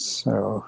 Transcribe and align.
So, 0.00 0.64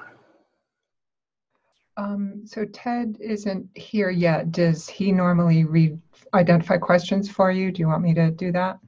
Um, 1.97 2.43
so 2.47 2.65
Ted 2.65 3.17
isn't 3.21 3.69
here 3.77 4.11
yet. 4.11 4.51
Does 4.51 4.89
he 4.89 5.13
normally 5.13 5.63
read, 5.65 6.01
identify 6.35 6.79
questions 6.79 7.31
for 7.31 7.53
you? 7.53 7.71
Do 7.71 7.81
you 7.81 7.87
want 7.87 8.03
me 8.03 8.13
to 8.15 8.33
do 8.33 8.51
that? 8.51 8.81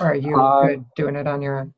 Or 0.00 0.06
are 0.10 0.14
you 0.16 0.40
Uh, 0.40 0.76
doing 0.96 1.14
it 1.14 1.28
on 1.28 1.40
your 1.40 1.60
own? 1.60 1.74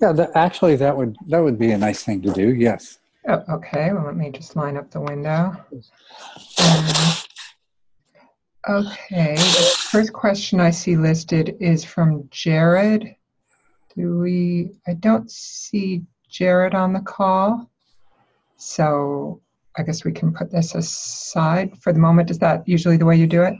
yeah, 0.00 0.12
that, 0.12 0.32
actually, 0.34 0.76
that 0.76 0.94
would 0.94 1.16
that 1.28 1.38
would 1.42 1.58
be 1.58 1.70
a 1.70 1.78
nice 1.78 2.02
thing 2.04 2.20
to 2.22 2.32
do. 2.32 2.54
Yes. 2.54 2.98
Oh, 3.26 3.42
okay, 3.48 3.92
well, 3.94 4.04
let 4.04 4.16
me 4.16 4.30
just 4.30 4.56
line 4.56 4.76
up 4.76 4.90
the 4.90 5.00
window. 5.00 5.56
Um, 6.58 6.86
okay, 8.68 9.36
the 9.36 9.76
first 9.90 10.12
question 10.12 10.60
I 10.60 10.70
see 10.70 10.96
listed 10.96 11.56
is 11.60 11.82
from 11.84 12.28
Jared. 12.30 13.16
Do 13.96 14.18
we, 14.18 14.72
I 14.86 14.94
don't 14.94 15.30
see 15.30 16.02
Jared 16.28 16.74
on 16.74 16.92
the 16.92 17.00
call. 17.00 17.70
So 18.56 19.40
I 19.76 19.82
guess 19.82 20.04
we 20.04 20.12
can 20.12 20.32
put 20.32 20.50
this 20.50 20.74
aside 20.74 21.76
for 21.78 21.92
the 21.92 21.98
moment. 21.98 22.30
Is 22.30 22.38
that 22.40 22.66
usually 22.68 22.96
the 22.96 23.04
way 23.04 23.16
you 23.16 23.26
do 23.26 23.42
it? 23.42 23.54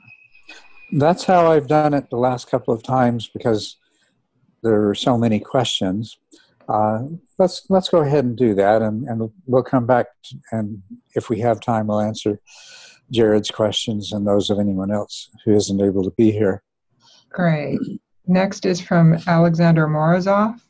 That's 0.93 1.25
how 1.25 1.51
I've 1.51 1.67
done 1.67 1.95
it 1.95 2.11
the 2.11 2.17
last 2.17 2.51
couple 2.51 2.73
of 2.73 2.83
times 2.83 3.29
because 3.33 3.77
there 4.63 4.89
are 4.89 4.95
so 4.95 5.19
many 5.19 5.41
questions. 5.41 6.19
Uh, 6.69 7.03
let's 7.39 7.65
let's 7.69 7.89
go 7.89 8.01
ahead 8.01 8.25
and 8.25 8.37
do 8.37 8.55
that, 8.55 8.83
and, 8.83 9.07
and 9.07 9.31
we'll 9.47 9.63
come 9.63 9.87
back. 9.87 10.07
To, 10.25 10.37
and 10.53 10.83
if 11.15 11.29
we 11.29 11.41
have 11.41 11.61
time, 11.61 11.87
we'll 11.87 12.01
answer 12.01 12.41
Jared's 13.11 13.51
questions 13.51 14.13
and 14.13 14.27
those 14.27 14.51
of 14.51 14.59
anyone 14.59 14.91
else 14.91 15.31
who 15.45 15.55
isn't 15.55 15.81
able 15.81 16.03
to 16.03 16.11
be 16.17 16.33
here. 16.33 16.63
Great. 17.31 17.79
Next 18.27 18.67
is 18.67 18.81
from 18.81 19.19
Alexander 19.27 19.87
Morozov. 19.87 20.61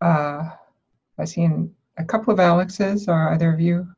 Uh, 0.00 0.50
I've 1.18 1.28
seen 1.28 1.74
a 1.96 2.04
couple 2.04 2.32
of 2.32 2.38
Alexes. 2.38 3.08
Are 3.08 3.32
either 3.32 3.52
of 3.52 3.60
you? 3.60 3.88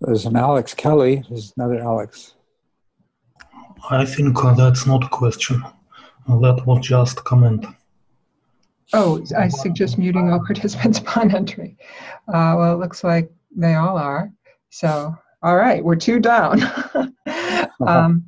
There's 0.00 0.26
an 0.26 0.36
Alex 0.36 0.74
Kelly. 0.74 1.22
There's 1.28 1.52
another 1.56 1.80
Alex. 1.80 2.34
I 3.90 4.04
think 4.04 4.44
uh, 4.44 4.54
that's 4.54 4.86
not 4.86 5.04
a 5.04 5.08
question. 5.08 5.62
Uh, 6.28 6.38
That 6.40 6.66
was 6.66 6.84
just 6.84 7.20
a 7.20 7.22
comment. 7.22 7.64
Oh, 8.92 9.24
I 9.36 9.48
suggest 9.48 9.98
muting 9.98 10.32
all 10.32 10.40
participants 10.46 10.98
upon 10.98 11.34
entry. 11.34 11.76
Uh, 12.28 12.54
well, 12.58 12.74
it 12.74 12.78
looks 12.78 13.04
like 13.04 13.30
they 13.54 13.74
all 13.74 13.96
are. 13.96 14.32
So, 14.70 15.16
all 15.42 15.56
right, 15.56 15.84
we're 15.84 15.96
two 15.96 16.18
down. 16.18 16.60
um, 17.86 18.24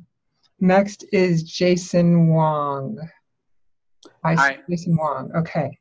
next 0.61 1.05
is 1.11 1.43
Jason 1.43 2.27
Wong. 2.27 2.97
I 4.23 4.35
see 4.35 4.41
Hi. 4.41 4.57
Jason 4.69 4.97
Wong. 4.97 5.31
Okay. 5.35 5.77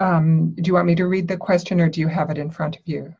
Um, 0.00 0.54
do 0.56 0.62
you 0.68 0.74
want 0.74 0.86
me 0.86 0.94
to 0.96 1.06
read 1.06 1.28
the 1.28 1.36
question 1.36 1.80
or 1.80 1.88
do 1.88 2.00
you 2.00 2.08
have 2.08 2.30
it 2.30 2.38
in 2.38 2.50
front 2.50 2.76
of 2.76 2.82
you? 2.84 3.14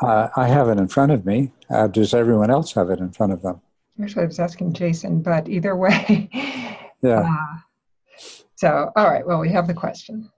Uh, 0.00 0.28
I 0.36 0.46
have 0.46 0.68
it 0.68 0.78
in 0.78 0.88
front 0.88 1.12
of 1.12 1.26
me. 1.26 1.52
Uh, 1.70 1.88
does 1.88 2.14
everyone 2.14 2.50
else 2.50 2.72
have 2.74 2.90
it 2.90 3.00
in 3.00 3.10
front 3.10 3.32
of 3.32 3.42
them? 3.42 3.60
Actually, 4.02 4.22
I 4.22 4.26
was 4.26 4.40
asking 4.40 4.72
Jason, 4.72 5.22
but 5.22 5.48
either 5.48 5.76
way. 5.84 6.28
Yeah. 7.02 7.20
Uh, 7.20 7.58
so, 8.56 8.90
all 8.96 9.10
right, 9.10 9.26
well, 9.26 9.40
we 9.40 9.50
have 9.50 9.66
the 9.66 9.74
question. 9.74 10.30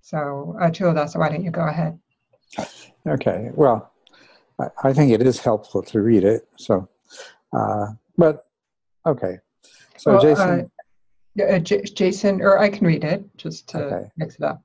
So, 0.00 0.56
uh, 0.60 0.70
Culadasa, 0.70 1.18
why 1.18 1.28
don't 1.28 1.44
you 1.44 1.50
go 1.50 1.66
ahead? 1.66 1.98
Okay. 3.06 3.50
Well, 3.54 3.92
I, 4.58 4.68
I 4.84 4.92
think 4.92 5.12
it 5.12 5.22
is 5.22 5.40
helpful 5.40 5.82
to 5.84 6.00
read 6.00 6.24
it. 6.24 6.48
So, 6.56 6.88
uh, 7.52 7.86
but 8.16 8.44
okay. 9.06 9.38
So, 9.96 10.12
Well, 10.12 10.20
Jason. 10.20 10.70
Yeah, 11.36 11.44
uh, 11.44 11.58
J- 11.60 11.82
Jason, 11.82 12.42
or 12.42 12.58
I 12.58 12.68
can 12.68 12.86
read 12.86 13.04
it 13.04 13.24
just 13.36 13.68
to 13.68 13.86
Okay. 13.86 14.10
mix 14.16 14.34
it 14.36 14.42
up. 14.42 14.62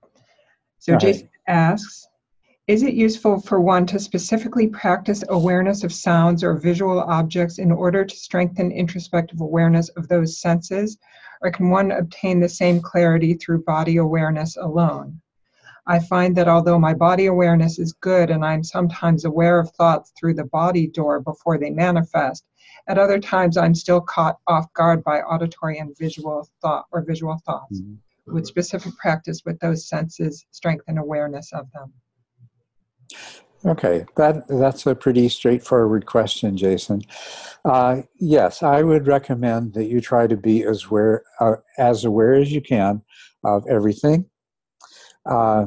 So 0.79 0.93
ahead. 0.93 1.01
Jason 1.01 1.29
asks, 1.47 2.07
is 2.67 2.81
it 2.81 2.95
useful 2.95 3.39
for 3.39 3.61
one 3.61 3.85
to 3.85 3.99
specifically 3.99 4.67
practice 4.67 5.23
awareness 5.29 5.83
of 5.83 5.93
sounds 5.93 6.43
or 6.43 6.55
visual 6.55 6.99
objects 7.01 7.59
in 7.59 7.71
order 7.71 8.03
to 8.03 8.15
strengthen 8.15 8.71
introspective 8.71 9.41
awareness 9.41 9.89
of 9.89 10.07
those 10.07 10.41
senses, 10.41 10.97
or 11.43 11.51
can 11.51 11.69
one 11.69 11.91
obtain 11.91 12.39
the 12.39 12.49
same 12.49 12.81
clarity 12.81 13.35
through 13.35 13.63
body 13.63 13.97
awareness 13.97 14.57
alone? 14.57 15.21
I 15.85 15.99
find 15.99 16.35
that 16.35 16.47
although 16.47 16.79
my 16.79 16.95
body 16.95 17.27
awareness 17.27 17.77
is 17.77 17.93
good 17.93 18.31
and 18.31 18.43
I'm 18.43 18.63
sometimes 18.63 19.25
aware 19.25 19.59
of 19.59 19.69
thoughts 19.71 20.11
through 20.17 20.33
the 20.33 20.45
body 20.45 20.87
door 20.87 21.19
before 21.19 21.59
they 21.59 21.69
manifest, 21.69 22.43
at 22.87 22.97
other 22.97 23.19
times 23.19 23.57
I'm 23.57 23.75
still 23.75 24.01
caught 24.01 24.37
off 24.47 24.71
guard 24.73 25.03
by 25.03 25.21
auditory 25.21 25.79
and 25.79 25.97
visual 25.97 26.47
thought 26.61 26.85
or 26.91 27.01
visual 27.01 27.37
thoughts. 27.45 27.81
Mhm. 27.81 27.97
Would 28.27 28.47
specific 28.47 28.95
practice 28.97 29.43
with 29.45 29.59
those 29.59 29.87
senses 29.87 30.45
strengthen 30.51 30.97
awareness 30.97 31.51
of 31.53 31.71
them? 31.71 31.93
Okay, 33.65 34.05
that 34.15 34.47
that's 34.47 34.85
a 34.85 34.93
pretty 34.93 35.27
straightforward 35.27 36.05
question, 36.05 36.55
Jason. 36.55 37.01
Uh, 37.63 38.03
yes, 38.19 38.61
I 38.61 38.83
would 38.83 39.07
recommend 39.07 39.73
that 39.73 39.85
you 39.85 40.01
try 40.01 40.27
to 40.27 40.37
be 40.37 40.63
as 40.63 40.85
aware 40.85 41.23
uh, 41.39 41.55
as 41.77 42.05
aware 42.05 42.35
as 42.35 42.51
you 42.51 42.61
can 42.61 43.01
of 43.43 43.65
everything. 43.67 44.29
Uh, 45.25 45.65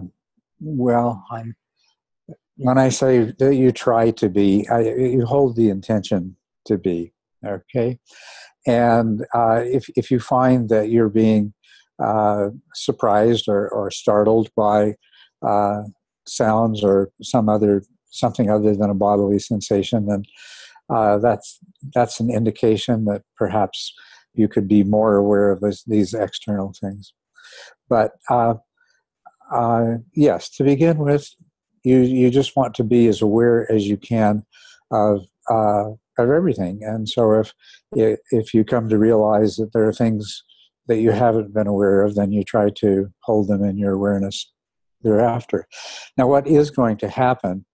well, 0.60 1.24
I'm, 1.30 1.56
when 2.56 2.78
I 2.78 2.88
say 2.88 3.32
that 3.38 3.54
you 3.56 3.72
try 3.72 4.12
to 4.12 4.28
be, 4.28 4.68
I, 4.68 4.80
you 4.80 5.26
hold 5.26 5.56
the 5.56 5.70
intention 5.70 6.36
to 6.68 6.78
be. 6.78 7.12
Okay, 7.46 7.98
and 8.66 9.24
uh, 9.34 9.62
if 9.64 9.88
if 9.96 10.10
you 10.10 10.20
find 10.20 10.68
that 10.70 10.90
you're 10.90 11.08
being 11.08 11.54
uh, 12.02 12.50
surprised 12.74 13.48
or, 13.48 13.68
or 13.68 13.90
startled 13.90 14.50
by 14.56 14.94
uh, 15.42 15.82
sounds 16.26 16.84
or 16.84 17.10
some 17.22 17.48
other 17.48 17.82
something 18.10 18.50
other 18.50 18.74
than 18.74 18.90
a 18.90 18.94
bodily 18.94 19.38
sensation, 19.38 20.06
then 20.06 20.24
uh, 20.90 21.18
that's 21.18 21.58
that's 21.94 22.20
an 22.20 22.30
indication 22.30 23.04
that 23.04 23.22
perhaps 23.36 23.94
you 24.34 24.48
could 24.48 24.68
be 24.68 24.84
more 24.84 25.16
aware 25.16 25.50
of 25.50 25.60
this, 25.60 25.82
these 25.84 26.14
external 26.14 26.72
things. 26.80 27.12
But 27.88 28.12
uh, 28.30 28.54
uh, 29.50 29.96
yes, 30.14 30.48
to 30.50 30.64
begin 30.64 30.98
with, 30.98 31.28
you 31.84 31.98
you 31.98 32.30
just 32.30 32.56
want 32.56 32.74
to 32.74 32.84
be 32.84 33.06
as 33.08 33.22
aware 33.22 33.70
as 33.70 33.86
you 33.86 33.96
can 33.96 34.44
of 34.90 35.26
of 36.18 36.30
everything. 36.30 36.80
And 36.82 37.08
so 37.08 37.32
if 37.32 37.52
if 37.92 38.54
you 38.54 38.64
come 38.64 38.88
to 38.88 38.98
realize 38.98 39.56
that 39.56 39.72
there 39.72 39.86
are 39.86 39.92
things 39.92 40.42
that 40.86 40.98
you 40.98 41.10
haven't 41.10 41.54
been 41.54 41.66
aware 41.66 42.02
of, 42.02 42.14
then 42.14 42.32
you 42.32 42.42
try 42.42 42.70
to 42.70 43.08
hold 43.22 43.48
them 43.48 43.62
in 43.62 43.76
your 43.76 43.92
awareness 43.92 44.50
thereafter. 45.02 45.66
Now, 46.16 46.26
what 46.26 46.46
is 46.46 46.70
going 46.70 46.96
to 46.98 47.08
happen 47.08 47.64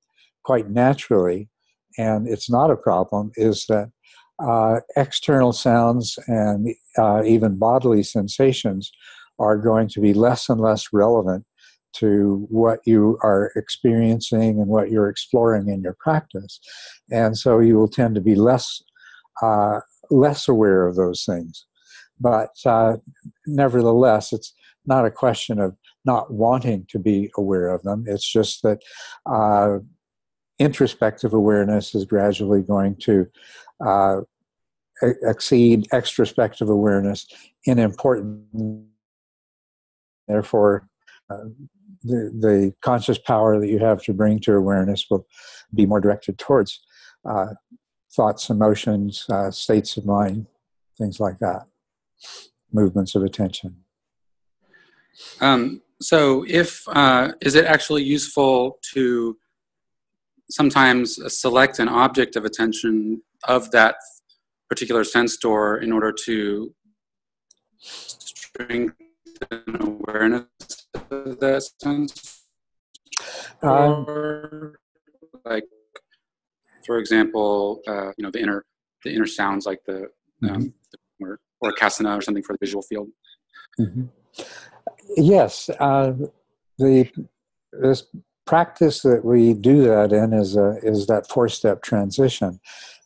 quite 0.44 0.68
naturally, 0.68 1.48
and 1.96 2.28
it's 2.28 2.50
not 2.50 2.70
a 2.70 2.76
problem, 2.76 3.30
is 3.36 3.66
that 3.68 3.90
uh, 4.40 4.80
external 4.96 5.52
sounds 5.52 6.18
and 6.26 6.74
uh, 6.98 7.22
even 7.24 7.56
bodily 7.56 8.02
sensations 8.02 8.90
are 9.38 9.56
going 9.56 9.88
to 9.88 10.00
be 10.00 10.12
less 10.12 10.48
and 10.48 10.60
less 10.60 10.88
relevant 10.92 11.44
to 11.94 12.46
what 12.50 12.80
you 12.84 13.18
are 13.22 13.52
experiencing 13.56 14.60
and 14.60 14.66
what 14.66 14.90
you're 14.90 15.08
exploring 15.08 15.68
in 15.68 15.82
your 15.82 15.96
practice. 15.98 16.60
And 17.10 17.36
so 17.36 17.60
you 17.60 17.76
will 17.76 17.88
tend 17.88 18.14
to 18.14 18.20
be 18.20 18.34
less, 18.34 18.82
uh, 19.42 19.80
less 20.10 20.48
aware 20.48 20.86
of 20.86 20.96
those 20.96 21.24
things. 21.24 21.66
But 22.20 22.54
uh, 22.64 22.96
nevertheless, 23.46 24.32
it's 24.32 24.52
not 24.86 25.06
a 25.06 25.10
question 25.10 25.58
of 25.58 25.76
not 26.04 26.32
wanting 26.32 26.86
to 26.90 26.98
be 26.98 27.30
aware 27.36 27.68
of 27.68 27.82
them. 27.82 28.04
It's 28.06 28.30
just 28.30 28.62
that 28.62 28.82
uh, 29.26 29.78
introspective 30.58 31.32
awareness 31.32 31.94
is 31.94 32.04
gradually 32.04 32.62
going 32.62 32.96
to 32.96 33.26
uh, 33.84 34.20
exceed 35.02 35.88
extrospective 35.92 36.70
awareness 36.70 37.26
in 37.64 37.78
importance. 37.78 38.86
Therefore, 40.28 40.88
uh, 41.30 41.44
the, 42.04 42.30
the 42.38 42.74
conscious 42.82 43.18
power 43.18 43.58
that 43.58 43.68
you 43.68 43.78
have 43.78 44.02
to 44.04 44.12
bring 44.12 44.38
to 44.40 44.52
awareness 44.52 45.06
will 45.10 45.26
be 45.74 45.86
more 45.86 46.00
directed 46.00 46.38
towards 46.38 46.80
uh, 47.24 47.54
thoughts, 48.14 48.50
emotions, 48.50 49.24
uh, 49.30 49.50
states 49.50 49.96
of 49.96 50.04
mind, 50.04 50.46
things 50.98 51.18
like 51.18 51.38
that, 51.38 51.62
movements 52.72 53.14
of 53.14 53.24
attention. 53.24 53.76
Um, 55.40 55.80
so, 56.00 56.44
if 56.48 56.86
uh, 56.88 57.32
is 57.40 57.54
it 57.54 57.64
actually 57.64 58.02
useful 58.02 58.78
to 58.92 59.36
sometimes 60.50 61.18
select 61.34 61.78
an 61.78 61.88
object 61.88 62.36
of 62.36 62.44
attention 62.44 63.22
of 63.48 63.70
that 63.70 63.96
particular 64.68 65.04
sense 65.04 65.36
door 65.36 65.78
in 65.78 65.92
order 65.92 66.12
to 66.12 66.74
strengthen 67.78 68.92
awareness 69.80 70.46
that 71.10 71.68
sense? 71.82 72.44
Um, 73.62 74.04
or 74.08 74.78
like, 75.44 75.64
for 76.86 76.98
example, 76.98 77.80
uh, 77.86 78.12
you 78.16 78.22
know, 78.22 78.30
the 78.30 78.40
inner 78.40 78.64
the 79.04 79.14
inner 79.14 79.26
sounds 79.26 79.66
like 79.66 79.80
the, 79.86 80.08
um, 80.48 80.72
or 81.20 81.38
or 81.60 81.72
kasina 81.72 82.16
or 82.16 82.22
something 82.22 82.42
for 82.42 82.54
the 82.54 82.58
visual 82.60 82.82
field. 82.82 83.08
Mhm. 83.78 84.08
yes, 85.16 85.70
uh, 85.80 86.12
the 86.78 87.10
this 87.72 88.04
practice 88.46 89.02
that 89.02 89.24
we 89.24 89.54
do 89.54 89.82
that 89.82 90.12
in 90.12 90.32
is 90.32 90.56
a, 90.56 90.78
is 90.82 91.06
that 91.06 91.28
four 91.28 91.48
step 91.48 91.82
transition. 91.82 92.60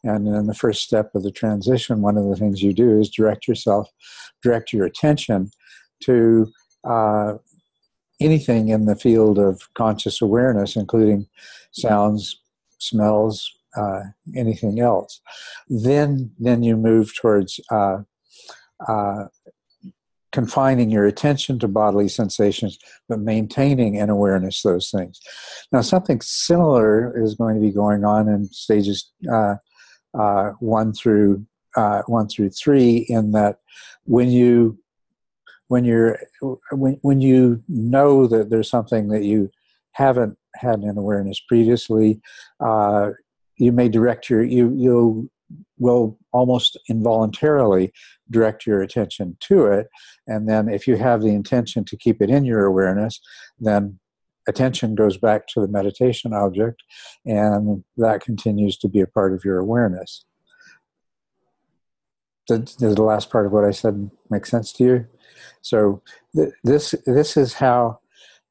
And 0.05 0.27
in 0.29 0.47
the 0.47 0.55
first 0.55 0.83
step 0.83 1.15
of 1.15 1.23
the 1.23 1.31
transition, 1.31 2.03
one 2.03 2.17
of 2.17 2.29
the 2.29 2.37
things 2.37 2.63
you 2.63 2.73
do 2.73 3.01
is 3.01 3.11
direct 3.11 3.49
yourself, 3.49 3.89
direct 4.43 4.73
your 4.73 4.87
attention 4.87 5.51
to 6.05 6.53
uh, 6.85 7.35
anything 8.21 8.69
in 8.69 8.87
the 8.87 8.97
field 8.97 9.39
of 9.39 9.63
conscious 9.75 10.21
awareness, 10.21 10.77
including 10.77 11.27
sounds, 11.73 12.41
smells, 12.79 13.51
uh, 13.77 14.01
anything 14.35 14.81
else. 14.81 15.21
Then, 15.69 16.33
then 16.39 16.63
you 16.63 16.77
move 16.77 17.15
towards 17.15 17.61
uh, 17.71 17.99
uh, 18.87 19.25
confining 20.33 20.91
your 20.91 21.07
attention 21.07 21.59
to 21.59 21.69
bodily 21.69 22.09
sensations, 22.09 22.79
but 23.09 23.21
maintaining 23.21 23.99
an 23.99 24.11
awareness 24.11 24.63
those 24.63 24.91
things. 24.91 25.21
Now, 25.73 25.81
something 25.81 26.21
similar 26.21 27.19
is 27.21 27.35
going 27.35 27.55
to 27.55 27.61
be 27.61 27.73
going 27.73 28.05
on 28.05 28.29
in 28.29 28.49
stages 28.53 29.11
uh, 29.31 29.57
uh, 30.19 30.51
one 30.61 30.93
through 30.93 31.47
uh, 31.77 32.03
one 32.07 32.29
through 32.29 32.51
three. 32.51 33.07
In 33.09 33.33
that, 33.33 33.59
when 34.05 34.31
you 34.31 34.79
when 35.69 35.85
you're 35.85 36.19
when 36.73 36.99
when 37.03 37.21
you 37.21 37.63
know 37.69 38.27
that 38.27 38.51
there's 38.51 38.71
something 38.71 39.09
that 39.09 39.23
you 39.23 39.51
haven't 39.93 40.37
had 40.57 40.81
an 40.81 40.99
awareness 40.99 41.41
previously, 41.41 42.21
uh, 42.61 43.11
you 43.57 43.73
may 43.73 43.89
direct 43.89 44.29
your 44.29 44.43
you 44.43 44.73
you 44.75 45.31
will 45.79 46.19
almost 46.33 46.79
involuntarily 46.89 47.93
direct 48.31 48.67
your 48.67 48.83
attention 48.83 49.37
to 49.41 49.67
it. 49.67 49.89
And 50.27 50.49
then, 50.49 50.69
if 50.69 50.87
you 50.87 50.97
have 50.97 51.23
the 51.23 51.29
intention 51.29 51.85
to 51.87 51.97
keep 51.97 52.21
it 52.21 52.31
in 52.31 52.45
your 52.45 52.65
awareness, 52.65 53.21
then 53.59 53.99
attention 54.47 54.95
goes 54.95 55.19
back 55.19 55.47
to 55.49 55.61
the 55.61 55.69
meditation 55.69 56.33
object, 56.33 56.83
and 57.25 57.85
that 57.97 58.23
continues 58.23 58.77
to 58.79 58.89
be 58.89 59.01
a 59.01 59.07
part 59.07 59.35
of 59.35 59.45
your 59.45 59.59
awareness. 59.59 60.25
Does 62.47 62.77
the 62.77 63.03
last 63.03 63.31
part 63.31 63.45
of 63.45 63.53
what 63.53 63.67
I 63.67 63.73
said 63.73 64.11
make 64.31 64.47
sense 64.47 64.73
to 64.75 64.85
you? 64.85 65.07
So, 65.63 66.03
th- 66.35 66.53
this 66.65 66.95
this 67.07 67.37
is 67.37 67.55
how, 67.55 68.01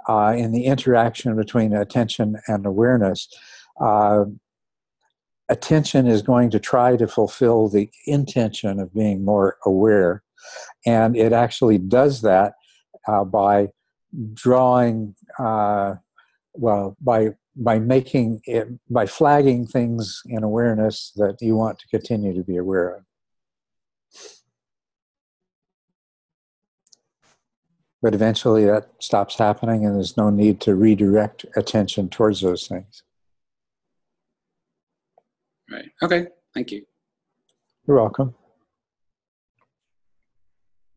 uh, 0.08 0.34
in 0.38 0.52
the 0.52 0.66
interaction 0.66 1.36
between 1.36 1.74
attention 1.74 2.38
and 2.48 2.66
awareness, 2.66 3.28
uh, 3.82 4.26
attention 5.50 6.08
is 6.08 6.22
going 6.22 6.50
to 6.52 6.60
try 6.60 6.98
to 6.98 7.08
fulfill 7.08 7.70
the 7.70 7.90
intention 8.06 8.80
of 8.80 8.94
being 8.94 9.24
more 9.24 9.58
aware. 9.66 10.24
And 10.86 11.16
it 11.16 11.34
actually 11.34 11.78
does 11.78 12.22
that 12.22 12.54
uh, 13.08 13.24
by 13.24 13.70
drawing, 14.34 15.16
uh, 15.40 15.96
well, 16.54 16.96
by 17.02 17.36
by 17.60 17.80
making 17.80 18.40
it 18.46 18.68
by 18.90 19.06
flagging 19.06 19.66
things 19.66 20.22
in 20.28 20.44
awareness 20.44 21.12
that 21.16 21.38
you 21.42 21.56
want 21.56 21.80
to 21.80 21.88
continue 21.88 22.34
to 22.34 22.44
be 22.44 22.58
aware 22.58 22.96
of. 22.96 23.07
But 28.02 28.14
eventually 28.14 28.66
that 28.66 28.92
stops 29.00 29.38
happening 29.38 29.86
and 29.86 29.96
there's 29.96 30.18
no 30.18 30.30
need 30.30 30.62
to 30.62 30.76
redirect 30.76 31.46
attention 31.56 32.10
towards 32.10 32.42
those 32.42 32.68
things. 32.68 33.04
Right. 35.72 35.90
Okay. 36.02 36.28
Thank 36.54 36.72
you. 36.72 36.86
You're 37.88 37.98
welcome. 37.98 38.36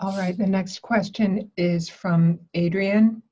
All 0.01 0.17
right, 0.17 0.37
the 0.37 0.47
next 0.47 0.81
question 0.81 1.51
is 1.59 1.89
from 1.91 2.41
Adrian. 2.55 3.23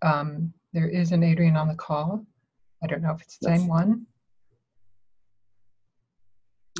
Um, 0.00 0.54
there 0.72 0.88
is 0.88 1.12
an 1.12 1.22
Adrian 1.22 1.56
on 1.56 1.68
the 1.68 1.74
call. 1.74 2.24
I 2.82 2.86
don't 2.86 3.02
know 3.02 3.12
if 3.12 3.20
it's 3.20 3.36
the 3.36 3.48
same 3.48 3.68
one. 3.68 4.06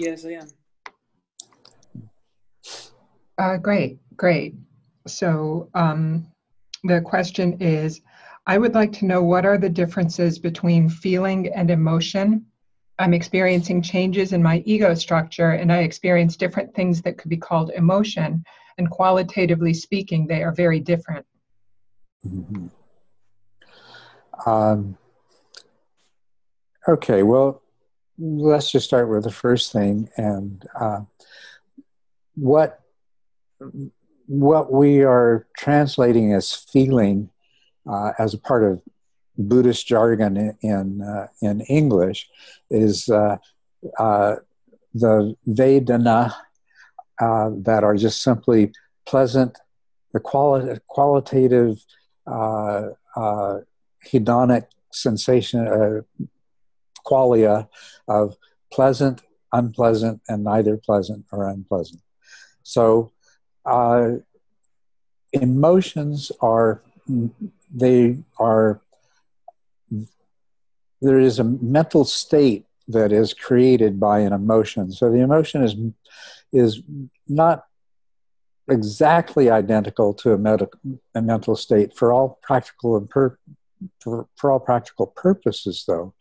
Yes, 0.00 0.24
I 0.24 0.30
am. 0.30 0.48
Uh, 3.38 3.56
great, 3.58 3.98
great. 4.16 4.54
So 5.06 5.70
um, 5.74 6.26
the 6.84 7.00
question 7.00 7.58
is, 7.60 8.00
I 8.46 8.58
would 8.58 8.74
like 8.74 8.92
to 8.94 9.06
know 9.06 9.22
what 9.22 9.44
are 9.44 9.58
the 9.58 9.68
differences 9.68 10.38
between 10.38 10.88
feeling 10.88 11.48
and 11.54 11.70
emotion 11.70 12.46
I'm 12.98 13.12
experiencing 13.12 13.82
changes 13.82 14.32
in 14.32 14.42
my 14.42 14.62
ego 14.64 14.94
structure 14.94 15.50
and 15.50 15.70
I 15.72 15.78
experience 15.78 16.36
different 16.36 16.74
things 16.74 17.02
that 17.02 17.18
could 17.18 17.28
be 17.28 17.36
called 17.36 17.70
emotion. 17.70 18.42
And 18.78 18.90
qualitatively 18.90 19.74
speaking, 19.74 20.26
they 20.26 20.42
are 20.42 20.52
very 20.52 20.80
different. 20.80 21.26
Mm-hmm. 22.26 22.66
Um, 24.48 24.98
okay, 26.88 27.22
well, 27.22 27.62
let's 28.18 28.70
just 28.70 28.86
start 28.86 29.08
with 29.08 29.24
the 29.24 29.30
first 29.30 29.72
thing. 29.72 30.08
And 30.16 30.66
uh, 30.78 31.00
what 32.34 32.80
what 34.26 34.72
we 34.72 35.02
are 35.02 35.46
translating 35.56 36.32
as 36.32 36.52
feeling 36.52 37.30
uh, 37.90 38.12
as 38.18 38.34
a 38.34 38.38
part 38.38 38.64
of 38.64 38.82
Buddhist 39.38 39.86
jargon 39.86 40.36
in 40.36 40.58
in, 40.62 41.02
uh, 41.02 41.28
in 41.42 41.60
English 41.62 42.28
is 42.70 43.08
uh, 43.08 43.36
uh, 43.98 44.36
the 44.94 45.36
Vedana 45.46 46.34
uh, 47.20 47.50
that 47.58 47.84
are 47.84 47.96
just 47.96 48.22
simply 48.22 48.72
pleasant, 49.06 49.58
the 50.12 50.20
quali- 50.20 50.78
qualitative 50.88 51.84
uh, 52.26 52.88
hedonic 54.04 54.66
sensation, 54.90 56.04
qualia 57.06 57.68
of 58.08 58.36
pleasant, 58.72 59.22
unpleasant, 59.52 60.20
and 60.28 60.44
neither 60.44 60.76
pleasant 60.76 61.24
or 61.30 61.48
unpleasant. 61.48 62.00
So 62.62 63.12
emotions 65.32 66.32
are 66.40 66.82
they 67.74 68.18
are 68.38 68.80
there 71.02 71.18
is 71.18 71.38
a 71.38 71.44
mental 71.44 72.04
state 72.04 72.64
that 72.88 73.12
is 73.12 73.34
created 73.34 73.98
by 74.00 74.20
an 74.20 74.32
emotion. 74.32 74.92
So 74.92 75.10
the 75.10 75.20
emotion 75.20 75.62
is 75.62 75.74
is 76.52 76.82
not 77.28 77.64
exactly 78.68 79.50
identical 79.50 80.14
to 80.14 80.32
a, 80.32 80.68
a 81.14 81.22
mental 81.22 81.56
state 81.56 81.96
for 81.96 82.12
all 82.12 82.38
practical 82.42 82.96
and 82.96 83.10
for, 83.10 83.38
for 84.36 84.50
all 84.50 84.60
practical 84.60 85.06
purposes, 85.06 85.84
though. 85.86 86.14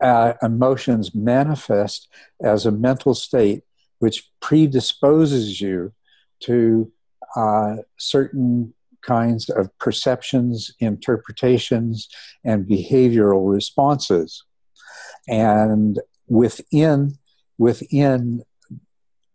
Uh, 0.00 0.32
emotions 0.42 1.14
manifest 1.14 2.08
as 2.42 2.64
a 2.64 2.70
mental 2.70 3.14
state 3.14 3.62
which 3.98 4.30
predisposes 4.40 5.60
you 5.60 5.92
to 6.40 6.90
uh, 7.36 7.76
certain 7.98 8.74
kinds 9.02 9.48
of 9.48 9.76
perceptions, 9.78 10.72
interpretations, 10.78 12.08
and 12.44 12.66
behavioral 12.66 13.52
responses. 13.52 14.44
And 15.28 15.98
within, 16.28 17.18
within 17.58 18.42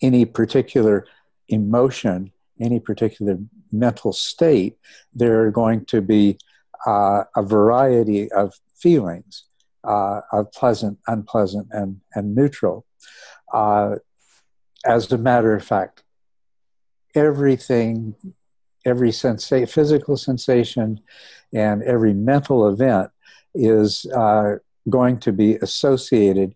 any 0.01 0.25
particular 0.25 1.07
emotion, 1.47 2.31
any 2.59 2.79
particular 2.79 3.38
mental 3.71 4.13
state, 4.13 4.77
there 5.13 5.41
are 5.41 5.51
going 5.51 5.85
to 5.85 6.01
be 6.01 6.38
uh, 6.85 7.24
a 7.35 7.43
variety 7.43 8.31
of 8.31 8.53
feelings 8.75 9.45
uh, 9.83 10.21
of 10.31 10.51
pleasant, 10.51 11.00
unpleasant, 11.07 11.67
and, 11.71 12.01
and 12.13 12.35
neutral. 12.35 12.85
Uh, 13.53 13.95
as 14.85 15.12
a 15.12 15.17
matter 15.17 15.55
of 15.55 15.63
fact, 15.63 16.03
everything 17.15 18.15
every 18.86 19.10
sensa- 19.10 19.69
physical 19.69 20.15
sensation 20.15 21.00
and 21.53 21.81
every 21.84 22.13
mental 22.13 22.67
event 22.67 23.10
is 23.55 24.05
uh, 24.15 24.55
going 24.89 25.19
to 25.19 25.31
be 25.31 25.55
associated 25.55 26.53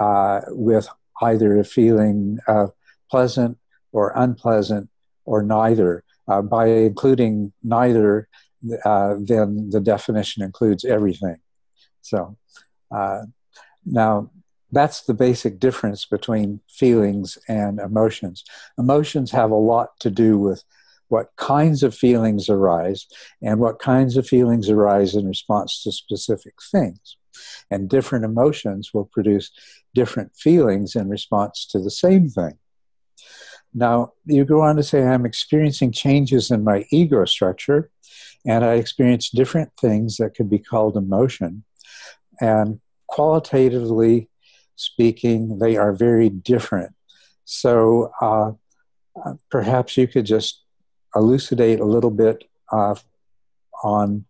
uh, 0.00 0.40
with 0.48 0.88
either 1.22 1.58
a 1.58 1.64
feeling 1.64 2.38
of 2.48 2.72
pleasant 3.10 3.58
or 3.92 4.12
unpleasant 4.16 4.88
or 5.24 5.42
neither. 5.42 6.02
Uh, 6.28 6.40
by 6.40 6.66
including 6.66 7.52
neither, 7.64 8.28
uh, 8.84 9.16
then 9.18 9.68
the 9.70 9.80
definition 9.80 10.42
includes 10.42 10.84
everything. 10.84 11.36
So 12.00 12.36
uh, 12.94 13.22
now 13.84 14.30
that's 14.72 15.02
the 15.02 15.14
basic 15.14 15.60
difference 15.60 16.06
between 16.06 16.60
feelings 16.68 17.38
and 17.46 17.78
emotions. 17.78 18.42
Emotions 18.78 19.30
have 19.30 19.50
a 19.50 19.54
lot 19.54 19.90
to 20.00 20.10
do 20.10 20.38
with 20.38 20.64
what 21.08 21.36
kinds 21.36 21.82
of 21.82 21.94
feelings 21.94 22.48
arise 22.48 23.06
and 23.42 23.60
what 23.60 23.78
kinds 23.78 24.16
of 24.16 24.26
feelings 24.26 24.70
arise 24.70 25.14
in 25.14 25.28
response 25.28 25.82
to 25.82 25.92
specific 25.92 26.54
things. 26.70 27.18
And 27.70 27.88
different 27.88 28.24
emotions 28.24 28.92
will 28.94 29.04
produce 29.04 29.50
different 29.94 30.34
feelings 30.34 30.96
in 30.96 31.10
response 31.10 31.66
to 31.66 31.78
the 31.78 31.90
same 31.90 32.30
thing. 32.30 32.58
Now, 33.74 34.12
you 34.24 34.44
go 34.46 34.62
on 34.62 34.76
to 34.76 34.82
say, 34.82 35.02
I'm 35.02 35.26
experiencing 35.26 35.92
changes 35.92 36.50
in 36.50 36.64
my 36.64 36.86
ego 36.90 37.24
structure, 37.26 37.90
and 38.46 38.64
I 38.64 38.74
experience 38.74 39.30
different 39.30 39.72
things 39.80 40.16
that 40.16 40.34
could 40.34 40.50
be 40.50 40.58
called 40.58 40.96
emotion. 40.96 41.64
And 42.40 42.80
qualitatively 43.06 44.28
speaking, 44.76 45.58
they 45.58 45.76
are 45.76 45.92
very 45.92 46.28
different. 46.28 46.94
So 47.44 48.12
uh, 48.20 48.52
perhaps 49.50 49.96
you 49.96 50.06
could 50.06 50.26
just 50.26 50.62
elucidate 51.14 51.80
a 51.80 51.84
little 51.84 52.10
bit 52.10 52.44
uh, 52.70 52.94
on. 53.82 54.24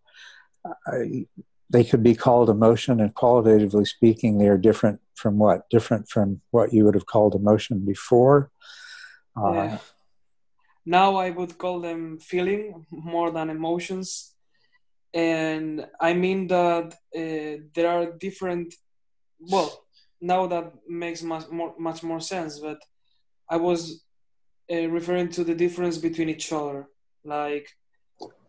Uh, 0.65 1.25
they 1.69 1.83
could 1.83 2.03
be 2.03 2.15
called 2.15 2.49
emotion, 2.49 2.99
and 2.99 3.13
qualitatively 3.15 3.85
speaking, 3.85 4.37
they 4.37 4.47
are 4.47 4.57
different 4.57 5.01
from 5.15 5.37
what? 5.37 5.69
Different 5.69 6.07
from 6.07 6.41
what 6.51 6.71
you 6.73 6.85
would 6.85 6.93
have 6.93 7.07
called 7.07 7.35
emotion 7.35 7.79
before. 7.79 8.51
Uh, 9.35 9.77
now 10.85 11.15
I 11.15 11.29
would 11.29 11.57
call 11.57 11.79
them 11.79 12.19
feeling 12.19 12.85
more 12.91 13.31
than 13.31 13.49
emotions. 13.49 14.35
And 15.13 15.87
I 15.99 16.13
mean 16.13 16.47
that 16.47 16.93
uh, 17.15 17.63
there 17.73 17.87
are 17.87 18.11
different, 18.11 18.73
well, 19.39 19.82
now 20.23 20.47
that 20.47 20.71
makes 20.87 21.21
much 21.21 21.49
more, 21.51 21.73
much 21.77 22.01
more 22.01 22.21
sense, 22.21 22.57
but 22.59 22.79
I 23.49 23.57
was 23.57 24.05
uh, 24.71 24.87
referring 24.87 25.29
to 25.31 25.43
the 25.43 25.53
difference 25.53 25.97
between 25.97 26.29
each 26.29 26.51
other. 26.53 26.87
Like, 27.25 27.67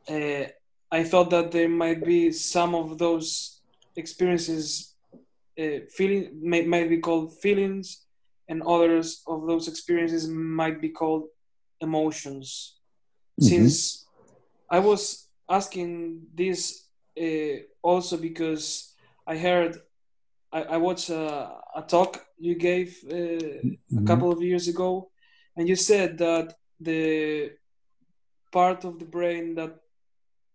uh, 0.08 0.44
I 0.90 1.02
thought 1.02 1.30
that 1.30 1.50
there 1.50 1.68
might 1.68 2.04
be 2.04 2.30
some 2.30 2.76
of 2.76 2.96
those 2.98 3.60
experiences, 3.96 4.94
uh, 5.58 5.80
feeling 5.90 6.38
may, 6.40 6.62
might 6.64 6.88
be 6.88 6.98
called 6.98 7.36
feelings, 7.40 8.06
and 8.48 8.62
others 8.62 9.22
of 9.26 9.46
those 9.48 9.66
experiences 9.66 10.28
might 10.28 10.80
be 10.80 10.90
called 10.90 11.24
emotions. 11.80 12.76
Mm-hmm. 13.40 13.48
Since 13.48 14.06
I 14.70 14.78
was 14.78 15.26
asking 15.48 16.26
this 16.32 16.86
uh, 17.20 17.56
also 17.82 18.16
because 18.16 18.94
I 19.26 19.36
heard, 19.36 19.76
I, 20.54 20.62
I 20.62 20.76
watched 20.76 21.11
a, 21.11 21.50
a, 21.75 21.82
talk 21.82 22.25
you 22.38 22.54
gave 22.54 22.96
uh, 23.11 23.14
mm-hmm. 23.14 23.99
a 23.99 24.06
couple 24.06 24.30
of 24.30 24.40
years 24.40 24.68
ago, 24.68 25.11
and 25.56 25.68
you 25.68 25.76
said 25.76 26.16
that 26.18 26.54
the 26.80 27.52
part 28.52 28.84
of 28.84 28.99
the 28.99 29.04
brain 29.04 29.54
that 29.56 29.73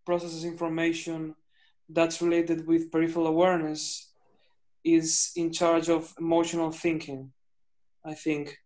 processes 0.06 0.46
information 0.46 1.36
that's 1.90 2.22
related 2.22 2.66
with 2.66 2.92
peripheral 2.92 3.28
awareness 3.28 4.12
is 4.84 5.32
in 5.36 5.52
charge 5.52 5.90
of 5.90 6.14
emotional 6.18 6.72
thinking 6.72 7.32
I 8.04 8.14
think. 8.14 8.58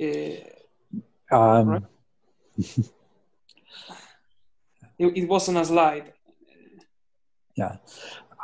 Uh, 0.00 0.36
um, 1.34 1.68
right? 1.68 1.82
it, 2.58 2.86
it, 4.98 5.28
wasn't 5.28 5.58
a 5.58 5.64
slide. 5.64 6.12
Yeah, 7.56 7.76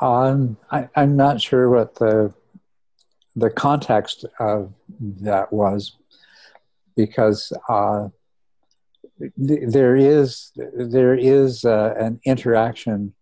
um, 0.02 0.56
I, 0.70 0.88
I'm 0.96 1.16
not 1.16 1.40
sure 1.40 1.70
what 1.70 1.94
the 1.94 2.34
the 3.36 3.50
context 3.50 4.26
of 4.40 4.74
that 5.00 5.52
was, 5.52 5.96
because 6.96 7.52
uh, 7.68 8.08
th- 9.20 9.60
there 9.68 9.96
is 9.96 10.50
there 10.56 11.14
is 11.14 11.64
uh, 11.64 11.94
an 11.96 12.20
interaction 12.24 13.14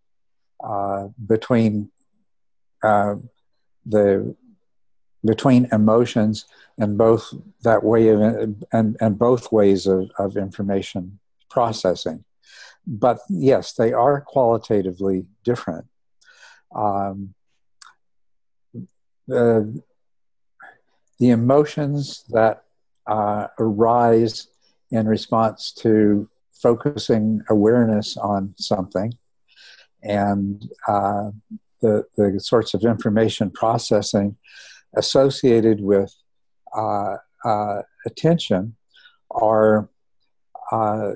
uh, 0.64 1.08
between 1.26 1.90
uh, 2.82 3.16
the 3.84 4.34
between 5.22 5.68
emotions 5.72 6.46
and 6.78 6.96
both 6.96 7.30
that 7.62 7.84
way 7.84 8.08
of 8.08 8.20
and, 8.72 8.96
and 8.98 9.18
both 9.18 9.52
ways 9.52 9.86
of, 9.86 10.10
of 10.18 10.38
information 10.38 11.18
processing. 11.50 12.24
But 12.86 13.18
yes 13.28 13.74
they 13.74 13.92
are 13.92 14.22
qualitatively 14.22 15.26
different 15.44 15.86
um, 16.74 17.34
the, 19.26 19.82
the 21.18 21.30
emotions 21.30 22.24
that 22.30 22.64
uh, 23.06 23.48
arise 23.58 24.48
in 24.90 25.06
response 25.06 25.72
to 25.72 26.28
focusing 26.52 27.42
awareness 27.48 28.16
on 28.16 28.54
something 28.58 29.12
and 30.02 30.70
uh, 30.88 31.30
the, 31.80 32.04
the 32.16 32.38
sorts 32.40 32.74
of 32.74 32.84
information 32.84 33.50
processing 33.50 34.36
associated 34.96 35.80
with 35.80 36.14
uh, 36.76 37.16
uh, 37.44 37.82
attention 38.06 38.76
are 39.30 39.88
uh, 40.72 41.12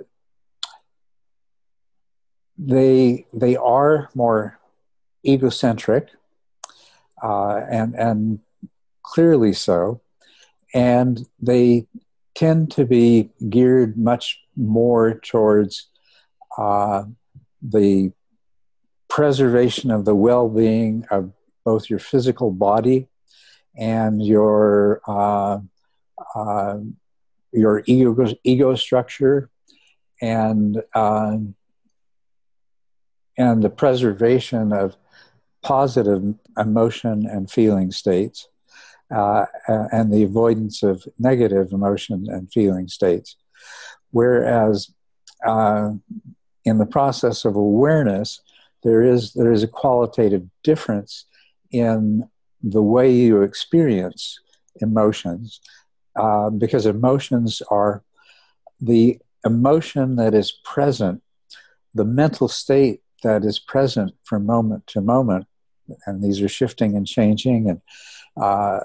they 2.57 3.27
they 3.33 3.57
are 3.57 4.09
more 4.15 4.59
egocentric 5.27 6.09
uh, 7.23 7.57
and 7.71 7.95
and 7.95 8.41
clearly 9.03 9.53
so, 9.53 10.01
and 10.75 11.27
they 11.41 11.87
tend 12.35 12.71
to 12.73 12.85
be 12.85 13.31
geared 13.49 13.97
much 13.97 14.41
more 14.57 15.15
towards 15.21 15.89
uh, 16.59 17.05
the 17.63 18.13
preservation 19.09 19.91
of 19.91 20.05
the 20.05 20.15
well-being 20.15 21.07
of 21.11 21.33
both 21.65 21.89
your 21.89 21.99
physical 21.99 22.51
body 22.51 23.09
and 23.77 24.25
your 24.25 25.01
uh, 25.07 25.59
uh, 26.35 26.79
your 27.53 27.83
ego 27.87 28.35
ego 28.43 28.75
structure 28.75 29.49
and 30.21 30.83
uh, 30.95 31.37
and 33.37 33.63
the 33.63 33.71
preservation 33.71 34.73
of 34.73 34.97
positive 35.65 36.23
emotion 36.57 37.27
and 37.27 37.51
feeling 37.51 37.91
states 37.91 38.49
uh, 39.11 39.47
and 39.67 40.13
the 40.13 40.23
avoidance 40.23 40.83
of 40.83 40.97
negative 41.19 41.73
emotion 41.73 42.27
and 42.29 42.53
feeling 42.53 42.89
states. 42.89 43.37
Whereas 44.11 44.91
uh, 45.45 45.91
in 46.65 46.79
the 46.79 46.87
process 46.87 47.45
of 47.45 47.57
awareness 47.57 48.41
there 48.85 49.03
is 49.03 49.33
there 49.33 49.53
is 49.53 49.63
a 49.63 49.75
qualitative 49.83 50.45
difference 50.63 51.25
in 51.71 52.29
the 52.63 52.83
way 52.83 53.11
you 53.13 53.43
experience 53.43 54.41
emotions, 54.81 55.61
uh, 56.17 56.51
because 56.51 56.87
emotions 56.87 57.63
are 57.71 58.03
the 58.81 59.19
emotion 59.45 60.17
that 60.17 60.35
is 60.35 60.53
present, 60.65 61.23
the 61.95 62.05
mental 62.05 62.49
state 62.49 63.01
that 63.23 63.45
is 63.45 63.59
present 63.59 64.13
from 64.25 64.47
moment 64.47 64.87
to 64.87 65.01
moment, 65.01 65.47
and 66.07 66.23
these 66.23 66.41
are 66.43 66.49
shifting 66.49 66.97
and 66.97 67.07
changing, 67.07 67.71
and 67.71 67.81
uh, 68.41 68.81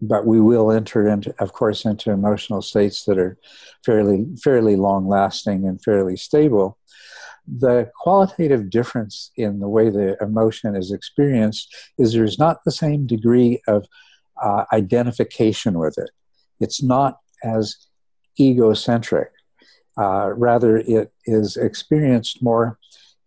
but 0.00 0.26
we 0.26 0.40
will 0.40 0.72
enter 0.72 1.06
into, 1.08 1.34
of 1.38 1.52
course, 1.52 1.84
into 1.84 2.10
emotional 2.10 2.62
states 2.62 3.04
that 3.04 3.18
are 3.18 3.38
fairly 3.84 4.26
fairly 4.42 4.76
long 4.76 5.06
lasting 5.06 5.66
and 5.66 5.82
fairly 5.82 6.16
stable 6.16 6.78
the 7.46 7.90
qualitative 7.98 8.70
difference 8.70 9.30
in 9.36 9.58
the 9.58 9.68
way 9.68 9.90
the 9.90 10.16
emotion 10.20 10.76
is 10.76 10.92
experienced 10.92 11.74
is 11.98 12.12
there's 12.12 12.38
not 12.38 12.64
the 12.64 12.72
same 12.72 13.06
degree 13.06 13.60
of 13.66 13.86
uh, 14.42 14.64
identification 14.72 15.78
with 15.78 15.98
it. 15.98 16.10
It's 16.60 16.82
not 16.82 17.18
as 17.42 17.76
egocentric. 18.38 19.30
Uh, 19.98 20.32
rather, 20.34 20.78
it 20.78 21.12
is 21.26 21.56
experienced 21.56 22.42
more 22.42 22.78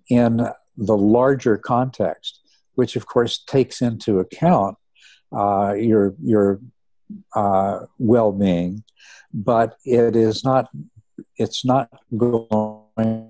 in 0.10 0.48
the 0.78 0.98
larger 0.98 1.58
context, 1.58 2.35
which 2.76 2.96
of 2.96 3.06
course 3.06 3.40
takes 3.40 3.82
into 3.82 4.20
account 4.20 4.78
uh, 5.36 5.74
your 5.74 6.16
your 6.22 6.60
uh, 7.36 7.80
well-being, 7.98 8.84
but 9.34 9.78
it 9.86 10.16
is 10.16 10.44
not. 10.44 10.70
It's 11.38 11.64
not 11.64 11.90
going 12.18 13.30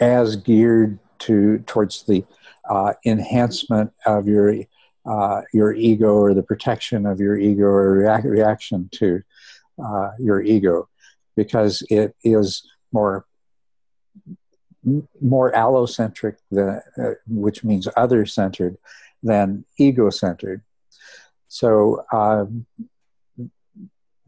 as 0.00 0.36
geared 0.36 0.98
to 1.20 1.58
towards 1.66 2.04
the 2.04 2.24
uh, 2.68 2.94
enhancement 3.04 3.92
of 4.06 4.26
your 4.26 4.54
uh, 5.06 5.42
your 5.52 5.72
ego 5.74 6.14
or 6.14 6.34
the 6.34 6.42
protection 6.42 7.06
of 7.06 7.20
your 7.20 7.36
ego 7.36 7.64
or 7.64 7.92
react, 7.92 8.24
reaction 8.24 8.88
to 8.92 9.22
uh, 9.82 10.10
your 10.18 10.42
ego, 10.42 10.88
because 11.36 11.82
it 11.90 12.14
is 12.24 12.66
more 12.92 13.26
more 15.20 15.52
allocentric, 15.52 16.36
than, 16.50 16.80
uh, 16.98 17.14
which 17.26 17.64
means 17.64 17.88
other 17.96 18.26
centered, 18.26 18.76
than 19.22 19.64
ego 19.78 20.10
centered. 20.10 20.62
So 21.48 22.04
um, 22.12 22.66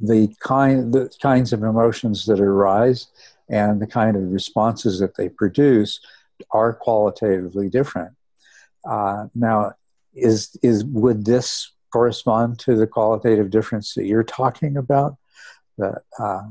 the 0.00 0.34
kind 0.40 0.92
the 0.92 1.10
kinds 1.22 1.52
of 1.52 1.62
emotions 1.62 2.26
that 2.26 2.40
arise 2.40 3.06
and 3.48 3.80
the 3.80 3.86
kind 3.86 4.16
of 4.16 4.32
responses 4.32 4.98
that 4.98 5.16
they 5.16 5.28
produce 5.28 6.00
are 6.50 6.72
qualitatively 6.72 7.68
different. 7.68 8.12
Uh, 8.84 9.26
now, 9.34 9.72
is 10.14 10.56
is 10.62 10.84
would 10.84 11.24
this 11.24 11.70
correspond 11.92 12.58
to 12.58 12.74
the 12.74 12.86
qualitative 12.86 13.50
difference 13.50 13.94
that 13.94 14.06
you're 14.06 14.24
talking 14.24 14.76
about? 14.76 15.16
That 15.78 16.02
uh, 16.18 16.42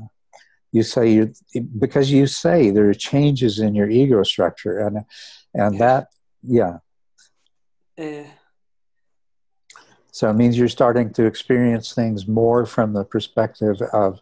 you 0.72 0.82
say 0.82 1.12
you 1.12 1.32
because 1.78 2.10
you 2.10 2.26
say 2.26 2.70
there 2.70 2.88
are 2.88 2.94
changes 2.94 3.58
in 3.58 3.74
your 3.74 3.88
ego 3.88 4.22
structure, 4.22 4.78
and 4.78 5.04
and 5.54 5.78
that 5.80 6.08
yeah. 6.42 6.78
Uh, 7.98 8.24
so 10.10 10.28
it 10.30 10.34
means 10.34 10.58
you're 10.58 10.68
starting 10.68 11.12
to 11.14 11.24
experience 11.26 11.94
things 11.94 12.26
more 12.28 12.66
from 12.66 12.92
the 12.92 13.04
perspective 13.04 13.80
of 13.92 14.20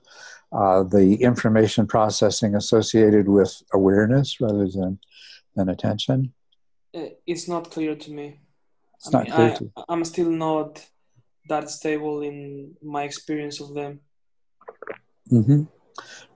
uh, 0.52 0.82
the 0.82 1.16
information 1.22 1.86
processing 1.86 2.54
associated 2.54 3.28
with 3.28 3.62
awareness 3.72 4.40
rather 4.40 4.68
than 4.68 4.98
than 5.56 5.68
attention. 5.68 6.32
uh, 6.94 7.08
it's 7.26 7.48
not 7.48 7.70
clear 7.70 7.94
to 7.96 8.10
me. 8.10 8.40
It's 8.96 9.08
I 9.08 9.10
not 9.12 9.24
mean, 9.24 9.32
clear 9.32 9.50
I, 9.50 9.58
to 9.58 9.70
I'm 9.88 10.04
still 10.04 10.30
not 10.30 10.86
that 11.48 11.70
stable 11.70 12.22
in 12.22 12.74
my 12.82 13.04
experience 13.04 13.60
of 13.60 13.74
them. 13.74 14.00
hmm 15.30 15.62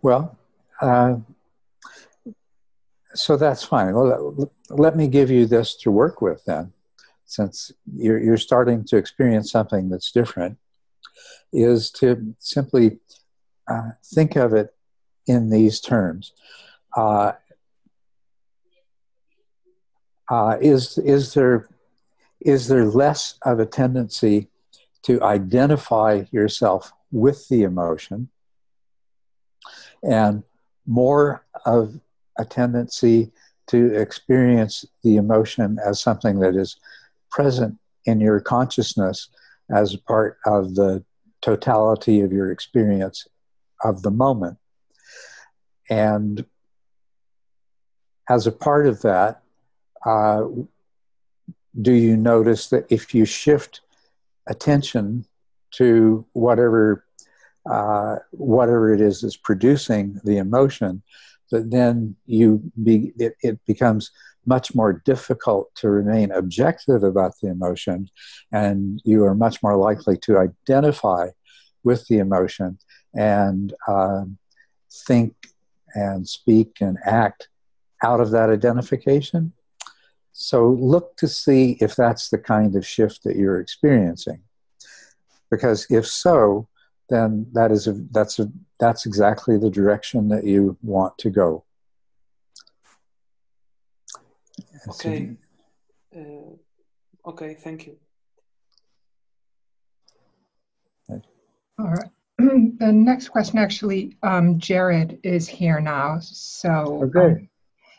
Well, 0.03 0.39
uh, 0.81 1.17
so 3.15 3.37
that's 3.37 3.63
fine. 3.63 3.95
Well, 3.95 4.51
let, 4.69 4.97
me 4.97 5.07
give 5.09 5.31
you 5.31 5.47
this 5.47 5.77
to 5.77 5.91
work 5.91 6.21
with 6.21 6.45
then, 6.45 6.73
since 7.27 7.73
you're, 7.95 8.19
you're 8.19 8.37
starting 8.37 8.85
to 8.87 8.97
experience 8.97 9.51
something 9.51 9.89
that's 9.89 10.11
different, 10.11 10.59
is 11.53 11.91
to 11.93 12.35
simply 12.39 12.99
uh, 13.71 13.91
think 14.05 14.37
of 14.37 14.53
it 14.53 14.75
in 15.27 15.51
these 15.51 15.81
terms. 15.81 16.33
Uh, 16.97 17.33
uh, 20.31 20.57
is 20.61 20.99
is 20.99 21.35
there 21.35 21.69
is 22.41 22.69
there 22.69 22.85
less 22.85 23.39
of 23.43 23.61
a 23.61 23.67
tendency 23.67 24.49
to 25.03 25.23
identify 25.23 26.25
yourself 26.31 26.93
with 27.11 27.49
the 27.49 27.63
emotion 27.63 28.29
and 30.09 30.43
more 30.87 31.45
of 31.65 31.99
a 32.39 32.45
tendency 32.45 33.33
to 33.67 33.95
experience 33.95 34.85
the 35.03 35.17
emotion 35.17 35.79
as 35.85 36.01
something 36.01 36.41
that 36.41 36.55
is 36.55 36.77
present 37.31 37.79
in 38.05 38.21
your 38.21 38.41
consciousness 38.41 39.29
as 39.71 39.97
part 39.97 40.39
of 40.45 40.75
the 40.75 41.03
totality 41.41 42.21
of 42.21 42.33
your 42.33 42.51
experience 42.51 43.27
of 43.83 44.03
the 44.03 44.11
moment. 44.11 44.59
And 45.89 46.45
as 48.29 48.47
a 48.47 48.53
part 48.53 48.87
of 48.87 49.03
that, 49.03 49.43
uh, 50.05 50.45
do 51.81 51.93
you 51.93 52.17
notice 52.17 52.69
that 52.69 52.87
if 52.91 53.15
you 53.15 53.25
shift 53.25 53.81
attention 54.47 55.25
to 55.73 56.25
whatever 56.33 57.04
uh, 57.71 58.17
whatever 58.31 58.93
it 58.93 59.01
is 59.01 59.21
that's 59.21 59.37
producing 59.37 60.21
the 60.25 60.39
emotion, 60.39 61.03
that 61.51 61.71
then 61.71 62.17
you 62.27 62.63
be 62.83 63.13
it, 63.19 63.37
it 63.43 63.59
becomes 63.67 64.11
much 64.47 64.75
more 64.75 64.93
difficult 65.05 65.75
to 65.75 65.89
remain 65.89 66.31
objective 66.31 67.03
about 67.03 67.33
the 67.41 67.49
emotion, 67.49 68.09
and 68.53 69.01
you 69.05 69.25
are 69.25 69.35
much 69.35 69.63
more 69.63 69.77
likely 69.77 70.17
to 70.19 70.39
identify 70.39 71.29
with 71.83 72.07
the 72.09 72.19
emotion 72.19 72.79
and 73.15 73.75
um, 73.89 74.39
think 75.07 75.35
and 75.95 76.29
speak 76.29 76.79
and 76.81 76.99
act 77.05 77.49
out 78.03 78.21
of 78.21 78.31
that 78.31 78.51
identification. 78.51 79.53
So 80.33 80.69
look 80.69 81.17
to 81.19 81.29
see 81.29 81.79
if 81.81 81.95
that's 81.95 82.29
the 82.29 82.39
kind 82.39 82.75
of 82.75 82.87
shift 82.87 83.23
that 83.23 83.37
you're 83.37 83.61
experiencing. 83.61 84.43
Because 85.51 85.87
if 85.89 86.07
so, 86.07 86.69
then 87.09 87.47
that 87.53 87.71
is 87.71 87.87
a, 87.87 87.93
that's 88.11 88.39
a, 88.39 88.51
that's 88.81 89.07
exactly 89.07 89.59
the 89.59 89.71
direction 89.71 90.29
that 90.29 90.45
you 90.45 90.77
want 90.83 91.17
to 91.19 91.31
go. 91.31 91.65
Okay. 94.89 95.37
Uh, 96.15 96.57
okay, 97.27 97.55
thank 97.55 97.87
you. 97.87 97.97
All 101.79 101.91
right. 101.91 102.11
The 102.79 102.93
next 102.93 103.29
question, 103.29 103.59
actually, 103.59 104.17
um, 104.23 104.59
Jared 104.59 105.19
is 105.23 105.49
here 105.49 105.81
now. 105.81 106.19
So 106.21 107.05
Okay. 107.05 107.41
um, 107.41 107.49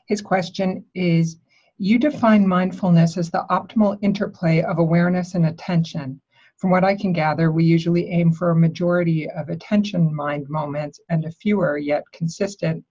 his 0.08 0.22
question 0.22 0.86
is 0.94 1.38
You 1.78 2.00
define 2.00 2.48
mindfulness 2.48 3.18
as 3.18 3.30
the 3.30 3.46
optimal 3.50 3.98
interplay 4.02 4.62
of 4.62 4.78
awareness 4.78 5.36
and 5.36 5.46
attention. 5.48 6.22
From 6.58 6.72
what 6.72 6.86
I 6.86 6.96
can 6.96 7.12
gather, 7.12 7.52
we 7.52 7.66
usually 7.66 8.10
aim 8.10 8.32
for 8.32 8.52
a 8.52 8.56
majority 8.56 9.30
of 9.30 9.50
attention 9.50 10.14
mind 10.14 10.48
moments 10.50 11.00
and 11.10 11.26
a 11.26 11.32
fewer 11.32 11.78
yet 11.78 12.04
consistent 12.14 12.84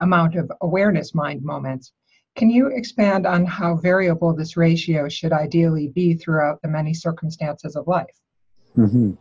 amount 0.00 0.36
of 0.36 0.50
awareness 0.60 1.14
mind 1.14 1.42
moments. 1.42 1.92
Can 2.36 2.50
you 2.50 2.68
expand 2.68 3.26
on 3.26 3.44
how 3.44 3.76
variable 3.76 4.34
this 4.34 4.56
ratio 4.56 5.08
should 5.08 5.32
ideally 5.32 5.88
be 5.88 6.14
throughout 6.14 6.62
the 6.62 6.68
many 6.68 6.94
circumstances 6.94 7.74
of 7.74 7.88
life? 7.88 8.16
hmm 8.74 9.12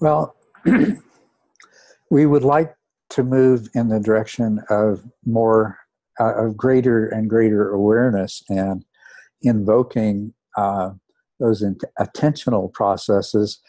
Well, 0.00 0.36
we 2.10 2.26
would 2.26 2.44
like 2.44 2.74
to 3.10 3.22
move 3.22 3.68
in 3.74 3.88
the 3.88 4.00
direction 4.00 4.60
of 4.68 5.02
more, 5.24 5.78
uh, 6.20 6.34
of 6.34 6.56
greater 6.56 7.08
and 7.08 7.28
greater 7.30 7.70
awareness 7.70 8.42
and 8.50 8.84
invoking 9.42 10.34
uh, 10.56 10.90
those 11.44 11.62
attentional 12.00 12.72
processes 12.72 13.60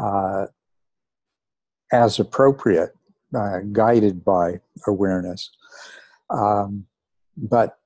uh, 0.00 0.46
as 1.92 2.18
appropriate, 2.18 2.94
uh, 3.34 3.60
guided 3.72 4.24
by 4.24 4.60
awareness. 4.86 5.50
Um, 6.30 6.86
but 7.36 7.78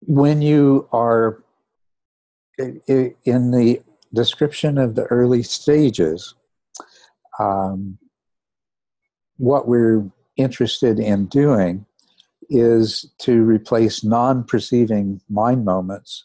when 0.00 0.40
you 0.42 0.88
are 0.92 1.42
in 2.58 3.50
the 3.50 3.82
description 4.12 4.78
of 4.78 4.94
the 4.94 5.04
early 5.04 5.42
stages, 5.42 6.34
um, 7.38 7.98
what 9.36 9.66
we're 9.66 10.08
interested 10.36 10.98
in 10.98 11.26
doing 11.26 11.84
is 12.50 13.12
to 13.18 13.42
replace 13.42 14.04
non 14.04 14.44
perceiving 14.44 15.20
mind 15.28 15.64
moments 15.64 16.24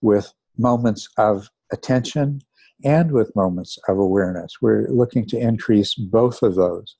with 0.00 0.32
moments 0.58 1.08
of 1.16 1.50
attention 1.72 2.42
and 2.84 3.12
with 3.12 3.34
moments 3.36 3.78
of 3.88 3.98
awareness. 3.98 4.56
We're 4.60 4.88
looking 4.88 5.26
to 5.26 5.38
increase 5.38 5.94
both 5.94 6.42
of 6.42 6.54
those. 6.54 6.96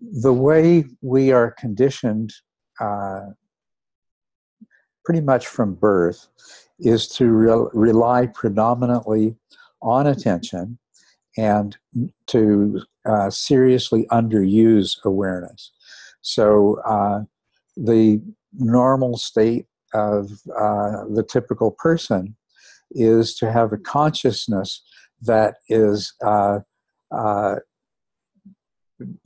The 0.00 0.32
way 0.32 0.84
we 1.02 1.32
are 1.32 1.50
conditioned 1.50 2.32
uh, 2.80 3.20
pretty 5.04 5.20
much 5.20 5.46
from 5.46 5.74
birth 5.74 6.28
is 6.78 7.06
to 7.08 7.30
re- 7.30 7.68
rely 7.72 8.26
predominantly 8.26 9.36
on 9.82 10.06
attention 10.06 10.78
and 11.36 11.76
to 12.26 12.80
uh, 13.04 13.30
seriously 13.30 14.06
underuse 14.10 14.96
awareness. 15.04 15.72
So, 16.22 16.80
uh, 16.86 17.24
the 17.76 18.20
normal 18.52 19.16
state 19.16 19.66
of 19.92 20.30
uh, 20.56 21.04
the 21.12 21.24
typical 21.28 21.70
person 21.70 22.36
is 22.90 23.34
to 23.36 23.50
have 23.50 23.72
a 23.72 23.78
consciousness 23.78 24.82
that 25.22 25.56
is 25.68 26.12
uh, 26.24 26.60
uh, 27.10 27.56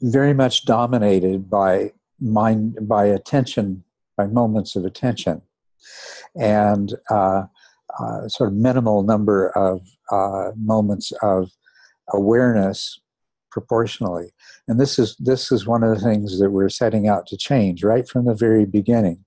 very 0.00 0.34
much 0.34 0.64
dominated 0.64 1.50
by 1.50 1.92
mind, 2.20 2.76
by 2.82 3.06
attention, 3.06 3.84
by 4.16 4.26
moments 4.26 4.76
of 4.76 4.84
attention, 4.84 5.42
and 6.34 6.94
uh, 7.10 7.44
uh, 7.98 8.28
sort 8.28 8.50
of 8.50 8.56
minimal 8.56 9.02
number 9.02 9.48
of 9.50 9.82
uh, 10.10 10.52
moments 10.56 11.12
of 11.22 11.50
awareness 12.12 13.00
proportionally. 13.58 14.28
And 14.68 14.78
this 14.78 14.98
is 14.98 15.16
this 15.18 15.50
is 15.50 15.66
one 15.66 15.82
of 15.82 15.90
the 15.94 16.04
things 16.08 16.38
that 16.38 16.50
we're 16.50 16.68
setting 16.68 17.08
out 17.08 17.26
to 17.26 17.36
change 17.36 17.82
right 17.82 18.08
from 18.08 18.24
the 18.26 18.34
very 18.34 18.64
beginning. 18.64 19.24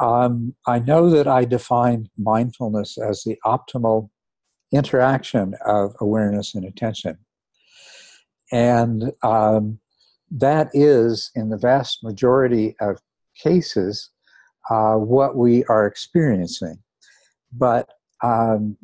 Um, 0.00 0.54
I 0.66 0.78
know 0.80 1.10
that 1.10 1.28
I 1.28 1.44
define 1.44 2.08
mindfulness 2.18 2.98
as 2.98 3.22
the 3.22 3.36
optimal 3.44 4.10
interaction 4.72 5.54
of 5.64 5.94
awareness 6.00 6.54
and 6.54 6.64
attention, 6.64 7.18
and 8.50 9.12
um, 9.22 9.78
that 10.30 10.70
is, 10.72 11.30
in 11.34 11.50
the 11.50 11.58
vast 11.58 12.02
majority 12.02 12.74
of 12.80 12.98
cases, 13.36 14.10
uh, 14.70 14.94
what 14.94 15.36
we 15.36 15.64
are 15.64 15.86
experiencing. 15.86 16.78
But 17.52 17.88
um, 18.24 18.76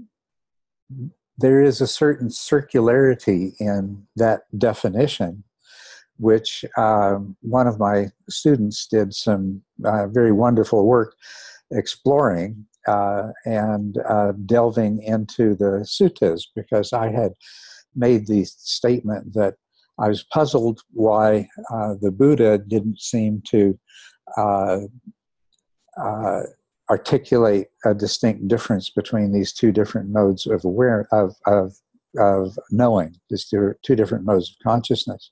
there 1.38 1.62
is 1.62 1.81
a 1.81 1.87
certain 1.87 2.29
circularity 2.29 3.53
in 3.61 4.07
that 4.16 4.42
definition, 4.59 5.44
which 6.18 6.64
um, 6.77 7.37
one 7.42 7.66
of 7.66 7.79
my 7.79 8.07
students 8.29 8.87
did 8.87 9.14
some 9.14 9.62
uh, 9.85 10.07
very 10.09 10.33
wonderful 10.33 10.87
work 10.87 11.14
exploring. 11.70 12.66
uh, 12.88 13.33
and 13.44 13.98
uh, 14.09 14.33
delving 14.46 15.03
into 15.03 15.55
the 15.55 15.85
suttas 15.85 16.44
because 16.55 16.92
I 16.92 17.11
had 17.11 17.33
made 17.94 18.27
the 18.27 18.44
statement 18.44 19.35
that 19.35 19.55
I 19.98 20.09
was 20.09 20.22
puzzled 20.22 20.81
why 20.92 21.48
uh, 21.72 21.94
the 22.01 22.11
Buddha 22.11 22.59
didn't 22.59 23.01
seem 23.01 23.42
to 23.48 23.79
uh, 24.37 24.79
uh, 26.01 26.42
articulate 26.90 27.68
a 27.85 27.94
distinct 27.94 28.48
difference 28.48 28.90
between 28.90 29.33
these 29.33 29.53
two 29.53 29.72
different 29.72 30.09
modes 30.09 30.46
of 30.46 30.64
aware 30.64 31.07
of 31.12 31.35
of, 31.46 31.77
of 32.18 32.59
knowing, 32.70 33.16
these 33.31 33.46
two, 33.46 33.74
two 33.83 33.96
different 33.96 34.24
modes 34.24 34.51
of 34.51 34.57
consciousness. 34.62 35.31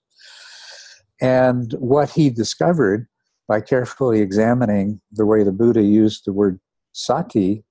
And 1.21 1.73
what 1.79 2.11
he 2.11 2.29
discovered 2.31 3.07
by 3.49 3.61
carefully 3.61 4.21
examining 4.21 5.01
the 5.13 5.25
way 5.25 5.43
the 5.43 5.53
Buddha 5.53 5.83
used 5.83 6.25
the 6.25 6.33
word 6.33 6.61
sati, 6.93 7.65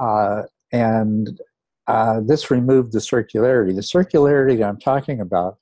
uh, 0.00 0.42
and 0.70 1.40
uh, 1.86 2.20
this 2.20 2.50
removed 2.50 2.92
the 2.92 2.98
circularity. 2.98 3.74
The 3.74 3.80
circularity 3.80 4.66
I'm 4.66 4.78
talking 4.78 5.20
about 5.20 5.56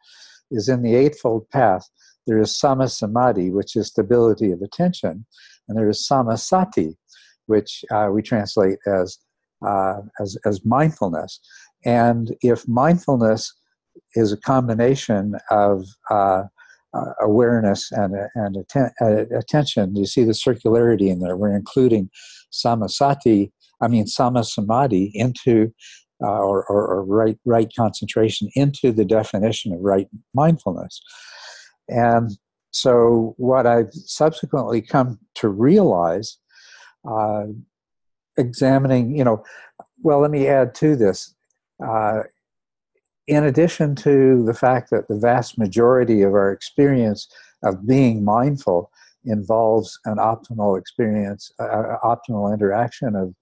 is 0.50 0.68
in 0.68 0.82
the 0.82 0.94
Eightfold 0.94 1.48
Path. 1.50 1.88
There 2.26 2.38
is 2.38 2.50
samma 2.50 2.90
samadhi, 2.90 3.50
which 3.50 3.76
is 3.76 3.86
stability 3.86 4.50
of 4.50 4.60
attention, 4.60 5.24
and 5.68 5.78
there 5.78 5.88
is 5.88 6.06
samma 6.06 6.38
sati, 6.38 6.96
which 7.46 7.84
uh, 7.90 8.08
we 8.12 8.22
translate 8.22 8.78
as, 8.86 9.18
uh, 9.66 10.00
as 10.20 10.36
as 10.44 10.64
mindfulness. 10.64 11.40
And 11.84 12.34
if 12.42 12.66
mindfulness 12.68 13.52
is 14.14 14.32
a 14.32 14.36
combination 14.36 15.36
of 15.50 15.86
uh, 16.10 16.42
uh, 16.96 17.12
awareness 17.20 17.90
and, 17.92 18.14
and 18.34 18.56
atten- 18.56 18.92
uh, 19.00 19.36
attention. 19.36 19.94
You 19.96 20.06
see 20.06 20.24
the 20.24 20.32
circularity 20.32 21.08
in 21.08 21.20
there. 21.20 21.36
We're 21.36 21.56
including 21.56 22.10
sammasati, 22.52 23.50
I 23.82 23.88
mean 23.88 24.06
samma 24.06 24.44
samadhi, 24.44 25.10
into 25.14 25.72
uh, 26.22 26.28
or, 26.28 26.64
or, 26.66 26.86
or, 26.86 27.04
right 27.04 27.38
right 27.44 27.70
concentration 27.76 28.48
into 28.54 28.90
the 28.92 29.04
definition 29.04 29.72
of 29.74 29.80
right 29.80 30.08
mindfulness. 30.34 31.02
And 31.88 32.30
so, 32.70 33.34
what 33.36 33.66
I've 33.66 33.92
subsequently 33.92 34.80
come 34.80 35.18
to 35.36 35.48
realize, 35.48 36.38
uh, 37.08 37.46
examining, 38.36 39.16
you 39.16 39.24
know, 39.24 39.44
well, 40.02 40.20
let 40.20 40.30
me 40.30 40.46
add 40.46 40.74
to 40.76 40.96
this. 40.96 41.34
Uh, 41.84 42.22
in 43.26 43.44
addition 43.44 43.94
to 43.96 44.44
the 44.44 44.54
fact 44.54 44.90
that 44.90 45.08
the 45.08 45.18
vast 45.18 45.58
majority 45.58 46.22
of 46.22 46.32
our 46.32 46.52
experience 46.52 47.28
of 47.64 47.86
being 47.86 48.24
mindful 48.24 48.90
involves 49.24 49.98
an 50.04 50.18
optimal 50.18 50.78
experience, 50.78 51.50
uh, 51.58 51.96
optimal 52.04 52.52
interaction 52.52 53.16
of 53.16 53.34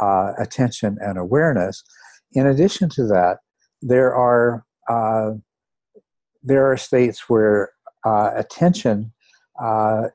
uh, 0.00 0.32
attention 0.38 0.98
and 1.00 1.18
awareness. 1.18 1.84
In 2.32 2.46
addition 2.46 2.88
to 2.90 3.06
that, 3.06 3.38
there 3.82 4.14
are 4.14 4.64
uh, 4.88 5.32
there 6.42 6.70
are 6.70 6.76
states 6.76 7.28
where 7.28 7.70
uh, 8.04 8.30
attention 8.34 9.12
uh, 9.62 10.08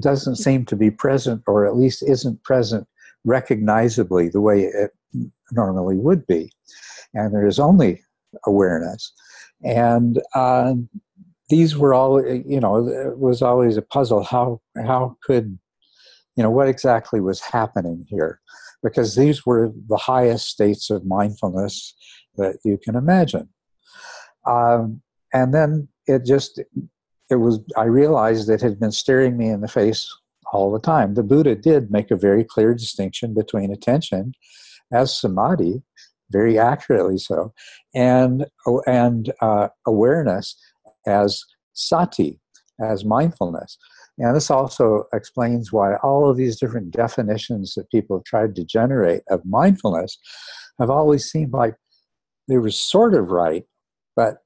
doesn't 0.00 0.36
seem 0.36 0.64
to 0.66 0.76
be 0.76 0.90
present, 0.90 1.42
or 1.46 1.66
at 1.66 1.76
least 1.76 2.02
isn't 2.02 2.42
present 2.42 2.86
recognizably 3.24 4.28
the 4.28 4.40
way 4.40 4.64
it 4.64 4.90
normally 5.52 5.96
would 5.96 6.26
be, 6.26 6.52
and 7.14 7.32
there 7.32 7.46
is 7.46 7.58
only 7.58 8.02
awareness. 8.46 9.12
And 9.62 10.20
uh, 10.34 10.74
these 11.48 11.76
were 11.76 11.94
all, 11.94 12.24
you 12.26 12.60
know, 12.60 12.88
it 12.88 13.18
was 13.18 13.42
always 13.42 13.76
a 13.76 13.82
puzzle. 13.82 14.24
How 14.24 14.60
how 14.76 15.16
could, 15.22 15.58
you 16.36 16.42
know, 16.42 16.50
what 16.50 16.68
exactly 16.68 17.20
was 17.20 17.40
happening 17.40 18.06
here? 18.08 18.40
Because 18.82 19.14
these 19.14 19.46
were 19.46 19.72
the 19.88 19.96
highest 19.96 20.48
states 20.48 20.90
of 20.90 21.06
mindfulness 21.06 21.94
that 22.36 22.58
you 22.64 22.76
can 22.76 22.96
imagine. 22.96 23.48
Um, 24.46 25.00
and 25.32 25.54
then 25.54 25.88
it 26.06 26.26
just, 26.26 26.60
it 27.34 27.40
was. 27.40 27.60
I 27.76 27.84
realized 27.84 28.48
it 28.48 28.62
had 28.62 28.80
been 28.80 28.92
staring 28.92 29.36
me 29.36 29.48
in 29.48 29.60
the 29.60 29.68
face 29.68 30.12
all 30.52 30.72
the 30.72 30.80
time. 30.80 31.14
The 31.14 31.22
Buddha 31.22 31.54
did 31.54 31.90
make 31.90 32.10
a 32.10 32.16
very 32.16 32.44
clear 32.44 32.74
distinction 32.74 33.34
between 33.34 33.72
attention 33.72 34.32
as 34.92 35.18
samadhi 35.18 35.82
very 36.30 36.58
accurately 36.58 37.18
so, 37.18 37.52
and 37.94 38.46
and 38.86 39.32
uh, 39.40 39.68
awareness 39.86 40.56
as 41.06 41.44
sati, 41.72 42.40
as 42.80 43.04
mindfulness. 43.04 43.78
And 44.18 44.34
this 44.36 44.50
also 44.50 45.04
explains 45.12 45.72
why 45.72 45.96
all 45.96 46.30
of 46.30 46.36
these 46.36 46.58
different 46.58 46.92
definitions 46.92 47.74
that 47.74 47.90
people 47.90 48.16
have 48.16 48.24
tried 48.24 48.54
to 48.56 48.64
generate 48.64 49.22
of 49.28 49.44
mindfulness 49.44 50.18
have 50.78 50.90
always 50.90 51.24
seemed 51.24 51.52
like 51.52 51.74
they 52.48 52.58
were 52.58 52.70
sort 52.70 53.14
of 53.14 53.30
right, 53.30 53.64
but 54.14 54.38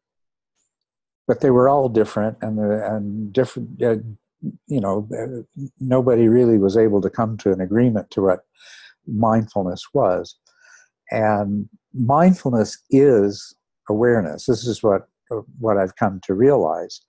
but 1.28 1.42
they 1.42 1.50
were 1.50 1.68
all 1.68 1.88
different, 1.88 2.38
and 2.40 2.58
the, 2.58 2.84
and 2.90 3.32
different. 3.32 3.80
Uh, 3.80 3.96
you 4.66 4.80
know, 4.80 5.08
uh, 5.16 5.66
nobody 5.78 6.28
really 6.28 6.58
was 6.58 6.76
able 6.76 7.00
to 7.02 7.10
come 7.10 7.36
to 7.36 7.52
an 7.52 7.60
agreement 7.60 8.10
to 8.12 8.22
what 8.22 8.40
mindfulness 9.06 9.82
was. 9.92 10.36
And 11.10 11.68
mindfulness 11.92 12.78
is 12.90 13.54
awareness. 13.88 14.46
This 14.46 14.66
is 14.66 14.82
what 14.82 15.02
what 15.58 15.76
I've 15.76 15.96
come 15.96 16.20
to 16.24 16.34
realize. 16.34 17.00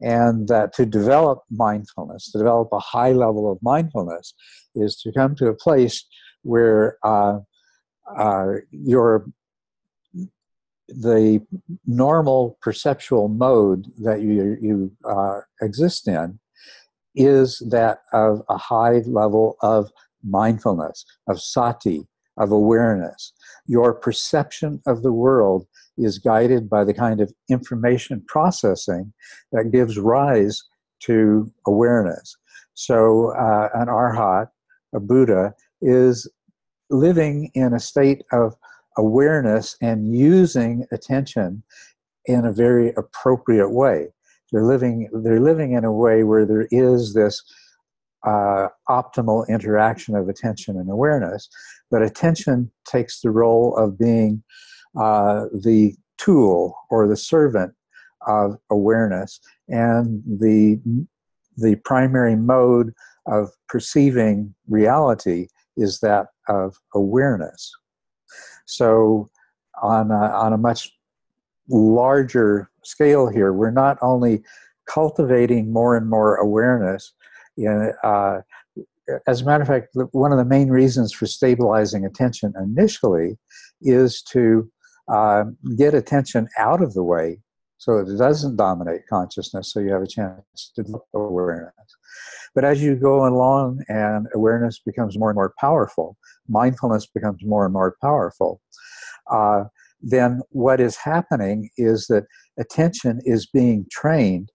And 0.00 0.48
that 0.48 0.74
to 0.74 0.84
develop 0.84 1.44
mindfulness, 1.50 2.30
to 2.32 2.38
develop 2.38 2.68
a 2.72 2.78
high 2.78 3.12
level 3.12 3.50
of 3.50 3.58
mindfulness, 3.62 4.34
is 4.74 4.96
to 5.02 5.12
come 5.12 5.34
to 5.36 5.46
a 5.46 5.54
place 5.54 6.04
where 6.42 6.98
uh, 7.04 7.38
uh, 8.18 8.46
your 8.70 9.26
the 10.88 11.44
normal 11.86 12.58
perceptual 12.60 13.28
mode 13.28 13.86
that 13.98 14.20
you 14.20 14.56
you 14.60 14.92
uh, 15.08 15.40
exist 15.62 16.08
in 16.08 16.38
is 17.14 17.62
that 17.70 17.98
of 18.12 18.42
a 18.48 18.56
high 18.56 19.02
level 19.06 19.56
of 19.62 19.90
mindfulness, 20.22 21.04
of 21.28 21.40
sati, 21.40 22.06
of 22.36 22.50
awareness. 22.50 23.32
Your 23.66 23.94
perception 23.94 24.82
of 24.86 25.02
the 25.02 25.12
world 25.12 25.66
is 25.96 26.18
guided 26.18 26.68
by 26.68 26.84
the 26.84 26.94
kind 26.94 27.20
of 27.20 27.32
information 27.48 28.24
processing 28.26 29.12
that 29.52 29.70
gives 29.70 29.98
rise 29.98 30.62
to 31.00 31.50
awareness. 31.66 32.36
So, 32.74 33.28
uh, 33.36 33.68
an 33.74 33.86
arhat, 33.86 34.48
a 34.94 35.00
Buddha, 35.00 35.54
is 35.80 36.28
living 36.90 37.50
in 37.54 37.72
a 37.72 37.80
state 37.80 38.22
of 38.32 38.54
awareness 38.96 39.76
and 39.80 40.14
using 40.14 40.86
attention 40.92 41.62
in 42.26 42.44
a 42.44 42.52
very 42.52 42.92
appropriate 42.96 43.70
way. 43.70 44.08
They're 44.52 44.64
living, 44.64 45.08
they're 45.12 45.40
living 45.40 45.72
in 45.72 45.84
a 45.84 45.92
way 45.92 46.22
where 46.24 46.46
there 46.46 46.68
is 46.70 47.14
this 47.14 47.42
uh, 48.24 48.68
optimal 48.88 49.46
interaction 49.48 50.14
of 50.14 50.28
attention 50.28 50.78
and 50.78 50.90
awareness. 50.90 51.48
But 51.90 52.02
attention 52.02 52.70
takes 52.86 53.20
the 53.20 53.30
role 53.30 53.76
of 53.76 53.98
being 53.98 54.42
uh, 54.98 55.46
the 55.52 55.94
tool 56.18 56.76
or 56.90 57.06
the 57.06 57.16
servant 57.16 57.74
of 58.26 58.56
awareness, 58.70 59.40
and 59.68 60.22
the 60.26 60.80
the 61.56 61.76
primary 61.84 62.34
mode 62.34 62.92
of 63.26 63.50
perceiving 63.68 64.54
reality 64.68 65.48
is 65.76 66.00
that 66.00 66.28
of 66.48 66.76
awareness. 66.94 67.72
So, 68.66 69.30
on 69.82 70.10
a, 70.10 70.14
on 70.14 70.52
a 70.52 70.58
much 70.58 70.92
larger 71.68 72.70
scale 72.82 73.28
here, 73.28 73.52
we're 73.52 73.70
not 73.70 73.98
only 74.02 74.42
cultivating 74.86 75.72
more 75.72 75.96
and 75.96 76.08
more 76.08 76.36
awareness, 76.36 77.12
uh, 78.04 78.40
as 79.26 79.42
a 79.42 79.44
matter 79.44 79.62
of 79.62 79.68
fact, 79.68 79.96
one 80.12 80.32
of 80.32 80.38
the 80.38 80.44
main 80.44 80.70
reasons 80.70 81.12
for 81.12 81.26
stabilizing 81.26 82.04
attention 82.04 82.54
initially 82.60 83.36
is 83.82 84.22
to 84.22 84.70
uh, 85.08 85.44
get 85.76 85.94
attention 85.94 86.48
out 86.58 86.82
of 86.82 86.94
the 86.94 87.02
way 87.02 87.38
so 87.84 87.98
it 87.98 88.16
doesn't 88.16 88.56
dominate 88.56 89.06
consciousness, 89.08 89.70
so 89.70 89.80
you 89.80 89.92
have 89.92 90.02
a 90.02 90.06
chance 90.06 90.72
to 90.74 90.82
develop 90.82 91.04
awareness. 91.12 91.74
But 92.54 92.64
as 92.64 92.82
you 92.82 92.94
go 92.96 93.26
along 93.26 93.82
and 93.88 94.26
awareness 94.34 94.78
becomes 94.78 95.18
more 95.18 95.30
and 95.30 95.36
more 95.36 95.54
powerful, 95.58 96.16
mindfulness 96.48 97.06
becomes 97.06 97.40
more 97.44 97.64
and 97.64 97.72
more 97.72 97.96
powerful, 98.00 98.60
uh, 99.30 99.64
then 100.00 100.40
what 100.50 100.80
is 100.80 100.96
happening 100.96 101.70
is 101.76 102.06
that 102.08 102.24
attention 102.58 103.20
is 103.24 103.46
being 103.46 103.86
trained 103.90 104.50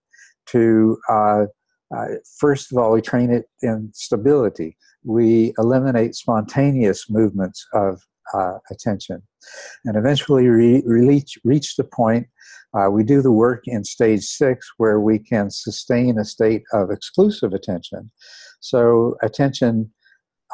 to 0.46 0.98
uh, 1.08 1.46
uh, 1.94 2.06
first 2.38 2.70
of 2.70 2.78
all, 2.78 2.92
we 2.92 3.00
train 3.00 3.30
it 3.30 3.46
in 3.62 3.90
stability. 3.94 4.76
We 5.04 5.52
eliminate 5.58 6.14
spontaneous 6.14 7.10
movements 7.10 7.66
of 7.74 8.00
uh, 8.32 8.58
attention. 8.70 9.22
And 9.84 9.96
eventually 9.96 10.46
re- 10.46 10.82
reach, 10.86 11.38
reach 11.44 11.76
the 11.76 11.84
point, 11.84 12.28
uh, 12.74 12.88
we 12.90 13.02
do 13.02 13.20
the 13.20 13.32
work 13.32 13.62
in 13.66 13.84
stage 13.84 14.24
six 14.24 14.70
where 14.76 15.00
we 15.00 15.18
can 15.18 15.50
sustain 15.50 16.18
a 16.18 16.24
state 16.24 16.62
of 16.72 16.90
exclusive 16.90 17.52
attention. 17.52 18.10
So 18.60 19.16
attention 19.22 19.90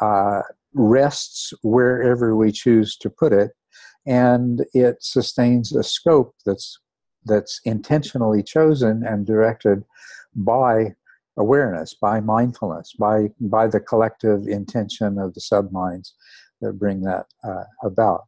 uh, 0.01 0.41
rests 0.73 1.53
wherever 1.61 2.35
we 2.35 2.51
choose 2.51 2.97
to 2.97 3.09
put 3.09 3.33
it, 3.33 3.51
and 4.05 4.65
it 4.73 4.97
sustains 5.01 5.75
a 5.75 5.83
scope 5.83 6.33
that's 6.45 6.79
that's 7.25 7.59
intentionally 7.65 8.41
chosen 8.41 9.03
and 9.05 9.25
directed 9.25 9.83
by 10.33 10.95
awareness, 11.37 11.93
by 11.93 12.19
mindfulness, 12.19 12.93
by 12.97 13.29
by 13.39 13.67
the 13.67 13.79
collective 13.79 14.47
intention 14.47 15.19
of 15.19 15.33
the 15.33 15.41
subminds 15.41 16.15
that 16.61 16.79
bring 16.79 17.01
that 17.01 17.27
uh, 17.43 17.65
about. 17.83 18.21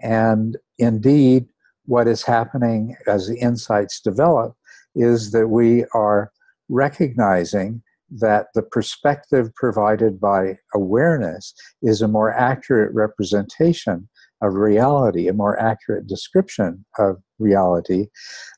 And 0.00 0.56
indeed, 0.78 1.48
what 1.90 2.06
is 2.06 2.22
happening 2.22 2.94
as 3.08 3.26
the 3.26 3.36
insights 3.40 4.00
develop 4.00 4.54
is 4.94 5.32
that 5.32 5.48
we 5.48 5.84
are 5.92 6.30
recognizing 6.68 7.82
that 8.08 8.46
the 8.54 8.62
perspective 8.62 9.52
provided 9.56 10.20
by 10.20 10.56
awareness 10.72 11.52
is 11.82 12.00
a 12.00 12.06
more 12.06 12.32
accurate 12.32 12.94
representation 12.94 14.08
of 14.40 14.54
reality, 14.54 15.26
a 15.26 15.32
more 15.32 15.58
accurate 15.58 16.06
description 16.06 16.84
of 16.96 17.16
reality 17.40 18.06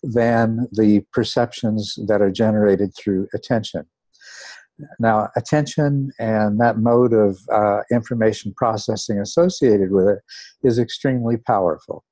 than 0.03 0.68
the 0.71 1.03
perceptions 1.14 1.99
that 2.07 2.21
are 2.21 2.31
generated 2.31 2.92
through 2.95 3.27
attention. 3.33 3.87
Now, 4.99 5.31
attention 5.37 6.12
and 6.18 6.61
that 6.61 6.77
mode 6.77 7.14
of 7.14 7.38
uh, 7.51 7.81
information 7.90 8.53
processing 8.59 9.21
associated 9.21 9.90
with 9.90 10.07
it 10.07 10.18
is 10.62 10.79
extremely 10.79 11.38
powerful. 11.38 12.05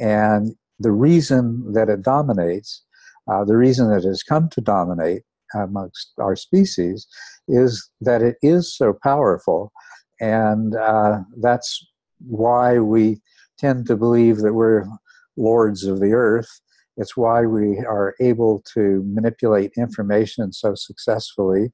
And 0.00 0.56
the 0.78 0.92
reason 0.92 1.72
that 1.72 1.88
it 1.88 2.02
dominates, 2.02 2.82
uh, 3.30 3.44
the 3.44 3.56
reason 3.56 3.88
that 3.90 4.04
it 4.04 4.08
has 4.08 4.22
come 4.22 4.48
to 4.50 4.60
dominate 4.60 5.22
amongst 5.54 6.12
our 6.18 6.36
species, 6.36 7.06
is 7.48 7.88
that 8.00 8.22
it 8.22 8.36
is 8.42 8.74
so 8.76 8.92
powerful. 9.02 9.72
And 10.20 10.74
uh, 10.76 11.20
that's 11.40 11.84
why 12.26 12.78
we 12.78 13.20
tend 13.58 13.86
to 13.86 13.96
believe 13.96 14.38
that 14.38 14.54
we're 14.54 14.86
lords 15.36 15.84
of 15.84 16.00
the 16.00 16.12
earth. 16.12 16.60
It's 16.96 17.16
why 17.16 17.44
we 17.44 17.78
are 17.78 18.14
able 18.20 18.62
to 18.74 19.02
manipulate 19.04 19.72
information 19.76 20.52
so 20.52 20.74
successfully 20.76 21.72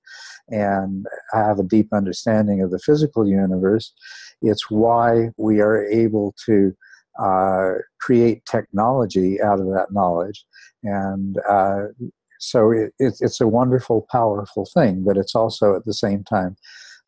and 0.48 1.06
have 1.32 1.58
a 1.58 1.62
deep 1.64 1.88
understanding 1.92 2.62
of 2.62 2.70
the 2.70 2.78
physical 2.78 3.28
universe. 3.28 3.92
It's 4.40 4.70
why 4.70 5.28
we 5.36 5.60
are 5.60 5.84
able 5.86 6.34
to 6.46 6.74
uh, 7.18 7.72
create 8.00 8.44
technology 8.46 9.40
out 9.42 9.60
of 9.60 9.66
that 9.66 9.88
knowledge. 9.90 10.44
And 10.82 11.38
uh, 11.48 11.86
so 12.38 12.70
it, 12.70 12.92
it, 12.98 13.14
it's 13.20 13.40
a 13.40 13.48
wonderful, 13.48 14.06
powerful 14.10 14.66
thing, 14.72 15.04
but 15.04 15.16
it's 15.16 15.34
also 15.34 15.76
at 15.76 15.84
the 15.84 15.94
same 15.94 16.24
time 16.24 16.56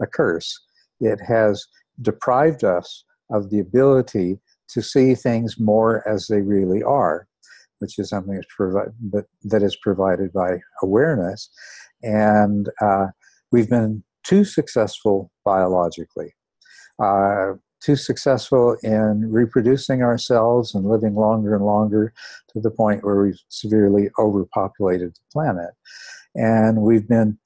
a 0.01 0.07
curse. 0.07 0.61
It 1.01 1.21
has 1.27 1.67
deprived 2.01 2.65
us 2.65 3.05
of 3.31 3.51
the 3.51 3.61
ability 3.61 4.39
to 4.69 4.83
see 4.83 5.15
things 5.15 5.59
more 5.59 6.07
as 6.09 6.27
they 6.27 6.41
really 6.41 6.83
are, 6.83 7.27
which 7.79 7.99
is 7.99 8.11
something 8.11 8.35
that's 8.35 8.47
provi- 8.55 8.93
but 9.01 9.27
that 9.45 9.63
is 9.63 9.77
provided 9.77 10.33
by 10.33 10.59
awareness. 10.83 11.49
And 12.03 12.69
uh, 12.81 13.09
we've 13.51 13.69
been 13.69 14.03
too 14.25 14.45
successful 14.45 15.31
biologically, 15.45 16.35
uh, 17.03 17.53
too 17.83 17.97
successful 17.97 18.77
in 18.83 19.31
reproducing 19.31 20.03
ourselves 20.03 20.75
and 20.75 20.89
living 20.89 21.15
longer 21.15 21.55
and 21.55 21.65
longer 21.65 22.13
to 22.53 22.61
the 22.61 22.71
point 22.71 23.05
where 23.05 23.23
we've 23.23 23.41
severely 23.49 24.09
overpopulated 24.19 25.15
the 25.15 25.33
planet. 25.33 25.71
And 26.35 26.83
we've 26.83 27.09
been 27.09 27.39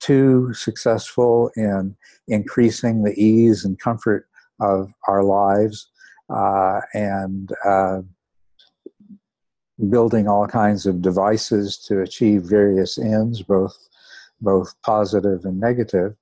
too 0.00 0.52
successful 0.54 1.50
in 1.56 1.96
increasing 2.28 3.02
the 3.02 3.14
ease 3.14 3.64
and 3.64 3.78
comfort 3.78 4.26
of 4.60 4.92
our 5.08 5.22
lives 5.22 5.88
uh, 6.28 6.80
and 6.94 7.52
uh, 7.64 8.00
building 9.90 10.28
all 10.28 10.46
kinds 10.46 10.86
of 10.86 11.02
devices 11.02 11.76
to 11.76 12.00
achieve 12.00 12.42
various 12.42 12.98
ends, 12.98 13.42
both 13.42 13.76
both 14.40 14.74
positive 14.82 15.44
and 15.44 15.60
negative. 15.60 16.16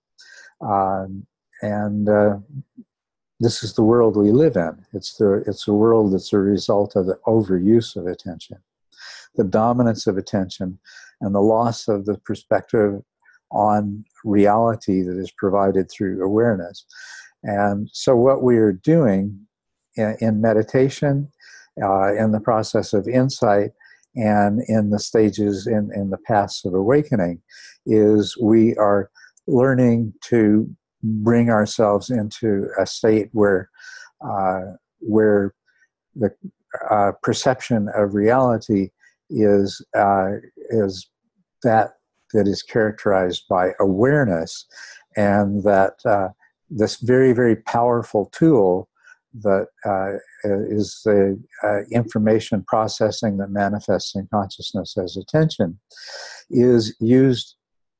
Um, 0.60 1.26
and 1.62 2.08
uh, 2.08 2.36
this 3.40 3.64
is 3.64 3.74
the 3.74 3.82
world 3.82 4.16
we 4.16 4.30
live 4.30 4.56
in. 4.56 4.84
It's 4.92 5.16
the 5.16 5.42
it's 5.46 5.66
a 5.66 5.72
world 5.72 6.12
that's 6.12 6.32
a 6.32 6.38
result 6.38 6.94
of 6.94 7.06
the 7.06 7.18
overuse 7.26 7.96
of 7.96 8.06
attention, 8.06 8.58
the 9.34 9.44
dominance 9.44 10.06
of 10.06 10.18
attention, 10.18 10.78
and 11.20 11.34
the 11.34 11.40
loss 11.40 11.88
of 11.88 12.04
the 12.04 12.18
perspective 12.18 13.02
on 13.50 14.04
reality 14.24 15.02
that 15.02 15.16
is 15.16 15.30
provided 15.32 15.90
through 15.90 16.22
awareness. 16.22 16.84
And 17.42 17.88
so, 17.92 18.14
what 18.14 18.42
we 18.42 18.58
are 18.58 18.72
doing 18.72 19.46
in, 19.96 20.16
in 20.20 20.40
meditation, 20.40 21.32
uh, 21.82 22.14
in 22.14 22.32
the 22.32 22.40
process 22.40 22.92
of 22.92 23.08
insight, 23.08 23.70
and 24.16 24.60
in 24.68 24.90
the 24.90 24.98
stages 24.98 25.66
in, 25.66 25.90
in 25.94 26.10
the 26.10 26.18
paths 26.18 26.64
of 26.64 26.74
awakening, 26.74 27.40
is 27.86 28.36
we 28.36 28.76
are 28.76 29.10
learning 29.46 30.12
to 30.24 30.68
bring 31.02 31.50
ourselves 31.50 32.10
into 32.10 32.68
a 32.78 32.86
state 32.86 33.28
where 33.32 33.70
uh, 34.24 34.60
where 35.00 35.54
the 36.14 36.30
uh, 36.90 37.12
perception 37.22 37.88
of 37.94 38.14
reality 38.14 38.90
is 39.30 39.84
uh, 39.96 40.32
is 40.70 41.08
that 41.62 41.94
that 42.32 42.46
is 42.46 42.62
characterized 42.62 43.44
by 43.48 43.70
awareness, 43.80 44.66
and 45.16 45.62
that 45.64 45.94
uh, 46.04 46.28
this 46.68 46.96
very 46.96 47.32
very 47.32 47.56
powerful 47.56 48.26
tool 48.32 48.88
that 49.42 49.68
uh, 49.84 50.12
is 50.44 51.00
the 51.04 51.40
uh, 51.62 51.82
information 51.92 52.64
processing 52.66 53.36
that 53.36 53.50
manifests 53.50 54.14
in 54.14 54.26
consciousness 54.32 54.96
as 54.98 55.16
attention, 55.16 55.78
is 56.50 56.94
used 57.00 57.54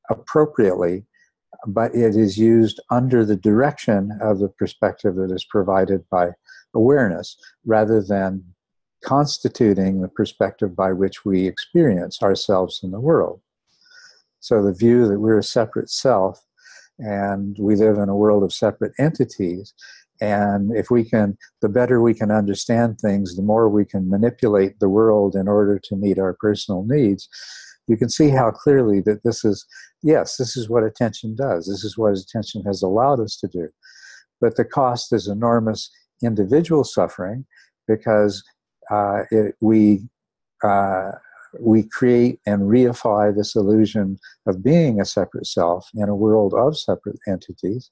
appropriately, 0.09 1.05
but 1.67 1.93
it 1.95 2.15
is 2.15 2.37
used 2.37 2.79
under 2.89 3.25
the 3.25 3.35
direction 3.35 4.17
of 4.21 4.39
the 4.39 4.49
perspective 4.49 5.15
that 5.15 5.31
is 5.31 5.45
provided 5.45 6.03
by 6.09 6.29
awareness 6.73 7.37
rather 7.65 8.01
than 8.01 8.43
constituting 9.03 10.01
the 10.01 10.07
perspective 10.07 10.75
by 10.75 10.91
which 10.91 11.25
we 11.25 11.47
experience 11.47 12.21
ourselves 12.21 12.81
in 12.83 12.91
the 12.91 12.99
world. 12.99 13.41
So 14.39 14.63
the 14.63 14.73
view 14.73 15.07
that 15.07 15.19
we're 15.19 15.39
a 15.39 15.43
separate 15.43 15.89
self 15.89 16.43
and 16.99 17.57
we 17.59 17.75
live 17.75 17.97
in 17.97 18.09
a 18.09 18.15
world 18.15 18.43
of 18.43 18.53
separate 18.53 18.93
entities 18.99 19.73
and 20.21 20.71
if 20.77 20.91
we 20.91 21.03
can, 21.03 21.35
the 21.61 21.69
better 21.69 21.99
we 21.99 22.13
can 22.13 22.29
understand 22.29 22.99
things, 22.99 23.35
the 23.35 23.41
more 23.41 23.67
we 23.67 23.85
can 23.85 24.07
manipulate 24.07 24.79
the 24.79 24.87
world 24.87 25.35
in 25.35 25.47
order 25.47 25.79
to 25.79 25.95
meet 25.95 26.19
our 26.19 26.33
personal 26.33 26.83
needs. 26.83 27.27
You 27.87 27.97
can 27.97 28.09
see 28.09 28.29
how 28.29 28.51
clearly 28.51 29.01
that 29.01 29.23
this 29.23 29.43
is, 29.43 29.65
yes, 30.03 30.37
this 30.37 30.55
is 30.55 30.69
what 30.69 30.83
attention 30.83 31.35
does. 31.35 31.67
This 31.67 31.83
is 31.83 31.97
what 31.97 32.17
attention 32.17 32.63
has 32.63 32.81
allowed 32.81 33.19
us 33.19 33.35
to 33.37 33.47
do. 33.47 33.69
But 34.39 34.55
the 34.55 34.65
cost 34.65 35.13
is 35.13 35.27
enormous 35.27 35.89
individual 36.23 36.83
suffering 36.83 37.45
because 37.87 38.43
uh, 38.89 39.23
it, 39.31 39.55
we 39.61 40.01
uh, 40.63 41.11
we 41.59 41.83
create 41.83 42.39
and 42.45 42.61
reify 42.63 43.35
this 43.35 43.55
illusion 43.55 44.17
of 44.47 44.63
being 44.63 45.01
a 45.01 45.05
separate 45.05 45.45
self 45.45 45.89
in 45.95 46.07
a 46.07 46.15
world 46.15 46.53
of 46.53 46.77
separate 46.77 47.19
entities, 47.27 47.89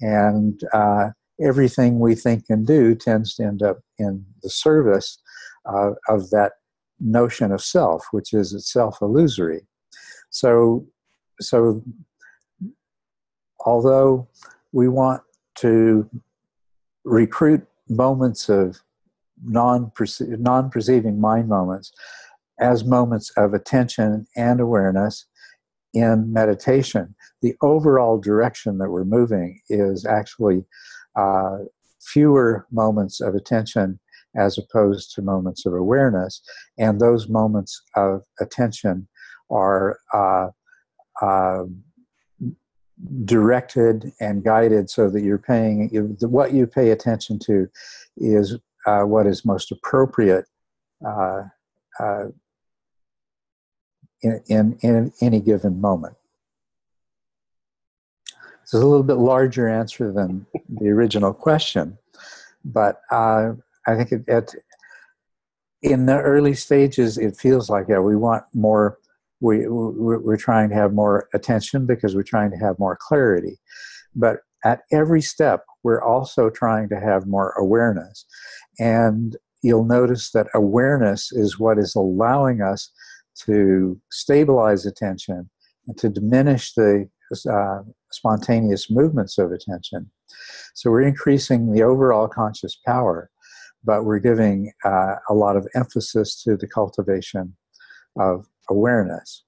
and 0.00 0.60
uh, 0.72 1.10
everything 1.40 2.00
we 2.00 2.14
think 2.14 2.44
and 2.48 2.66
do 2.66 2.94
tends 2.94 3.34
to 3.34 3.44
end 3.44 3.62
up 3.62 3.80
in 3.98 4.24
the 4.42 4.50
service 4.50 5.18
uh, 5.66 5.92
of 6.08 6.30
that 6.30 6.52
notion 7.02 7.52
of 7.52 7.60
self, 7.60 8.06
which 8.12 8.32
is 8.32 8.54
itself 8.54 8.98
illusory. 9.02 9.66
So, 10.30 10.86
so 11.40 11.82
although 13.66 14.28
we 14.72 14.88
want 14.88 15.22
to 15.56 16.08
recruit 17.04 17.66
moments 17.88 18.48
of 18.48 18.80
non-perceiving 19.44 21.20
mind 21.20 21.48
moments 21.48 21.92
as 22.60 22.84
moments 22.84 23.30
of 23.36 23.54
attention 23.54 24.26
and 24.36 24.60
awareness 24.60 25.26
in 25.94 26.32
meditation, 26.32 27.14
the 27.42 27.54
overall 27.60 28.18
direction 28.18 28.78
that 28.78 28.90
we're 28.90 29.04
moving 29.04 29.60
is 29.68 30.06
actually 30.06 30.64
uh, 31.16 31.58
fewer 32.00 32.66
moments 32.70 33.20
of 33.20 33.34
attention 33.34 33.98
as 34.36 34.58
opposed 34.58 35.14
to 35.14 35.22
moments 35.22 35.66
of 35.66 35.74
awareness. 35.74 36.42
And 36.78 37.00
those 37.00 37.28
moments 37.28 37.82
of 37.96 38.22
attention 38.40 39.08
are 39.50 39.98
uh, 40.14 40.48
uh, 41.20 41.64
directed 43.24 44.12
and 44.20 44.44
guided 44.44 44.88
so 44.88 45.10
that 45.10 45.22
you're 45.22 45.38
paying 45.38 45.88
what 46.20 46.52
you 46.52 46.66
pay 46.66 46.90
attention 46.90 47.38
to 47.40 47.68
is 48.16 48.56
uh, 48.86 49.02
what 49.02 49.26
is 49.26 49.44
most 49.44 49.72
appropriate 49.72 50.46
uh, 51.06 51.42
uh, 51.98 52.26
in, 54.22 54.40
in, 54.46 54.78
in 54.82 55.12
any 55.20 55.40
given 55.40 55.80
moment. 55.80 56.14
it's 58.62 58.72
a 58.72 58.76
little 58.86 59.02
bit 59.02 59.14
larger 59.14 59.68
answer 59.68 60.12
than 60.12 60.46
the 60.68 60.88
original 60.88 61.32
question, 61.32 61.98
but 62.64 63.02
uh, 63.10 63.52
I 63.86 63.96
think 63.96 64.12
it, 64.12 64.24
it, 64.28 64.54
in 65.82 66.06
the 66.06 66.18
early 66.18 66.54
stages, 66.54 67.18
it 67.18 67.36
feels 67.36 67.68
like 67.68 67.86
yeah, 67.88 67.98
we 67.98 68.16
want 68.16 68.44
more. 68.54 68.98
We 69.40 69.66
we're 69.66 70.36
trying 70.36 70.68
to 70.68 70.76
have 70.76 70.92
more 70.92 71.28
attention 71.34 71.84
because 71.84 72.14
we're 72.14 72.22
trying 72.22 72.52
to 72.52 72.56
have 72.58 72.78
more 72.78 72.96
clarity, 73.00 73.58
but 74.14 74.38
at 74.64 74.82
every 74.92 75.20
step, 75.20 75.64
we're 75.82 76.00
also 76.02 76.48
trying 76.48 76.88
to 76.90 77.00
have 77.00 77.26
more 77.26 77.50
awareness, 77.58 78.24
and 78.78 79.36
you'll 79.62 79.84
notice 79.84 80.30
that 80.30 80.46
awareness 80.54 81.32
is 81.32 81.58
what 81.58 81.78
is 81.78 81.96
allowing 81.96 82.62
us 82.62 82.90
to 83.46 84.00
stabilize 84.10 84.86
attention 84.86 85.48
and 85.86 85.98
to 85.98 86.08
diminish 86.08 86.74
the 86.74 87.08
uh, 87.50 87.80
spontaneous 88.10 88.90
movements 88.90 89.38
of 89.38 89.52
attention. 89.52 90.10
So 90.74 90.90
we're 90.90 91.02
increasing 91.02 91.72
the 91.72 91.82
overall 91.82 92.28
conscious 92.28 92.76
power, 92.86 93.30
but 93.84 94.04
we're 94.04 94.18
giving 94.18 94.72
uh, 94.84 95.16
a 95.28 95.34
lot 95.34 95.56
of 95.56 95.66
emphasis 95.74 96.42
to 96.42 96.56
the 96.56 96.66
cultivation 96.66 97.54
of 98.18 98.46
awareness. 98.68 99.44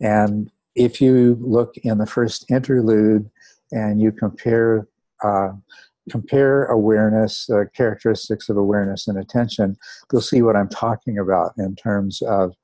And 0.00 0.50
if 0.74 1.00
you 1.00 1.36
look 1.40 1.76
in 1.78 1.98
the 1.98 2.06
first 2.06 2.50
interlude 2.50 3.30
and 3.72 4.00
you 4.00 4.12
compare 4.12 4.88
uh, 5.22 5.50
compare 6.08 6.64
awareness, 6.66 7.50
uh, 7.50 7.64
characteristics 7.74 8.48
of 8.48 8.56
awareness 8.56 9.08
and 9.08 9.18
attention, 9.18 9.76
you'll 10.10 10.22
see 10.22 10.40
what 10.40 10.56
I'm 10.56 10.68
talking 10.68 11.18
about 11.18 11.52
in 11.58 11.76
terms 11.76 12.22
of 12.22 12.54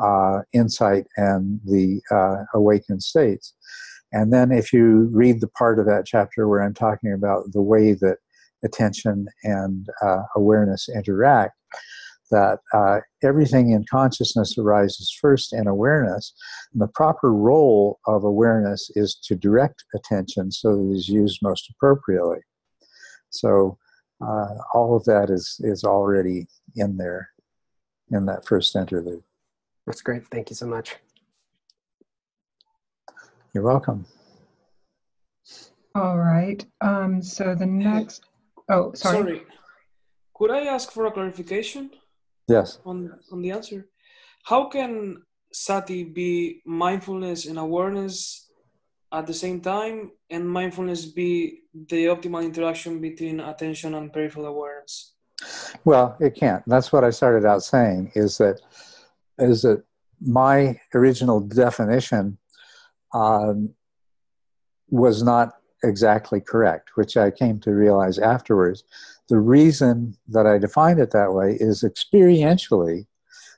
uh, 0.00 0.42
insight 0.52 1.06
and 1.16 1.60
the 1.64 2.00
uh, 2.10 2.44
awakened 2.54 3.02
states. 3.02 3.54
And 4.12 4.32
then 4.32 4.52
if 4.52 4.72
you 4.72 5.08
read 5.12 5.40
the 5.40 5.48
part 5.48 5.78
of 5.78 5.86
that 5.86 6.06
chapter 6.06 6.48
where 6.48 6.62
I'm 6.62 6.74
talking 6.74 7.12
about 7.12 7.52
the 7.52 7.62
way 7.62 7.94
that 7.94 8.18
attention 8.64 9.26
and 9.42 9.86
uh, 10.02 10.22
awareness 10.36 10.88
interact, 10.88 11.54
that 12.30 12.58
uh, 12.72 13.00
everything 13.22 13.72
in 13.72 13.84
consciousness 13.90 14.56
arises 14.58 15.16
first 15.20 15.52
in 15.52 15.66
awareness. 15.66 16.34
And 16.72 16.82
the 16.82 16.88
proper 16.88 17.32
role 17.32 18.00
of 18.06 18.24
awareness 18.24 18.90
is 18.94 19.16
to 19.24 19.36
direct 19.36 19.84
attention 19.94 20.50
so 20.50 20.76
that 20.76 20.90
it 20.90 20.96
is 20.96 21.08
used 21.08 21.40
most 21.42 21.70
appropriately. 21.70 22.40
So 23.30 23.78
uh, 24.20 24.54
all 24.72 24.96
of 24.96 25.04
that 25.04 25.30
is, 25.30 25.60
is 25.60 25.84
already 25.84 26.46
in 26.76 26.96
there 26.96 27.28
in 28.10 28.26
that 28.26 28.46
first 28.46 28.74
interlude. 28.76 29.22
That's 29.86 30.00
great. 30.00 30.26
Thank 30.28 30.50
you 30.50 30.56
so 30.56 30.66
much. 30.66 30.96
You're 33.52 33.64
welcome. 33.64 34.06
All 35.94 36.18
right. 36.18 36.64
Um, 36.80 37.22
so 37.22 37.54
the 37.54 37.66
next. 37.66 38.24
Oh, 38.68 38.92
sorry. 38.94 39.16
Sorry. 39.18 39.42
Could 40.34 40.50
I 40.50 40.64
ask 40.64 40.90
for 40.90 41.06
a 41.06 41.12
clarification? 41.12 41.90
Yes. 42.48 42.78
On 42.84 43.18
on 43.32 43.42
the 43.42 43.50
answer, 43.50 43.86
how 44.44 44.68
can 44.68 45.22
sati 45.52 46.04
be 46.04 46.60
mindfulness 46.66 47.46
and 47.46 47.58
awareness 47.58 48.50
at 49.12 49.26
the 49.26 49.34
same 49.34 49.60
time, 49.60 50.10
and 50.28 50.48
mindfulness 50.48 51.06
be 51.06 51.60
the 51.88 52.06
optimal 52.06 52.42
interaction 52.44 53.00
between 53.00 53.40
attention 53.40 53.94
and 53.94 54.12
peripheral 54.12 54.46
awareness? 54.46 55.14
Well, 55.84 56.16
it 56.20 56.34
can't. 56.34 56.62
That's 56.66 56.92
what 56.92 57.04
I 57.04 57.10
started 57.10 57.46
out 57.46 57.62
saying. 57.62 58.12
Is 58.14 58.38
that 58.38 58.60
is 59.38 59.62
that 59.62 59.84
my 60.20 60.80
original 60.94 61.40
definition 61.40 62.38
um, 63.12 63.74
was 64.88 65.22
not 65.22 65.54
exactly 65.84 66.40
correct, 66.40 66.90
which 66.94 67.16
I 67.16 67.30
came 67.30 67.60
to 67.60 67.74
realize 67.74 68.18
afterwards. 68.18 68.84
The 69.28 69.38
reason 69.38 70.16
that 70.28 70.46
I 70.46 70.58
defined 70.58 71.00
it 71.00 71.10
that 71.12 71.32
way 71.32 71.56
is 71.60 71.82
experientially. 71.82 73.06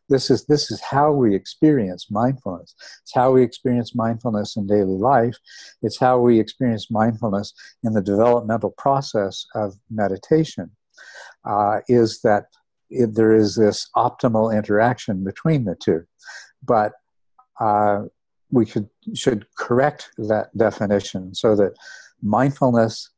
This 0.09 0.31
is 0.31 0.47
this 0.47 0.71
is 0.71 0.81
how 0.81 1.11
we 1.13 1.35
experience 1.35 2.11
mindfulness. 2.11 2.75
It's 3.03 3.15
how 3.15 3.33
we 3.33 3.43
experience 3.43 3.95
mindfulness 3.95 4.57
in 4.57 4.67
daily 4.69 4.99
life. 4.99 5.37
It's 5.83 5.99
how 5.99 6.21
we 6.21 6.39
experience 6.39 6.91
mindfulness 6.91 7.53
in 7.83 7.93
the 7.93 8.03
developmental 8.03 8.71
process 8.79 9.47
of 9.55 9.75
meditation. 9.91 10.71
Uh, 11.45 11.81
is 11.89 12.21
that 12.23 12.47
it, 12.91 13.15
there 13.15 13.35
is 13.35 13.57
this 13.57 13.89
optimal 13.97 14.57
interaction 14.57 15.25
between 15.25 15.65
the 15.65 15.77
two. 15.77 16.05
But 16.63 16.93
uh, 17.61 18.05
we 18.51 18.67
should, 18.67 18.89
should 19.15 19.47
correct 19.57 20.11
that 20.19 20.57
definition 20.57 21.35
so 21.35 21.57
that 21.57 21.75
mindfulness 22.23 23.11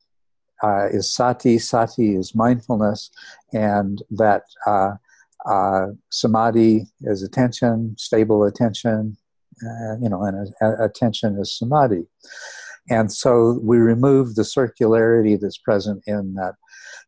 uh, 0.63 0.87
is 0.91 1.09
sati, 1.09 1.59
sati 1.59 2.17
is 2.17 2.35
mindfulness, 2.35 3.11
and 3.53 4.03
that 4.11 4.43
uh, 4.67 4.93
uh 5.47 5.87
samadhi 6.11 6.87
is 7.03 7.23
attention, 7.23 7.95
stable 7.97 8.45
attention, 8.45 9.17
uh, 9.65 9.97
you 10.01 10.09
know, 10.09 10.23
and 10.25 10.53
attention 10.81 11.39
is 11.39 11.57
samadhi. 11.57 12.05
And 12.91 13.13
so 13.13 13.61
we 13.63 13.79
remove 13.79 14.35
the 14.35 14.43
circularity 14.43 15.39
that's 15.39 15.59
present 15.59 16.03
in 16.07 16.35
that. 16.35 16.55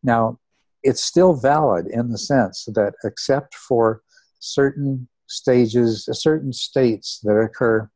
Now, 0.02 0.38
it's 0.82 1.02
still 1.02 1.34
valid 1.34 1.86
in 1.86 2.10
the 2.10 2.18
sense 2.18 2.66
that 2.74 2.94
except 3.04 3.54
for 3.54 4.02
certain 4.38 5.08
stages, 5.26 6.08
certain 6.12 6.52
states 6.52 7.20
that 7.22 7.36
occur 7.36 7.88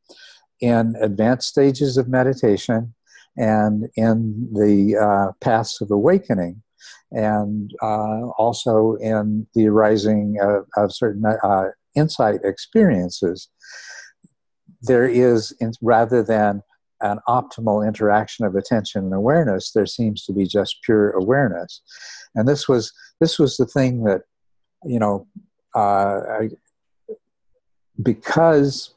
in 0.60 0.94
advanced 1.00 1.48
stages 1.48 1.96
of 1.96 2.08
meditation 2.08 2.94
and 3.36 3.88
in 3.96 4.48
the 4.52 4.96
uh, 4.96 5.32
paths 5.40 5.80
of 5.80 5.90
awakening, 5.90 6.62
and 7.10 7.70
uh, 7.82 8.28
also 8.38 8.94
in 9.00 9.46
the 9.54 9.68
arising 9.68 10.36
of, 10.40 10.66
of 10.76 10.94
certain 10.94 11.24
uh, 11.24 11.68
insight 11.94 12.40
experiences. 12.44 13.48
There 14.82 15.08
is, 15.08 15.52
in, 15.60 15.72
rather 15.80 16.22
than 16.22 16.62
an 17.00 17.18
optimal 17.28 17.86
interaction 17.86 18.44
of 18.44 18.54
attention 18.54 19.04
and 19.04 19.14
awareness, 19.14 19.72
there 19.72 19.86
seems 19.86 20.24
to 20.24 20.32
be 20.32 20.46
just 20.46 20.76
pure 20.84 21.10
awareness 21.10 21.80
and 22.34 22.48
this 22.48 22.68
was 22.68 22.92
this 23.20 23.38
was 23.38 23.56
the 23.56 23.66
thing 23.66 24.04
that 24.04 24.22
you 24.84 24.98
know 24.98 25.26
uh, 25.74 26.20
I, 26.40 26.50
because 28.02 28.93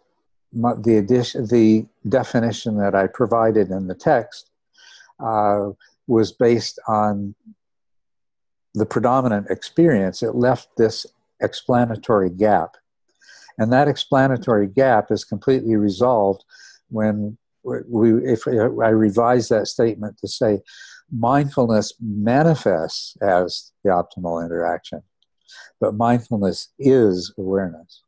the 0.53 0.97
addition 0.97 1.47
the 1.47 1.85
definition 2.07 2.77
that 2.77 2.95
I 2.95 3.07
provided 3.07 3.69
in 3.69 3.87
the 3.87 3.95
text 3.95 4.49
uh, 5.19 5.69
was 6.07 6.31
based 6.31 6.79
on 6.87 7.35
the 8.73 8.85
predominant 8.85 9.47
experience. 9.49 10.23
It 10.23 10.35
left 10.35 10.69
this 10.77 11.05
explanatory 11.41 12.29
gap, 12.29 12.77
and 13.57 13.71
that 13.73 13.87
explanatory 13.87 14.67
gap 14.67 15.11
is 15.11 15.23
completely 15.23 15.75
resolved 15.75 16.43
when 16.89 17.37
we 17.63 18.13
if 18.25 18.47
I 18.47 18.89
revise 18.89 19.49
that 19.49 19.67
statement 19.67 20.17
to 20.19 20.27
say 20.27 20.61
mindfulness 21.11 21.93
manifests 21.99 23.17
as 23.21 23.71
the 23.83 23.89
optimal 23.89 24.45
interaction, 24.45 25.01
but 25.79 25.95
mindfulness 25.95 26.69
is 26.79 27.33
awareness. 27.37 28.03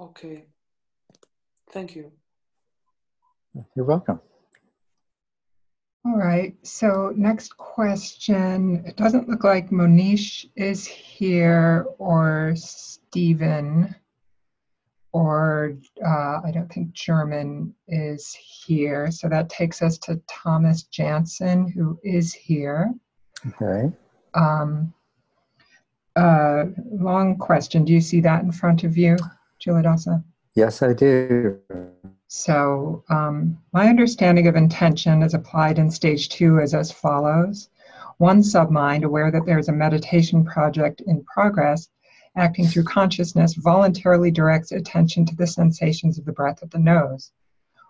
Okay. 0.00 0.44
Thank 1.72 1.94
you. 1.94 2.10
You're 3.76 3.84
welcome. 3.84 4.20
All 6.06 6.16
right. 6.16 6.54
So, 6.62 7.12
next 7.14 7.56
question. 7.58 8.82
It 8.86 8.96
doesn't 8.96 9.28
look 9.28 9.44
like 9.44 9.70
Monish 9.70 10.46
is 10.56 10.86
here 10.86 11.86
or 11.98 12.54
Stephen 12.56 13.94
or 15.12 15.76
uh, 16.06 16.40
I 16.44 16.50
don't 16.52 16.72
think 16.72 16.92
German 16.92 17.74
is 17.88 18.32
here. 18.32 19.10
So 19.10 19.28
that 19.28 19.48
takes 19.48 19.82
us 19.82 19.98
to 19.98 20.20
Thomas 20.28 20.84
Jansen, 20.84 21.68
who 21.68 21.98
is 22.04 22.32
here. 22.32 22.92
Okay. 23.46 23.92
Um, 24.34 24.94
uh, 26.16 26.66
long 26.90 27.36
question. 27.36 27.84
Do 27.84 27.92
you 27.92 28.00
see 28.00 28.20
that 28.20 28.42
in 28.42 28.52
front 28.52 28.84
of 28.84 28.96
you, 28.96 29.16
Culadasa? 29.60 30.22
Yes, 30.54 30.82
I 30.82 30.92
do. 30.92 31.58
So, 32.26 33.04
um, 33.08 33.58
my 33.72 33.88
understanding 33.88 34.46
of 34.46 34.56
intention 34.56 35.22
as 35.22 35.34
applied 35.34 35.78
in 35.78 35.90
stage 35.90 36.28
two 36.28 36.58
is 36.58 36.74
as 36.74 36.92
follows. 36.92 37.68
One 38.18 38.42
submind, 38.42 39.04
aware 39.04 39.30
that 39.30 39.46
there 39.46 39.58
is 39.58 39.68
a 39.68 39.72
meditation 39.72 40.44
project 40.44 41.02
in 41.06 41.24
progress, 41.24 41.88
acting 42.36 42.66
through 42.66 42.84
consciousness, 42.84 43.54
voluntarily 43.54 44.30
directs 44.30 44.72
attention 44.72 45.24
to 45.26 45.34
the 45.36 45.46
sensations 45.46 46.18
of 46.18 46.24
the 46.24 46.32
breath 46.32 46.62
at 46.62 46.70
the 46.70 46.78
nose. 46.78 47.32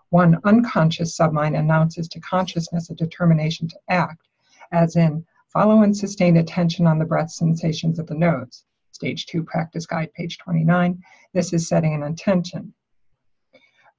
One 0.09 0.39
unconscious 0.43 1.17
submind 1.17 1.57
announces 1.57 2.07
to 2.09 2.19
consciousness 2.19 2.89
a 2.89 2.95
determination 2.95 3.67
to 3.69 3.79
act, 3.89 4.27
as 4.71 4.95
in, 4.95 5.25
follow 5.53 5.83
and 5.83 5.95
sustain 5.95 6.37
attention 6.37 6.87
on 6.87 6.97
the 6.97 7.05
breath 7.05 7.31
sensations 7.31 7.99
of 7.99 8.07
the 8.07 8.15
nose. 8.15 8.65
Stage 9.01 9.25
2 9.25 9.43
practice 9.43 9.87
guide, 9.87 10.13
page 10.13 10.37
29. 10.37 11.01
This 11.33 11.53
is 11.53 11.67
setting 11.67 11.95
an 11.95 12.03
intention. 12.03 12.71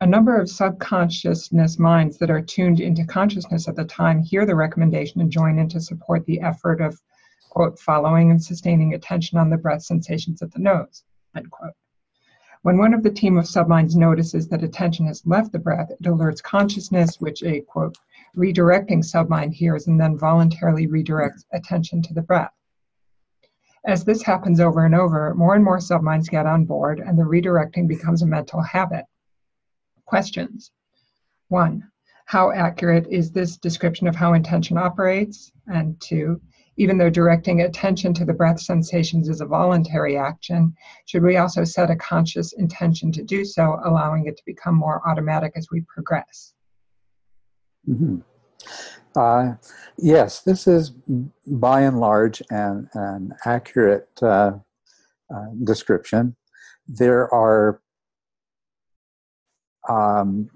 A 0.00 0.06
number 0.06 0.40
of 0.40 0.48
subconsciousness 0.48 1.76
minds 1.76 2.18
that 2.18 2.30
are 2.30 2.40
tuned 2.40 2.78
into 2.78 3.04
consciousness 3.04 3.66
at 3.66 3.74
the 3.74 3.84
time 3.84 4.22
hear 4.22 4.46
the 4.46 4.54
recommendation 4.54 5.20
and 5.20 5.28
join 5.28 5.58
in 5.58 5.68
to 5.70 5.80
support 5.80 6.24
the 6.24 6.40
effort 6.40 6.80
of, 6.80 7.02
quote, 7.50 7.80
following 7.80 8.30
and 8.30 8.40
sustaining 8.40 8.94
attention 8.94 9.38
on 9.38 9.50
the 9.50 9.56
breath 9.56 9.82
sensations 9.82 10.40
at 10.40 10.52
the 10.52 10.60
nose, 10.60 11.02
end 11.34 11.50
quote. 11.50 11.74
When 12.62 12.78
one 12.78 12.94
of 12.94 13.02
the 13.02 13.10
team 13.10 13.36
of 13.38 13.48
subminds 13.48 13.96
notices 13.96 14.46
that 14.50 14.62
attention 14.62 15.08
has 15.08 15.26
left 15.26 15.50
the 15.50 15.58
breath, 15.58 15.90
it 15.90 16.04
alerts 16.04 16.40
consciousness, 16.40 17.20
which 17.20 17.42
a, 17.42 17.62
quote, 17.62 17.98
redirecting 18.36 19.02
submind 19.02 19.52
hears 19.52 19.88
and 19.88 20.00
then 20.00 20.16
voluntarily 20.16 20.86
redirects 20.86 21.44
attention 21.52 22.02
to 22.02 22.14
the 22.14 22.22
breath. 22.22 22.52
As 23.84 24.04
this 24.04 24.22
happens 24.22 24.60
over 24.60 24.84
and 24.84 24.94
over, 24.94 25.34
more 25.34 25.54
and 25.54 25.64
more 25.64 25.80
subminds 25.80 26.28
get 26.28 26.46
on 26.46 26.64
board 26.64 27.00
and 27.00 27.18
the 27.18 27.24
redirecting 27.24 27.88
becomes 27.88 28.22
a 28.22 28.26
mental 28.26 28.62
habit. 28.62 29.04
Questions. 30.04 30.70
One, 31.48 31.90
how 32.26 32.52
accurate 32.52 33.06
is 33.08 33.32
this 33.32 33.56
description 33.56 34.06
of 34.06 34.14
how 34.14 34.34
intention 34.34 34.78
operates? 34.78 35.50
And 35.66 36.00
two, 36.00 36.40
even 36.76 36.96
though 36.96 37.10
directing 37.10 37.62
attention 37.62 38.14
to 38.14 38.24
the 38.24 38.32
breath 38.32 38.60
sensations 38.60 39.28
is 39.28 39.40
a 39.40 39.46
voluntary 39.46 40.16
action, 40.16 40.74
should 41.06 41.22
we 41.22 41.36
also 41.36 41.64
set 41.64 41.90
a 41.90 41.96
conscious 41.96 42.52
intention 42.52 43.12
to 43.12 43.22
do 43.22 43.44
so, 43.44 43.80
allowing 43.84 44.26
it 44.26 44.36
to 44.36 44.42
become 44.46 44.76
more 44.76 45.06
automatic 45.08 45.52
as 45.56 45.68
we 45.70 45.82
progress? 45.82 46.54
Mm-hmm. 47.88 48.18
Uh, 49.14 49.54
yes, 49.98 50.40
this 50.40 50.66
is 50.66 50.92
by 51.46 51.82
and 51.82 52.00
large 52.00 52.42
an, 52.50 52.88
an 52.94 53.34
accurate 53.44 54.08
uh, 54.22 54.52
uh, 55.34 55.46
description. 55.64 56.36
There 56.88 57.32
are 57.32 57.80
um, 59.88 60.50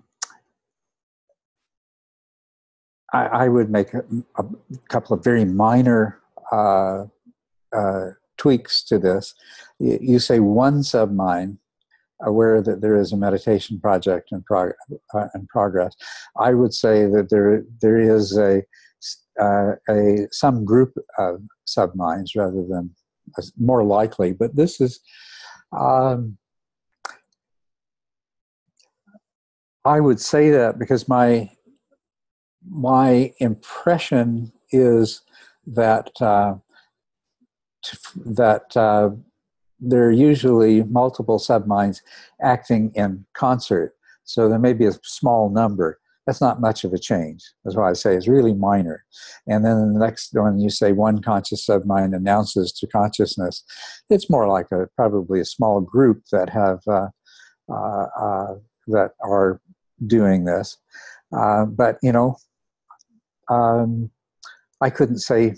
I, 3.12 3.26
I, 3.26 3.48
would 3.48 3.70
make 3.70 3.92
a, 3.92 4.04
a, 4.36 4.44
couple 4.88 5.16
of 5.16 5.24
very 5.24 5.44
minor 5.44 6.20
uh, 6.52 7.06
uh, 7.76 8.10
tweaks 8.36 8.84
to 8.84 8.98
this. 8.98 9.34
You, 9.80 9.98
you, 10.00 10.18
say 10.20 10.38
one 10.38 10.82
submind, 10.82 11.58
aware 12.22 12.62
that 12.62 12.80
there 12.80 12.96
is 12.96 13.12
a 13.12 13.16
meditation 13.16 13.80
project 13.80 14.32
in, 14.32 14.42
prog- 14.42 14.72
uh, 15.14 15.28
in 15.34 15.46
progress. 15.46 15.94
I 16.38 16.54
would 16.54 16.74
say 16.74 17.06
that 17.06 17.28
there 17.30 17.64
there 17.80 17.98
is 17.98 18.36
a 18.38 18.62
uh, 19.40 19.72
a 19.88 20.26
some 20.30 20.64
group 20.64 20.94
of 21.18 21.42
sub 21.66 21.94
minds 21.94 22.34
rather 22.34 22.64
than 22.68 22.94
more 23.58 23.84
likely, 23.84 24.32
but 24.32 24.56
this 24.56 24.80
is. 24.80 25.00
Um, 25.76 26.38
I 29.84 30.00
would 30.00 30.20
say 30.20 30.50
that 30.50 30.78
because 30.78 31.08
my 31.08 31.50
my 32.68 33.32
impression 33.38 34.52
is 34.72 35.22
that 35.66 36.10
uh, 36.20 36.54
that 38.16 38.76
uh, 38.76 39.10
there 39.86 40.04
are 40.06 40.12
usually 40.12 40.82
multiple 40.84 41.38
subminds 41.38 42.02
acting 42.42 42.92
in 42.94 43.24
concert. 43.34 43.94
So 44.24 44.48
there 44.48 44.58
may 44.58 44.72
be 44.72 44.86
a 44.86 44.92
small 45.02 45.48
number. 45.48 46.00
That's 46.26 46.40
not 46.40 46.60
much 46.60 46.82
of 46.82 46.92
a 46.92 46.98
change. 46.98 47.44
That's 47.64 47.76
why 47.76 47.88
I 47.88 47.92
say 47.92 48.16
it's 48.16 48.26
really 48.26 48.52
minor. 48.52 49.04
And 49.46 49.64
then 49.64 49.92
the 49.92 50.00
next 50.00 50.30
one, 50.34 50.58
you 50.58 50.70
say 50.70 50.90
one 50.90 51.22
conscious 51.22 51.64
submind 51.64 52.16
announces 52.16 52.72
to 52.72 52.88
consciousness. 52.88 53.62
It's 54.10 54.28
more 54.28 54.48
like 54.48 54.66
a 54.72 54.88
probably 54.96 55.38
a 55.38 55.44
small 55.44 55.80
group 55.80 56.24
that 56.32 56.50
have 56.50 56.80
uh, 56.88 57.08
uh, 57.72 58.06
uh 58.20 58.54
that 58.88 59.12
are 59.22 59.60
doing 60.04 60.44
this. 60.44 60.76
Uh, 61.36 61.64
but 61.64 61.98
you 62.02 62.10
know, 62.10 62.36
um, 63.48 64.10
I 64.80 64.90
couldn't 64.90 65.18
say. 65.18 65.54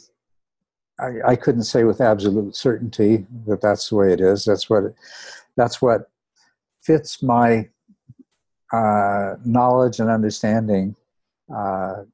I, 1.00 1.30
I, 1.32 1.36
couldn't 1.36 1.64
say 1.64 1.84
with 1.84 2.00
absolute 2.00 2.56
certainty 2.56 3.26
that 3.46 3.60
that's 3.60 3.88
the 3.88 3.96
way 3.96 4.12
it 4.12 4.20
is. 4.20 4.44
That's 4.44 4.68
what. 4.68 4.82
That's 5.56 5.82
what 5.82 6.08
fits 6.82 7.22
my 7.22 7.68
uh, 8.72 9.34
knowledge 9.44 9.98
and 9.98 10.08
understanding. 10.08 10.94
Uh, 11.54 12.04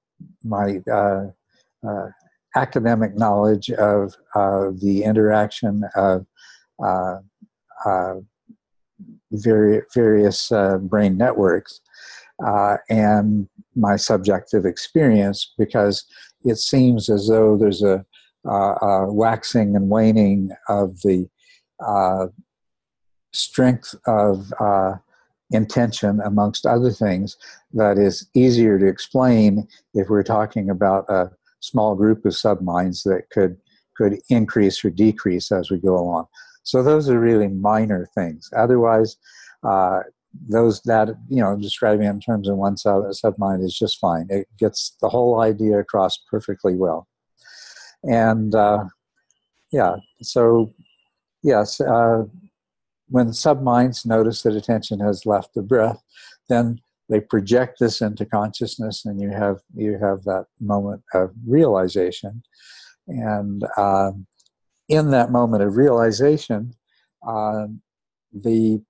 my 0.42 0.80
uh, 0.90 1.26
uh, 1.86 2.08
academic 2.56 3.16
knowledge 3.16 3.70
of 3.70 4.14
the 4.34 5.02
interaction 5.04 5.84
of 5.94 6.26
various 9.32 10.52
brain 10.82 11.18
networks 11.18 11.80
uh, 12.44 12.76
and 12.88 13.48
my 13.76 13.96
subjective 13.96 14.64
experience 14.64 15.52
because 15.58 16.04
it 16.44 16.56
seems 16.56 17.08
as 17.08 17.28
though 17.28 17.56
there's 17.56 17.82
a 17.82 18.04
waxing 18.44 19.76
and 19.76 19.88
waning 19.88 20.50
of 20.68 21.00
the 21.02 21.28
uh, 21.84 22.26
strength 23.32 23.94
of 24.06 24.52
uh, 24.60 24.94
intention, 25.50 26.20
amongst 26.24 26.66
other 26.66 26.90
things, 26.90 27.36
that 27.72 27.98
is 27.98 28.28
easier 28.34 28.78
to 28.78 28.86
explain 28.86 29.68
if 29.94 30.08
we're 30.08 30.22
talking 30.22 30.70
about 30.70 31.08
a 31.08 31.30
small 31.60 31.94
group 31.94 32.24
of 32.24 32.32
subminds 32.32 33.02
that 33.04 33.28
could 33.30 33.56
could 33.96 34.18
increase 34.28 34.84
or 34.84 34.90
decrease 34.90 35.52
as 35.52 35.70
we 35.70 35.78
go 35.78 35.96
along. 35.96 36.26
So 36.64 36.82
those 36.82 37.08
are 37.08 37.20
really 37.20 37.46
minor 37.46 38.08
things. 38.14 38.50
Otherwise, 38.56 39.16
uh, 39.62 40.00
those 40.48 40.80
that 40.82 41.10
you 41.28 41.40
know 41.40 41.56
describing 41.56 42.06
in 42.06 42.20
terms 42.20 42.48
of 42.48 42.56
one 42.56 42.76
sub 42.76 43.04
submind 43.04 43.64
is 43.64 43.78
just 43.78 43.98
fine. 44.00 44.26
It 44.30 44.48
gets 44.58 44.96
the 45.00 45.08
whole 45.08 45.40
idea 45.40 45.78
across 45.78 46.18
perfectly 46.30 46.74
well, 46.74 47.06
and 48.04 48.54
uh, 48.54 48.84
yeah. 49.72 49.96
So 50.22 50.74
yes, 51.42 51.80
uh, 51.80 52.24
when 53.08 53.32
subminds 53.32 54.06
notice 54.06 54.42
that 54.42 54.54
attention 54.54 55.00
has 55.00 55.26
left 55.26 55.54
the 55.54 55.62
breath, 55.62 56.02
then 56.48 56.80
they 57.08 57.20
project 57.20 57.78
this 57.80 58.00
into 58.00 58.24
consciousness, 58.24 59.04
and 59.04 59.20
you 59.20 59.30
have 59.30 59.58
you 59.74 59.98
have 59.98 60.24
that 60.24 60.46
moment 60.60 61.02
of 61.12 61.32
realization, 61.46 62.42
and 63.08 63.64
um, 63.76 64.26
in 64.88 65.10
that 65.10 65.30
moment 65.30 65.62
of 65.62 65.76
realization, 65.76 66.74
uh, 67.26 67.66
the 68.32 68.82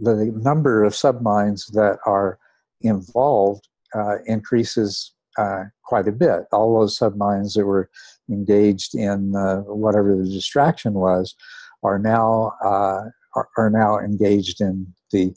the 0.00 0.32
number 0.34 0.84
of 0.84 0.94
subminds 0.94 1.66
that 1.66 1.98
are 2.06 2.38
involved 2.80 3.68
uh, 3.94 4.16
increases 4.26 5.12
uh, 5.38 5.64
quite 5.84 6.08
a 6.08 6.12
bit. 6.12 6.44
All 6.52 6.78
those 6.78 6.98
subminds 6.98 7.54
that 7.54 7.66
were 7.66 7.90
engaged 8.30 8.94
in 8.94 9.34
uh, 9.34 9.60
whatever 9.60 10.16
the 10.16 10.28
distraction 10.28 10.94
was 10.94 11.34
are 11.82 11.98
now 11.98 12.52
uh, 12.64 13.04
are, 13.34 13.48
are, 13.56 13.70
now 13.70 13.98
engaged 13.98 14.60
in 14.60 14.92
the 15.10 15.34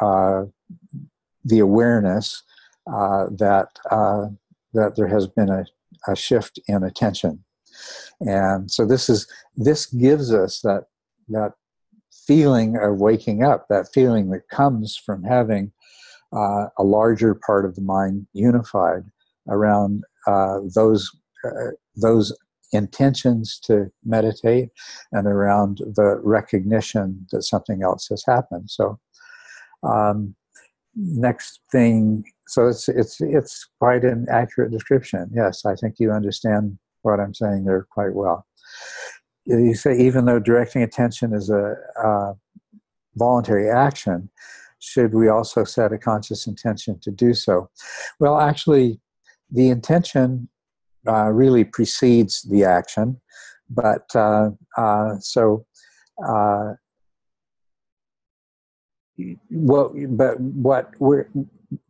uh, 0.00 0.44
the 1.44 1.58
awareness 1.58 2.42
uh, 2.92 3.26
that 3.38 3.68
that 4.74 4.94
there 4.96 5.08
has 5.08 5.26
been 5.26 5.48
a, 5.48 5.64
a 6.08 6.16
shift 6.16 6.58
in 6.68 6.82
attention, 6.82 7.44
and 8.20 8.70
so 8.70 8.86
this 8.86 9.08
is 9.08 9.26
this 9.56 9.86
gives 9.86 10.32
us 10.32 10.60
that 10.60 10.84
that 11.28 11.52
feeling 12.26 12.76
of 12.76 12.98
waking 12.98 13.42
up, 13.42 13.66
that 13.68 13.92
feeling 13.92 14.30
that 14.30 14.48
comes 14.48 14.96
from 14.96 15.22
having 15.22 15.72
uh, 16.32 16.66
a 16.78 16.82
larger 16.82 17.34
part 17.34 17.64
of 17.64 17.74
the 17.76 17.82
mind 17.82 18.26
unified 18.32 19.04
around 19.48 20.04
uh, 20.26 20.60
those 20.74 21.10
uh, 21.44 21.72
those 21.94 22.36
intentions 22.72 23.60
to 23.62 23.86
meditate 24.04 24.70
and 25.12 25.26
around 25.26 25.78
the 25.78 26.20
recognition 26.22 27.26
that 27.30 27.42
something 27.42 27.82
else 27.82 28.08
has 28.08 28.24
happened. 28.26 28.68
So, 28.68 28.98
um, 29.82 30.34
next 30.94 31.60
thing, 31.70 32.24
so 32.48 32.66
it's 32.66 32.88
it's 32.88 33.20
it's 33.20 33.68
quite 33.78 34.04
an 34.04 34.26
accurate 34.30 34.72
description. 34.72 35.30
Yes, 35.34 35.64
I 35.64 35.74
think 35.74 35.96
you 35.98 36.10
understand 36.10 36.78
what 37.02 37.20
I'm 37.20 37.34
saying 37.34 37.64
there 37.64 37.86
quite 37.90 38.14
well 38.14 38.46
you 39.46 39.74
say 39.74 39.96
even 39.98 40.24
though 40.24 40.38
directing 40.38 40.82
attention 40.82 41.32
is 41.32 41.50
a, 41.50 41.74
a 42.02 42.34
voluntary 43.14 43.70
action, 43.70 44.28
should 44.78 45.14
we 45.14 45.28
also 45.28 45.64
set 45.64 45.92
a 45.92 45.98
conscious 45.98 46.46
intention 46.46 46.98
to 47.00 47.10
do 47.10 47.32
so? 47.32 47.70
Well, 48.20 48.38
actually, 48.38 49.00
the 49.50 49.70
intention 49.70 50.48
uh, 51.08 51.30
really 51.30 51.64
precedes 51.64 52.42
the 52.42 52.64
action, 52.64 53.20
but 53.70 54.04
uh, 54.14 54.50
uh, 54.76 55.16
so 55.20 55.64
uh, 56.24 56.72
what? 59.50 59.92
But 60.16 60.40
what 60.40 60.90
we're 60.98 61.28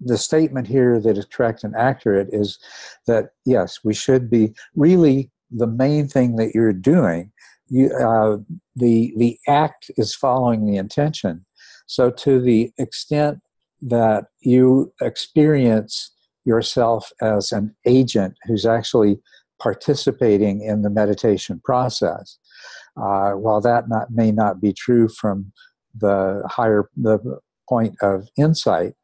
the 0.00 0.18
statement 0.18 0.66
here 0.66 1.00
that 1.00 1.18
is 1.18 1.26
correct 1.26 1.64
and 1.64 1.74
accurate 1.76 2.28
is 2.32 2.58
that 3.06 3.30
yes, 3.44 3.80
we 3.84 3.94
should 3.94 4.30
be 4.30 4.54
really 4.74 5.30
the 5.50 5.66
main 5.66 6.08
thing 6.08 6.36
that 6.36 6.54
you're 6.54 6.72
doing 6.72 7.32
you, 7.68 7.92
uh, 7.92 8.38
the 8.74 9.12
the 9.16 9.38
act 9.48 9.90
is 9.96 10.14
following 10.14 10.66
the 10.66 10.76
intention 10.76 11.44
So, 11.86 12.10
to 12.10 12.40
the 12.40 12.72
extent 12.78 13.40
that 13.82 14.26
you 14.40 14.92
experience 15.00 16.12
yourself 16.46 17.10
as 17.20 17.52
an 17.52 17.74
agent 17.86 18.34
who's 18.44 18.64
actually 18.64 19.18
participating 19.60 20.62
in 20.62 20.82
the 20.82 20.90
meditation 20.90 21.60
process, 21.64 22.38
uh, 22.96 23.32
while 23.32 23.60
that 23.60 23.88
not, 23.88 24.10
may 24.10 24.30
not 24.30 24.60
be 24.60 24.72
true 24.72 25.08
from 25.08 25.52
the 25.98 26.42
higher 26.46 26.90
the 26.96 27.18
point 27.68 27.96
of 28.00 28.28
insight, 28.38 28.94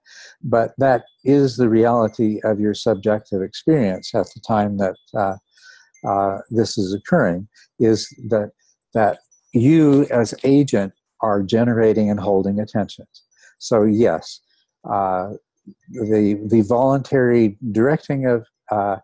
but 0.43 0.73
that 0.79 1.05
is 1.25 1.57
the 1.57 1.69
reality 1.69 2.41
of 2.45 2.61
your 2.61 2.75
subjective 2.75 3.43
experience 3.43 4.15
at 4.15 4.27
the 4.35 4.41
time 4.47 4.79
that 4.79 4.97
uh, 5.15 5.37
uh, 6.07 6.39
this 6.51 6.79
is 6.79 6.95
occurring. 6.95 7.49
Is 7.79 8.09
that 8.29 8.53
that 8.95 9.19
you 9.53 10.07
as 10.11 10.35
agent 10.45 10.93
are 11.21 11.43
generating 11.43 12.11
and 12.11 12.21
holding 12.21 12.61
attentions. 12.61 13.23
So 13.59 13.85
yes, 13.85 14.41
uh, 14.89 15.35
the 15.91 16.41
the 16.47 16.63
voluntary 16.63 17.57
directing 17.71 18.27
of 18.27 18.47
uh, 18.71 18.97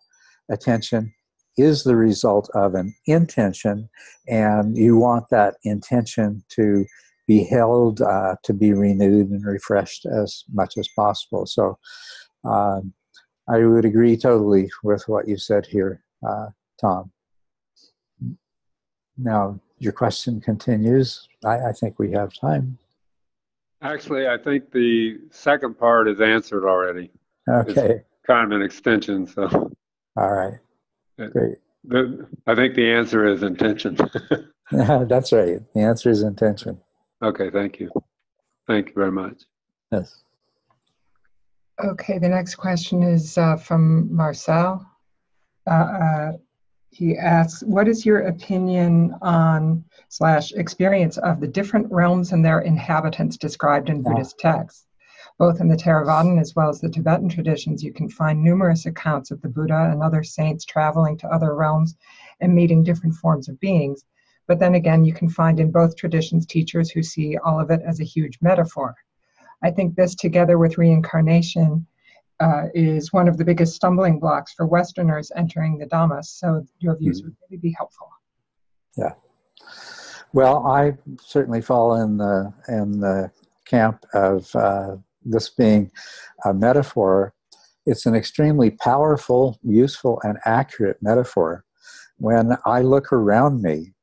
attention 0.51 1.13
is 1.57 1.83
the 1.83 1.97
result 1.97 2.49
of 2.55 2.75
an 2.75 2.95
intention, 3.07 3.89
and 4.29 4.77
you 4.77 4.97
want 4.97 5.29
that 5.31 5.57
intention 5.65 6.45
to 6.51 6.85
be 7.27 7.45
held, 7.45 8.01
uh, 8.01 8.37
to 8.45 8.55
be 8.55 8.73
renewed 8.73 9.29
and 9.29 9.45
refreshed 9.45 10.07
as 10.07 10.45
much 10.53 10.79
as 10.79 10.89
possible. 10.97 11.45
So, 11.47 11.79
um, 12.45 12.95
I 13.49 13.65
would 13.65 13.85
agree 13.85 14.17
totally 14.17 14.71
with 14.83 15.05
what 15.09 15.29
you 15.29 15.37
said 15.37 15.67
here, 15.67 16.03
uh, 16.27 16.47
Tom. 16.81 17.11
Now, 19.17 19.61
your 19.79 19.93
question 19.93 20.41
continues. 20.41 21.29
I, 21.45 21.69
I 21.69 21.73
think 21.73 21.99
we 21.99 22.13
have 22.13 22.33
time. 22.33 22.79
Actually, 23.83 24.27
I 24.27 24.37
think 24.39 24.73
the 24.73 25.19
second 25.31 25.79
part 25.79 26.09
is 26.09 26.21
answered 26.21 26.67
already. 26.67 27.11
Okay. 27.49 28.03
Kind 28.27 28.53
of 28.53 28.61
an 28.61 28.65
extension, 28.65 29.27
so. 29.27 29.73
All 30.17 30.33
right. 30.33 30.59
Great. 31.17 31.59
The, 31.85 32.27
I 32.47 32.55
think 32.55 32.75
the 32.75 32.91
answer 32.91 33.27
is 33.27 33.43
intention. 33.43 33.97
That's 34.71 35.33
right. 35.33 35.61
The 35.75 35.81
answer 35.81 36.11
is 36.11 36.23
intention. 36.23 36.79
okay, 37.23 37.51
thank 37.51 37.81
you. 37.81 37.91
Thank 38.67 38.89
you 38.89 38.95
very 38.95 39.13
much. 39.13 39.43
Yes. 39.91 40.23
Okay, 41.83 42.19
the 42.19 42.29
next 42.29 42.57
question 42.57 43.03
is 43.03 43.39
uh, 43.39 43.57
from 43.57 44.15
Marcel. 44.15 44.85
Uh, 45.67 45.75
uh, 45.75 46.33
he 46.91 47.17
asks, 47.17 47.63
what 47.63 47.89
is 47.89 48.05
your 48.07 48.23
opinion 48.23 49.15
on 49.23 49.85
slash 50.09 50.53
experience 50.53 51.19
of 51.19 51.41
the 51.41 51.47
different 51.47 51.91
realms 51.91 52.33
and 52.33 52.45
their 52.45 52.61
inhabitants 52.61 53.37
described 53.37 53.89
in 53.89 54.03
Buddhist 54.03 54.39
texts? 54.39 54.87
Both 55.39 55.61
in 55.61 55.69
the 55.69 55.77
Theravadan 55.77 56.41
as 56.41 56.57
well 56.57 56.69
as 56.69 56.81
the 56.81 56.89
Tibetan 56.89 57.29
traditions, 57.29 57.85
you 57.85 57.93
can 57.93 58.09
find 58.09 58.43
numerous 58.43 58.87
accounts 58.87 59.31
of 59.31 59.41
the 59.41 59.49
Buddha 59.49 59.89
and 59.93 60.03
other 60.03 60.25
saints 60.25 60.65
traveling 60.65 61.17
to 61.19 61.29
other 61.29 61.55
realms 61.55 61.97
and 62.41 62.55
meeting 62.55 62.83
different 62.83 63.15
forms 63.15 63.49
of 63.49 63.61
beings. 63.61 64.05
But 64.49 64.59
then 64.59 64.75
again, 64.75 65.05
you 65.05 65.13
can 65.13 65.29
find 65.29 65.61
in 65.61 65.71
both 65.71 65.95
traditions 65.95 66.47
teachers 66.47 66.91
who 66.91 67.03
see 67.03 67.37
all 67.37 67.61
of 67.61 67.71
it 67.71 67.83
as 67.87 68.01
a 68.01 68.05
huge 68.05 68.39
metaphor. 68.41 68.97
I 69.63 69.71
think 69.71 69.95
this, 69.95 70.15
together 70.15 70.59
with 70.59 70.79
reincarnation, 70.79 71.87
uh, 72.41 72.65
is 72.75 73.13
one 73.13 73.29
of 73.29 73.37
the 73.39 73.45
biggest 73.45 73.75
stumbling 73.75 74.19
blocks 74.19 74.53
for 74.53 74.67
Westerners 74.67 75.33
entering 75.37 75.79
the 75.79 75.87
Dhammas. 75.87 76.27
So 76.27 76.65
your 76.79 76.97
views 76.97 77.21
mm-hmm. 77.21 77.29
would 77.29 77.37
really 77.51 77.61
be 77.61 77.75
helpful. 77.77 78.09
Yeah. 78.97 79.15
Well, 80.33 80.67
I 80.67 80.95
certainly 81.21 81.63
fall 81.63 81.95
in 82.03 82.19
the 82.19 82.53
in 82.69 83.01
the 83.01 83.31
camp 83.65 84.05
of 84.15 84.55
uh, 84.55 84.97
this 85.25 85.49
being 85.49 85.91
a 86.45 86.53
metaphor. 86.53 87.35
It's 87.87 88.07
an 88.07 88.15
extremely 88.15 88.71
powerful, 88.71 89.59
useful, 89.63 90.21
and 90.23 90.39
accurate 90.45 90.99
metaphor. 91.01 91.65
When 92.19 92.57
I 92.67 92.83
look 92.83 93.13
around 93.13 93.63
me, 93.63 93.95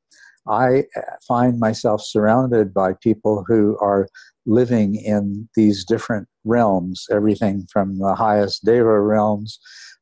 I 0.48 0.84
find 1.26 1.58
myself 1.58 2.02
surrounded 2.02 2.72
by 2.72 2.94
people 2.94 3.44
who 3.46 3.78
are 3.80 4.08
living 4.46 4.94
in 4.96 5.48
these 5.54 5.84
different 5.84 6.28
realms, 6.46 7.06
everything 7.10 7.66
from 7.70 7.98
the 7.98 8.14
highest 8.14 8.64
Deva 8.64 9.00
realms 9.00 9.58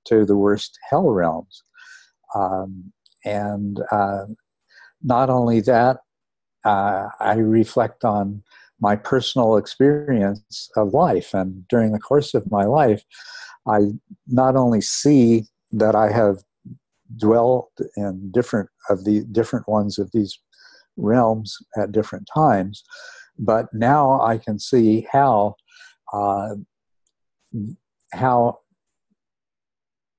to 0.06 0.24
the 0.24 0.36
worst 0.36 0.78
hell 0.88 1.10
realms. 1.10 1.62
Um, 2.34 2.92
and 3.24 3.80
uh, 3.90 4.26
not 5.02 5.30
only 5.30 5.60
that, 5.62 5.98
uh, 6.64 7.08
I 7.20 7.34
reflect 7.34 8.04
on 8.04 8.42
my 8.80 8.96
personal 8.96 9.56
experience 9.56 10.70
of 10.76 10.92
life. 10.92 11.32
And 11.34 11.66
during 11.68 11.92
the 11.92 11.98
course 11.98 12.34
of 12.34 12.50
my 12.50 12.64
life, 12.64 13.02
I 13.66 13.78
not 14.26 14.56
only 14.56 14.80
see 14.80 15.46
that 15.72 15.94
I 15.94 16.10
have 16.12 16.42
dwelt 17.16 17.70
in 17.96 18.30
different 18.32 18.68
of 18.90 19.04
the 19.04 19.24
different 19.32 19.68
ones 19.68 19.98
of 19.98 20.10
these 20.12 20.38
realms 20.96 21.56
at 21.76 21.92
different 21.92 22.28
times, 22.32 22.82
but 23.38 23.66
now 23.72 24.20
I 24.20 24.38
can 24.38 24.58
see 24.58 25.06
how 25.10 25.56
uh, 26.12 26.54
how 28.12 28.58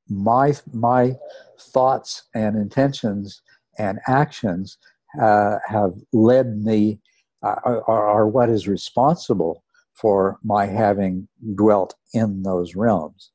my 0.10 0.54
my 0.74 1.16
thoughts 1.60 2.24
and 2.34 2.56
intentions 2.56 3.42
and 3.78 4.00
actions 4.08 4.78
uh, 5.22 5.58
have 5.68 5.94
led 6.14 6.64
me 6.64 7.00
uh, 7.44 7.56
are, 7.64 7.90
are, 7.90 8.28
what 8.28 8.50
is 8.50 8.68
responsible 8.68 9.64
for 9.94 10.40
my 10.44 10.66
having 10.66 11.28
dwelt 11.56 11.96
in 12.14 12.44
those 12.44 12.76
realms. 12.76 13.32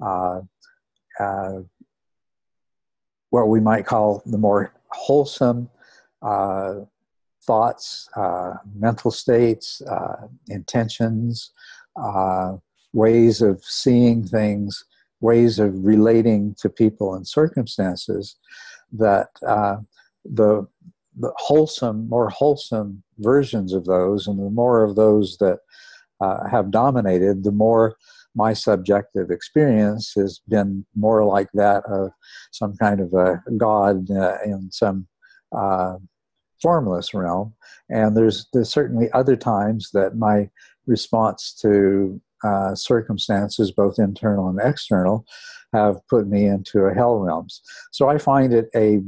Uh, 0.00 0.40
uh 1.20 1.60
what 3.30 3.48
we 3.48 3.60
might 3.60 3.86
call 3.86 4.22
the 4.26 4.36
more 4.36 4.74
wholesome 4.88 5.70
uh, 6.20 6.80
thoughts, 7.44 8.08
uh, 8.14 8.54
mental 8.74 9.10
states, 9.10 9.80
uh, 9.82 10.26
intentions, 10.48 11.52
uh, 11.96 12.56
ways 12.92 13.42
of 13.42 13.62
seeing 13.64 14.24
things, 14.24 14.84
ways 15.20 15.58
of 15.58 15.84
relating 15.84 16.54
to 16.60 16.68
people 16.68 17.14
and 17.14 17.26
circumstances 17.26 18.36
that 18.92 19.28
uh, 19.46 19.76
the, 20.24 20.66
the 21.18 21.32
wholesome, 21.36 22.08
more 22.08 22.28
wholesome 22.30 23.02
versions 23.18 23.72
of 23.72 23.84
those, 23.84 24.26
and 24.26 24.38
the 24.38 24.50
more 24.50 24.82
of 24.82 24.96
those 24.96 25.36
that 25.38 25.60
uh, 26.20 26.46
have 26.48 26.70
dominated, 26.70 27.44
the 27.44 27.52
more 27.52 27.96
my 28.34 28.52
subjective 28.52 29.30
experience 29.30 30.12
has 30.14 30.40
been 30.48 30.86
more 30.94 31.24
like 31.24 31.48
that 31.52 31.84
of 31.84 32.10
some 32.50 32.76
kind 32.76 33.00
of 33.00 33.12
a 33.12 33.42
god 33.56 34.10
uh, 34.10 34.38
in 34.44 34.70
some 34.70 35.06
uh, 35.54 35.96
formless 36.60 37.12
realm. 37.12 37.52
And 37.90 38.16
there's 38.16 38.46
there's 38.52 38.70
certainly 38.70 39.10
other 39.12 39.36
times 39.36 39.90
that 39.92 40.16
my 40.16 40.48
response 40.86 41.52
to 41.62 42.20
uh, 42.44 42.74
circumstances, 42.74 43.70
both 43.70 43.98
internal 43.98 44.48
and 44.48 44.60
external, 44.60 45.24
have 45.72 46.06
put 46.08 46.26
me 46.26 46.46
into 46.46 46.80
a 46.80 46.94
hell 46.94 47.18
realms. 47.18 47.62
So 47.90 48.08
I 48.08 48.18
find 48.18 48.52
it 48.52 48.68
a 48.74 49.00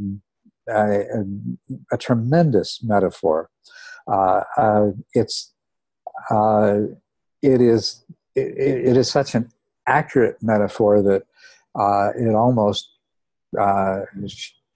a, 0.69 1.01
a, 1.01 1.25
a 1.93 1.99
tremendous 1.99 2.83
metaphor. 2.83 3.51
Uh, 4.11 4.43
uh, 4.57 4.91
it's 5.13 5.53
uh, 6.31 6.81
it 7.43 7.61
is 7.61 8.05
it, 8.35 8.89
it 8.91 8.97
is 8.97 9.11
such 9.11 9.35
an 9.35 9.51
accurate 9.87 10.43
metaphor 10.43 11.03
that 11.03 11.23
uh, 11.75 12.11
it 12.17 12.35
almost 12.35 12.91
uh, 13.59 14.01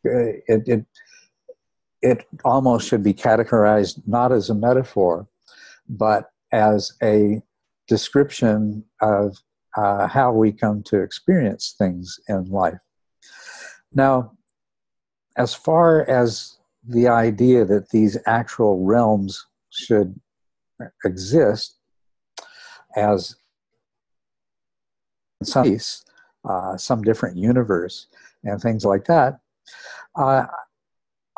it, 0.04 0.68
it 0.68 0.86
it 2.00 2.26
almost 2.44 2.88
should 2.88 3.02
be 3.02 3.14
categorized 3.14 4.00
not 4.06 4.32
as 4.32 4.50
a 4.50 4.54
metaphor, 4.54 5.26
but 5.88 6.30
as 6.52 6.92
a 7.02 7.42
description 7.86 8.84
of 9.00 9.36
uh, 9.76 10.06
how 10.06 10.32
we 10.32 10.52
come 10.52 10.82
to 10.82 11.00
experience 11.00 11.74
things 11.78 12.18
in 12.28 12.44
life. 12.46 12.78
Now, 13.92 14.32
as 15.36 15.54
far 15.54 16.08
as 16.08 16.58
the 16.86 17.08
idea 17.08 17.64
that 17.64 17.90
these 17.90 18.18
actual 18.26 18.84
realms 18.84 19.46
should 19.70 20.18
exist 21.04 21.76
as 22.96 23.36
some 25.42 25.78
uh, 26.44 26.76
some 26.76 27.02
different 27.02 27.36
universe, 27.36 28.06
and 28.44 28.60
things 28.60 28.84
like 28.84 29.04
that, 29.04 29.40
uh, 30.16 30.46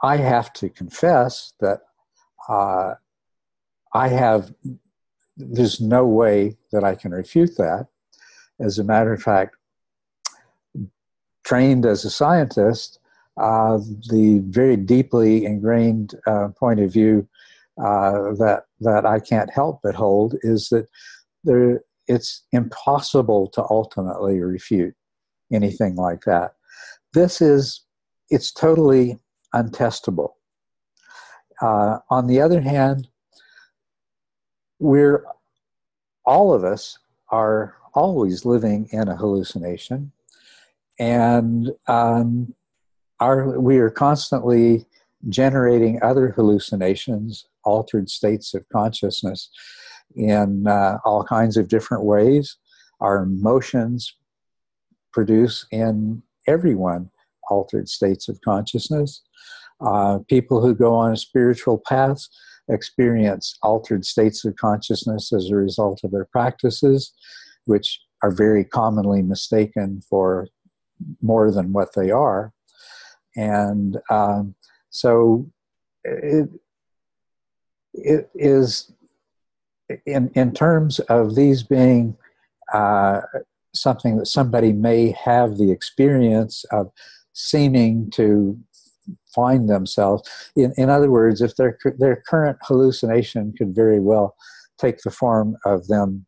I 0.02 0.16
have 0.16 0.52
to 0.54 0.68
confess 0.68 1.52
that 1.61 1.80
uh, 2.48 2.94
I 3.92 4.08
have, 4.08 4.54
there's 5.37 5.81
no 5.81 6.07
way 6.07 6.57
that 6.72 6.85
I 6.85 6.95
can 6.95 7.12
refute 7.12 7.57
that. 7.57 7.89
As 8.61 8.78
a 8.78 8.85
matter 8.85 9.12
of 9.12 9.22
fact, 9.22 9.57
trained 11.45 11.87
as 11.87 12.05
a 12.05 12.11
scientist, 12.11 12.99
uh, 13.41 13.78
the 14.11 14.43
very 14.49 14.76
deeply 14.76 15.45
ingrained 15.45 16.14
uh, 16.26 16.49
point 16.59 16.81
of 16.81 16.93
view 16.93 17.26
uh, 17.83 18.35
that 18.35 18.64
that 18.81 19.07
I 19.07 19.20
can't 19.20 19.51
help 19.51 19.81
but 19.83 19.95
hold 19.95 20.35
is 20.43 20.68
that 20.68 20.87
there 21.45 21.81
it's 22.07 22.43
impossible 22.53 23.47
to 23.49 23.62
ultimately 23.70 24.41
refute 24.41 24.95
anything 25.53 25.95
like 25.97 26.22
that. 26.24 26.55
This 27.14 27.41
is 27.41 27.85
it's 28.28 28.53
totally 28.53 29.18
untestable. 29.55 30.33
Uh, 31.62 31.99
on 32.11 32.26
the 32.26 32.41
other 32.41 32.61
hand, 32.61 33.09
we're 34.81 35.24
all 36.24 36.53
of 36.53 36.64
us 36.64 36.99
are 37.31 37.76
always 37.95 38.45
living 38.45 38.89
in 38.93 39.09
a 39.09 39.16
hallucination, 39.16 40.11
and 40.99 41.70
um, 41.87 42.55
are 43.20 43.59
we 43.61 43.78
are 43.78 43.91
constantly 43.91 44.87
generating 45.28 46.03
other 46.03 46.31
hallucinations, 46.31 47.47
altered 47.64 48.09
states 48.09 48.55
of 48.55 48.68
consciousness 48.70 49.51
in 50.16 50.66
uh, 50.66 50.99
all 51.05 51.22
kinds 51.22 51.57
of 51.57 51.68
different 51.68 52.05
ways. 52.05 52.57
Our 53.01 53.22
emotions 53.22 54.16
produce 55.12 55.66
in 55.70 56.22
everyone 56.47 57.11
altered 57.51 57.89
states 57.89 58.28
of 58.28 58.41
consciousness. 58.41 59.22
Uh, 59.81 60.18
people 60.28 60.61
who 60.61 60.74
go 60.74 60.95
on 60.95 61.16
spiritual 61.16 61.83
path 61.87 62.26
experience 62.71 63.59
altered 63.62 64.05
states 64.05 64.45
of 64.45 64.57
consciousness 64.57 65.33
as 65.33 65.51
a 65.51 65.57
result 65.57 66.01
of 66.05 66.11
their 66.11 66.25
practices, 66.25 67.12
which 67.64 68.01
are 68.23 68.31
very 68.31 68.64
commonly 68.64 69.23
mistaken 69.23 70.03
for 70.09 70.49
more 71.23 71.51
than 71.51 71.73
what 71.73 71.95
they 71.95 72.11
are. 72.11 72.53
And 73.37 73.99
um, 74.11 74.55
so 74.91 75.51
it, 76.05 76.49
it 77.95 78.31
is, 78.35 78.93
in, 80.07 80.31
in 80.35 80.53
terms 80.53 80.99
of 81.01 81.35
these 81.35 81.62
being 81.62 82.16
uh, 82.73 83.21
something 83.75 84.16
that 84.18 84.27
somebody 84.27 84.73
may 84.73 85.12
have 85.12 85.57
the 85.57 85.71
experience 85.71 86.64
of 86.71 86.91
seeming 87.33 88.11
to 88.11 88.59
find 89.34 89.68
themselves. 89.68 90.28
In, 90.56 90.72
in 90.76 90.90
other 90.90 91.11
words, 91.11 91.40
if 91.40 91.56
their, 91.56 91.78
their 91.98 92.22
current 92.26 92.58
hallucination 92.62 93.54
could 93.56 93.74
very 93.74 94.00
well 94.00 94.36
take 94.78 94.98
the 95.02 95.11
form 95.11 95.56
of 95.64 95.86
them 95.88 96.26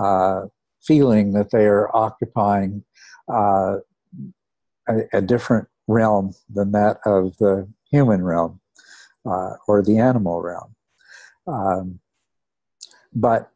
uh, 0.00 0.46
feeling 0.82 1.32
that 1.32 1.50
they 1.50 1.66
are 1.66 1.94
occupying 1.94 2.84
uh, 3.32 3.76
a, 4.88 4.98
a, 5.12 5.20
different 5.20 5.68
realm 5.86 6.32
than 6.52 6.72
that 6.72 6.98
of 7.06 7.36
the 7.38 7.68
human 7.90 8.24
realm 8.24 8.60
uh, 9.24 9.52
or 9.68 9.82
the 9.82 9.98
animal 9.98 10.42
realm. 10.42 10.74
Um, 11.46 12.00
but 13.14 13.50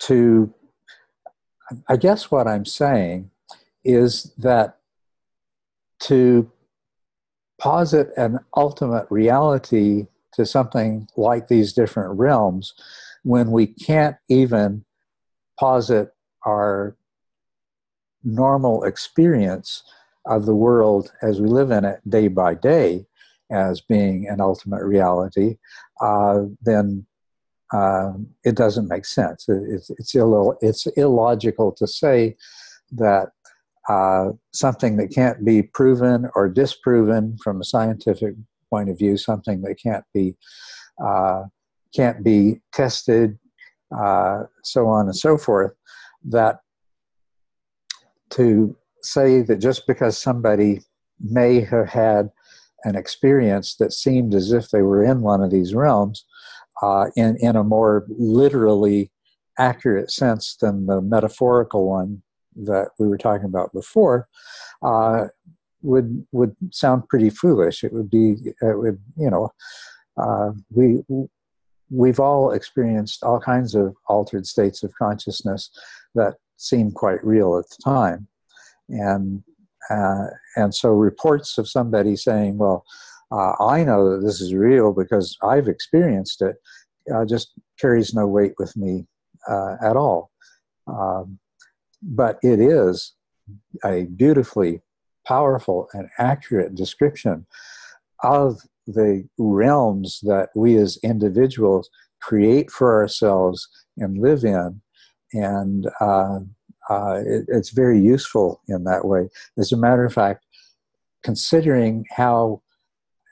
to, 0.00 0.52
I 1.88 1.96
guess 1.96 2.30
what 2.30 2.46
I'm 2.46 2.66
saying 2.66 3.30
is 3.84 4.34
that 4.38 4.78
to 6.00 6.50
posit 7.60 8.08
an 8.16 8.40
ultimate 8.56 9.06
reality 9.10 10.06
to 10.32 10.46
something 10.46 11.06
like 11.16 11.48
these 11.48 11.72
different 11.72 12.18
realms 12.18 12.74
when 13.22 13.50
we 13.50 13.66
can't 13.66 14.16
even 14.28 14.84
posit 15.58 16.12
our 16.46 16.96
normal 18.24 18.84
experience 18.84 19.82
of 20.26 20.46
the 20.46 20.54
world 20.54 21.12
as 21.22 21.40
we 21.40 21.48
live 21.48 21.70
in 21.70 21.84
it 21.84 22.00
day 22.08 22.28
by 22.28 22.54
day 22.54 23.06
as 23.50 23.80
being 23.80 24.28
an 24.28 24.40
ultimate 24.40 24.84
reality, 24.84 25.56
uh, 26.00 26.44
then 26.62 27.04
uh, 27.72 28.12
it 28.44 28.54
doesn't 28.54 28.88
make 28.88 29.04
sense. 29.04 29.46
It's, 29.48 29.90
it's, 29.90 30.14
Ill, 30.14 30.56
it's 30.60 30.86
illogical 30.96 31.72
to 31.72 31.86
say 31.86 32.36
that 32.92 33.30
uh, 33.88 34.30
something 34.52 34.96
that 34.96 35.12
can't 35.12 35.44
be 35.44 35.62
proven 35.62 36.28
or 36.34 36.48
disproven 36.48 37.36
from 37.42 37.60
a 37.60 37.64
scientific 37.64 38.34
point 38.68 38.88
of 38.88 38.98
view, 38.98 39.16
something 39.16 39.62
that 39.62 39.76
can't 39.82 40.04
be 40.14 40.36
uh, 41.04 41.44
can't 41.94 42.22
be 42.22 42.60
tested, 42.72 43.38
uh, 43.96 44.42
so 44.62 44.86
on 44.86 45.06
and 45.06 45.16
so 45.16 45.36
forth. 45.36 45.72
That 46.24 46.60
to 48.30 48.76
say 49.02 49.42
that 49.42 49.56
just 49.56 49.86
because 49.86 50.18
somebody 50.18 50.82
may 51.20 51.60
have 51.60 51.88
had 51.88 52.30
an 52.84 52.96
experience 52.96 53.76
that 53.76 53.92
seemed 53.92 54.34
as 54.34 54.52
if 54.52 54.70
they 54.70 54.82
were 54.82 55.04
in 55.04 55.20
one 55.20 55.42
of 55.42 55.50
these 55.50 55.74
realms 55.74 56.24
uh, 56.82 57.06
in, 57.16 57.36
in 57.40 57.56
a 57.56 57.64
more 57.64 58.06
literally 58.08 59.10
accurate 59.58 60.10
sense 60.10 60.56
than 60.60 60.86
the 60.86 61.00
metaphorical 61.00 61.88
one 61.88 62.22
that 62.66 62.88
we 62.98 63.08
were 63.08 63.18
talking 63.18 63.46
about 63.46 63.72
before 63.72 64.28
uh, 64.82 65.26
would 65.82 66.26
would 66.32 66.54
sound 66.70 67.08
pretty 67.08 67.30
foolish. 67.30 67.84
It 67.84 67.92
would 67.92 68.10
be 68.10 68.36
it 68.60 68.78
would 68.78 69.00
you 69.16 69.30
know 69.30 69.52
uh, 70.16 70.50
we 70.70 71.02
we've 71.90 72.20
all 72.20 72.52
experienced 72.52 73.22
all 73.22 73.40
kinds 73.40 73.74
of 73.74 73.96
altered 74.08 74.46
states 74.46 74.82
of 74.82 74.94
consciousness 74.94 75.70
that 76.14 76.34
seem 76.56 76.92
quite 76.92 77.24
real 77.24 77.58
at 77.58 77.68
the 77.70 77.82
time, 77.82 78.28
and 78.88 79.42
uh, 79.88 80.26
and 80.56 80.74
so 80.74 80.90
reports 80.90 81.58
of 81.58 81.68
somebody 81.68 82.16
saying, 82.16 82.58
well. 82.58 82.84
Uh, 83.32 83.54
I 83.60 83.84
know 83.84 84.10
that 84.10 84.26
this 84.26 84.40
is 84.40 84.54
real 84.54 84.92
because 84.92 85.38
I've 85.40 85.68
experienced 85.68 86.42
it. 86.42 86.56
Uh, 87.14 87.24
just 87.24 87.52
carries 87.80 88.12
no 88.12 88.26
weight 88.26 88.54
with 88.58 88.76
me 88.76 89.06
uh, 89.48 89.76
at 89.80 89.96
all. 89.96 90.32
Um, 90.88 91.38
but 92.02 92.38
it 92.42 92.60
is 92.60 93.14
a 93.84 94.04
beautifully 94.16 94.82
powerful 95.26 95.88
and 95.92 96.08
accurate 96.18 96.74
description 96.74 97.46
of 98.22 98.60
the 98.86 99.28
realms 99.38 100.20
that 100.22 100.50
we 100.54 100.76
as 100.76 100.98
individuals 101.02 101.88
create 102.20 102.70
for 102.70 103.00
ourselves 103.00 103.68
and 103.96 104.18
live 104.18 104.44
in. 104.44 104.80
And 105.32 105.88
uh, 106.00 106.40
uh, 106.88 107.20
it, 107.24 107.44
it's 107.48 107.70
very 107.70 108.00
useful 108.00 108.60
in 108.68 108.84
that 108.84 109.04
way. 109.06 109.28
As 109.56 109.72
a 109.72 109.76
matter 109.76 110.04
of 110.04 110.12
fact, 110.12 110.44
considering 111.22 112.06
how 112.10 112.62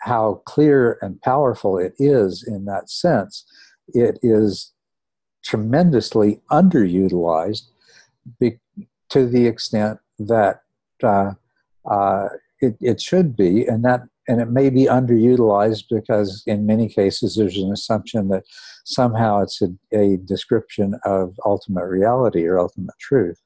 how 0.02 0.40
clear 0.46 0.96
and 1.02 1.20
powerful 1.22 1.76
it 1.76 1.92
is 1.98 2.44
in 2.46 2.66
that 2.66 2.88
sense, 2.88 3.44
it 3.88 4.16
is 4.22 4.72
tremendously 5.44 6.40
underutilized 6.52 7.62
be, 8.38 8.58
to 9.10 9.26
the 9.26 9.46
extent 9.46 9.98
that 10.18 10.60
uh, 11.02 11.32
uh, 11.88 12.28
it, 12.60 12.76
it 12.80 13.00
should 13.00 13.36
be, 13.36 13.66
and 13.66 13.84
that 13.84 14.02
and 14.28 14.42
it 14.42 14.50
may 14.50 14.68
be 14.68 14.84
underutilized 14.84 15.84
because 15.90 16.42
in 16.46 16.66
many 16.66 16.86
cases 16.88 17.34
there's 17.34 17.56
an 17.56 17.72
assumption 17.72 18.28
that 18.28 18.44
somehow 18.84 19.40
it's 19.40 19.62
a, 19.62 19.68
a 19.92 20.18
description 20.18 20.94
of 21.04 21.34
ultimate 21.46 21.86
reality 21.86 22.44
or 22.44 22.58
ultimate 22.58 22.94
truth. 23.00 23.40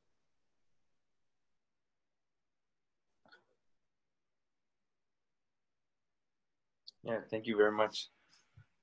Yeah, 7.04 7.18
thank 7.30 7.46
you 7.46 7.56
very 7.56 7.72
much. 7.72 8.08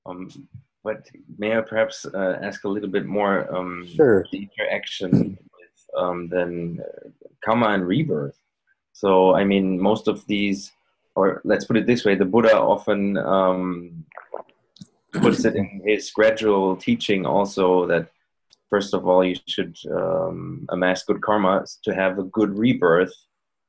Um, 0.05 0.29
but 0.83 1.07
may 1.37 1.57
I 1.57 1.61
perhaps 1.61 2.05
uh, 2.05 2.39
ask 2.41 2.63
a 2.63 2.69
little 2.69 2.89
bit 2.89 3.05
more 3.05 3.53
um, 3.53 3.87
sure. 3.87 4.25
the 4.31 4.47
interaction 4.49 5.37
um, 5.97 6.27
than 6.29 6.81
uh, 6.81 7.09
karma 7.43 7.69
and 7.69 7.87
rebirth. 7.87 8.37
So, 8.93 9.33
I 9.35 9.43
mean, 9.43 9.79
most 9.79 10.07
of 10.07 10.25
these, 10.27 10.71
or 11.15 11.41
let's 11.43 11.65
put 11.65 11.77
it 11.77 11.87
this 11.87 12.05
way, 12.05 12.15
the 12.15 12.25
Buddha 12.25 12.57
often 12.57 13.17
um, 13.17 14.05
puts 15.13 15.45
it 15.45 15.55
in 15.55 15.81
his 15.85 16.11
gradual 16.11 16.75
teaching 16.75 17.25
also 17.25 17.85
that 17.87 18.09
first 18.69 18.93
of 18.93 19.07
all, 19.07 19.23
you 19.23 19.35
should 19.47 19.75
um, 19.91 20.65
amass 20.69 21.03
good 21.03 21.21
karma 21.21 21.65
to 21.83 21.93
have 21.93 22.19
a 22.19 22.23
good 22.23 22.57
rebirth 22.57 23.13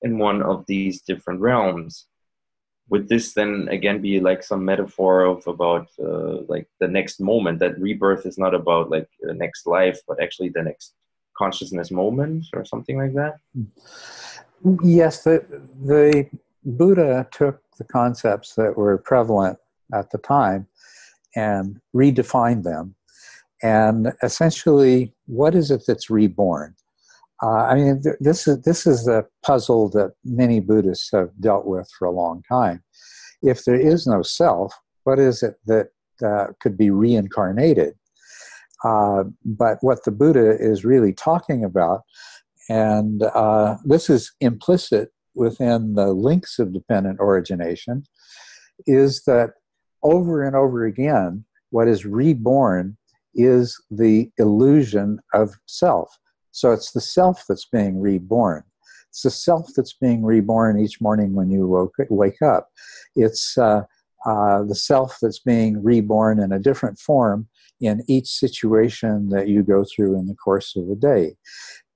in 0.03 0.19
one 0.19 0.43
of 0.43 0.65
these 0.67 1.03
different 1.03 1.41
realms. 1.41 2.07
Would 2.91 3.09
this 3.09 3.35
then 3.35 3.69
again 3.71 4.01
be 4.01 4.21
like 4.21 4.43
some 4.43 4.65
metaphor 4.65 5.25
of 5.25 5.47
about 5.47 5.89
uh, 6.03 6.43
like 6.49 6.67
the 6.81 6.89
next 6.89 7.21
moment? 7.21 7.61
That 7.61 7.79
rebirth 7.79 8.27
is 8.27 8.37
not 8.37 8.55
about 8.55 8.91
like 8.91 9.09
the 9.21 9.35
next 9.35 9.67
life, 9.67 10.01
but 10.09 10.21
actually 10.21 10.51
the 10.51 10.63
next 10.63 10.95
consciousness 11.41 11.91
moment 11.91 12.47
or 12.55 12.65
something 12.65 12.97
like 13.03 13.15
that? 13.15 13.35
Yes, 14.85 15.25
the, 15.25 15.37
the 15.83 16.29
Buddha 16.65 17.27
took 17.31 17.63
the 17.79 17.85
concepts 17.85 18.55
that 18.55 18.77
were 18.77 18.99
prevalent 18.99 19.59
at 19.95 20.11
the 20.11 20.19
time 20.19 20.67
and 21.35 21.81
redefined 21.95 22.65
them. 22.65 22.95
And 23.63 24.13
essentially, 24.23 25.15
what 25.27 25.55
is 25.55 25.71
it 25.71 25.83
that's 25.87 26.11
reborn? 26.11 26.75
Uh, 27.43 27.65
I 27.71 27.75
mean, 27.75 28.03
th- 28.03 28.21
this 28.21 28.47
is 28.47 28.57
this 28.63 28.87
is 28.87 29.05
the 29.05 29.27
puzzle 29.43 29.89
that 29.91 30.13
many 30.25 30.61
Buddhists 30.61 31.11
have 31.13 31.31
dealt 31.41 31.67
with 31.67 31.89
for 31.99 32.07
a 32.07 32.19
long 32.23 32.43
time. 32.49 32.83
If 33.43 33.65
there 33.65 33.81
is 33.93 34.07
no 34.07 34.21
self, 34.23 34.75
what 35.05 35.19
is 35.19 35.43
it 35.43 35.55
that 35.67 35.89
that 36.21 36.55
could 36.61 36.77
be 36.77 36.91
reincarnated. 36.91 37.95
Uh, 38.85 39.25
but 39.45 39.79
what 39.81 40.05
the 40.05 40.11
Buddha 40.11 40.57
is 40.59 40.85
really 40.85 41.13
talking 41.13 41.65
about, 41.65 42.03
and 42.69 43.23
uh, 43.23 43.77
this 43.85 44.09
is 44.09 44.33
implicit 44.41 45.11
within 45.35 45.95
the 45.95 46.13
links 46.13 46.59
of 46.59 46.73
dependent 46.73 47.19
origination, 47.21 48.05
is 48.87 49.23
that 49.27 49.51
over 50.03 50.43
and 50.43 50.57
over 50.57 50.85
again, 50.85 51.45
what 51.71 51.89
is 51.89 52.05
reborn 52.05 52.97
is 53.35 53.81
the 53.91 54.31
illusion 54.39 55.21
of 55.35 55.55
self. 55.67 56.19
So 56.51 56.73
it's 56.73 56.93
the 56.93 57.01
self 57.01 57.45
that's 57.49 57.67
being 57.67 58.01
reborn. 58.01 58.65
It's 59.09 59.23
the 59.23 59.31
self 59.31 59.69
that's 59.77 59.93
being 59.93 60.25
reborn 60.25 60.79
each 60.79 61.01
morning 61.01 61.35
when 61.35 61.51
you 61.51 61.67
woke, 61.67 61.95
wake 62.09 62.43
up. 62.43 62.69
It's 63.15 63.59
uh, 63.59 63.83
uh, 64.27 64.63
the 64.63 64.75
self 64.75 65.19
that's 65.21 65.39
being 65.39 65.83
reborn 65.83 66.39
in 66.39 66.53
a 66.53 66.59
different 66.59 66.99
form 66.99 67.49
in 67.81 68.03
each 68.07 68.29
situation 68.29 69.31
that 69.31 69.49
you 69.49 69.63
go 69.63 69.85
through 69.85 70.19
in 70.19 70.27
the 70.27 70.35
course 70.35 70.77
of 70.77 70.89
a 70.91 70.95
day. 70.95 71.37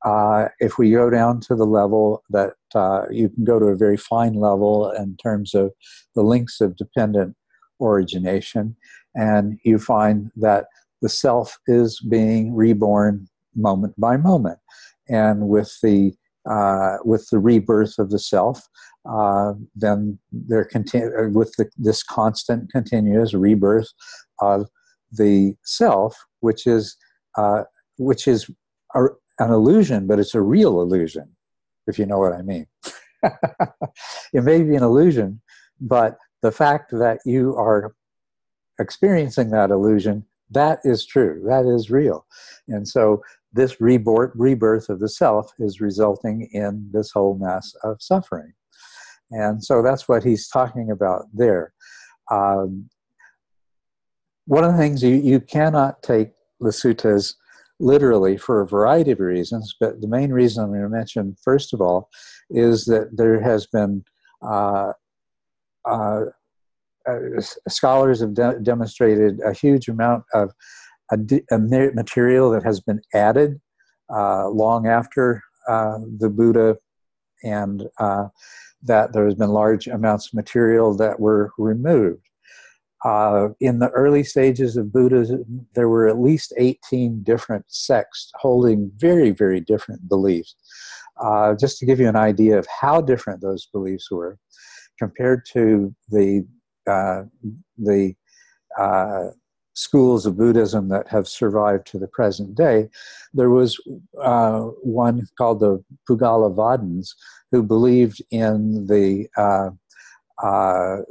Uh, 0.05 0.49
if 0.61 0.77
we 0.77 0.91
go 0.91 1.09
down 1.09 1.41
to 1.41 1.55
the 1.55 1.67
level 1.67 2.23
that 2.31 2.53
uh, 2.75 3.05
you 3.11 3.29
can 3.29 3.45
go 3.45 3.59
to 3.59 3.67
a 3.67 3.77
very 3.77 3.97
fine 3.97 4.35
level 4.35 4.91
in 4.91 5.17
terms 5.17 5.55
of 5.55 5.73
the 6.15 6.23
links 6.23 6.61
of 6.61 6.77
dependent 6.77 7.35
origination, 7.81 8.77
and 9.15 9.59
you 9.65 9.79
find 9.79 10.31
that 10.37 10.67
the 11.01 11.09
self 11.09 11.59
is 11.67 12.01
being 12.01 12.55
reborn 12.55 13.27
moment 13.55 13.99
by 13.99 14.17
moment, 14.17 14.59
and 15.09 15.49
with 15.49 15.75
the 15.83 16.15
uh, 16.49 16.99
with 17.05 17.29
the 17.31 17.39
rebirth 17.39 17.99
of 17.99 18.11
the 18.11 18.19
self, 18.19 18.69
uh, 19.09 19.53
then 19.75 20.19
there 20.33 20.65
continue 20.65 21.31
with 21.31 21.55
the, 21.57 21.69
this 21.77 22.03
constant 22.03 22.71
continuous 22.71 23.35
rebirth 23.35 23.93
of 24.41 24.69
the 25.13 25.55
self, 25.65 26.17
which 26.41 26.67
is 26.67 26.97
uh, 27.37 27.65
which 27.99 28.27
is 28.27 28.51
a, 28.95 29.05
an 29.39 29.51
illusion, 29.51 30.07
but 30.07 30.19
it's 30.19 30.35
a 30.35 30.43
real 30.43 30.81
illusion, 30.81 31.29
if 31.87 31.99
you 31.99 32.07
know 32.07 32.19
what 32.19 32.33
I 32.33 32.43
mean. 32.43 32.67
it 34.33 34.43
may 34.45 34.63
be 34.63 34.77
an 34.77 34.83
illusion, 34.83 35.41
but 35.81 36.17
the 36.43 36.53
fact 36.53 36.91
that 36.93 37.19
you 37.25 37.57
are 37.57 37.95
experiencing 38.79 39.51
that 39.51 39.71
illusion, 39.71 40.25
that 40.51 40.81
is 40.85 41.07
true, 41.07 41.43
that 41.47 41.67
is 41.67 41.91
real. 41.91 42.27
And 42.69 42.87
so 42.87 43.23
this 43.55 43.81
rebirth, 43.81 44.33
rebirth 44.35 44.89
of 44.89 45.01
the 45.01 45.09
self 45.09 45.51
is 45.59 45.81
resulting 45.81 46.49
in 46.53 46.89
this 46.93 47.11
whole 47.13 47.39
mass 47.39 47.73
of 47.85 48.03
suffering. 48.03 48.53
And 49.31 49.65
so 49.65 49.83
that's 49.83 50.09
what 50.09 50.25
he's 50.25 50.49
talking 50.49 50.91
about 50.91 51.27
there. 51.33 51.73
Um, 52.31 52.91
one 54.47 54.65
of 54.65 54.73
the 54.73 54.79
things 54.79 55.03
you, 55.03 55.15
you 55.15 55.41
cannot 55.41 56.03
take 56.03 56.33
the 56.61 56.71
suttas 56.71 57.35
literally 57.81 58.37
for 58.37 58.61
a 58.61 58.67
variety 58.67 59.13
of 59.13 59.21
reasons, 59.21 59.75
but 59.81 60.01
the 60.01 60.09
main 60.09 60.31
reason 60.31 60.63
I'm 60.63 60.71
going 60.71 60.83
to 60.83 60.89
mention, 60.89 61.37
first 61.43 61.73
of 61.73 61.81
all, 61.81 62.11
is 62.51 62.85
that 62.87 63.17
there 63.17 63.41
has 63.41 63.67
been 63.67 64.05
uh, 64.43 64.93
uh, 65.85 66.25
uh, 67.07 67.41
scholars 67.69 68.21
have 68.21 68.35
de- 68.35 68.61
demonstrated 68.61 69.41
a 69.45 69.53
huge 69.53 69.89
amount 69.89 70.25
of 70.33 70.53
a, 71.11 71.19
a 71.51 71.59
material 71.59 72.51
that 72.51 72.65
has 72.65 72.81
been 72.81 73.01
added 73.15 73.61
uh, 74.13 74.49
long 74.49 74.87
after 74.87 75.43
uh, 75.69 75.99
the 76.19 76.29
Buddha, 76.29 76.77
and 77.43 77.85
uh, 77.99 78.29
that 78.83 79.13
there 79.13 79.25
has 79.25 79.35
been 79.35 79.51
large 79.51 79.87
amounts 79.87 80.29
of 80.29 80.35
material 80.35 80.97
that 80.97 81.19
were 81.19 81.53
removed. 81.59 82.23
Uh, 83.05 83.49
in 83.61 83.79
the 83.79 83.91
early 83.91 84.25
stages 84.25 84.77
of 84.79 84.93
Buddhism, 84.93 85.67
there 85.75 85.91
were 85.91 86.09
at 86.09 86.19
least 86.19 86.55
18 86.57 87.23
different 87.23 87.65
sects 87.69 88.31
holding 88.37 88.91
very, 88.97 89.31
very 89.31 89.61
different 89.61 90.09
beliefs. 90.09 90.57
Uh, 91.21 91.55
just 91.55 91.79
to 91.79 91.87
give 91.87 92.01
you 92.01 92.09
an 92.09 92.17
idea 92.17 92.59
of 92.59 92.67
how 92.81 93.01
different 93.01 93.41
those 93.41 93.67
beliefs 93.67 94.11
were, 94.11 94.39
compared 94.99 95.45
to 95.53 95.95
the 96.09 96.47
uh, 96.87 97.23
the 97.79 98.15
schools 99.75 100.25
of 100.25 100.37
Buddhism 100.37 100.89
that 100.89 101.09
have 101.09 101.29
survived 101.29 101.87
to 101.89 101.99
the 101.99 102.09
present 102.09 102.55
day, 102.55 102.89
there 103.33 103.51
was 103.51 103.79
uh, 104.21 104.61
one 104.83 105.27
called 105.37 105.61
the 105.61 105.85
Pugala 106.09 106.55
Pugalavadins 106.55 107.11
who 107.51 107.63
believed 107.63 108.23
in 108.31 108.87
the 108.87 109.29
uh, 109.37 109.71
uh, 110.43 111.03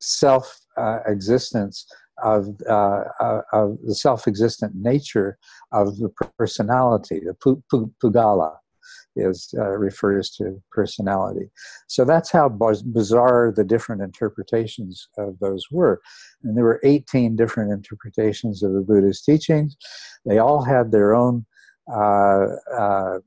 self 0.00 0.60
uh, 0.76 1.00
existence 1.06 1.86
of, 2.22 2.48
uh, 2.68 3.04
uh, 3.20 3.42
of 3.52 3.78
the 3.84 3.94
self 3.94 4.26
existent 4.26 4.74
nature 4.74 5.38
of 5.72 5.98
the 5.98 6.08
personality, 6.38 7.20
the 7.20 7.34
Pugala. 8.02 8.56
Is 9.16 9.54
uh, 9.56 9.70
refers 9.70 10.30
to 10.32 10.60
personality, 10.72 11.50
so 11.86 12.04
that's 12.04 12.30
how 12.30 12.48
bizarre 12.48 13.52
the 13.54 13.64
different 13.64 14.02
interpretations 14.02 15.08
of 15.16 15.38
those 15.38 15.70
were. 15.70 16.00
And 16.42 16.56
there 16.56 16.64
were 16.64 16.80
18 16.82 17.36
different 17.36 17.72
interpretations 17.72 18.62
of 18.62 18.72
the 18.72 18.80
Buddha's 18.80 19.22
teachings. 19.22 19.76
They 20.26 20.38
all 20.38 20.64
had 20.64 20.90
their 20.90 21.14
own 21.14 21.46
uh, 21.92 22.46
uh, 22.76 23.18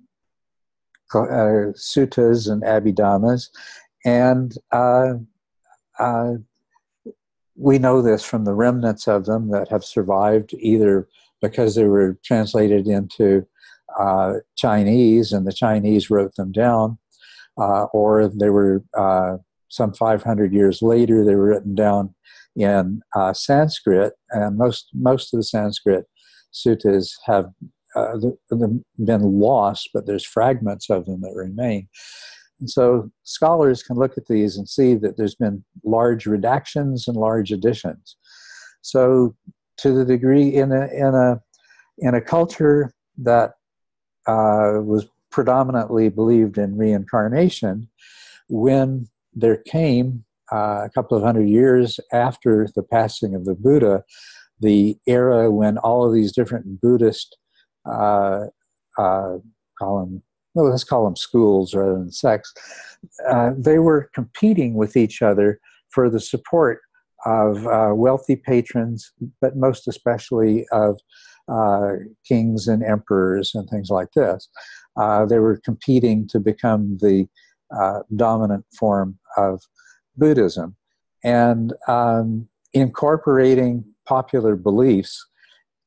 suttas 1.14 2.52
and 2.52 2.64
abhidhammas, 2.64 3.50
and 4.04 4.58
we 7.58 7.80
know 7.80 8.02
this 8.02 8.24
from 8.24 8.46
the 8.46 8.54
remnants 8.54 9.08
of 9.08 9.26
them 9.26 9.50
that 9.50 9.68
have 9.70 9.84
survived 9.84 10.54
either 10.60 11.08
because 11.42 11.76
they 11.76 11.86
were 11.86 12.18
translated 12.24 12.88
into 12.88 13.46
uh, 14.00 14.36
Chinese 14.56 15.32
and 15.32 15.46
the 15.48 15.54
Chinese 15.54 16.10
wrote 16.10 16.36
them 16.36 16.52
down, 16.52 16.98
uh, 17.58 17.86
or 17.86 18.28
they 18.28 18.50
were 18.50 18.84
uh, 18.98 19.38
some 19.70 19.94
500 19.94 20.54
years 20.54 20.82
later, 20.82 21.24
they 21.24 21.36
were 21.36 21.48
written 21.48 21.76
down 21.76 22.14
in 22.56 23.02
uh, 23.16 23.34
Sanskrit, 23.34 24.14
and 24.32 24.58
most, 24.58 24.90
most 24.94 25.34
of 25.34 25.40
the 25.40 25.44
Sanskrit 25.44 26.06
suttas 26.54 27.12
have 27.26 27.52
uh, 27.96 28.18
been 28.50 29.22
lost, 29.22 29.90
but 29.94 30.06
there's 30.06 30.26
fragments 30.26 30.90
of 30.90 31.06
them 31.06 31.22
that 31.22 31.34
remain. 31.36 31.88
And 32.60 32.70
so 32.70 33.10
scholars 33.24 33.84
can 33.84 33.98
look 33.98 34.18
at 34.18 34.28
these 34.28 34.58
and 34.58 34.68
see 34.68 34.96
that 34.96 35.18
there's 35.18 35.36
been 35.36 35.64
large 35.84 36.26
redactions 36.26 37.08
and 37.08 37.16
large 37.16 37.52
additions. 37.52 38.18
So 38.82 39.36
to 39.78 39.92
the 39.92 40.06
degree 40.06 40.56
in 40.56 40.72
a 40.72 40.88
in 40.88 41.14
a 41.14 41.40
in 42.00 42.16
a 42.16 42.22
culture 42.22 42.94
that 43.20 43.54
uh, 44.28 44.82
was 44.84 45.08
predominantly 45.32 46.10
believed 46.10 46.58
in 46.58 46.78
reincarnation, 46.78 47.88
when 48.50 49.08
there 49.34 49.58
came 49.58 50.24
uh, 50.52 50.84
a 50.86 50.90
couple 50.94 51.18
of 51.18 51.24
hundred 51.24 51.50
years 51.50 52.00
after 52.14 52.68
the 52.76 52.84
passing 52.84 53.36
of 53.36 53.46
the 53.46 53.56
Buddha, 53.56 54.04
the 54.60 54.98
era 55.06 55.52
when 55.52 55.78
all 55.80 56.06
of 56.06 56.14
these 56.14 56.32
different 56.32 56.82
Buddhist 56.82 57.38
uh, 57.86 58.46
uh 58.98 59.38
call 59.78 60.00
them 60.00 60.24
well, 60.58 60.72
let's 60.72 60.84
call 60.84 61.06
them 61.06 61.16
schools 61.16 61.76
rather 61.76 61.94
than 61.94 62.12
sects, 62.12 62.52
uh, 63.30 63.52
they 63.56 63.78
were 63.78 64.10
competing 64.16 64.74
with 64.74 64.98
each 64.98 65.22
other 65.22 65.60
for 65.90 66.10
the 66.10 66.20
support 66.20 66.82
of 67.28 67.68
uh, 67.68 67.92
wealthy 67.94 68.36
patrons, 68.36 69.12
but 69.40 69.56
most 69.56 69.88
especially 69.88 70.66
of 70.72 71.00
uh, 71.48 71.94
kings 72.26 72.68
and 72.68 72.84
emperors 72.84 73.52
and 73.54 73.70
things 73.70 73.90
like 73.90 74.12
this. 74.14 74.50
Uh, 74.98 75.26
they 75.26 75.40
were 75.40 75.62
competing 75.64 76.28
to 76.28 76.40
become 76.40 76.98
the 77.02 77.28
uh, 77.78 78.00
dominant 78.16 78.66
form 78.78 79.18
of 79.38 79.62
Buddhism. 80.16 80.76
And 81.24 81.74
um, 81.88 82.48
incorporating 82.74 83.84
popular 84.06 84.56
beliefs 84.56 85.26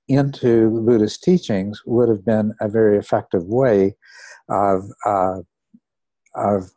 into 0.09 0.83
Buddhist 0.85 1.23
teachings 1.23 1.83
would 1.87 2.09
have 2.09 2.25
been 2.25 2.53
a 2.61 2.69
very 2.69 2.99
effective 2.99 3.45
way 3.45 3.95
of 4.49 4.85
uh, 5.07 5.39
of 6.35 6.71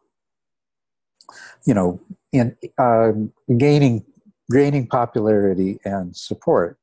you 1.65 1.73
know 1.73 1.99
in 2.31 2.55
uh, 2.77 3.11
gaining 3.57 4.05
gaining 4.51 4.87
popularity 4.87 5.79
and 5.83 6.15
support. 6.15 6.77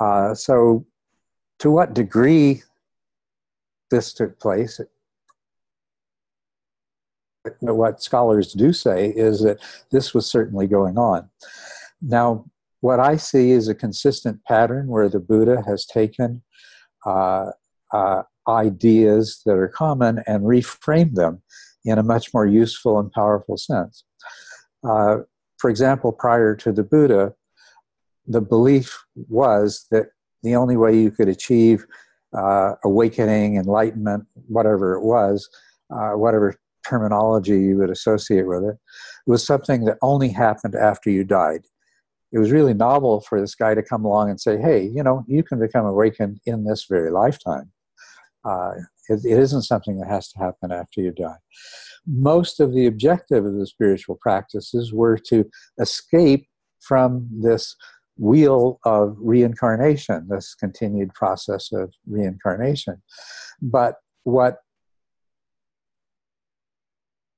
Uh, 0.00 0.34
so, 0.34 0.86
to 1.58 1.70
what 1.70 1.94
degree 1.94 2.62
this 3.90 4.12
took 4.12 4.38
place? 4.38 4.80
What 7.60 8.02
scholars 8.02 8.52
do 8.52 8.72
say 8.72 9.10
is 9.10 9.40
that 9.42 9.58
this 9.90 10.12
was 10.12 10.26
certainly 10.28 10.66
going 10.66 10.98
on. 10.98 11.30
Now, 12.02 12.46
what 12.80 13.00
I 13.00 13.16
see 13.16 13.52
is 13.52 13.68
a 13.68 13.74
consistent 13.74 14.44
pattern 14.44 14.88
where 14.88 15.08
the 15.08 15.20
Buddha 15.20 15.62
has 15.66 15.86
taken 15.86 16.42
uh, 17.04 17.50
uh, 17.92 18.22
ideas 18.48 19.42
that 19.46 19.54
are 19.54 19.68
common 19.68 20.22
and 20.26 20.44
reframe 20.44 21.14
them 21.14 21.42
in 21.84 21.98
a 21.98 22.02
much 22.02 22.34
more 22.34 22.46
useful 22.46 22.98
and 22.98 23.10
powerful 23.12 23.56
sense. 23.56 24.04
Uh, 24.84 25.18
for 25.58 25.70
example, 25.70 26.12
prior 26.12 26.54
to 26.56 26.72
the 26.72 26.82
Buddha, 26.82 27.32
the 28.26 28.40
belief 28.40 29.04
was 29.28 29.86
that 29.90 30.08
the 30.46 30.56
only 30.56 30.76
way 30.76 30.96
you 30.96 31.10
could 31.10 31.28
achieve 31.28 31.84
uh, 32.36 32.74
awakening, 32.84 33.56
enlightenment, 33.56 34.24
whatever 34.46 34.94
it 34.94 35.02
was, 35.02 35.48
uh, 35.90 36.12
whatever 36.12 36.54
terminology 36.88 37.58
you 37.58 37.76
would 37.78 37.90
associate 37.90 38.46
with 38.46 38.62
it, 38.62 38.76
was 39.26 39.44
something 39.44 39.84
that 39.84 39.98
only 40.02 40.28
happened 40.28 40.76
after 40.76 41.10
you 41.10 41.24
died. 41.24 41.62
It 42.32 42.38
was 42.38 42.52
really 42.52 42.74
novel 42.74 43.20
for 43.20 43.40
this 43.40 43.56
guy 43.56 43.74
to 43.74 43.82
come 43.82 44.04
along 44.04 44.30
and 44.30 44.40
say, 44.40 44.56
hey, 44.56 44.84
you 44.84 45.02
know, 45.02 45.24
you 45.26 45.42
can 45.42 45.58
become 45.58 45.84
awakened 45.84 46.40
in 46.46 46.64
this 46.64 46.86
very 46.88 47.10
lifetime. 47.10 47.72
Uh, 48.44 48.72
it, 49.08 49.20
it 49.24 49.38
isn't 49.38 49.62
something 49.62 49.98
that 49.98 50.08
has 50.08 50.28
to 50.28 50.38
happen 50.38 50.70
after 50.70 51.00
you 51.00 51.10
die. 51.12 51.38
Most 52.06 52.60
of 52.60 52.72
the 52.72 52.86
objective 52.86 53.44
of 53.44 53.54
the 53.58 53.66
spiritual 53.66 54.16
practices 54.20 54.92
were 54.92 55.18
to 55.30 55.44
escape 55.80 56.46
from 56.80 57.28
this 57.32 57.74
wheel 58.18 58.78
of 58.84 59.16
reincarnation, 59.20 60.26
this 60.28 60.54
continued 60.54 61.12
process 61.14 61.72
of 61.72 61.92
reincarnation. 62.06 63.02
But 63.60 63.96
what 64.24 64.58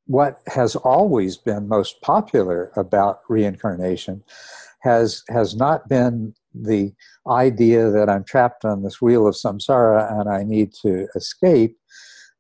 what 0.07 0.41
has 0.47 0.75
always 0.75 1.37
been 1.37 1.69
most 1.69 2.01
popular 2.01 2.73
about 2.77 3.21
reincarnation 3.29 4.25
has 4.81 5.23
has 5.29 5.55
not 5.55 5.89
been 5.89 6.35
the 6.55 6.93
idea 7.29 7.91
that 7.91 8.09
I'm 8.09 8.25
trapped 8.25 8.65
on 8.65 8.83
this 8.83 9.03
wheel 9.03 9.27
of 9.27 9.35
samsara 9.35 10.19
and 10.19 10.31
I 10.31 10.45
need 10.45 10.73
to 10.83 11.09
escape, 11.15 11.77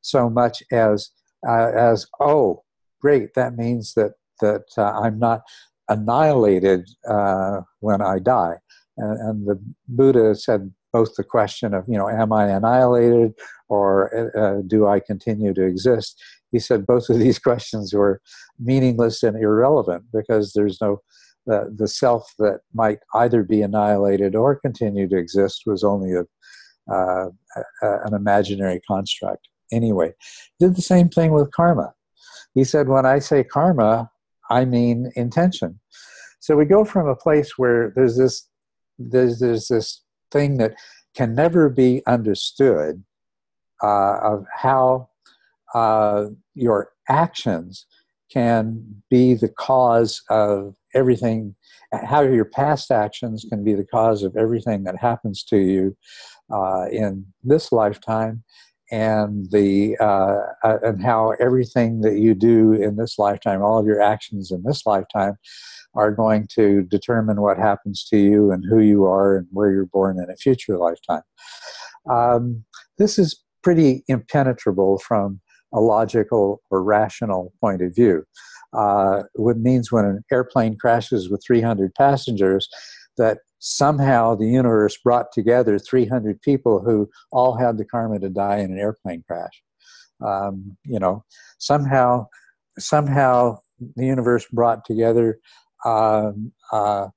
so 0.00 0.30
much 0.30 0.62
as 0.72 1.10
uh, 1.46 1.70
as 1.74 2.06
oh, 2.20 2.64
great, 3.00 3.34
that 3.34 3.56
means 3.56 3.94
that 3.94 4.12
that 4.40 4.64
uh, 4.76 4.98
I'm 5.00 5.18
not 5.18 5.42
annihilated 5.88 6.88
uh, 7.08 7.60
when 7.80 8.00
I 8.00 8.18
die. 8.18 8.56
And, 8.96 9.20
and, 9.20 9.46
the 9.46 9.60
Buddha 9.86 10.34
said 10.34 10.72
both 10.92 11.14
the 11.14 11.24
question 11.24 11.72
of 11.72 11.84
you 11.88 11.96
know, 11.96 12.08
am 12.08 12.32
I 12.32 12.48
annihilated 12.48 13.32
or 13.68 14.36
uh, 14.36 14.62
do 14.66 14.86
I 14.86 15.00
continue 15.00 15.54
to 15.54 15.64
exist? 15.64 16.20
He 16.50 16.58
said 16.58 16.86
both 16.86 17.08
of 17.08 17.18
these 17.18 17.38
questions 17.48 17.94
were 17.94 18.20
meaningless 18.58 19.22
and 19.22 19.36
irrelevant 19.36 20.04
because 20.12 20.52
there's 20.52 20.80
no 20.80 21.00
the, 21.48 21.74
the 21.74 21.88
self 21.88 22.34
that 22.38 22.60
might 22.74 22.98
either 23.14 23.42
be 23.42 23.62
annihilated 23.62 24.36
or 24.36 24.54
continue 24.54 25.08
to 25.08 25.16
exist 25.16 25.62
was 25.64 25.82
only 25.82 26.12
a, 26.12 26.24
uh, 26.92 27.30
a, 27.82 27.86
an 28.04 28.14
imaginary 28.14 28.80
construct. 28.86 29.48
Anyway, 29.72 30.12
did 30.60 30.76
the 30.76 30.82
same 30.82 31.08
thing 31.08 31.32
with 31.32 31.50
karma. 31.50 31.94
He 32.54 32.64
said, 32.64 32.88
when 32.88 33.06
I 33.06 33.18
say 33.18 33.44
karma, 33.44 34.10
I 34.50 34.64
mean 34.64 35.10
intention. 35.16 35.80
So 36.40 36.56
we 36.56 36.64
go 36.64 36.84
from 36.84 37.08
a 37.08 37.16
place 37.16 37.58
where 37.58 37.92
there's 37.94 38.16
this 38.16 38.48
there's, 38.98 39.38
there's 39.38 39.68
this 39.68 40.02
thing 40.30 40.58
that 40.58 40.74
can 41.14 41.34
never 41.34 41.68
be 41.68 42.02
understood 42.06 43.02
uh, 43.82 44.18
of 44.18 44.44
how 44.54 45.08
uh, 45.74 46.26
your 46.54 46.90
actions 47.08 47.86
can 48.30 49.02
be 49.10 49.34
the 49.34 49.48
cause 49.48 50.22
of 50.28 50.74
everything, 50.94 51.54
how 51.92 52.20
your 52.20 52.44
past 52.44 52.90
actions 52.90 53.46
can 53.48 53.64
be 53.64 53.74
the 53.74 53.84
cause 53.84 54.22
of 54.22 54.36
everything 54.36 54.84
that 54.84 54.96
happens 54.96 55.42
to 55.44 55.56
you 55.56 55.96
uh, 56.52 56.86
in 56.90 57.24
this 57.42 57.72
lifetime, 57.72 58.42
and 58.90 59.50
the 59.50 59.96
uh, 60.00 60.40
uh, 60.64 60.78
and 60.82 61.02
how 61.02 61.34
everything 61.40 62.00
that 62.00 62.18
you 62.18 62.34
do 62.34 62.72
in 62.72 62.96
this 62.96 63.18
lifetime, 63.18 63.62
all 63.62 63.78
of 63.78 63.86
your 63.86 64.00
actions 64.00 64.50
in 64.50 64.62
this 64.62 64.86
lifetime, 64.86 65.34
are 65.94 66.12
going 66.12 66.46
to 66.54 66.82
determine 66.82 67.40
what 67.40 67.58
happens 67.58 68.04
to 68.10 68.16
you 68.16 68.50
and 68.50 68.64
who 68.68 68.80
you 68.80 69.04
are 69.04 69.36
and 69.36 69.46
where 69.50 69.70
you're 69.70 69.86
born 69.86 70.18
in 70.18 70.30
a 70.30 70.36
future 70.36 70.78
lifetime. 70.78 71.22
Um, 72.10 72.64
this 72.98 73.18
is 73.18 73.42
pretty 73.62 74.04
impenetrable 74.08 74.98
from 74.98 75.40
a 75.72 75.80
logical 75.80 76.62
or 76.70 76.82
rational 76.82 77.52
point 77.60 77.82
of 77.82 77.94
view. 77.94 78.24
Uh, 78.72 79.22
what 79.34 79.58
means 79.58 79.90
when 79.90 80.04
an 80.04 80.22
airplane 80.30 80.76
crashes 80.78 81.30
with 81.30 81.42
300 81.46 81.94
passengers 81.94 82.68
that 83.16 83.38
somehow 83.58 84.34
the 84.34 84.46
universe 84.46 84.96
brought 84.98 85.32
together 85.32 85.78
300 85.78 86.40
people 86.42 86.80
who 86.80 87.08
all 87.32 87.56
had 87.56 87.78
the 87.78 87.84
karma 87.84 88.18
to 88.20 88.28
die 88.28 88.58
in 88.58 88.72
an 88.72 88.78
airplane 88.78 89.24
crash. 89.26 89.62
Um, 90.24 90.76
you 90.84 90.98
know, 90.98 91.24
somehow, 91.58 92.26
somehow 92.78 93.58
the 93.96 94.06
universe 94.06 94.46
brought 94.52 94.84
together 94.84 95.38
um, 95.84 96.52
uh, 96.72 97.08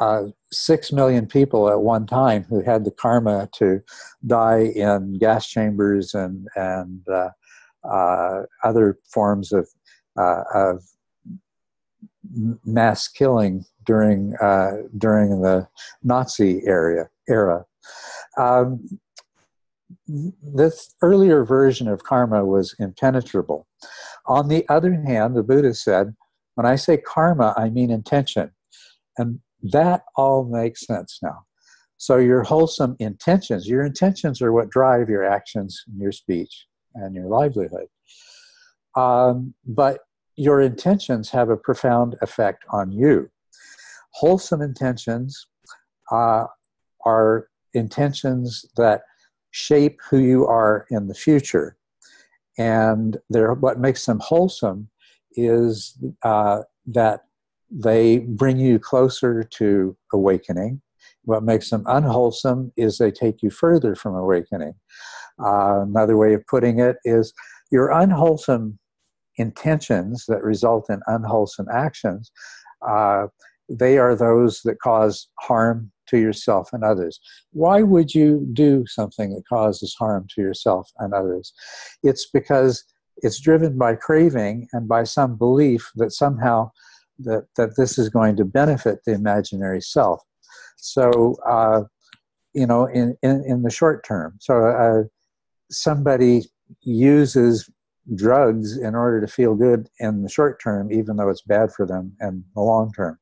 uh, 0.00 0.24
six 0.52 0.92
million 0.92 1.26
people 1.26 1.70
at 1.70 1.80
one 1.80 2.06
time 2.06 2.44
who 2.44 2.62
had 2.62 2.84
the 2.84 2.90
karma 2.90 3.48
to 3.54 3.80
die 4.26 4.72
in 4.74 5.18
gas 5.18 5.48
chambers 5.48 6.12
and 6.12 6.46
and 6.54 7.00
uh, 7.08 7.30
uh 7.88 8.42
other 8.62 8.98
forms 9.10 9.52
of 9.52 9.68
uh, 10.18 10.42
of 10.54 10.82
mass 12.64 13.08
killing 13.08 13.64
during 13.84 14.34
uh, 14.40 14.82
during 14.98 15.42
the 15.42 15.68
Nazi 16.02 16.62
area 16.66 17.08
era. 17.28 17.64
Um, 18.38 18.86
this 20.08 20.94
earlier 21.02 21.44
version 21.44 21.88
of 21.88 22.02
karma 22.02 22.44
was 22.44 22.74
impenetrable. 22.78 23.66
On 24.26 24.48
the 24.48 24.68
other 24.68 24.92
hand, 24.92 25.36
the 25.36 25.42
Buddha 25.42 25.74
said, 25.74 26.14
when 26.54 26.66
I 26.66 26.76
say 26.76 26.96
karma, 26.96 27.54
I 27.56 27.70
mean 27.70 27.90
intention. 27.90 28.50
And 29.18 29.40
that 29.62 30.02
all 30.16 30.44
makes 30.44 30.86
sense 30.86 31.18
now. 31.22 31.44
So, 31.98 32.18
your 32.18 32.42
wholesome 32.42 32.96
intentions, 32.98 33.66
your 33.66 33.84
intentions 33.84 34.42
are 34.42 34.52
what 34.52 34.70
drive 34.70 35.08
your 35.08 35.24
actions 35.24 35.82
and 35.86 35.98
your 36.00 36.12
speech 36.12 36.66
and 36.94 37.14
your 37.14 37.26
livelihood. 37.26 37.86
Um, 38.94 39.54
but 39.66 40.00
your 40.36 40.60
intentions 40.60 41.30
have 41.30 41.48
a 41.48 41.56
profound 41.56 42.16
effect 42.20 42.64
on 42.70 42.92
you. 42.92 43.30
Wholesome 44.12 44.62
intentions 44.62 45.46
uh, 46.12 46.44
are 47.04 47.48
intentions 47.74 48.64
that 48.76 49.02
shape 49.50 50.00
who 50.10 50.18
you 50.18 50.46
are 50.46 50.86
in 50.90 51.08
the 51.08 51.14
future. 51.14 51.76
And 52.58 53.18
what 53.28 53.78
makes 53.78 54.06
them 54.06 54.20
wholesome 54.20 54.88
is 55.32 55.98
uh, 56.22 56.62
that 56.86 57.22
they 57.70 58.18
bring 58.18 58.58
you 58.58 58.78
closer 58.78 59.42
to 59.42 59.96
awakening. 60.12 60.80
What 61.24 61.42
makes 61.42 61.70
them 61.70 61.82
unwholesome 61.86 62.72
is 62.76 62.98
they 62.98 63.10
take 63.10 63.42
you 63.42 63.50
further 63.50 63.94
from 63.94 64.14
awakening. 64.14 64.74
Uh, 65.42 65.82
another 65.82 66.16
way 66.16 66.34
of 66.34 66.46
putting 66.46 66.78
it 66.78 66.96
is 67.04 67.32
your 67.70 67.90
unwholesome 67.90 68.78
intentions 69.36 70.24
that 70.28 70.42
result 70.42 70.86
in 70.90 71.00
unwholesome 71.06 71.68
actions, 71.72 72.30
uh, 72.86 73.26
they 73.68 73.98
are 73.98 74.14
those 74.14 74.62
that 74.62 74.80
cause 74.80 75.28
harm 75.40 75.90
to 76.08 76.18
yourself 76.18 76.70
and 76.72 76.84
others. 76.84 77.20
Why 77.52 77.82
would 77.82 78.14
you 78.14 78.46
do 78.52 78.84
something 78.86 79.34
that 79.34 79.48
causes 79.48 79.94
harm 79.98 80.26
to 80.34 80.40
yourself 80.40 80.90
and 80.98 81.12
others? 81.12 81.52
It's 82.02 82.28
because 82.30 82.84
it's 83.18 83.40
driven 83.40 83.76
by 83.78 83.96
craving 83.96 84.68
and 84.72 84.86
by 84.86 85.04
some 85.04 85.36
belief 85.36 85.90
that 85.96 86.12
somehow 86.12 86.70
that, 87.20 87.46
that 87.56 87.76
this 87.76 87.98
is 87.98 88.08
going 88.08 88.36
to 88.36 88.44
benefit 88.44 89.00
the 89.04 89.12
imaginary 89.12 89.80
self. 89.80 90.22
So, 90.76 91.36
uh, 91.46 91.84
you 92.52 92.66
know, 92.66 92.86
in, 92.86 93.16
in, 93.22 93.42
in 93.46 93.62
the 93.62 93.70
short 93.70 94.04
term, 94.04 94.36
so 94.40 94.66
uh, 94.66 95.04
somebody 95.70 96.44
uses 96.82 97.68
drugs 98.14 98.76
in 98.76 98.94
order 98.94 99.20
to 99.20 99.26
feel 99.26 99.54
good 99.54 99.88
in 99.98 100.22
the 100.22 100.28
short 100.28 100.60
term, 100.62 100.92
even 100.92 101.16
though 101.16 101.28
it's 101.28 101.42
bad 101.42 101.72
for 101.72 101.86
them 101.86 102.12
in 102.20 102.44
the 102.54 102.60
long 102.60 102.92
term. 102.92 103.18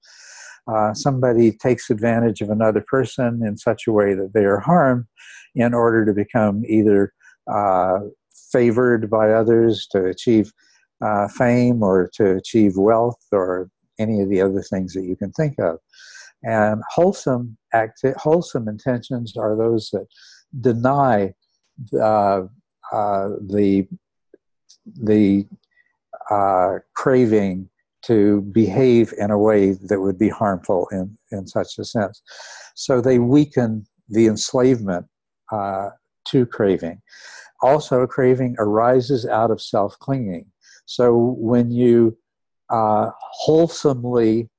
Uh, 0.66 0.94
somebody 0.94 1.52
takes 1.52 1.90
advantage 1.90 2.40
of 2.40 2.50
another 2.50 2.82
person 2.86 3.42
in 3.44 3.56
such 3.56 3.86
a 3.86 3.92
way 3.92 4.14
that 4.14 4.32
they 4.32 4.44
are 4.44 4.60
harmed 4.60 5.04
in 5.54 5.74
order 5.74 6.04
to 6.04 6.12
become 6.12 6.62
either 6.66 7.12
uh, 7.52 8.00
favored 8.50 9.10
by 9.10 9.30
others 9.30 9.86
to 9.90 10.06
achieve 10.06 10.52
uh, 11.04 11.28
fame 11.28 11.82
or 11.82 12.10
to 12.14 12.36
achieve 12.36 12.76
wealth 12.76 13.20
or 13.32 13.68
any 13.98 14.20
of 14.20 14.30
the 14.30 14.40
other 14.40 14.62
things 14.62 14.94
that 14.94 15.04
you 15.04 15.16
can 15.16 15.30
think 15.32 15.58
of. 15.58 15.78
And 16.42 16.82
wholesome 16.90 17.56
acti- 17.72 18.12
wholesome 18.16 18.68
intentions 18.68 19.36
are 19.36 19.56
those 19.56 19.90
that 19.90 20.06
deny 20.60 21.34
uh, 21.98 22.42
uh, 22.92 23.28
the 23.40 23.86
the 24.86 25.46
uh, 26.30 26.78
craving 26.94 27.68
to 28.02 28.42
behave 28.52 29.14
in 29.18 29.30
a 29.30 29.38
way 29.38 29.72
that 29.72 30.00
would 30.00 30.18
be 30.18 30.28
harmful 30.28 30.88
in, 30.92 31.16
in 31.32 31.46
such 31.46 31.78
a 31.78 31.84
sense. 31.84 32.22
So 32.74 33.00
they 33.00 33.18
weaken 33.18 33.86
the 34.08 34.26
enslavement 34.26 35.06
uh, 35.50 35.90
to 36.26 36.46
craving. 36.46 37.00
Also, 37.62 38.06
craving 38.06 38.56
arises 38.58 39.26
out 39.26 39.50
of 39.50 39.60
self 39.60 39.98
clinging. 39.98 40.46
So 40.84 41.16
when 41.38 41.70
you 41.70 42.16
uh, 42.68 43.10
wholesomely 43.18 44.50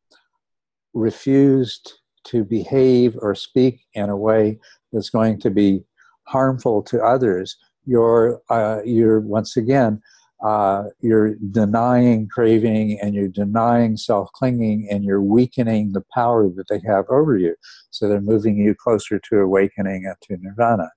refused 0.93 1.93
to 2.26 2.43
behave 2.43 3.15
or 3.21 3.36
speak 3.36 3.86
in 3.93 4.09
a 4.09 4.17
way 4.17 4.59
that's 4.91 5.09
going 5.09 5.39
to 5.41 5.51
be 5.51 5.84
harmful 6.23 6.82
to 6.84 7.03
others, 7.03 7.57
you're 7.86 8.41
uh, 8.49 8.80
you're 8.84 9.19
once 9.19 9.57
again 9.57 10.01
uh, 10.45 10.83
you're 11.01 11.33
denying 11.49 12.27
craving 12.27 12.99
and 13.01 13.15
you're 13.15 13.27
denying 13.27 13.97
self-clinging 13.97 14.87
and 14.91 15.03
you're 15.03 15.21
weakening 15.21 15.91
the 15.91 16.03
power 16.13 16.47
that 16.49 16.67
they 16.69 16.79
have 16.85 17.05
over 17.09 17.35
you. 17.35 17.55
So 17.89 18.07
they're 18.07 18.21
moving 18.21 18.55
you 18.55 18.75
closer 18.75 19.19
to 19.29 19.39
awakening 19.39 20.05
and 20.05 20.15
to 20.23 20.37
nirvana. 20.39 20.91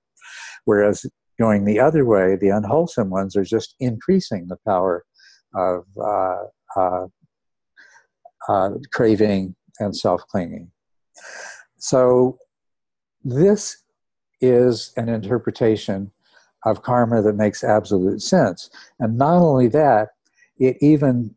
Whereas 0.65 1.03
going 1.39 1.65
the 1.65 1.79
other 1.79 2.05
way, 2.05 2.35
the 2.35 2.49
unwholesome 2.49 3.09
ones 3.09 3.35
are 3.35 3.43
just 3.43 3.73
increasing 3.79 4.47
the 4.47 4.57
power 4.67 5.03
of 5.55 5.83
uh, 5.99 6.43
uh, 6.75 7.07
uh, 8.47 8.69
craving 8.93 9.55
and 9.79 9.97
self 9.97 10.21
clinging. 10.27 10.69
So, 11.79 12.37
this 13.23 13.81
is 14.41 14.93
an 14.95 15.09
interpretation 15.09 16.11
of 16.65 16.81
karma 16.81 17.21
that 17.21 17.35
makes 17.35 17.63
absolute 17.63 18.21
sense. 18.21 18.69
And 18.99 19.17
not 19.17 19.35
only 19.35 19.67
that, 19.69 20.09
it 20.57 20.77
even 20.81 21.35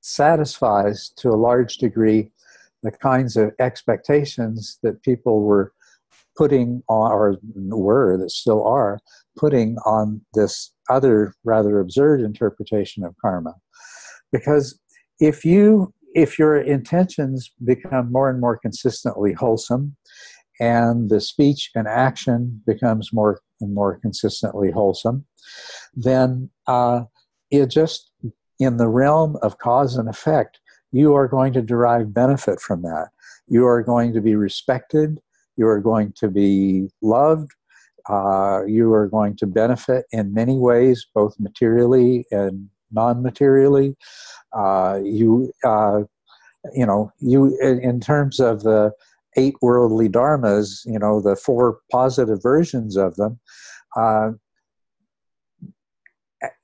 satisfies 0.00 1.10
to 1.16 1.30
a 1.30 1.36
large 1.36 1.76
degree 1.78 2.30
the 2.82 2.90
kinds 2.90 3.36
of 3.36 3.52
expectations 3.58 4.78
that 4.82 5.02
people 5.02 5.42
were 5.42 5.72
putting 6.36 6.82
on, 6.88 7.10
or 7.10 7.38
were, 7.54 8.16
that 8.18 8.30
still 8.30 8.64
are, 8.64 9.00
putting 9.36 9.76
on 9.84 10.20
this 10.34 10.72
other 10.88 11.34
rather 11.44 11.80
absurd 11.80 12.20
interpretation 12.20 13.04
of 13.04 13.14
karma. 13.20 13.54
Because 14.32 14.78
if 15.18 15.44
you 15.44 15.92
if 16.14 16.38
your 16.38 16.56
intentions 16.56 17.52
become 17.62 18.10
more 18.10 18.30
and 18.30 18.40
more 18.40 18.56
consistently 18.56 19.34
wholesome 19.34 19.94
and 20.60 21.10
the 21.10 21.20
speech 21.20 21.70
and 21.74 21.86
action 21.86 22.62
becomes 22.66 23.12
more 23.12 23.40
and 23.60 23.74
more 23.74 23.98
consistently 23.98 24.70
wholesome, 24.70 25.24
then 25.94 26.50
uh, 26.66 27.02
it 27.50 27.66
just 27.66 28.10
in 28.58 28.76
the 28.76 28.88
realm 28.88 29.36
of 29.42 29.58
cause 29.58 29.96
and 29.96 30.08
effect, 30.08 30.60
you 30.92 31.14
are 31.14 31.28
going 31.28 31.52
to 31.52 31.62
derive 31.62 32.14
benefit 32.14 32.60
from 32.60 32.82
that. 32.82 33.08
You 33.48 33.66
are 33.66 33.82
going 33.82 34.12
to 34.14 34.20
be 34.20 34.34
respected. 34.34 35.18
You 35.56 35.68
are 35.68 35.80
going 35.80 36.12
to 36.16 36.28
be 36.28 36.88
loved. 37.02 37.50
Uh, 38.08 38.62
you 38.66 38.92
are 38.94 39.08
going 39.08 39.36
to 39.36 39.46
benefit 39.46 40.06
in 40.12 40.32
many 40.32 40.56
ways, 40.56 41.06
both 41.14 41.38
materially 41.40 42.24
and 42.30 42.68
non-materially. 42.92 43.96
Uh, 44.52 45.00
you, 45.02 45.52
uh, 45.64 46.02
you 46.72 46.86
know, 46.86 47.10
you 47.18 47.58
in, 47.60 47.80
in, 47.80 48.00
terms 48.00 48.38
of 48.38 48.62
the 48.62 48.92
eight 49.36 49.54
worldly 49.62 50.08
dharmas, 50.08 50.84
you 50.86 50.98
know, 50.98 51.20
the 51.20 51.36
four 51.36 51.80
positive 51.90 52.42
versions 52.42 52.96
of 52.96 53.16
them. 53.16 53.38
Uh, 53.96 54.32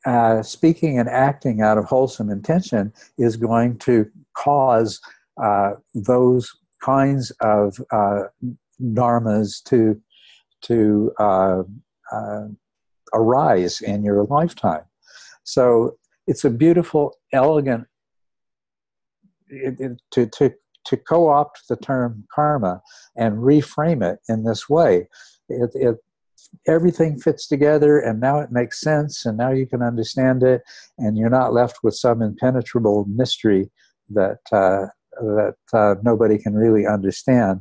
uh, 0.04 0.42
speaking 0.42 0.98
and 0.98 1.08
acting 1.08 1.62
out 1.62 1.78
of 1.78 1.84
wholesome 1.86 2.30
intention 2.30 2.92
is 3.18 3.36
going 3.36 3.78
to 3.78 4.06
cause 4.36 5.00
uh, 5.42 5.72
those 5.94 6.52
kinds 6.82 7.30
of 7.40 7.80
dharmas 8.80 9.62
to 9.64 10.00
to 10.60 11.12
arise 13.14 13.80
in 13.80 14.04
your 14.04 14.24
lifetime. 14.24 14.84
So 15.44 15.96
it's 16.26 16.44
a 16.44 16.50
beautiful, 16.50 17.16
elegant 17.32 17.86
it, 19.48 19.80
it, 19.80 20.00
to 20.12 20.26
to 20.26 20.54
to 20.84 20.96
co-opt 20.96 21.62
the 21.68 21.76
term 21.76 22.24
karma 22.34 22.82
and 23.16 23.38
reframe 23.38 24.02
it 24.02 24.20
in 24.28 24.44
this 24.44 24.68
way. 24.68 25.08
It, 25.48 25.70
it 25.74 25.96
everything 26.66 27.18
fits 27.18 27.46
together, 27.46 27.98
and 27.98 28.20
now 28.20 28.38
it 28.38 28.52
makes 28.52 28.80
sense, 28.80 29.24
and 29.26 29.36
now 29.36 29.50
you 29.50 29.66
can 29.66 29.82
understand 29.82 30.42
it, 30.42 30.62
and 30.98 31.16
you're 31.16 31.30
not 31.30 31.52
left 31.52 31.78
with 31.82 31.94
some 31.94 32.22
impenetrable 32.22 33.06
mystery 33.06 33.70
that 34.10 34.40
uh, 34.52 34.86
that 35.20 35.56
uh, 35.72 35.94
nobody 36.02 36.38
can 36.38 36.54
really 36.54 36.86
understand, 36.86 37.60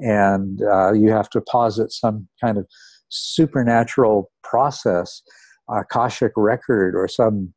and 0.00 0.62
uh, 0.62 0.92
you 0.92 1.10
have 1.10 1.30
to 1.30 1.40
posit 1.40 1.92
some 1.92 2.28
kind 2.40 2.58
of 2.58 2.66
supernatural 3.08 4.30
process, 4.42 5.22
akashic 5.70 6.32
record, 6.36 6.94
or 6.94 7.08
some 7.08 7.52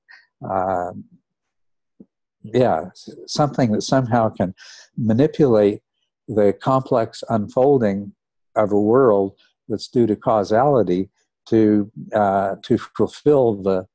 uh, 0.49 0.91
yeah, 2.43 2.85
something 3.27 3.71
that 3.71 3.81
somehow 3.81 4.29
can 4.29 4.53
manipulate 4.97 5.81
the 6.27 6.53
complex 6.53 7.23
unfolding 7.29 8.13
of 8.55 8.71
a 8.71 8.79
world 8.79 9.33
that's 9.67 9.87
due 9.87 10.07
to 10.07 10.15
causality 10.15 11.09
to 11.47 11.91
uh, 12.13 12.55
to 12.63 12.77
fulfill 12.77 13.61
the, 13.61 13.85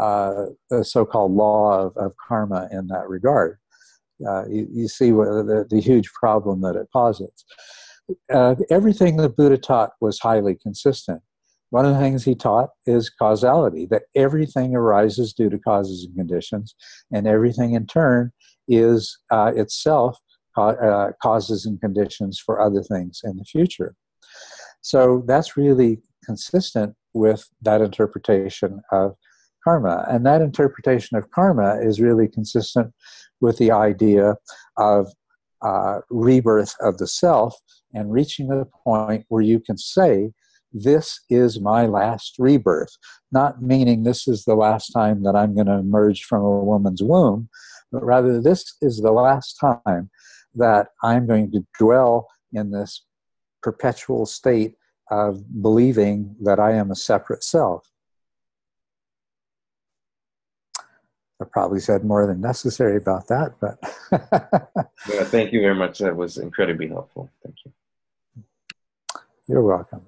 uh, 0.00 0.46
the 0.70 0.84
so-called 0.84 1.32
law 1.32 1.86
of, 1.86 1.96
of, 1.96 2.14
karma 2.16 2.68
in 2.70 2.86
that 2.86 3.08
regard. 3.08 3.58
Uh, 4.26 4.46
you, 4.48 4.68
you, 4.70 4.86
see 4.86 5.10
the, 5.10 5.66
the, 5.68 5.80
huge 5.80 6.12
problem 6.12 6.60
that 6.60 6.76
it 6.76 6.90
posits. 6.92 7.44
Uh, 8.32 8.54
everything 8.70 9.16
the 9.16 9.30
Buddha 9.30 9.56
taught 9.56 9.92
was 10.00 10.20
highly 10.20 10.54
consistent. 10.54 11.22
One 11.70 11.86
of 11.86 11.94
the 11.94 12.00
things 12.00 12.24
he 12.24 12.34
taught 12.34 12.70
is 12.86 13.10
causality, 13.10 13.86
that 13.86 14.02
everything 14.14 14.74
arises 14.74 15.32
due 15.32 15.50
to 15.50 15.58
causes 15.58 16.04
and 16.04 16.16
conditions, 16.16 16.74
and 17.12 17.26
everything 17.26 17.74
in 17.74 17.86
turn 17.86 18.32
is 18.68 19.18
uh, 19.30 19.52
itself 19.54 20.18
uh, 20.56 21.12
causes 21.22 21.64
and 21.64 21.80
conditions 21.80 22.38
for 22.38 22.60
other 22.60 22.82
things 22.82 23.20
in 23.24 23.36
the 23.36 23.44
future. 23.44 23.94
So 24.82 25.22
that's 25.26 25.56
really 25.56 25.98
consistent 26.24 26.94
with 27.12 27.48
that 27.62 27.80
interpretation 27.80 28.82
of 28.92 29.14
karma. 29.62 30.06
And 30.08 30.24
that 30.26 30.42
interpretation 30.42 31.16
of 31.16 31.30
karma 31.30 31.78
is 31.80 32.00
really 32.00 32.28
consistent 32.28 32.92
with 33.40 33.58
the 33.58 33.70
idea 33.70 34.36
of 34.76 35.12
uh, 35.62 36.00
rebirth 36.10 36.74
of 36.80 36.98
the 36.98 37.06
self 37.06 37.56
and 37.94 38.12
reaching 38.12 38.48
the 38.48 38.66
point 38.84 39.24
where 39.28 39.42
you 39.42 39.60
can 39.60 39.76
say 39.76 40.32
this 40.72 41.20
is 41.28 41.60
my 41.60 41.86
last 41.86 42.36
rebirth. 42.38 42.96
Not 43.32 43.62
meaning 43.62 44.02
this 44.02 44.28
is 44.28 44.44
the 44.44 44.54
last 44.54 44.90
time 44.90 45.22
that 45.24 45.36
I'm 45.36 45.54
going 45.54 45.66
to 45.66 45.78
emerge 45.78 46.24
from 46.24 46.42
a 46.42 46.60
woman's 46.60 47.02
womb, 47.02 47.48
but 47.92 48.04
rather 48.04 48.40
this 48.40 48.76
is 48.80 49.00
the 49.00 49.12
last 49.12 49.58
time 49.58 50.10
that 50.54 50.88
I'm 51.02 51.26
going 51.26 51.50
to 51.52 51.66
dwell 51.78 52.28
in 52.52 52.70
this 52.70 53.04
perpetual 53.62 54.26
state 54.26 54.74
of 55.10 55.62
believing 55.62 56.36
that 56.42 56.58
I 56.60 56.72
am 56.72 56.90
a 56.90 56.96
separate 56.96 57.42
self. 57.42 57.90
I 61.40 61.46
probably 61.50 61.80
said 61.80 62.04
more 62.04 62.26
than 62.26 62.40
necessary 62.40 62.96
about 62.96 63.28
that, 63.28 63.54
but. 63.60 63.78
yeah, 65.08 65.24
thank 65.24 65.52
you 65.52 65.60
very 65.60 65.74
much. 65.74 65.98
That 65.98 66.14
was 66.14 66.36
incredibly 66.36 66.88
helpful. 66.88 67.30
Thank 67.42 67.56
you. 67.64 67.72
You're 69.48 69.62
welcome. 69.62 70.02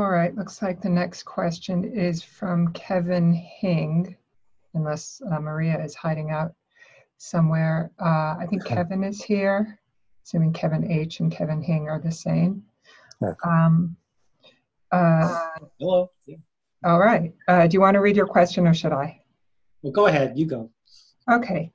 All 0.00 0.08
right, 0.08 0.34
looks 0.34 0.62
like 0.62 0.80
the 0.80 0.88
next 0.88 1.24
question 1.24 1.84
is 1.84 2.22
from 2.22 2.72
Kevin 2.72 3.34
Hing, 3.34 4.16
unless 4.72 5.20
uh, 5.30 5.38
Maria 5.38 5.78
is 5.84 5.94
hiding 5.94 6.30
out 6.30 6.54
somewhere. 7.18 7.90
Uh, 8.00 8.34
I 8.40 8.46
think 8.48 8.64
Kevin 8.64 9.04
is 9.04 9.22
here, 9.22 9.78
assuming 10.24 10.54
Kevin 10.54 10.90
H 10.90 11.20
and 11.20 11.30
Kevin 11.30 11.60
Hing 11.60 11.90
are 11.90 12.00
the 12.00 12.10
same. 12.10 12.62
Um, 13.44 13.94
uh, 14.90 15.50
Hello. 15.78 16.10
Yeah. 16.24 16.38
All 16.82 16.98
right. 16.98 17.34
Uh, 17.46 17.66
do 17.66 17.74
you 17.74 17.82
want 17.82 17.94
to 17.96 18.00
read 18.00 18.16
your 18.16 18.26
question 18.26 18.66
or 18.66 18.72
should 18.72 18.92
I? 18.92 19.20
Well, 19.82 19.92
go 19.92 20.06
ahead. 20.06 20.38
You 20.38 20.46
go. 20.46 20.70
Okay. 21.30 21.70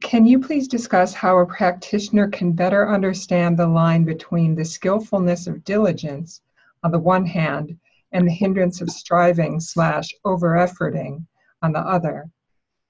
Can 0.00 0.24
you 0.26 0.38
please 0.38 0.68
discuss 0.68 1.12
how 1.12 1.38
a 1.38 1.46
practitioner 1.46 2.28
can 2.28 2.52
better 2.52 2.88
understand 2.88 3.58
the 3.58 3.66
line 3.66 4.04
between 4.04 4.54
the 4.54 4.64
skillfulness 4.64 5.48
of 5.48 5.64
diligence 5.64 6.40
on 6.84 6.92
the 6.92 6.98
one 6.98 7.26
hand 7.26 7.76
and 8.12 8.28
the 8.28 8.32
hindrance 8.32 8.80
of 8.80 8.90
striving 8.90 9.58
slash 9.58 10.08
over 10.24 10.50
efforting 10.50 11.26
on 11.62 11.72
the 11.72 11.80
other. 11.80 12.30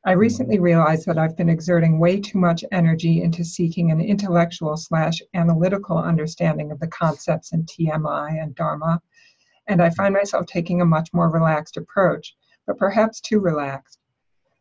I 0.04 0.12
recently 0.12 0.58
realized 0.58 1.06
that 1.06 1.16
I've 1.16 1.36
been 1.36 1.48
exerting 1.48 1.98
way 1.98 2.20
too 2.20 2.36
much 2.36 2.62
energy 2.72 3.22
into 3.22 3.42
seeking 3.42 3.90
an 3.90 4.02
intellectual 4.02 4.76
slash 4.76 5.22
analytical 5.32 5.96
understanding 5.96 6.70
of 6.70 6.78
the 6.78 6.88
concepts 6.88 7.54
in 7.54 7.64
TMI 7.64 8.42
and 8.42 8.54
Dharma, 8.54 9.00
and 9.66 9.80
I 9.80 9.88
find 9.88 10.12
myself 10.12 10.44
taking 10.44 10.82
a 10.82 10.86
much 10.86 11.08
more 11.14 11.30
relaxed 11.30 11.78
approach, 11.78 12.36
but 12.66 12.76
perhaps 12.76 13.22
too 13.22 13.40
relaxed. 13.40 13.98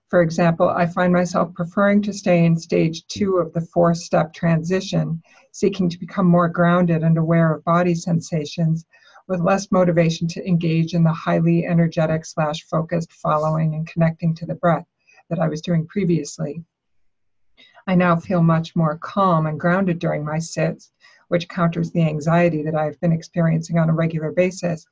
For 0.07 0.21
example, 0.21 0.69
I 0.69 0.85
find 0.85 1.11
myself 1.11 1.53
preferring 1.55 2.03
to 2.03 2.13
stay 2.13 2.45
in 2.45 2.55
stage 2.55 3.05
two 3.07 3.37
of 3.37 3.51
the 3.51 3.61
four 3.61 3.93
step 3.95 4.31
transition, 4.31 5.21
seeking 5.51 5.89
to 5.89 5.99
become 5.99 6.27
more 6.27 6.47
grounded 6.47 7.03
and 7.03 7.17
aware 7.17 7.53
of 7.53 7.65
body 7.65 7.95
sensations, 7.95 8.85
with 9.27 9.39
less 9.39 9.71
motivation 9.71 10.27
to 10.27 10.47
engage 10.47 10.93
in 10.93 11.03
the 11.03 11.13
highly 11.13 11.65
energetic 11.65 12.25
slash 12.25 12.63
focused 12.63 13.11
following 13.13 13.75
and 13.75 13.87
connecting 13.87 14.35
to 14.35 14.45
the 14.45 14.55
breath 14.55 14.85
that 15.29 15.39
I 15.39 15.47
was 15.47 15.61
doing 15.61 15.87
previously. 15.87 16.63
I 17.87 17.95
now 17.95 18.15
feel 18.15 18.41
much 18.41 18.75
more 18.75 18.97
calm 18.97 19.45
and 19.45 19.59
grounded 19.59 19.99
during 19.99 20.23
my 20.23 20.39
sits, 20.39 20.91
which 21.27 21.49
counters 21.49 21.91
the 21.91 22.03
anxiety 22.03 22.63
that 22.63 22.75
I've 22.75 22.99
been 22.99 23.11
experiencing 23.11 23.77
on 23.77 23.89
a 23.89 23.93
regular 23.93 24.31
basis. 24.31 24.85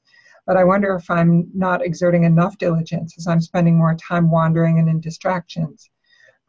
But 0.45 0.57
I 0.57 0.63
wonder 0.63 0.95
if 0.95 1.09
I'm 1.09 1.49
not 1.53 1.85
exerting 1.85 2.23
enough 2.23 2.57
diligence 2.57 3.15
as 3.17 3.27
I'm 3.27 3.41
spending 3.41 3.77
more 3.77 3.95
time 3.95 4.31
wandering 4.31 4.79
and 4.79 4.89
in 4.89 4.99
distractions. 4.99 5.89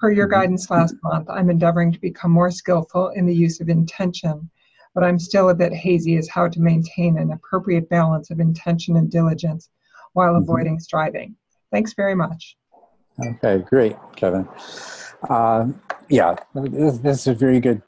Per 0.01 0.11
your 0.11 0.27
Mhm. 0.27 0.31
guidance 0.31 0.71
last 0.71 0.97
month, 1.03 1.29
I'm 1.31 1.51
endeavoring 1.51 1.93
to 1.93 2.01
become 2.01 2.33
more 2.33 2.51
skillful 2.51 3.11
in 3.11 3.27
the 3.27 3.37
use 3.37 3.61
of 3.61 3.69
intention, 3.69 4.51
but 4.95 5.05
I'm 5.05 5.19
still 5.19 5.49
a 5.49 5.55
bit 5.55 5.73
hazy 5.73 6.17
as 6.17 6.29
how 6.29 6.49
to 6.49 6.61
maintain 6.61 7.19
an 7.19 7.33
appropriate 7.33 7.89
balance 7.89 8.31
of 8.31 8.41
intention 8.41 8.97
and 8.97 9.11
diligence 9.11 9.71
while 10.13 10.35
Mhm. 10.35 10.43
avoiding 10.43 10.81
striving. 10.81 11.37
Thanks 11.71 11.95
very 11.95 12.15
much. 12.15 12.57
Okay, 13.25 13.59
great, 13.59 13.97
Kevin. 14.17 14.49
Um, 15.29 15.81
yeah, 16.09 16.37
this, 16.55 16.99
this 16.99 17.21
is 17.21 17.27
a 17.29 17.35
very 17.35 17.61
good, 17.61 17.83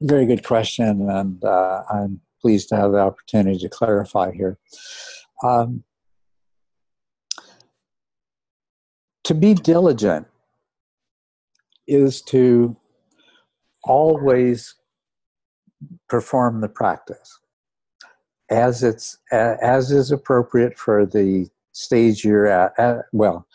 very 0.00 0.26
good 0.26 0.44
question, 0.44 1.08
and 1.08 1.44
uh, 1.44 1.84
I'm 1.90 2.20
pleased 2.40 2.68
to 2.70 2.76
have 2.76 2.92
the 2.92 2.98
opportunity 2.98 3.58
to 3.58 3.68
clarify 3.68 4.32
here. 4.32 4.58
Um, 5.42 5.84
to 9.24 9.34
be 9.34 9.54
diligent 9.54 10.26
is 11.86 12.22
to 12.22 12.76
always 13.82 14.74
perform 16.14 16.60
the 16.60 16.68
practice 16.68 17.40
as 18.48 18.84
it's 18.84 19.18
as 19.32 19.90
is 19.90 20.12
appropriate 20.12 20.78
for 20.78 21.04
the 21.04 21.48
stage 21.72 22.24
you're 22.24 22.46
at, 22.46 22.72
at 22.78 22.98
well 23.12 23.48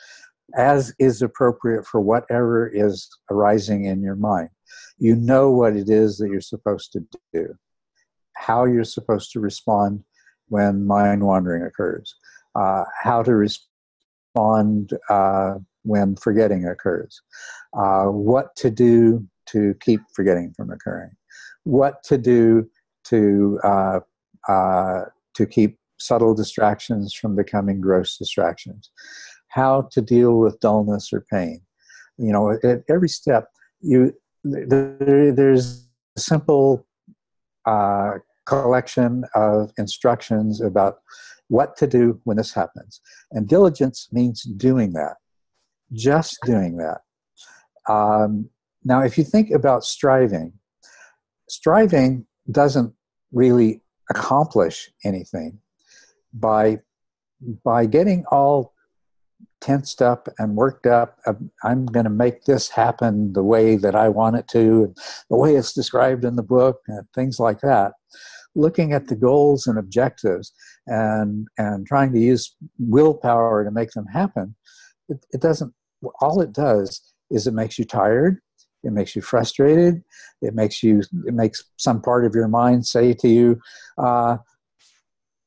as 0.58 0.94
is 1.00 1.22
appropriate 1.22 1.86
for 1.86 2.02
whatever 2.02 2.68
is 2.68 3.08
arising 3.32 3.86
in 3.86 4.02
your 4.02 4.18
mind. 4.18 4.50
You 4.98 5.16
know 5.16 5.50
what 5.52 5.78
it 5.78 5.90
is 5.90 6.18
that 6.18 6.28
you're 6.30 6.42
supposed 6.42 6.92
to 6.92 7.00
do 7.32 7.56
how 8.36 8.66
you're 8.66 8.84
supposed 8.84 9.32
to 9.32 9.40
respond 9.40 10.04
when 10.50 10.86
mind 10.86 11.24
wandering 11.24 11.64
occurs 11.64 12.14
uh, 12.56 12.84
how 13.02 13.24
to 13.24 13.36
respond 13.36 14.92
uh, 15.10 15.54
when 15.84 16.14
forgetting 16.18 16.68
occurs 16.68 17.22
uh, 17.78 18.08
what 18.08 18.54
to 18.58 18.70
do 18.70 19.26
to 19.46 19.74
keep 19.80 20.02
forgetting 20.14 20.54
from 20.58 20.72
occurring 20.72 21.12
what 21.64 22.04
to 22.04 22.18
do 22.18 22.70
to 23.06 23.60
uh, 23.64 24.00
uh, 24.48 25.02
to 25.36 25.46
keep 25.46 25.78
subtle 25.98 26.34
distractions 26.34 27.14
from 27.14 27.36
becoming 27.36 27.82
gross 27.82 28.18
distractions. 28.18 28.92
How 29.50 29.90
to 29.92 30.02
deal 30.02 30.40
with 30.40 30.60
dullness 30.60 31.12
or 31.12 31.26
pain. 31.32 31.62
You 32.18 32.32
know 32.32 32.52
at 32.52 32.84
every 32.90 33.10
step 33.10 33.50
you 33.82 34.14
there, 34.44 35.34
there's 35.34 35.88
a 36.18 36.22
simple 36.22 36.86
uh, 37.66 38.14
collection 38.46 39.24
of 39.36 39.72
instructions 39.78 40.62
about 40.62 41.00
what 41.48 41.76
to 41.78 41.88
do 41.88 42.20
when 42.26 42.38
this 42.38 42.54
happens. 42.54 43.02
And 43.32 43.48
diligence 43.48 44.08
means 44.12 44.44
doing 44.44 44.94
that 44.94 45.16
just 45.94 46.38
doing 46.46 46.78
that. 46.78 47.02
Um, 47.92 48.50
now 48.84 49.02
if 49.02 49.18
you 49.18 49.24
think 49.24 49.52
about 49.52 49.84
striving 49.84 50.54
striving 51.50 52.26
doesn't 52.52 52.94
really 53.32 53.82
accomplish 54.10 54.90
anything. 55.04 55.60
By 56.34 56.80
by 57.64 57.86
getting 57.86 58.26
all 58.32 58.74
tensed 59.62 60.02
up 60.02 60.28
and 60.38 60.56
worked 60.56 60.86
up 60.86 61.18
uh, 61.26 61.34
i'm 61.64 61.86
going 61.86 62.06
to 62.06 62.10
make 62.10 62.46
this 62.46 62.70
happen 62.70 63.34
the 63.34 63.44
way 63.44 63.76
that 63.76 63.96
i 63.96 64.08
want 64.08 64.36
it 64.36 64.48
to 64.48 64.94
the 65.30 65.36
way 65.36 65.56
it's 65.56 65.74
described 65.74 66.24
in 66.24 66.36
the 66.36 66.44
book 66.44 66.80
and 66.88 67.06
things 67.14 67.40
like 67.40 67.62
that. 67.62 67.94
Looking 68.56 68.94
at 68.94 69.08
the 69.08 69.16
goals 69.16 69.68
and 69.68 69.78
objectives 69.78 70.52
and 70.88 71.48
and 71.58 71.86
trying 71.86 72.12
to 72.14 72.20
use 72.20 72.56
willpower 72.78 73.64
to 73.64 73.72
make 73.72 73.92
them 73.92 74.08
happen 74.08 74.56
it, 75.08 75.26
it 75.32 75.42
doesn't 75.42 75.74
all 76.22 76.42
it 76.42 76.54
does 76.54 77.02
is 77.30 77.48
it 77.48 77.54
makes 77.54 77.78
you 77.78 77.86
tired 77.86 78.40
it 78.84 78.92
makes 78.92 79.16
you 79.16 79.22
frustrated. 79.22 80.04
It 80.42 80.56
makes 80.56 80.82
you 80.84 81.02
it 81.26 81.34
makes 81.34 81.64
some 81.78 82.02
part 82.02 82.26
of 82.26 82.34
your 82.34 82.48
mind 82.48 82.86
say 82.86 83.14
to 83.14 83.28
you 83.28 83.60
uh, 83.98 84.38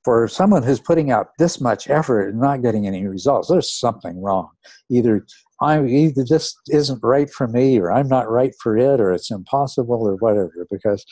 for 0.04 0.28
someone 0.28 0.62
who's 0.62 0.80
putting 0.80 1.10
out 1.10 1.28
this 1.38 1.60
much 1.60 1.88
effort 1.88 2.28
and 2.28 2.40
not 2.40 2.62
getting 2.62 2.86
any 2.86 3.06
results 3.06 3.48
there's 3.48 3.72
something 3.72 4.20
wrong. 4.20 4.50
Either 4.90 5.26
i 5.60 5.82
either 5.84 6.24
this 6.28 6.56
isn't 6.70 7.00
right 7.02 7.30
for 7.30 7.46
me 7.46 7.78
or 7.78 7.92
i'm 7.92 8.08
not 8.08 8.28
right 8.28 8.52
for 8.60 8.76
it 8.76 9.00
or 9.00 9.12
it's 9.12 9.30
impossible 9.30 10.06
or 10.06 10.16
whatever. 10.16 10.66
Because 10.70 11.04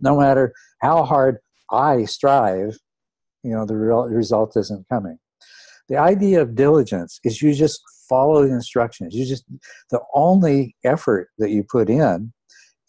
no 0.00 0.18
matter 0.18 0.52
how 0.80 1.04
hard 1.04 1.38
i 1.70 2.04
strive 2.04 2.76
you 3.42 3.50
know 3.52 3.66
the 3.66 3.76
result 3.76 4.56
isn't 4.56 4.88
coming. 4.88 5.18
The 5.88 5.96
idea 5.96 6.40
of 6.42 6.54
diligence 6.54 7.20
is 7.24 7.42
you 7.42 7.52
just 7.54 7.80
follow 8.12 8.46
the 8.46 8.52
instructions. 8.52 9.14
You 9.14 9.24
just 9.24 9.44
the 9.90 10.00
only 10.14 10.76
effort 10.84 11.28
that 11.38 11.50
you 11.50 11.64
put 11.64 11.88
in 11.88 12.32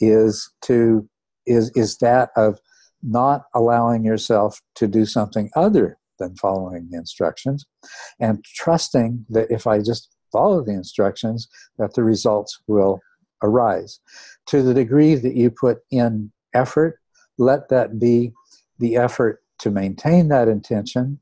is 0.01 0.51
to 0.63 1.07
is 1.45 1.71
is 1.75 1.97
that 1.99 2.29
of 2.35 2.59
not 3.01 3.43
allowing 3.53 4.03
yourself 4.03 4.61
to 4.75 4.87
do 4.87 5.05
something 5.05 5.49
other 5.55 5.97
than 6.19 6.35
following 6.35 6.89
the 6.89 6.97
instructions 6.97 7.65
and 8.19 8.43
trusting 8.45 9.25
that 9.29 9.49
if 9.51 9.67
i 9.67 9.79
just 9.79 10.09
follow 10.31 10.63
the 10.63 10.71
instructions 10.71 11.47
that 11.77 11.93
the 11.93 12.03
results 12.03 12.59
will 12.67 12.99
arise. 13.43 13.99
To 14.47 14.61
the 14.63 14.73
degree 14.73 15.15
that 15.15 15.35
you 15.35 15.51
put 15.51 15.79
in 15.91 16.31
effort 16.53 16.99
let 17.37 17.69
that 17.69 17.99
be 17.99 18.31
the 18.79 18.95
effort 18.95 19.43
to 19.59 19.71
maintain 19.71 20.27
that 20.29 20.47
intention. 20.47 21.19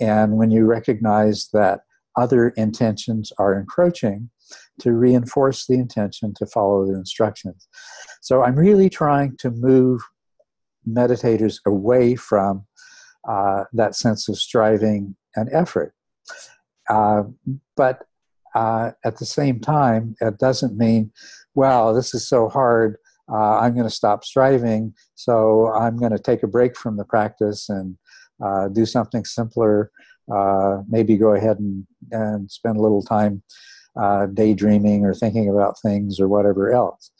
And 0.00 0.36
when 0.36 0.50
you 0.50 0.66
recognize 0.66 1.48
that 1.52 1.83
other 2.16 2.50
intentions 2.50 3.32
are 3.38 3.58
encroaching 3.58 4.30
to 4.78 4.92
reinforce 4.92 5.66
the 5.66 5.74
intention 5.74 6.34
to 6.34 6.46
follow 6.46 6.86
the 6.86 6.94
instructions 6.94 7.68
so 8.20 8.42
i'm 8.42 8.56
really 8.56 8.90
trying 8.90 9.36
to 9.36 9.50
move 9.50 10.00
meditators 10.88 11.58
away 11.66 12.14
from 12.14 12.66
uh, 13.28 13.64
that 13.72 13.94
sense 13.94 14.28
of 14.28 14.36
striving 14.36 15.16
and 15.36 15.48
effort. 15.52 15.94
Uh, 16.88 17.22
but 17.76 18.04
uh, 18.54 18.92
at 19.04 19.18
the 19.18 19.26
same 19.26 19.60
time, 19.60 20.14
it 20.20 20.38
doesn't 20.38 20.76
mean, 20.76 21.10
wow, 21.54 21.92
this 21.92 22.14
is 22.14 22.28
so 22.28 22.48
hard. 22.48 22.96
Uh, 23.32 23.58
I'm 23.58 23.72
going 23.72 23.88
to 23.88 23.94
stop 23.94 24.24
striving, 24.24 24.92
so 25.14 25.72
I'm 25.72 25.96
going 25.96 26.12
to 26.12 26.18
take 26.18 26.42
a 26.42 26.48
break 26.48 26.76
from 26.76 26.96
the 26.96 27.04
practice 27.04 27.68
and 27.70 27.96
uh, 28.44 28.68
do 28.68 28.84
something 28.84 29.24
simpler. 29.24 29.90
Uh, 30.32 30.82
maybe 30.88 31.16
go 31.16 31.34
ahead 31.34 31.58
and, 31.58 31.86
and 32.10 32.50
spend 32.50 32.76
a 32.76 32.80
little 32.80 33.02
time 33.02 33.42
daydreaming 34.34 35.04
or 35.04 35.14
thinking 35.14 35.48
about 35.48 35.80
things 35.80 36.18
or 36.18 36.28
whatever 36.28 36.72
else. 36.72 37.10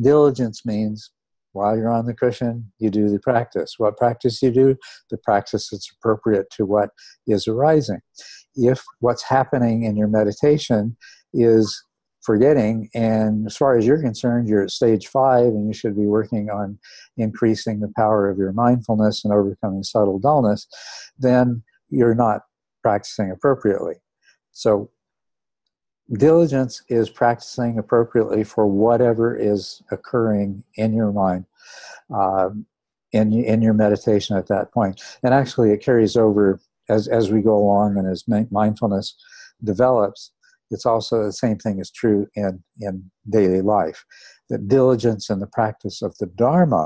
Diligence 0.00 0.64
means 0.66 1.10
while 1.52 1.76
you're 1.76 1.90
on 1.90 2.06
the 2.06 2.14
cushion, 2.14 2.72
you 2.78 2.90
do 2.90 3.08
the 3.08 3.20
practice. 3.20 3.74
What 3.78 3.96
practice 3.96 4.42
you 4.42 4.50
do? 4.50 4.76
The 5.10 5.18
practice 5.18 5.70
that's 5.70 5.90
appropriate 5.96 6.50
to 6.56 6.66
what 6.66 6.90
is 7.28 7.46
arising. 7.46 8.00
If 8.56 8.82
what's 8.98 9.22
happening 9.22 9.84
in 9.84 9.96
your 9.96 10.08
meditation 10.08 10.96
is 11.32 11.84
forgetting, 12.22 12.90
and 12.94 13.46
as 13.46 13.56
far 13.56 13.76
as 13.76 13.86
you're 13.86 14.02
concerned, 14.02 14.48
you're 14.48 14.64
at 14.64 14.70
stage 14.70 15.06
five 15.06 15.46
and 15.46 15.68
you 15.68 15.72
should 15.74 15.94
be 15.94 16.06
working 16.06 16.50
on 16.50 16.78
increasing 17.16 17.78
the 17.78 17.92
power 17.94 18.28
of 18.28 18.38
your 18.38 18.52
mindfulness 18.52 19.24
and 19.24 19.32
overcoming 19.32 19.84
subtle 19.84 20.18
dullness, 20.18 20.66
then 21.18 21.62
you're 21.88 22.14
not 22.14 22.42
practicing 22.84 23.30
appropriately. 23.30 23.94
So, 24.52 24.90
diligence 26.12 26.82
is 26.88 27.08
practicing 27.08 27.78
appropriately 27.78 28.44
for 28.44 28.66
whatever 28.66 29.34
is 29.34 29.82
occurring 29.90 30.62
in 30.76 30.92
your 30.92 31.12
mind 31.12 31.46
um, 32.14 32.66
in 33.12 33.32
in 33.32 33.62
your 33.62 33.72
meditation 33.72 34.36
at 34.36 34.48
that 34.48 34.66
point. 34.72 35.00
and 35.22 35.32
actually 35.32 35.70
it 35.72 35.82
carries 35.88 36.14
over 36.24 36.60
as 36.90 37.08
as 37.08 37.30
we 37.32 37.40
go 37.40 37.56
along 37.56 37.96
and 37.96 38.06
as 38.06 38.24
mindfulness 38.50 39.06
develops 39.72 40.32
it's 40.70 40.86
also 40.92 41.14
the 41.24 41.32
same 41.44 41.58
thing 41.58 41.76
is 41.80 41.90
true 41.90 42.26
in 42.42 42.62
in 42.86 43.10
daily 43.38 43.62
life 43.62 44.00
That 44.50 44.68
diligence 44.68 45.30
and 45.30 45.40
the 45.40 45.52
practice 45.58 46.02
of 46.06 46.12
the 46.20 46.30
dharma 46.44 46.84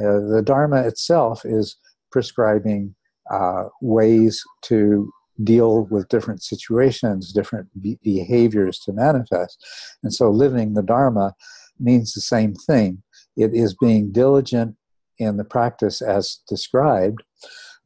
uh, 0.00 0.20
the 0.34 0.42
dharma 0.52 0.78
itself 0.90 1.36
is 1.44 1.66
prescribing 2.14 2.94
uh, 3.30 3.64
ways 3.80 4.42
to 4.62 5.10
deal 5.42 5.84
with 5.84 6.08
different 6.08 6.42
situations, 6.42 7.32
different 7.32 7.68
be- 7.80 7.98
behaviors 8.02 8.78
to 8.80 8.92
manifest. 8.92 9.64
And 10.02 10.12
so 10.12 10.30
living 10.30 10.74
the 10.74 10.82
Dharma 10.82 11.34
means 11.78 12.12
the 12.12 12.20
same 12.20 12.54
thing. 12.54 13.02
It 13.36 13.54
is 13.54 13.74
being 13.74 14.12
diligent 14.12 14.76
in 15.18 15.36
the 15.36 15.44
practice 15.44 16.02
as 16.02 16.40
described, 16.48 17.22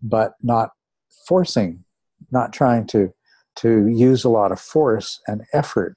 but 0.02 0.34
not 0.42 0.70
forcing, 1.28 1.84
not 2.30 2.52
trying 2.52 2.86
to, 2.88 3.12
to 3.56 3.86
use 3.86 4.24
a 4.24 4.28
lot 4.28 4.50
of 4.50 4.60
force 4.60 5.20
and 5.28 5.42
effort, 5.52 5.96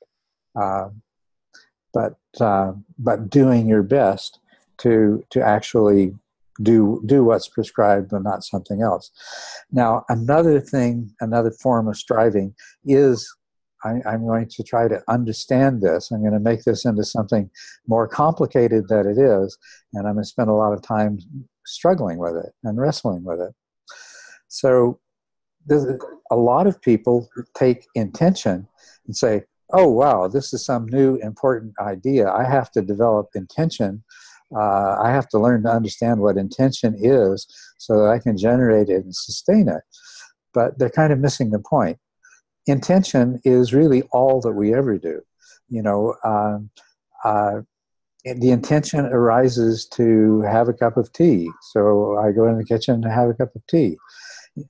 uh, 0.59 0.89
but 1.93 2.17
uh, 2.39 2.73
but 2.99 3.29
doing 3.29 3.67
your 3.67 3.81
best 3.81 4.39
to 4.77 5.23
to 5.31 5.41
actually 5.41 6.13
do 6.61 7.01
do 7.05 7.23
what's 7.23 7.47
prescribed 7.47 8.09
but 8.09 8.23
not 8.23 8.43
something 8.43 8.81
else. 8.81 9.11
Now, 9.71 10.05
another 10.09 10.59
thing, 10.59 11.13
another 11.21 11.51
form 11.51 11.87
of 11.87 11.97
striving 11.97 12.55
is 12.85 13.27
I, 13.83 14.01
I'm 14.05 14.25
going 14.25 14.49
to 14.49 14.63
try 14.63 14.87
to 14.87 15.01
understand 15.07 15.81
this. 15.81 16.11
I'm 16.11 16.21
going 16.21 16.33
to 16.33 16.39
make 16.39 16.63
this 16.63 16.85
into 16.85 17.03
something 17.03 17.49
more 17.87 18.07
complicated 18.07 18.87
than 18.87 19.07
it 19.07 19.17
is, 19.17 19.57
and 19.93 20.07
I'm 20.07 20.15
going 20.15 20.23
to 20.23 20.29
spend 20.29 20.49
a 20.49 20.53
lot 20.53 20.73
of 20.73 20.81
time 20.81 21.19
struggling 21.65 22.17
with 22.17 22.35
it 22.35 22.53
and 22.63 22.79
wrestling 22.79 23.23
with 23.23 23.39
it. 23.39 23.53
So, 24.47 24.99
a 25.69 26.35
lot 26.35 26.65
of 26.65 26.81
people 26.81 27.27
take 27.53 27.85
intention 27.93 28.67
and 29.05 29.15
say, 29.15 29.43
"Oh, 29.73 29.89
wow, 29.89 30.27
this 30.27 30.53
is 30.53 30.65
some 30.65 30.85
new 30.87 31.17
important 31.17 31.73
idea. 31.79 32.31
I 32.31 32.45
have 32.45 32.71
to 32.71 32.81
develop 32.81 33.29
intention." 33.35 34.03
Uh, 34.55 34.97
I 35.01 35.11
have 35.11 35.27
to 35.29 35.39
learn 35.39 35.63
to 35.63 35.69
understand 35.69 36.21
what 36.21 36.37
intention 36.37 36.95
is 36.97 37.47
so 37.77 37.99
that 37.99 38.09
I 38.09 38.19
can 38.19 38.37
generate 38.37 38.89
it 38.89 39.03
and 39.03 39.15
sustain 39.15 39.67
it. 39.67 39.81
But 40.53 40.79
they're 40.79 40.89
kind 40.89 41.11
of 41.11 41.19
missing 41.19 41.51
the 41.51 41.59
point 41.59 41.99
intention 42.67 43.39
is 43.43 43.73
really 43.73 44.03
all 44.11 44.41
that 44.41 44.51
we 44.51 44.73
ever 44.73 44.97
do. 44.97 45.21
You 45.69 45.81
know, 45.81 46.15
um, 46.23 46.69
uh, 47.23 47.61
the 48.23 48.51
intention 48.51 49.05
arises 49.05 49.87
to 49.87 50.41
have 50.41 50.67
a 50.67 50.73
cup 50.73 50.97
of 50.97 51.11
tea. 51.13 51.49
So 51.71 52.17
I 52.17 52.31
go 52.31 52.47
in 52.47 52.57
the 52.57 52.65
kitchen 52.65 53.01
to 53.01 53.09
have 53.09 53.29
a 53.29 53.33
cup 53.33 53.55
of 53.55 53.65
tea. 53.67 53.97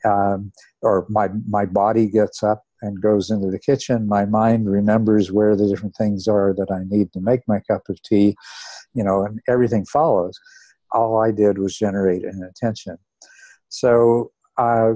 Um, 0.06 0.52
or 0.82 1.06
my, 1.10 1.30
my 1.48 1.66
body 1.66 2.08
gets 2.08 2.44
up 2.44 2.64
and 2.82 3.02
goes 3.02 3.30
into 3.30 3.50
the 3.50 3.60
kitchen. 3.60 4.08
My 4.08 4.26
mind 4.26 4.70
remembers 4.70 5.32
where 5.32 5.56
the 5.56 5.68
different 5.68 5.96
things 5.96 6.28
are 6.28 6.54
that 6.58 6.72
I 6.72 6.84
need 6.88 7.12
to 7.14 7.22
make 7.22 7.42
my 7.48 7.60
cup 7.70 7.84
of 7.90 8.02
tea, 8.04 8.36
you 8.94 9.04
know, 9.04 9.26
and 9.26 9.40
everything 9.48 9.86
follows. 9.86 10.38
All 10.92 11.22
I 11.22 11.32
did 11.32 11.58
was 11.58 11.78
generate 11.78 12.24
an 12.24 12.42
intention. 12.44 12.98
So 13.70 14.32
uh, 14.58 14.94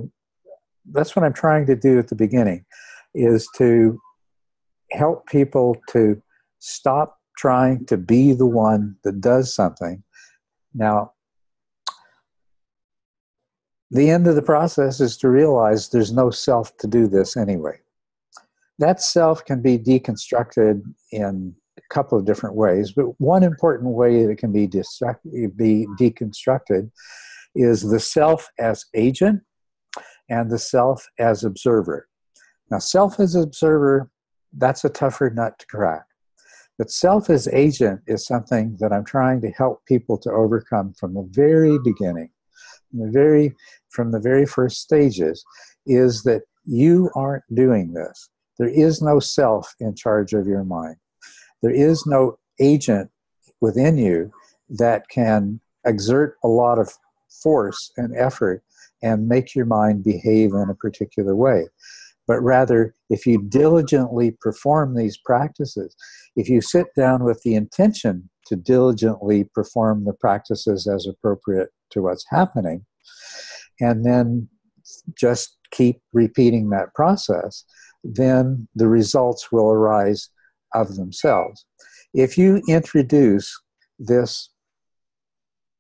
that's 0.92 1.16
what 1.16 1.26
I'm 1.26 1.34
trying 1.34 1.66
to 1.68 1.76
do 1.76 2.00
at 2.00 2.08
the 2.08 2.16
beginning 2.16 2.66
is 3.14 3.48
to 3.58 4.00
help 4.92 5.28
people 5.28 5.76
to 5.90 6.22
stop 6.60 7.18
trying 7.38 7.86
to 7.88 7.98
be 7.98 8.34
the 8.34 8.46
one 8.46 8.96
that 9.04 9.20
does 9.20 9.54
something. 9.54 10.04
Now, 10.74 11.14
the 13.92 14.10
end 14.10 14.28
of 14.28 14.36
the 14.36 14.42
process 14.42 15.00
is 15.00 15.18
to 15.18 15.30
realize 15.30 15.90
there's 15.90 16.14
no 16.14 16.30
self 16.32 16.76
to 16.78 16.88
do 16.88 17.08
this 17.08 17.36
anyway. 17.38 17.80
That 18.80 19.02
self 19.02 19.46
can 19.46 19.62
be 19.62 19.78
deconstructed 19.78 20.82
in 21.12 21.54
a 21.78 21.94
couple 21.94 22.18
of 22.18 22.26
different 22.26 22.56
ways, 22.56 22.94
but 22.94 23.20
one 23.20 23.44
important 23.44 23.94
way 23.94 24.24
that 24.24 24.32
it 24.32 24.38
can 24.38 24.52
be, 24.52 24.66
be 24.66 25.88
deconstructed 26.00 26.90
is 27.54 27.82
the 27.82 28.00
self 28.00 28.50
as 28.58 28.86
agent 28.96 29.42
and 30.30 30.50
the 30.50 30.58
self 30.58 31.06
as 31.20 31.44
observer. 31.44 32.08
Now, 32.70 32.80
self 32.80 33.20
as 33.20 33.36
observer, 33.36 34.10
that's 34.58 34.86
a 34.86 34.90
tougher 34.90 35.30
nut 35.30 35.60
to 35.60 35.68
crack. 35.68 36.06
But 36.78 36.90
self 36.90 37.30
as 37.30 37.48
agent 37.50 38.02
is 38.08 38.26
something 38.26 38.78
that 38.80 38.94
I'm 38.94 39.06
trying 39.06 39.42
to 39.42 39.52
help 39.52 39.86
people 39.86 40.18
to 40.20 40.32
overcome 40.32 40.94
from 40.94 41.14
the 41.14 41.28
very 41.30 41.78
beginning, 41.78 42.32
the 42.94 43.12
very, 43.12 43.56
from 43.92 44.12
the 44.12 44.20
very 44.20 44.46
first 44.46 44.78
stages, 44.82 45.44
is 45.86 46.24
that 46.24 46.44
you 46.66 47.10
aren't 47.16 47.44
doing 47.54 47.94
this. 47.94 48.30
There 48.58 48.70
is 48.70 49.02
no 49.02 49.20
self 49.20 49.74
in 49.80 49.96
charge 49.96 50.34
of 50.34 50.48
your 50.48 50.64
mind. 50.64 50.98
There 51.62 51.74
is 51.74 52.06
no 52.06 52.38
agent 52.60 53.10
within 53.60 53.98
you 53.98 54.32
that 54.70 55.10
can 55.10 55.60
exert 55.86 56.38
a 56.44 56.48
lot 56.48 56.80
of 56.80 56.92
force 57.44 57.92
and 57.98 58.16
effort 58.16 58.64
and 59.02 59.28
make 59.28 59.56
your 59.56 59.66
mind 59.66 60.04
behave 60.04 60.54
in 60.54 60.70
a 60.70 60.76
particular 60.76 61.36
way 61.36 61.66
but 62.32 62.42
rather 62.42 62.96
if 63.10 63.26
you 63.26 63.42
diligently 63.42 64.32
perform 64.40 64.96
these 64.96 65.18
practices, 65.18 65.96
if 66.38 66.48
you 66.48 66.62
sit 66.62 66.88
down 66.96 67.26
with 67.26 67.42
the 67.44 67.56
intention 67.56 68.30
to 68.46 68.56
diligently 68.56 69.44
perform 69.44 70.06
the 70.06 70.14
practices 70.14 70.88
as 70.88 71.06
appropriate 71.06 71.72
to 71.90 72.02
what's 72.02 72.26
happening, 72.30 72.86
and 73.82 74.06
then 74.06 74.48
just 75.16 75.58
keep 75.72 76.02
repeating 76.14 76.70
that 76.70 76.94
process, 76.94 77.66
then 78.04 78.68
the 78.76 78.88
results 78.88 79.52
will 79.52 79.70
arise 79.70 80.30
of 80.74 80.96
themselves. 80.96 81.66
If 82.14 82.38
you 82.38 82.62
introduce 82.68 83.60
this, 84.00 84.50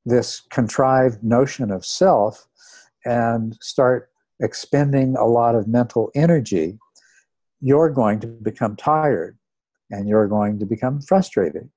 this 0.06 0.42
contrived 0.52 1.24
notion 1.24 1.72
of 1.72 1.86
self 1.86 2.48
and 3.06 3.58
start 3.62 4.10
expending 4.42 5.16
a 5.16 5.26
lot 5.26 5.56
of 5.56 5.68
mental 5.68 6.12
energy, 6.16 6.78
you're 7.62 7.90
going 7.90 8.20
to 8.20 8.28
become 8.28 8.76
tired 8.76 9.38
and 9.92 10.08
you're 10.08 10.28
going 10.28 10.60
to 10.60 10.66
become 10.66 11.02
frustrated. 11.02 11.70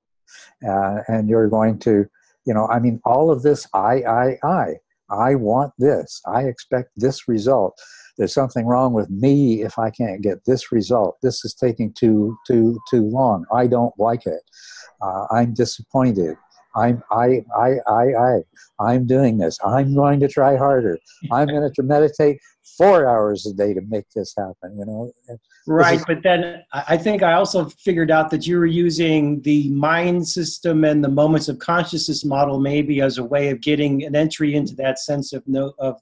Uh, 0.67 1.01
and 1.09 1.29
you're 1.29 1.49
going 1.49 1.79
to, 1.79 2.07
you 2.47 2.55
know, 2.55 2.67
I 2.69 2.79
mean, 2.79 3.01
all 3.05 3.31
of 3.31 3.43
this, 3.43 3.67
I, 3.75 4.03
I, 4.03 4.39
I. 4.43 4.75
I 5.11 5.35
want 5.35 5.73
this. 5.79 6.21
I 6.27 6.43
expect 6.43 6.91
this 6.97 7.29
result. 7.29 7.79
There's 8.17 8.33
something 8.33 8.67
wrong 8.67 8.93
with 8.93 9.11
me 9.11 9.63
if 9.63 9.79
I 9.79 9.91
can't 9.91 10.23
get 10.23 10.45
this 10.45 10.71
result. 10.71 11.19
This 11.23 11.45
is 11.45 11.55
taking 11.55 11.93
too 11.93 12.37
too 12.47 12.79
too 12.91 13.03
long. 13.03 13.45
I 13.53 13.67
don't 13.67 13.95
like 13.99 14.27
it. 14.27 14.41
Uh, 15.03 15.27
I'm 15.31 15.55
disappointed. 15.55 16.37
I'm 16.77 17.03
I 17.11 17.45
I 17.57 17.77
I 17.87 18.03
I 18.15 18.39
I'm 18.81 19.07
doing 19.07 19.39
this. 19.39 19.59
I'm 19.65 19.95
going 19.95 20.21
to 20.21 20.29
try 20.29 20.57
harder. 20.57 20.99
I'm 21.33 21.49
going 21.49 21.73
to 21.75 21.83
meditate 21.83 22.39
four 22.77 23.07
hours 23.07 23.47
a 23.47 23.53
day 23.53 23.75
to 23.75 23.81
make 23.89 24.07
this 24.15 24.35
happen. 24.37 24.79
You 24.79 24.87
know. 24.87 25.13
Right, 25.67 25.99
is, 25.99 26.05
but 26.07 26.23
then 26.23 26.63
I 26.73 26.97
think 26.99 27.23
I 27.23 27.33
also 27.33 27.67
figured 27.67 28.11
out 28.11 28.31
that 28.31 28.47
you 28.47 28.59
were 28.59 28.67
using 28.67 29.41
the 29.43 29.71
mind 29.71 30.29
system 30.29 30.85
and 30.85 31.03
the 31.03 31.09
moments 31.09 31.49
of 31.49 31.59
consciousness 31.59 32.23
model 32.25 32.61
maybe 32.61 33.01
as 33.01 33.17
a 33.17 33.25
way 33.25 33.49
of 33.49 33.63
getting 33.63 34.05
an 34.05 34.15
entry 34.15 34.55
into 34.55 34.75
that 34.77 34.99
sense 34.99 35.33
of 35.33 35.43
no 35.47 35.73
of 35.79 36.01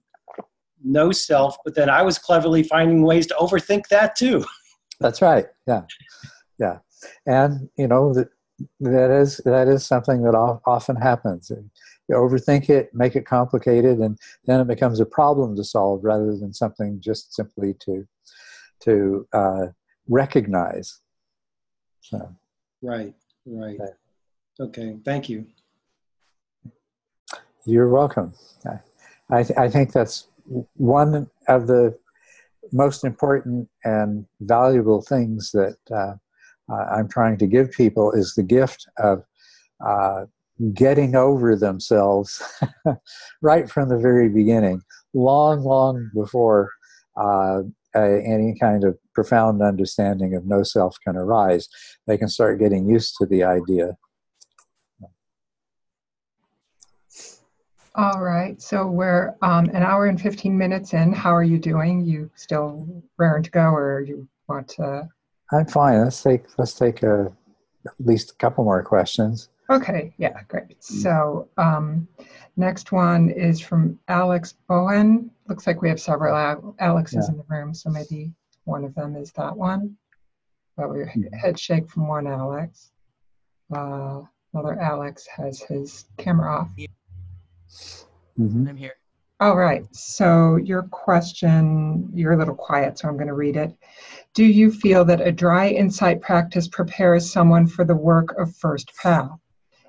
no 0.83 1.13
self. 1.13 1.57
But 1.65 1.77
then 1.77 1.89
I 1.89 2.03
was 2.03 2.19
cleverly 2.19 2.65
finding 2.65 3.03
ways 3.03 3.29
to 3.29 3.35
overthink 3.35 3.87
that 3.89 4.17
too. 4.17 4.45
That's 5.01 5.23
right. 5.23 5.47
Yeah, 5.69 5.83
yeah, 6.59 6.79
and 7.27 7.69
you 7.77 7.87
know 7.87 8.13
that 8.15 8.31
that 8.81 9.11
is 9.13 9.41
that 9.45 9.69
is 9.69 9.87
something 9.87 10.23
that 10.23 10.35
often 10.35 10.97
happens. 10.97 11.53
You 12.09 12.17
overthink 12.17 12.69
it, 12.69 12.93
make 12.93 13.15
it 13.15 13.27
complicated, 13.27 13.99
and 13.99 14.19
then 14.47 14.61
it 14.61 14.67
becomes 14.67 14.99
a 14.99 15.07
problem 15.07 15.55
to 15.55 15.63
solve 15.63 16.03
rather 16.03 16.37
than 16.37 16.53
something 16.53 17.01
just 17.01 17.33
simply 17.35 17.75
to 17.85 18.07
to 18.85 19.27
uh, 19.33 19.67
recognize. 20.09 21.01
So. 22.01 22.35
Right. 22.83 23.15
Right. 23.47 23.79
Okay. 24.61 24.97
Thank 25.05 25.29
you. 25.29 25.47
You're 27.65 27.89
welcome. 27.89 28.33
I, 29.31 29.43
th- 29.43 29.59
I 29.59 29.69
think 29.69 29.93
that's 29.93 30.29
one 30.75 31.31
of 31.49 31.67
the 31.67 31.97
most 32.73 33.05
important 33.05 33.69
and 33.85 34.27
valuable 34.41 35.03
things 35.03 35.51
that 35.53 35.77
uh, 35.91 36.15
uh, 36.73 36.85
I'm 36.91 37.09
trying 37.09 37.39
to 37.39 37.47
give 37.47 37.71
people 37.73 38.13
is 38.13 38.35
the 38.35 38.43
gift 38.43 38.87
of 38.99 39.25
uh, 39.85 40.27
getting 40.75 41.17
over 41.17 41.57
themselves 41.57 42.43
right 43.43 43.71
from 43.71 43.89
the 43.89 43.99
very 43.99 44.29
beginning, 44.29 44.83
long, 45.15 45.63
long 45.63 46.11
before 46.15 46.71
uh, 47.17 47.63
any 48.01 48.57
kind 48.59 48.85
of 48.85 48.99
profound 49.15 49.63
understanding 49.63 50.35
of 50.35 50.47
no 50.47 50.63
self 50.63 50.97
can 51.05 51.17
arise. 51.17 51.69
They 52.07 52.19
can 52.19 52.29
start 52.29 52.59
getting 52.59 52.89
used 52.89 53.17
to 53.19 53.27
the 53.27 53.45
idea. 53.45 53.97
All 57.95 58.23
right, 58.23 58.61
so 58.61 58.87
we're 58.87 59.35
um, 59.43 59.67
an 59.67 59.83
hour 59.83 60.07
and 60.07 60.19
15 60.19 60.57
minutes 60.57 60.95
in. 60.95 61.13
How 61.13 61.35
are 61.35 61.43
you 61.43 61.59
doing? 61.59 62.01
You 62.01 62.31
still 62.37 63.03
raring 63.19 63.43
to 63.43 63.51
go, 63.51 63.69
or 63.69 64.01
you 64.01 64.27
want 64.49 64.69
to 64.69 65.09
I'm 65.53 65.67
fine. 65.67 66.03
Let's 66.03 66.23
take 66.23 66.45
let's 66.59 66.73
take 66.73 67.03
a, 67.03 67.31
at 67.87 67.93
least 67.99 68.31
a 68.31 68.35
couple 68.37 68.65
more 68.65 68.83
questions. 68.83 69.51
Okay, 69.71 70.15
yeah, 70.19 70.43
great. 70.49 70.81
Mm. 70.81 71.03
So 71.03 71.49
um, 71.57 72.09
next 72.57 72.93
one 72.93 73.31
is 73.31 73.61
from 73.61 73.99
Alex 74.09 74.55
Bowen. 74.69 75.31
Looks 75.49 75.67
like 75.67 75.83
we 75.83 75.89
have 75.89 76.01
several 76.01 76.75
Alexes 76.79 77.27
yeah. 77.27 77.33
in 77.33 77.39
the 77.39 77.45
room, 77.49 77.75
so 77.75 77.91
maybe 77.91 78.33
one 78.65 78.85
of 78.85 78.95
them 78.95 79.17
is 79.17 79.33
that 79.33 79.57
one. 79.57 79.97
But 80.77 80.91
we 80.91 80.99
mm-hmm. 81.01 81.35
head 81.35 81.59
shake 81.59 81.89
from 81.89 82.09
one 82.09 82.27
Alex. 82.27 82.93
Uh, 83.75 84.23
another 84.53 84.79
Alex 84.81 85.27
has 85.27 85.61
his 85.61 86.07
camera 86.19 86.61
off. 86.61 86.71
Mm-hmm. 88.39 88.69
I'm 88.69 88.77
here. 88.77 88.95
All 89.41 89.57
right. 89.57 89.85
So 89.95 90.57
your 90.57 90.85
question, 90.85 92.09
you're 92.15 92.35
a 92.35 92.39
little 92.39 92.55
quiet, 92.55 92.99
so 92.99 93.09
I'm 93.09 93.17
going 93.17 93.27
to 93.27 93.35
read 93.35 93.57
it. 93.57 93.75
Do 94.35 94.45
you 94.45 94.71
feel 94.71 95.05
that 95.07 95.21
a 95.21 95.33
dry 95.33 95.69
insight 95.69 96.21
practice 96.21 96.69
prepares 96.69 97.31
someone 97.31 97.67
for 97.67 97.85
the 97.85 97.97
work 97.97 98.39
of 98.39 98.55
first 98.55 98.93
path? 98.97 99.31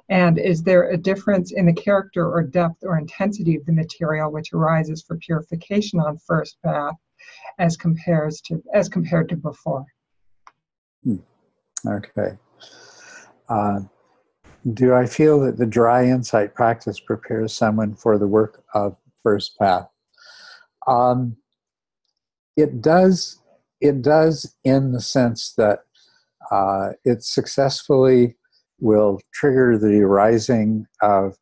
And 0.10 0.38
is 0.38 0.64
there 0.64 0.90
a 0.90 0.98
difference 0.98 1.52
in 1.54 1.66
the 1.66 1.74
character 1.74 2.30
or 2.30 2.44
depth 2.44 2.84
or 2.84 2.98
intensity 2.98 3.56
of 3.56 3.66
the 3.66 3.72
material 3.72 4.32
which 4.32 4.54
arises 4.54 5.02
for 5.02 5.18
purification 5.18 6.00
on 6.00 6.18
first 6.18 6.58
path 6.64 6.96
as 7.58 7.78
compares 7.78 8.42
to 8.42 8.62
as 8.74 8.90
compared 8.90 9.30
to 9.30 9.38
before? 9.38 9.86
Hmm. 11.04 11.18
Okay. 11.88 12.38
Uh, 13.48 13.82
do 14.74 14.94
I 14.94 15.06
feel 15.06 15.40
that 15.42 15.58
the 15.58 15.66
dry 15.66 16.06
insight 16.06 16.54
practice 16.54 17.00
prepares 17.00 17.54
someone 17.54 17.96
for 17.96 18.18
the 18.18 18.28
work 18.28 18.64
of 18.74 18.96
first 19.22 19.58
path? 19.58 19.88
Um, 20.88 21.38
it 22.56 22.82
does. 22.82 23.40
It 23.82 24.02
does 24.02 24.56
in 24.64 24.94
the 24.94 25.02
sense 25.02 25.54
that 25.58 25.80
uh, 26.52 26.92
it 27.04 27.24
successfully 27.24 28.38
will 28.80 29.20
trigger 29.34 29.78
the 29.78 30.02
arising 30.02 30.86
of 31.02 31.38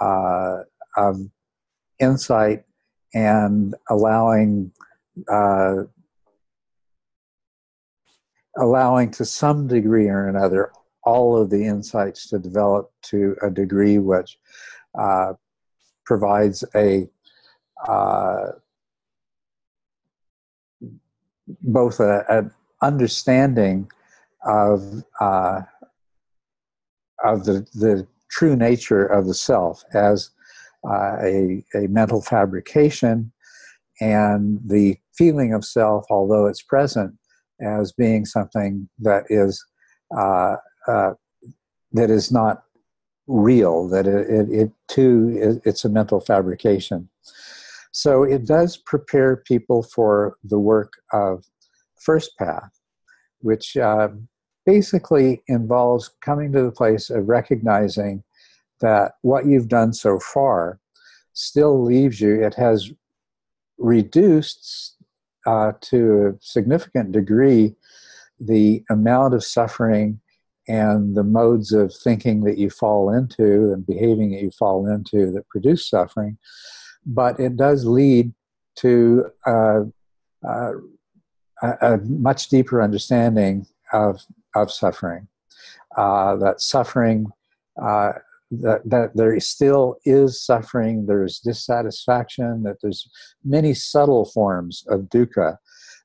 uh, 0.00 0.58
of 0.96 1.20
insight 2.00 2.64
and 3.14 3.74
allowing 3.90 4.72
uh, 5.28 5.84
allowing 8.58 9.10
to 9.10 9.24
some 9.24 9.66
degree 9.66 10.08
or 10.08 10.28
another 10.28 10.70
all 11.04 11.36
of 11.36 11.50
the 11.50 11.64
insights 11.64 12.28
to 12.28 12.38
develop 12.38 12.90
to 13.02 13.36
a 13.42 13.50
degree 13.50 13.98
which 13.98 14.38
uh, 14.98 15.34
provides 16.04 16.64
a 16.74 17.08
uh, 17.88 18.52
both 21.62 22.00
an 22.00 22.50
understanding 22.82 23.90
of 24.46 25.04
uh, 25.20 25.62
of 27.22 27.44
the, 27.44 27.66
the 27.74 28.06
true 28.30 28.56
nature 28.56 29.06
of 29.06 29.26
the 29.26 29.34
self 29.34 29.84
as 29.94 30.30
uh, 30.88 31.16
a, 31.22 31.64
a 31.74 31.86
mental 31.88 32.20
fabrication 32.20 33.32
and 34.00 34.60
the 34.66 34.96
feeling 35.16 35.54
of 35.54 35.64
self, 35.64 36.04
although 36.10 36.46
it's 36.46 36.62
present, 36.62 37.14
as 37.60 37.92
being 37.92 38.24
something 38.24 38.88
that 38.98 39.24
is 39.30 39.64
uh, 40.16 40.56
uh, 40.88 41.12
that 41.92 42.10
is 42.10 42.32
not 42.32 42.64
real. 43.26 43.88
That 43.88 44.06
it, 44.06 44.28
it, 44.28 44.52
it 44.52 44.72
too 44.88 45.34
is, 45.36 45.60
it's 45.64 45.84
a 45.84 45.88
mental 45.88 46.20
fabrication. 46.20 47.08
So 47.92 48.24
it 48.24 48.44
does 48.44 48.76
prepare 48.76 49.36
people 49.36 49.84
for 49.84 50.36
the 50.42 50.58
work 50.58 50.94
of 51.12 51.44
first 52.00 52.36
path, 52.36 52.72
which 53.38 53.76
uh, 53.76 54.08
basically 54.66 55.42
involves 55.46 56.10
coming 56.20 56.52
to 56.52 56.62
the 56.62 56.70
place 56.70 57.10
of 57.10 57.28
recognizing 57.28 58.22
that 58.80 59.12
what 59.22 59.46
you've 59.46 59.68
done 59.68 59.92
so 59.92 60.18
far 60.18 60.80
still 61.32 61.82
leaves 61.82 62.20
you, 62.20 62.42
it 62.42 62.54
has 62.54 62.90
reduced 63.78 64.96
uh, 65.46 65.72
to 65.80 66.26
a 66.26 66.32
significant 66.40 67.12
degree 67.12 67.74
the 68.40 68.82
amount 68.90 69.34
of 69.34 69.44
suffering 69.44 70.20
and 70.66 71.14
the 71.14 71.24
modes 71.24 71.72
of 71.72 71.94
thinking 71.94 72.42
that 72.44 72.56
you 72.56 72.70
fall 72.70 73.12
into 73.12 73.72
and 73.72 73.86
behaving 73.86 74.30
that 74.30 74.42
you 74.42 74.50
fall 74.50 74.86
into 74.86 75.30
that 75.32 75.48
produce 75.48 75.88
suffering. 75.88 76.38
But 77.04 77.38
it 77.38 77.56
does 77.56 77.84
lead 77.84 78.32
to 78.76 79.26
uh, 79.46 79.80
uh, 80.46 80.72
a, 81.62 81.68
a 81.80 81.98
much 81.98 82.48
deeper 82.48 82.82
understanding 82.82 83.66
of 83.92 84.24
of 84.54 84.70
suffering. 84.70 85.28
Uh, 85.96 86.36
that 86.36 86.60
suffering, 86.60 87.26
uh, 87.80 88.12
that, 88.50 88.82
that 88.84 89.10
there 89.14 89.38
still 89.40 89.96
is 90.04 90.40
suffering, 90.44 91.06
there's 91.06 91.38
dissatisfaction, 91.38 92.62
that 92.62 92.76
there's 92.82 93.08
many 93.44 93.74
subtle 93.74 94.24
forms 94.24 94.84
of 94.88 95.02
dukkha 95.02 95.56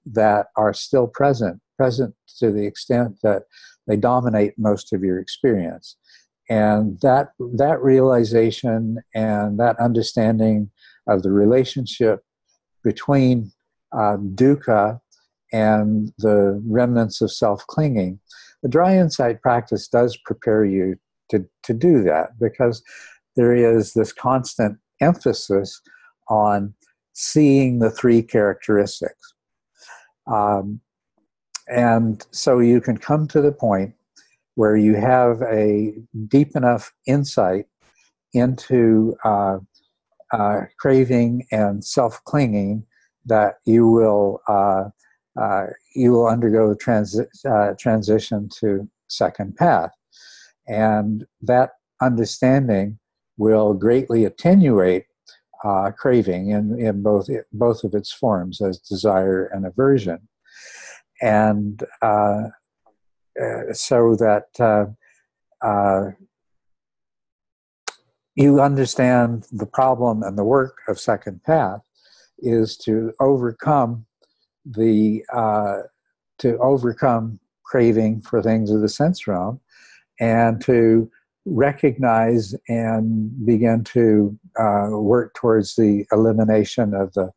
that 0.05 0.47
are 0.55 0.73
still 0.73 1.07
present, 1.07 1.59
present 1.77 2.15
to 2.37 2.51
the 2.51 2.65
extent 2.65 3.17
that 3.23 3.43
they 3.87 3.95
dominate 3.95 4.53
most 4.57 4.93
of 4.93 5.03
your 5.03 5.19
experience. 5.19 5.97
And 6.49 6.99
that, 7.01 7.29
that 7.55 7.81
realization 7.81 8.99
and 9.13 9.59
that 9.59 9.79
understanding 9.79 10.71
of 11.07 11.23
the 11.23 11.31
relationship 11.31 12.23
between 12.83 13.51
uh, 13.91 14.17
dukkha 14.17 14.99
and 15.51 16.13
the 16.17 16.61
remnants 16.65 17.21
of 17.21 17.31
self 17.31 17.65
clinging. 17.67 18.19
The 18.61 18.69
dry 18.69 18.97
insight 18.97 19.41
practice 19.41 19.87
does 19.87 20.17
prepare 20.17 20.65
you 20.65 20.97
to, 21.29 21.45
to 21.63 21.73
do 21.73 22.03
that 22.03 22.39
because 22.39 22.83
there 23.35 23.53
is 23.53 23.93
this 23.93 24.11
constant 24.11 24.77
emphasis 25.01 25.81
on 26.29 26.73
seeing 27.13 27.79
the 27.79 27.89
three 27.89 28.21
characteristics. 28.21 29.33
Um, 30.27 30.81
and 31.67 32.25
so 32.31 32.59
you 32.59 32.81
can 32.81 32.97
come 32.97 33.27
to 33.27 33.41
the 33.41 33.51
point 33.51 33.93
where 34.55 34.75
you 34.75 34.95
have 34.95 35.41
a 35.43 35.93
deep 36.27 36.55
enough 36.55 36.91
insight 37.05 37.65
into 38.33 39.15
uh, 39.23 39.59
uh, 40.31 40.61
craving 40.79 41.45
and 41.51 41.83
self 41.83 42.23
clinging 42.25 42.85
that 43.25 43.55
you 43.65 43.87
will 43.87 44.41
uh, 44.47 44.85
uh, 45.39 45.67
you 45.95 46.11
will 46.11 46.27
undergo 46.27 46.75
transi- 46.75 47.27
uh, 47.45 47.73
transition 47.79 48.49
to 48.59 48.89
second 49.07 49.55
path. 49.55 49.91
And 50.67 51.25
that 51.41 51.71
understanding 52.01 52.99
will 53.37 53.73
greatly 53.73 54.25
attenuate 54.25 55.05
uh, 55.63 55.91
craving 55.91 56.49
in, 56.49 56.79
in 56.79 57.01
both, 57.01 57.27
both 57.51 57.83
of 57.83 57.93
its 57.93 58.11
forms 58.11 58.61
as 58.61 58.79
desire 58.79 59.45
and 59.47 59.65
aversion. 59.65 60.19
And 61.21 61.83
uh, 62.01 62.49
uh, 63.41 63.73
so 63.73 64.15
that 64.15 64.95
you 68.35 68.61
understand 68.61 69.47
the 69.51 69.65
problem 69.65 70.23
and 70.23 70.37
the 70.37 70.45
work 70.45 70.77
of 70.87 70.99
second 70.99 71.43
path 71.43 71.81
is 72.37 72.77
to 72.77 73.11
overcome 73.19 74.05
the 74.75 75.23
uh, 75.33 75.81
to 76.39 76.57
overcome 76.59 77.39
craving 77.63 78.21
for 78.21 78.41
things 78.41 78.71
of 78.71 78.81
the 78.81 78.89
sense 78.89 79.27
realm 79.27 79.59
and 80.19 80.61
to 80.61 81.09
recognize 81.45 82.53
and 82.67 83.45
begin 83.45 83.83
to 83.83 84.37
uh, 84.59 84.89
work 84.91 85.33
towards 85.35 85.75
the 85.75 86.05
elimination 86.11 86.93
of 86.93 87.13
the 87.13 87.31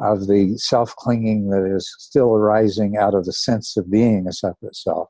of 0.00 0.26
the 0.26 0.58
self-clinging 0.58 1.50
that 1.50 1.64
is 1.64 1.94
still 1.98 2.34
arising 2.34 2.96
out 2.96 3.14
of 3.14 3.24
the 3.26 3.32
sense 3.32 3.76
of 3.76 3.90
being 3.90 4.26
a 4.26 4.32
separate 4.32 4.74
self 4.74 5.08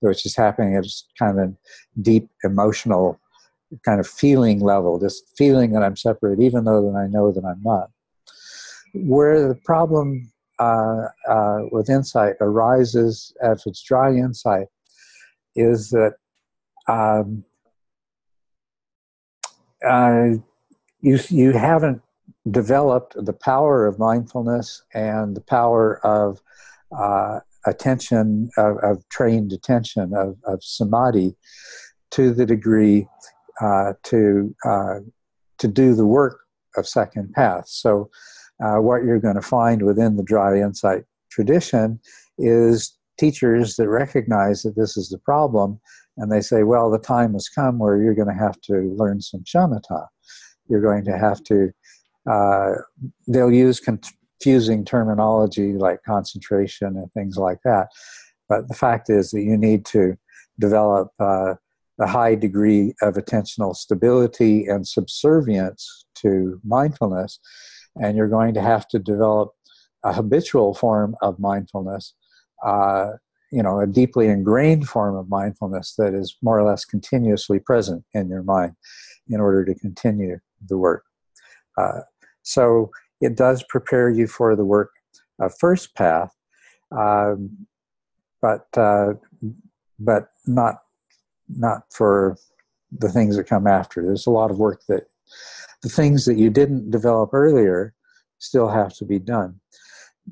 which 0.00 0.26
is 0.26 0.36
happening 0.36 0.76
at 0.76 0.84
kind 1.18 1.40
of 1.40 1.54
deep 2.02 2.28
emotional 2.44 3.18
kind 3.84 4.00
of 4.00 4.06
feeling 4.06 4.60
level 4.60 4.98
this 4.98 5.22
feeling 5.36 5.72
that 5.72 5.82
i'm 5.82 5.96
separate 5.96 6.40
even 6.40 6.64
though 6.64 6.82
that 6.82 6.98
i 6.98 7.06
know 7.06 7.32
that 7.32 7.44
i'm 7.44 7.62
not. 7.62 7.88
Where 8.94 9.48
the 9.48 9.54
problem 9.54 10.32
uh, 10.58 11.08
uh, 11.28 11.60
with 11.70 11.88
insight 11.88 12.34
arises 12.40 13.32
if 13.42 13.62
it's 13.66 13.82
dry 13.82 14.12
insight 14.12 14.66
is 15.54 15.90
that 15.90 16.14
um, 16.88 17.44
uh, 19.86 20.30
you 21.00 21.18
you 21.28 21.52
haven't 21.52 22.02
developed 22.50 23.14
the 23.24 23.32
power 23.32 23.86
of 23.86 23.98
mindfulness 23.98 24.82
and 24.94 25.36
the 25.36 25.40
power 25.40 26.04
of 26.04 26.40
uh, 26.96 27.40
attention 27.66 28.50
of, 28.56 28.78
of, 28.78 29.08
trained 29.10 29.52
attention 29.52 30.14
of, 30.14 30.36
of, 30.44 30.62
samadhi 30.64 31.34
to 32.10 32.32
the 32.32 32.46
degree 32.46 33.06
uh, 33.60 33.92
to 34.02 34.54
uh, 34.64 35.00
to 35.58 35.68
do 35.68 35.94
the 35.94 36.06
work 36.06 36.40
of 36.76 36.86
second 36.86 37.32
path. 37.34 37.68
So 37.68 38.10
uh, 38.62 38.76
what 38.76 39.04
you're 39.04 39.20
going 39.20 39.36
to 39.36 39.42
find 39.42 39.82
within 39.82 40.16
the 40.16 40.22
dry 40.22 40.58
insight 40.58 41.04
tradition 41.30 42.00
is 42.38 42.96
teachers 43.18 43.76
that 43.76 43.88
recognize 43.88 44.62
that 44.62 44.76
this 44.76 44.96
is 44.96 45.08
the 45.08 45.18
problem 45.18 45.80
and 46.16 46.32
they 46.32 46.40
say, 46.40 46.64
well, 46.64 46.90
the 46.90 46.98
time 46.98 47.32
has 47.34 47.48
come 47.48 47.78
where 47.78 48.00
you're 48.00 48.14
going 48.14 48.28
to 48.28 48.34
have 48.34 48.60
to 48.62 48.94
learn 48.96 49.20
some 49.20 49.44
shamatha. 49.44 50.06
You're 50.68 50.80
going 50.80 51.04
to 51.04 51.16
have 51.16 51.42
to, 51.44 51.70
uh, 52.28 52.72
they'll 53.26 53.52
use 53.52 53.80
confusing 53.80 54.84
terminology 54.84 55.74
like 55.74 56.02
concentration 56.04 56.96
and 56.96 57.12
things 57.12 57.36
like 57.36 57.58
that. 57.64 57.88
But 58.48 58.68
the 58.68 58.74
fact 58.74 59.10
is 59.10 59.30
that 59.30 59.42
you 59.42 59.56
need 59.56 59.84
to 59.86 60.16
develop 60.58 61.12
uh, 61.20 61.54
a 62.00 62.06
high 62.06 62.34
degree 62.34 62.94
of 63.02 63.14
attentional 63.14 63.74
stability 63.74 64.66
and 64.66 64.86
subservience 64.86 66.04
to 66.16 66.60
mindfulness 66.64 67.38
and 67.96 68.16
you're 68.16 68.28
going 68.28 68.54
to 68.54 68.60
have 68.60 68.86
to 68.88 68.98
develop 68.98 69.52
a 70.04 70.12
habitual 70.12 70.74
form 70.74 71.16
of 71.22 71.38
mindfulness, 71.38 72.14
uh, 72.64 73.12
you 73.50 73.62
know, 73.62 73.80
a 73.80 73.86
deeply 73.86 74.28
ingrained 74.28 74.88
form 74.88 75.16
of 75.16 75.28
mindfulness 75.28 75.94
that 75.96 76.14
is 76.14 76.36
more 76.42 76.58
or 76.58 76.64
less 76.64 76.84
continuously 76.84 77.58
present 77.58 78.04
in 78.14 78.28
your 78.28 78.42
mind 78.42 78.74
in 79.28 79.40
order 79.40 79.64
to 79.64 79.74
continue 79.74 80.38
the 80.68 80.76
work. 80.76 81.04
Uh, 81.76 82.00
so 82.42 82.90
it 83.20 83.36
does 83.36 83.64
prepare 83.68 84.08
you 84.08 84.26
for 84.26 84.54
the 84.54 84.64
work 84.64 84.90
of 85.40 85.52
first 85.58 85.94
path, 85.94 86.34
um, 86.96 87.66
but 88.40 88.66
uh, 88.76 89.14
but 89.98 90.28
not 90.46 90.76
not 91.48 91.82
for 91.92 92.36
the 92.96 93.08
things 93.08 93.36
that 93.36 93.44
come 93.44 93.66
after. 93.66 94.02
There's 94.02 94.26
a 94.26 94.30
lot 94.30 94.50
of 94.50 94.58
work 94.58 94.82
that 94.88 95.04
the 95.82 95.88
things 95.88 96.24
that 96.24 96.36
you 96.36 96.50
didn't 96.50 96.90
develop 96.90 97.30
earlier 97.32 97.94
still 98.38 98.68
have 98.68 98.94
to 98.94 99.04
be 99.04 99.18
done. 99.18 99.60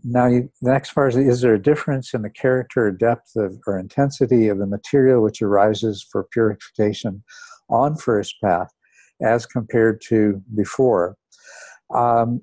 Now, 0.05 0.27
you, 0.27 0.51
the 0.60 0.73
next 0.73 0.93
part 0.93 1.14
is, 1.14 1.16
is 1.16 1.40
there 1.40 1.55
a 1.55 1.62
difference 1.62 2.12
in 2.12 2.23
the 2.23 2.31
character 2.31 2.86
or 2.86 2.90
depth 2.90 3.35
of, 3.36 3.59
or 3.66 3.78
intensity 3.78 4.48
of 4.48 4.59
the 4.59 4.66
material 4.66 5.23
which 5.23 5.43
arises 5.43 6.06
for 6.10 6.24
purification 6.24 7.23
on 7.68 7.97
first 7.97 8.36
path 8.43 8.70
as 9.23 9.47
compared 9.47 10.01
to 10.09 10.43
before? 10.55 11.16
Um, 11.94 12.43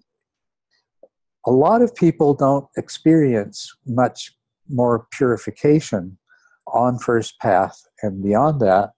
a 1.45 1.51
lot 1.51 1.81
of 1.81 1.93
people 1.95 2.33
don't 2.33 2.67
experience 2.77 3.71
much 3.85 4.33
more 4.69 5.07
purification 5.11 6.17
on 6.67 6.97
first 6.97 7.37
path 7.39 7.79
and 8.01 8.23
beyond 8.23 8.61
that. 8.61 8.91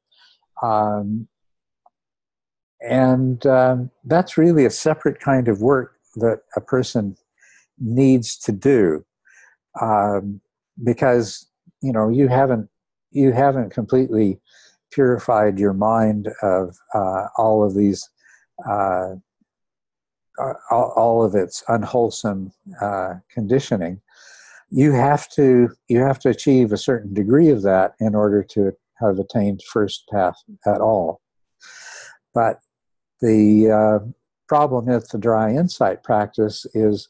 Um, 0.61 1.27
and 2.87 3.45
um, 3.45 3.91
that's 4.05 4.37
really 4.37 4.65
a 4.65 4.69
separate 4.69 5.19
kind 5.19 5.47
of 5.47 5.61
work 5.61 5.97
that 6.15 6.41
a 6.55 6.61
person 6.61 7.17
needs 7.79 8.37
to 8.37 8.51
do. 8.51 9.05
Um, 9.81 10.41
because 10.83 11.47
you 11.81 11.91
know 11.91 12.09
you 12.09 12.27
haven't 12.27 12.69
you 13.11 13.31
haven't 13.31 13.71
completely 13.71 14.39
purified 14.91 15.59
your 15.59 15.73
mind 15.73 16.29
of 16.41 16.75
uh, 16.93 17.27
all 17.37 17.63
of 17.63 17.75
these 17.75 18.09
uh, 18.69 19.15
all, 20.69 20.93
all, 20.95 21.23
of 21.23 21.35
its 21.35 21.63
unwholesome 21.69 22.51
uh, 22.81 23.15
conditioning. 23.29 24.01
You 24.69 24.91
have 24.91 25.29
to 25.31 25.69
you 25.87 25.99
have 25.99 26.19
to 26.19 26.29
achieve 26.29 26.71
a 26.71 26.77
certain 26.77 27.13
degree 27.13 27.49
of 27.49 27.61
that 27.63 27.93
in 27.99 28.15
order 28.15 28.43
to 28.43 28.73
have 28.99 29.19
attained 29.19 29.61
first 29.71 30.07
path 30.11 30.37
at 30.65 30.81
all. 30.81 31.21
But 32.33 32.59
the 33.25 33.71
uh, 33.71 33.99
problem 34.47 34.85
with 34.85 35.09
the 35.09 35.17
dry 35.17 35.49
insight 35.51 36.03
practice 36.03 36.65
is 36.75 37.09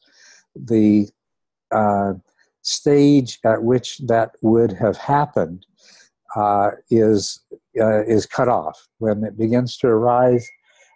the 0.56 1.08
uh, 1.72 2.14
stage 2.62 3.40
at 3.44 3.62
which 3.62 3.98
that 4.00 4.32
would 4.42 4.72
have 4.72 4.98
happened 4.98 5.66
uh, 6.36 6.72
is 6.90 7.44
uh, 7.80 8.04
is 8.04 8.26
cut 8.26 8.48
off 8.48 8.88
when 9.00 9.24
it 9.24 9.38
begins 9.38 9.78
to 9.78 9.88
arise 9.88 10.48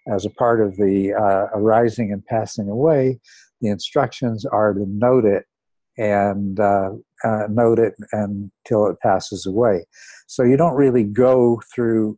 as 0.07 0.25
a 0.25 0.29
part 0.29 0.61
of 0.61 0.77
the 0.77 1.13
uh, 1.13 1.47
arising 1.57 2.13
and 2.13 2.25
passing 2.25 2.69
away. 2.69 3.19
The 3.61 3.69
instructions 3.69 4.45
are 4.45 4.73
to 4.73 4.85
note 4.87 5.25
it 5.25 5.45
and 5.97 6.59
uh, 6.61 6.91
uh, 7.25 7.47
note 7.49 7.79
it 7.79 7.93
until 8.13 8.87
it 8.87 8.99
passes 9.01 9.45
away. 9.45 9.85
So 10.27 10.43
you 10.43 10.55
don't 10.55 10.75
really 10.75 11.03
go 11.03 11.61
through 11.75 12.17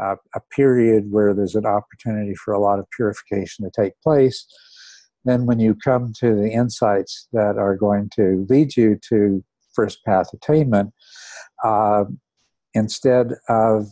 a, 0.00 0.16
a 0.34 0.40
period 0.54 1.10
where 1.10 1.34
there's 1.34 1.54
an 1.54 1.66
opportunity 1.66 2.34
for 2.34 2.52
a 2.52 2.60
lot 2.60 2.78
of 2.78 2.90
purification 2.90 3.64
to 3.64 3.70
take 3.70 4.00
place. 4.02 4.46
Then 5.24 5.46
when 5.46 5.60
you 5.60 5.74
come 5.74 6.12
to 6.20 6.34
the 6.34 6.50
insights 6.50 7.28
that 7.32 7.58
are 7.58 7.76
going 7.76 8.10
to 8.16 8.46
lead 8.48 8.76
you 8.76 8.98
to 9.08 9.44
first 9.74 10.04
path 10.04 10.32
attainment, 10.32 10.92
uh, 11.62 12.04
instead 12.74 13.34
of, 13.48 13.88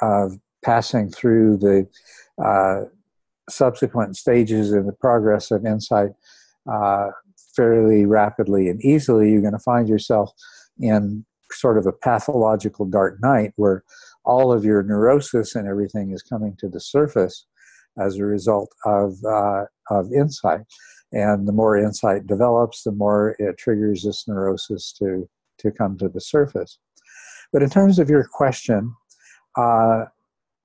of 0.00 0.32
passing 0.64 1.10
through 1.10 1.58
the 1.58 1.86
uh, 2.44 2.84
subsequent 3.48 4.16
stages 4.16 4.72
in 4.72 4.86
the 4.86 4.92
progress 4.92 5.50
of 5.50 5.66
insight 5.66 6.10
uh, 6.70 7.08
fairly 7.54 8.06
rapidly 8.06 8.68
and 8.68 8.80
easily, 8.84 9.30
you're 9.30 9.40
going 9.40 9.52
to 9.52 9.58
find 9.58 9.88
yourself 9.88 10.32
in 10.80 11.24
sort 11.50 11.76
of 11.78 11.86
a 11.86 11.92
pathological 11.92 12.86
dark 12.86 13.18
night 13.22 13.52
where 13.56 13.84
all 14.24 14.52
of 14.52 14.64
your 14.64 14.82
neurosis 14.82 15.54
and 15.54 15.68
everything 15.68 16.12
is 16.12 16.22
coming 16.22 16.56
to 16.58 16.68
the 16.68 16.80
surface 16.80 17.46
as 17.98 18.16
a 18.16 18.24
result 18.24 18.70
of, 18.86 19.16
uh, 19.24 19.64
of 19.90 20.12
insight. 20.12 20.62
And 21.12 21.46
the 21.46 21.52
more 21.52 21.76
insight 21.76 22.26
develops, 22.26 22.84
the 22.84 22.92
more 22.92 23.36
it 23.38 23.58
triggers 23.58 24.02
this 24.02 24.26
neurosis 24.26 24.92
to, 24.98 25.28
to 25.58 25.70
come 25.70 25.98
to 25.98 26.08
the 26.08 26.20
surface. 26.20 26.78
But 27.52 27.62
in 27.62 27.68
terms 27.68 27.98
of 27.98 28.08
your 28.08 28.26
question, 28.32 28.94
uh, 29.56 30.06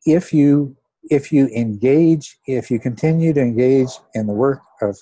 if 0.05 0.33
you 0.33 0.77
if 1.09 1.31
you 1.31 1.47
engage, 1.47 2.37
if 2.47 2.69
you 2.69 2.79
continue 2.79 3.33
to 3.33 3.39
engage 3.41 3.89
in 4.13 4.27
the 4.27 4.33
work 4.33 4.61
of 4.81 4.97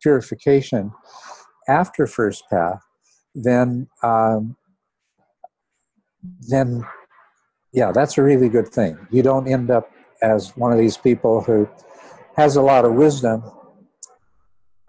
purification 0.00 0.90
after 1.68 2.06
first 2.06 2.44
path, 2.50 2.82
then 3.34 3.88
um, 4.02 4.56
then 6.48 6.84
yeah, 7.74 7.90
that's 7.90 8.16
a 8.18 8.22
really 8.22 8.48
good 8.48 8.68
thing. 8.68 8.96
You 9.10 9.22
don't 9.22 9.48
end 9.48 9.68
up 9.68 9.90
as 10.22 10.56
one 10.56 10.72
of 10.72 10.78
these 10.78 10.96
people 10.96 11.42
who 11.42 11.68
has 12.36 12.54
a 12.54 12.62
lot 12.62 12.84
of 12.84 12.94
wisdom. 12.94 13.42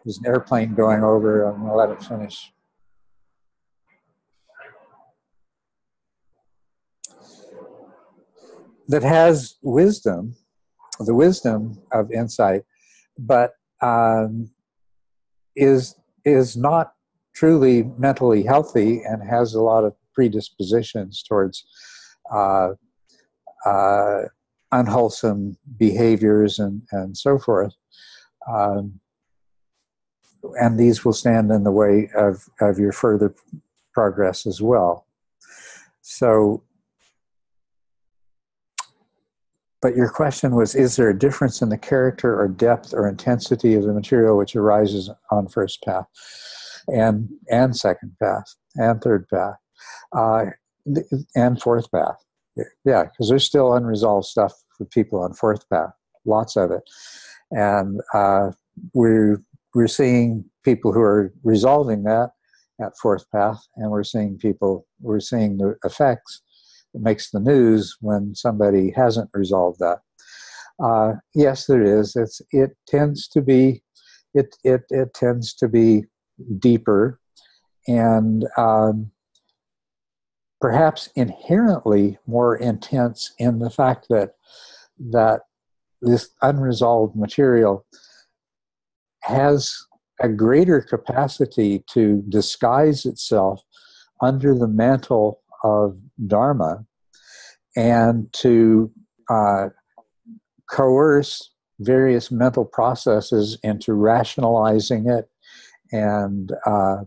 There's 0.04 0.20
an 0.20 0.28
airplane 0.28 0.76
going 0.76 1.04
over. 1.04 1.44
I'm 1.46 1.62
going 1.62 1.72
to 1.72 1.76
let 1.76 1.90
it 1.90 2.04
finish. 2.04 2.54
That 8.88 9.02
has 9.02 9.56
wisdom, 9.64 10.36
the 11.00 11.16
wisdom 11.16 11.82
of 11.92 12.12
insight, 12.12 12.62
but 13.18 13.54
um, 13.82 14.52
is 15.56 15.96
is 16.24 16.56
not 16.56 16.94
truly 17.34 17.92
mentally 17.98 18.44
healthy 18.44 19.02
and 19.02 19.28
has 19.28 19.56
a 19.56 19.62
lot 19.62 19.84
of 19.84 19.96
predispositions 20.14 21.24
towards 21.24 21.66
unwholesome 24.72 25.58
behaviors 25.78 26.60
and, 26.60 26.82
and 26.92 27.18
so 27.18 27.38
forth. 27.38 27.74
Um, 28.52 29.00
and 30.60 30.80
these 30.80 31.04
will 31.04 31.14
stand 31.14 31.52
in 31.52 31.64
the 31.64 31.72
way 31.72 32.10
of, 32.16 32.48
of 32.62 32.78
your 32.78 32.92
further 32.92 33.34
progress 33.94 34.46
as 34.46 34.62
well. 34.62 35.08
So, 36.02 36.64
but 39.82 39.96
your 39.96 40.10
question 40.10 40.56
was 40.56 40.76
Is 40.76 40.96
there 40.96 41.10
a 41.10 41.18
difference 41.18 41.62
in 41.62 41.70
the 41.70 41.78
character 41.78 42.40
or 42.40 42.48
depth 42.48 42.94
or 42.94 43.08
intensity 43.08 43.74
of 43.74 43.84
the 43.84 43.94
material 43.94 44.38
which 44.38 44.56
arises 44.56 45.10
on 45.32 45.48
first 45.48 45.82
path 45.84 46.06
and, 46.88 47.30
and 47.50 47.76
second 47.76 48.16
path 48.22 48.54
and 48.76 49.02
third 49.02 49.28
path 49.30 49.56
uh, 50.16 50.46
and 51.36 51.62
fourth 51.62 51.92
path? 51.92 52.24
Yeah, 52.86 53.04
because 53.04 53.30
there's 53.30 53.44
still 53.44 53.74
unresolved 53.74 54.28
stuff 54.28 54.54
for 54.78 54.86
people 54.86 55.22
on 55.22 55.34
fourth 55.34 55.68
path, 55.70 55.92
lots 56.26 56.56
of 56.56 56.72
it, 56.72 56.84
and 57.52 58.02
uh, 58.14 58.52
we're 58.94 59.44
we're 59.74 59.88
seeing 59.88 60.46
people 60.64 60.94
who 60.94 61.02
are 61.02 61.34
resolving 61.44 62.04
that 62.04 62.32
at 62.82 62.98
fourth 63.02 63.30
path, 63.32 63.62
and 63.76 63.92
we're 63.92 64.04
seeing 64.04 64.38
people 64.38 64.88
we're 65.02 65.20
seeing 65.20 65.58
the 65.58 65.76
effects. 65.84 66.42
It 66.94 67.02
makes 67.02 67.30
the 67.30 67.42
news 67.42 67.98
when 68.00 68.36
somebody 68.36 68.92
hasn't 68.92 69.30
resolved 69.34 69.80
that. 69.80 70.00
Uh, 70.82 71.14
yes, 71.34 71.66
there 71.66 71.84
is. 71.84 72.16
It's 72.16 72.42
it 72.52 72.72
tends 72.88 73.28
to 73.30 73.42
be 73.42 73.84
it 74.34 74.56
it 74.64 74.84
it 74.90 75.14
tends 75.14 75.54
to 75.56 75.68
be 75.68 76.06
deeper 76.60 77.20
and 77.88 78.46
um, 78.58 79.12
perhaps 80.66 81.10
inherently 81.16 82.18
more 82.26 82.56
intense 82.56 83.36
in 83.38 83.60
the 83.60 83.70
fact 83.70 84.08
that 84.10 84.32
that 84.98 85.42
this 86.02 86.30
unresolved 86.42 87.16
material 87.16 87.86
has 89.22 89.78
a 90.22 90.28
greater 90.28 90.82
capacity 90.82 91.84
to 91.88 92.24
disguise 92.30 93.06
itself 93.06 93.62
under 94.24 94.56
the 94.58 94.68
mantle 94.68 95.40
of 95.64 96.00
dharma 96.26 96.84
and 97.76 98.34
to 98.34 98.92
uh, 99.30 99.70
coerce 100.68 101.52
various 101.80 102.32
mental 102.32 102.66
processes 102.66 103.56
into 103.62 103.94
rationalizing 103.94 105.08
it 105.08 105.30
and 105.92 106.54
uh, 106.66 107.04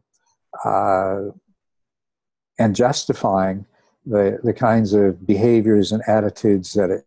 uh, 0.65 1.23
and 2.59 2.75
justifying 2.75 3.67
the, 4.07 4.39
the 4.43 4.53
kinds 4.53 4.93
of 4.93 5.27
behaviors 5.27 5.93
and 5.93 6.03
attitudes 6.07 6.73
that 6.75 6.91
it 6.91 7.05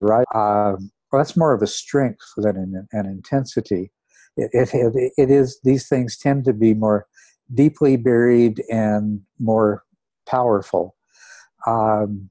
right 0.00 0.26
uh, 0.34 0.76
well, 1.10 1.22
that's 1.22 1.36
more 1.36 1.52
of 1.52 1.62
a 1.62 1.66
strength 1.66 2.24
than 2.36 2.56
an, 2.56 2.88
an 2.92 3.06
intensity. 3.06 3.90
It, 4.36 4.50
it, 4.52 5.12
it 5.16 5.30
is, 5.30 5.58
these 5.64 5.88
things 5.88 6.18
tend 6.18 6.44
to 6.44 6.52
be 6.52 6.74
more 6.74 7.06
deeply 7.54 7.96
buried 7.96 8.62
and 8.70 9.22
more 9.38 9.84
powerful. 10.26 10.94
Um, 11.66 12.30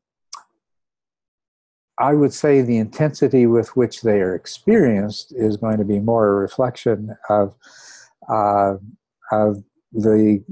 I 1.99 2.13
would 2.13 2.33
say 2.33 2.61
the 2.61 2.77
intensity 2.77 3.47
with 3.47 3.75
which 3.75 4.03
they 4.03 4.21
are 4.21 4.35
experienced 4.35 5.33
is 5.35 5.57
going 5.57 5.79
to 5.79 5.85
be 5.85 5.99
more 5.99 6.27
a 6.27 6.35
reflection 6.35 7.15
of 7.29 7.55
uh, 8.29 8.75
of 9.31 9.63
the 9.91 10.43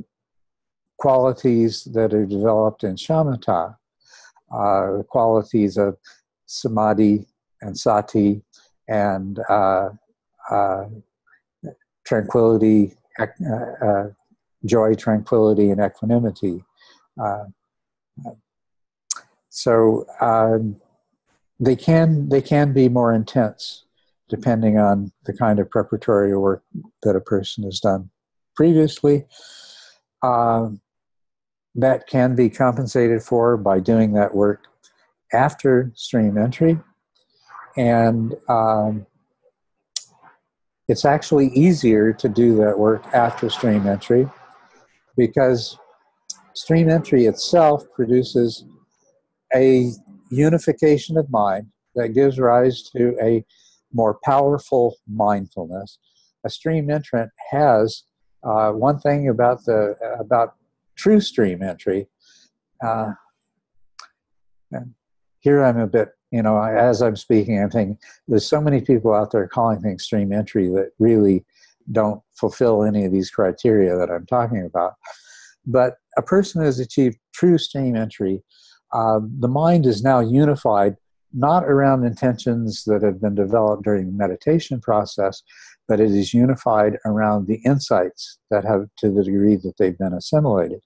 qualities 0.97 1.83
that 1.93 2.13
are 2.13 2.25
developed 2.25 2.83
in 2.83 2.95
shamatha, 2.95 3.75
uh, 4.51 5.03
qualities 5.07 5.77
of 5.77 5.97
samadhi 6.45 7.25
and 7.61 7.77
sati 7.77 8.41
and 8.87 9.39
uh, 9.49 9.89
uh 10.51 10.85
tranquility, 12.05 12.93
uh, 13.19 13.25
uh, 13.83 14.07
joy, 14.65 14.93
tranquility, 14.93 15.71
and 15.71 15.81
equanimity. 15.81 16.63
so 19.49 20.05
um, 20.21 20.79
they 21.59 21.75
can 21.75 22.29
they 22.29 22.41
can 22.41 22.73
be 22.73 22.89
more 22.89 23.13
intense 23.13 23.85
depending 24.29 24.77
on 24.77 25.11
the 25.25 25.33
kind 25.33 25.59
of 25.59 25.69
preparatory 25.69 26.35
work 26.37 26.63
that 27.03 27.15
a 27.15 27.21
person 27.21 27.63
has 27.63 27.79
done 27.79 28.09
previously. 28.55 29.25
Uh, 30.23 30.69
that 31.75 32.07
can 32.07 32.35
be 32.35 32.49
compensated 32.49 33.21
for 33.21 33.57
by 33.57 33.79
doing 33.79 34.13
that 34.13 34.33
work 34.33 34.63
after 35.33 35.91
stream 35.95 36.37
entry. 36.37 36.79
And 37.77 38.35
um, 38.47 39.05
it's 40.87 41.03
actually 41.03 41.47
easier 41.47 42.13
to 42.13 42.29
do 42.29 42.55
that 42.57 42.77
work 42.77 43.05
after 43.13 43.49
stream 43.49 43.87
entry 43.87 44.29
because 45.17 45.77
stream 46.53 46.89
entry 46.89 47.25
itself 47.25 47.83
produces 47.93 48.65
a 49.53 49.91
unification 50.29 51.17
of 51.17 51.29
mind 51.29 51.67
that 51.95 52.09
gives 52.09 52.39
rise 52.39 52.83
to 52.95 53.15
a 53.21 53.43
more 53.93 54.19
powerful 54.23 54.95
mindfulness. 55.07 55.97
A 56.45 56.49
stream 56.49 56.89
entrant 56.89 57.31
has 57.51 58.03
uh, 58.43 58.71
one 58.71 58.99
thing 58.99 59.29
about 59.29 59.65
the 59.65 59.95
about 60.19 60.55
true 60.95 61.19
stream 61.19 61.61
entry. 61.61 62.07
Uh, 62.83 63.11
here 65.39 65.63
I'm 65.63 65.79
a 65.79 65.87
bit, 65.87 66.09
you 66.31 66.41
know, 66.41 66.61
as 66.61 67.01
I'm 67.01 67.15
speaking, 67.15 67.61
I'm 67.61 67.69
thinking 67.69 67.97
there's 68.27 68.47
so 68.47 68.59
many 68.59 68.81
people 68.81 69.13
out 69.13 69.31
there 69.31 69.47
calling 69.47 69.81
things 69.81 70.03
stream 70.03 70.33
entry 70.33 70.67
that 70.69 70.91
really 70.99 71.45
don't 71.91 72.21
fulfill 72.35 72.83
any 72.83 73.05
of 73.05 73.11
these 73.11 73.29
criteria 73.29 73.95
that 73.95 74.09
I'm 74.09 74.25
talking 74.25 74.65
about. 74.65 74.93
But 75.65 75.95
a 76.17 76.21
person 76.21 76.63
has 76.63 76.79
achieved 76.79 77.17
true 77.33 77.57
stream 77.57 77.95
entry 77.95 78.43
uh, 78.95 79.19
the 79.39 79.47
mind 79.47 79.85
is 79.85 80.03
now 80.03 80.19
unified 80.21 80.95
not 81.33 81.65
around 81.65 82.05
intentions 82.05 82.85
that 82.85 83.03
have 83.03 83.19
been 83.19 83.35
developed 83.35 83.83
during 83.83 84.05
the 84.05 84.13
meditation 84.13 84.79
process, 84.79 85.43
but 85.87 85.99
it 85.99 86.11
is 86.11 86.33
unified 86.33 86.97
around 87.05 87.47
the 87.47 87.61
insights 87.65 88.37
that 88.49 88.65
have, 88.65 88.87
to 88.97 89.11
the 89.11 89.23
degree 89.23 89.55
that 89.55 89.73
they've 89.77 89.97
been 89.97 90.13
assimilated. 90.13 90.79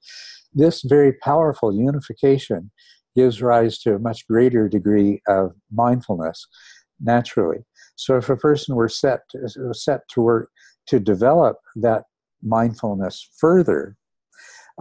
This 0.54 0.82
very 0.82 1.14
powerful 1.14 1.74
unification 1.74 2.72
gives 3.16 3.42
rise 3.42 3.78
to 3.80 3.96
a 3.96 4.00
much 4.00 4.28
greater 4.28 4.68
degree 4.68 5.22
of 5.28 5.52
mindfulness 5.72 6.48
naturally. 7.00 7.60
So, 7.96 8.18
if 8.18 8.30
a 8.30 8.38
person 8.38 8.76
were 8.76 8.90
set 8.90 9.22
to, 9.32 9.74
set 9.74 10.02
to 10.12 10.22
work 10.22 10.50
to 10.88 11.00
develop 11.00 11.58
that 11.76 12.04
mindfulness 12.42 13.30
further, 13.38 13.96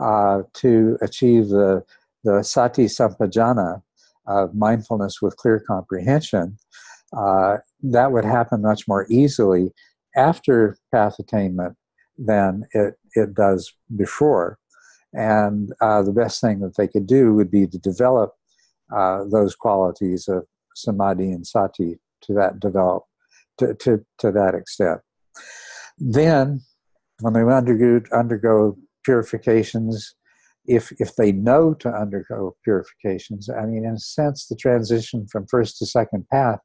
uh, 0.00 0.42
to 0.54 0.98
achieve 1.02 1.48
the 1.48 1.82
the 2.24 2.42
sati 2.42 2.86
sampajanna 2.86 3.82
of 4.26 4.54
mindfulness 4.54 5.22
with 5.22 5.36
clear 5.36 5.60
comprehension, 5.66 6.58
uh, 7.16 7.58
that 7.82 8.12
would 8.12 8.24
happen 8.24 8.62
much 8.62 8.86
more 8.86 9.06
easily 9.08 9.72
after 10.18 10.76
path 10.92 11.16
attainment 11.18 11.76
than 12.18 12.64
it, 12.72 12.94
it 13.14 13.34
does 13.34 13.72
before. 13.96 14.58
And 15.14 15.72
uh, 15.80 16.02
the 16.02 16.12
best 16.12 16.40
thing 16.40 16.60
that 16.60 16.76
they 16.76 16.88
could 16.88 17.06
do 17.06 17.32
would 17.34 17.50
be 17.50 17.66
to 17.66 17.78
develop 17.78 18.32
uh, 18.94 19.24
those 19.30 19.54
qualities 19.54 20.28
of 20.28 20.44
samadhi 20.74 21.30
and 21.32 21.46
sati 21.46 21.98
to 22.22 22.34
that 22.34 22.60
develop 22.60 23.04
to, 23.58 23.74
to, 23.74 24.04
to 24.18 24.32
that 24.32 24.54
extent. 24.54 25.00
Then, 25.98 26.60
when 27.20 27.32
they 27.32 27.40
undergo, 27.40 28.02
undergo 28.12 28.76
purifications 29.04 30.14
if 30.66 30.92
if 31.00 31.16
they 31.16 31.32
know 31.32 31.72
to 31.72 31.88
undergo 31.88 32.54
purifications 32.62 33.48
i 33.48 33.64
mean 33.64 33.84
in 33.84 33.94
a 33.94 33.98
sense 33.98 34.46
the 34.46 34.56
transition 34.56 35.26
from 35.32 35.46
first 35.46 35.78
to 35.78 35.86
second 35.86 36.28
path 36.28 36.60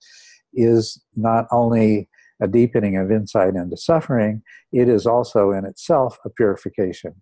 is 0.54 1.02
not 1.16 1.46
only 1.52 2.10
a 2.44 2.48
deepening 2.48 2.98
of 2.98 3.12
insight 3.12 3.56
into 3.56 3.78
suffering 3.78 4.44
it 4.72 4.90
is 4.90 5.06
also 5.06 5.52
in 5.52 5.66
itself 5.66 6.20
a 6.26 6.30
purification. 6.30 7.14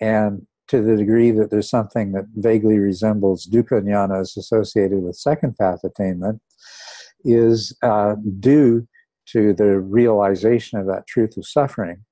And 0.00 0.46
to 0.68 0.80
the 0.80 0.96
degree 0.96 1.32
that 1.32 1.50
there's 1.50 1.68
something 1.68 2.12
that 2.12 2.26
vaguely 2.36 2.78
resembles 2.78 3.48
dukkha 3.52 3.82
jnanas 3.82 4.36
associated 4.36 5.02
with 5.02 5.16
second 5.16 5.56
path 5.58 5.80
attainment 5.84 6.40
is 7.24 7.76
uh, 7.82 8.14
due 8.38 8.86
to 9.26 9.52
the 9.52 9.80
realization 9.80 10.78
of 10.78 10.86
that 10.86 11.06
truth 11.06 11.36
of 11.36 11.46
suffering 11.46 12.04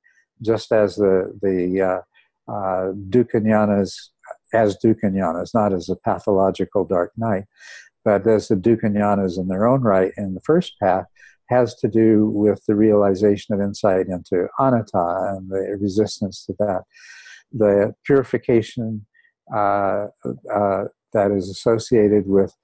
just 0.42 0.72
as 0.72 0.96
the 0.96 1.32
the 1.42 1.80
uh, 1.80 2.52
uh, 2.52 2.92
dukkha 3.08 3.40
as 4.52 4.76
dukkha 4.84 5.04
jnanas, 5.04 5.54
not 5.54 5.72
as 5.72 5.88
a 5.88 5.96
pathological 5.96 6.84
dark 6.84 7.12
night, 7.16 7.44
but 8.04 8.26
as 8.26 8.48
the 8.48 8.56
dukkha 8.56 9.38
in 9.38 9.48
their 9.48 9.66
own 9.66 9.82
right 9.82 10.12
in 10.16 10.34
the 10.34 10.40
first 10.40 10.74
path 10.80 11.06
has 11.50 11.74
to 11.76 11.88
do 11.88 12.26
with 12.30 12.64
the 12.66 12.74
realization 12.74 13.54
of 13.54 13.60
insight 13.60 14.06
into 14.06 14.48
anatta 14.58 15.34
and 15.36 15.50
the 15.50 15.76
resistance 15.80 16.44
to 16.46 16.54
that. 16.58 16.82
The 17.52 17.94
purification 18.04 19.06
uh, 19.54 20.06
uh, 20.54 20.84
that 21.12 21.32
is 21.32 21.50
associated 21.50 22.26
with 22.26 22.54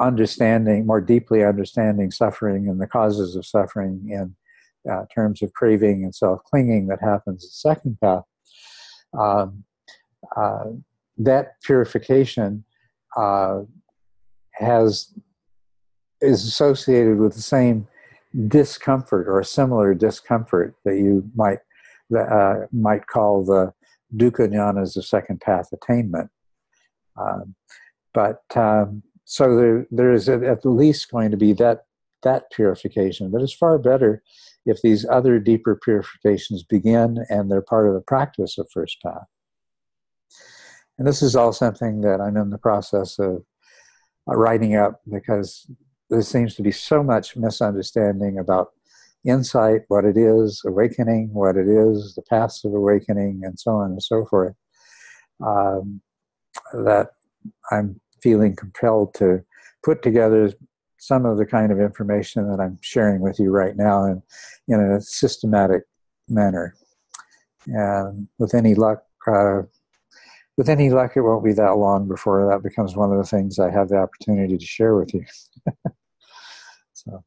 understanding, 0.00 0.86
more 0.86 1.00
deeply 1.00 1.44
understanding 1.44 2.10
suffering 2.10 2.68
and 2.68 2.80
the 2.80 2.86
causes 2.86 3.36
of 3.36 3.46
suffering 3.46 4.08
in 4.08 4.34
uh, 4.90 5.04
terms 5.14 5.42
of 5.42 5.52
craving 5.52 6.02
and 6.02 6.14
self 6.14 6.42
clinging 6.44 6.86
that 6.88 7.00
happens 7.00 7.44
in 7.44 7.50
second 7.50 7.98
path 8.00 8.24
um, 9.18 9.64
uh, 10.36 10.64
that 11.18 11.60
purification 11.62 12.64
uh, 13.16 13.60
has 14.52 15.12
is 16.20 16.44
associated 16.44 17.18
with 17.18 17.34
the 17.34 17.42
same 17.42 17.86
discomfort 18.48 19.28
or 19.28 19.40
a 19.40 19.44
similar 19.44 19.94
discomfort 19.94 20.74
that 20.84 20.96
you 20.96 21.30
might 21.34 21.58
uh, 22.16 22.66
might 22.72 23.06
call 23.06 23.44
the 23.44 23.72
dukkha 24.14 24.48
jnanas 24.48 24.96
of 24.96 25.04
second 25.04 25.40
path 25.40 25.68
attainment. 25.72 26.30
Um, 27.16 27.54
but 28.12 28.42
um, 28.54 29.02
so 29.24 29.56
there, 29.56 29.86
there 29.90 30.12
is 30.12 30.28
at 30.28 30.64
least 30.64 31.10
going 31.10 31.30
to 31.30 31.36
be 31.36 31.52
that 31.54 31.86
that 32.22 32.50
purification, 32.52 33.30
but 33.30 33.42
it's 33.42 33.52
far 33.52 33.78
better 33.78 34.22
if 34.64 34.80
these 34.80 35.04
other 35.08 35.38
deeper 35.38 35.74
purifications 35.82 36.62
begin 36.62 37.24
and 37.28 37.50
they're 37.50 37.62
part 37.62 37.88
of 37.88 37.94
the 37.94 38.00
practice 38.00 38.58
of 38.58 38.68
first 38.72 39.02
path. 39.02 39.26
And 40.98 41.08
this 41.08 41.22
is 41.22 41.34
all 41.34 41.52
something 41.52 42.02
that 42.02 42.20
I'm 42.20 42.36
in 42.36 42.50
the 42.50 42.58
process 42.58 43.18
of 43.18 43.44
uh, 44.28 44.36
writing 44.36 44.76
up 44.76 45.00
because 45.10 45.68
there 46.12 46.22
seems 46.22 46.54
to 46.54 46.62
be 46.62 46.70
so 46.70 47.02
much 47.02 47.36
misunderstanding 47.36 48.38
about 48.38 48.72
insight, 49.24 49.80
what 49.88 50.04
it 50.04 50.18
is, 50.18 50.60
awakening, 50.66 51.30
what 51.32 51.56
it 51.56 51.66
is, 51.66 52.14
the 52.14 52.22
paths 52.28 52.64
of 52.66 52.74
awakening, 52.74 53.40
and 53.44 53.58
so 53.58 53.76
on 53.76 53.92
and 53.92 54.02
so 54.02 54.26
forth, 54.26 54.54
um, 55.44 56.02
that 56.74 57.08
I'm 57.70 57.98
feeling 58.22 58.54
compelled 58.54 59.14
to 59.14 59.42
put 59.82 60.02
together 60.02 60.52
some 60.98 61.24
of 61.24 61.38
the 61.38 61.46
kind 61.46 61.72
of 61.72 61.80
information 61.80 62.46
that 62.50 62.60
I'm 62.60 62.78
sharing 62.82 63.22
with 63.22 63.40
you 63.40 63.50
right 63.50 63.74
now 63.74 64.04
in, 64.04 64.22
in 64.68 64.80
a 64.80 65.00
systematic 65.00 65.84
manner. 66.28 66.74
And 67.66 68.28
with 68.38 68.54
any 68.54 68.74
luck, 68.74 69.02
uh, 69.26 69.62
with 70.56 70.68
any 70.68 70.90
luck, 70.90 71.16
it 71.16 71.22
won't 71.22 71.44
be 71.44 71.54
that 71.54 71.76
long 71.76 72.06
before 72.06 72.46
that 72.48 72.62
becomes 72.62 72.94
one 72.94 73.10
of 73.10 73.18
the 73.18 73.24
things 73.24 73.58
I 73.58 73.70
have 73.70 73.88
the 73.88 73.96
opportunity 73.96 74.58
to 74.58 74.66
share 74.66 74.94
with 74.94 75.14
you. 75.14 75.24
so. 76.92 77.24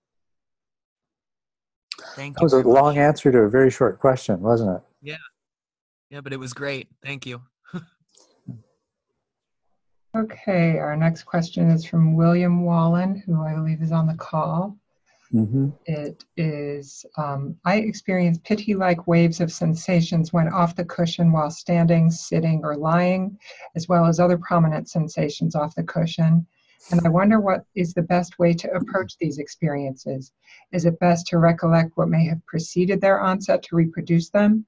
Thank 2.16 2.38
that 2.38 2.44
was 2.44 2.54
a 2.54 2.60
long 2.60 2.98
answer 2.98 3.32
to 3.32 3.40
a 3.40 3.50
very 3.50 3.72
short 3.72 4.00
question, 4.00 4.40
wasn't 4.42 4.78
it? 4.78 4.82
Yeah. 5.02 5.18
Yeah, 6.10 6.22
but 6.22 6.34
it 6.34 6.40
was 6.40 6.54
great. 6.54 6.88
Thank 7.04 7.26
you. 7.26 7.42
Okay, 10.16 10.78
our 10.78 10.96
next 10.96 11.24
question 11.24 11.70
is 11.70 11.84
from 11.84 12.16
William 12.16 12.64
Wallen, 12.64 13.22
who 13.26 13.44
I 13.44 13.54
believe 13.54 13.82
is 13.82 13.92
on 13.92 14.08
the 14.08 14.14
call. 14.14 14.78
Mm-hmm. 15.34 15.70
It 15.86 16.24
is, 16.38 17.06
um, 17.18 17.58
I 17.66 17.78
experience 17.78 18.40
piti 18.46 18.76
like 18.76 19.08
waves 19.08 19.42
of 19.42 19.52
sensations 19.52 20.32
when 20.32 20.48
off 20.48 20.74
the 20.74 20.86
cushion 20.86 21.34
while 21.34 21.52
standing, 21.52 22.10
sitting, 22.10 22.62
or 22.64 22.78
lying, 22.78 23.38
as 23.76 23.90
well 23.90 24.06
as 24.06 24.22
other 24.22 24.38
prominent 24.38 24.90
sensations 24.90 25.54
off 25.54 25.76
the 25.76 25.84
cushion. 25.84 26.48
And 26.92 27.02
I 27.06 27.10
wonder 27.10 27.40
what 27.40 27.66
is 27.76 27.94
the 27.94 28.04
best 28.04 28.38
way 28.38 28.54
to 28.54 28.72
approach 28.72 29.18
these 29.18 29.40
experiences. 29.40 30.32
Is 30.72 30.86
it 30.86 31.00
best 31.00 31.28
to 31.28 31.40
recollect 31.40 31.92
what 31.96 32.10
may 32.10 32.26
have 32.28 32.46
preceded 32.46 33.02
their 33.02 33.20
onset 33.20 33.64
to 33.64 33.76
reproduce 33.76 34.30
them? 34.30 34.66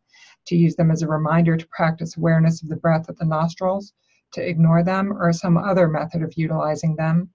To 0.47 0.55
use 0.55 0.75
them 0.75 0.89
as 0.89 1.03
a 1.03 1.07
reminder 1.07 1.55
to 1.57 1.67
practice 1.67 2.17
awareness 2.17 2.63
of 2.63 2.69
the 2.69 2.75
breath 2.75 3.09
at 3.09 3.17
the 3.17 3.25
nostrils? 3.25 3.93
To 4.33 4.47
ignore 4.47 4.83
them, 4.83 5.13
or 5.13 5.31
some 5.31 5.57
other 5.57 5.87
method 5.87 6.23
of 6.23 6.33
utilizing 6.35 6.95
them? 6.95 7.29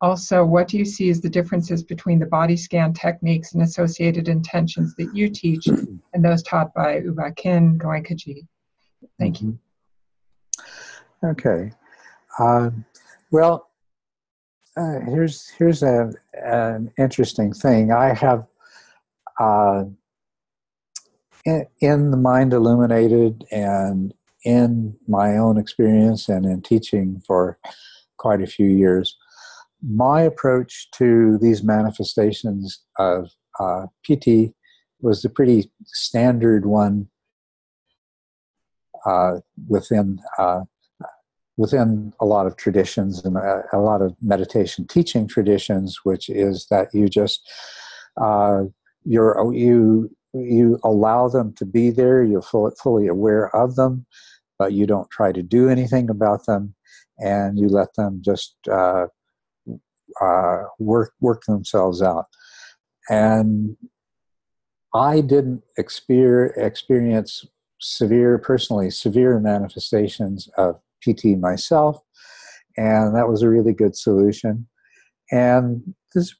Also, 0.00 0.44
what 0.44 0.68
do 0.68 0.78
you 0.78 0.84
see 0.84 1.08
as 1.10 1.20
the 1.20 1.30
differences 1.30 1.82
between 1.82 2.18
the 2.18 2.26
body 2.26 2.56
scan 2.56 2.92
techniques 2.92 3.54
and 3.54 3.62
associated 3.62 4.28
intentions 4.28 4.94
that 4.96 5.14
you 5.14 5.30
teach 5.30 5.66
and 6.12 6.24
those 6.24 6.42
taught 6.42 6.72
by 6.74 6.98
U 6.98 7.12
Ba 7.12 7.32
Khin 7.32 7.78
Goenkaji? 7.78 8.46
Thank 9.18 9.42
you. 9.42 9.58
Okay. 11.24 11.72
Um, 12.38 12.84
well, 13.30 13.70
uh, 14.76 15.00
here's 15.06 15.48
here's 15.50 15.82
a, 15.82 16.12
an 16.34 16.92
interesting 16.98 17.52
thing. 17.52 17.92
I 17.92 18.14
have 18.14 18.46
uh, 19.40 19.84
in, 21.44 21.66
in 21.80 22.10
the 22.10 22.16
mind 22.16 22.52
illuminated 22.52 23.44
and 23.50 24.12
in 24.44 24.96
my 25.08 25.36
own 25.36 25.58
experience 25.58 26.28
and 26.28 26.44
in 26.44 26.60
teaching 26.62 27.22
for 27.26 27.58
quite 28.18 28.42
a 28.42 28.46
few 28.46 28.66
years 28.66 29.16
my 29.86 30.22
approach 30.22 30.90
to 30.92 31.38
these 31.38 31.62
manifestations 31.62 32.82
of 32.98 33.30
uh, 33.60 33.86
piti 34.02 34.54
was 35.00 35.22
the 35.22 35.28
pretty 35.28 35.70
standard 35.84 36.64
one 36.64 37.08
uh, 39.04 39.40
within 39.68 40.18
uh, 40.38 40.62
within 41.56 42.12
a 42.20 42.24
lot 42.24 42.46
of 42.46 42.56
traditions 42.56 43.24
and 43.24 43.36
a, 43.36 43.62
a, 43.72 43.78
lot 43.78 44.02
of 44.02 44.16
meditation 44.20 44.86
teaching 44.86 45.28
traditions, 45.28 46.00
which 46.04 46.28
is 46.28 46.66
that 46.70 46.92
you 46.92 47.08
just 47.08 47.40
uh, 48.20 48.64
you're 49.04 49.52
you 49.52 50.10
you 50.32 50.78
allow 50.82 51.28
them 51.28 51.52
to 51.54 51.64
be 51.64 51.90
there, 51.90 52.24
you're 52.24 52.42
full, 52.42 52.70
fully 52.82 53.06
aware 53.06 53.54
of 53.54 53.76
them, 53.76 54.04
but 54.58 54.72
you 54.72 54.86
don't 54.86 55.10
try 55.10 55.30
to 55.30 55.42
do 55.42 55.68
anything 55.68 56.10
about 56.10 56.46
them, 56.46 56.74
and 57.18 57.58
you 57.58 57.68
let 57.68 57.94
them 57.94 58.20
just 58.20 58.56
uh, 58.70 59.06
uh, 60.20 60.62
work 60.78 61.12
work 61.20 61.44
themselves 61.44 62.02
out. 62.02 62.26
And 63.08 63.76
I 64.94 65.20
didn't 65.20 65.62
experience 65.76 67.44
severe, 67.80 68.38
personally 68.38 68.90
severe 68.90 69.38
manifestations 69.40 70.48
of 70.56 70.80
piti 71.04 71.34
myself, 71.34 72.00
and 72.76 73.14
that 73.14 73.28
was 73.28 73.42
a 73.42 73.48
really 73.48 73.72
good 73.72 73.96
solution. 73.96 74.66
And 75.30 75.94
this 76.14 76.34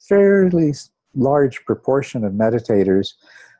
fairly 0.00 0.74
large 1.14 1.64
proportion 1.64 2.24
of 2.24 2.32
meditators 2.32 3.12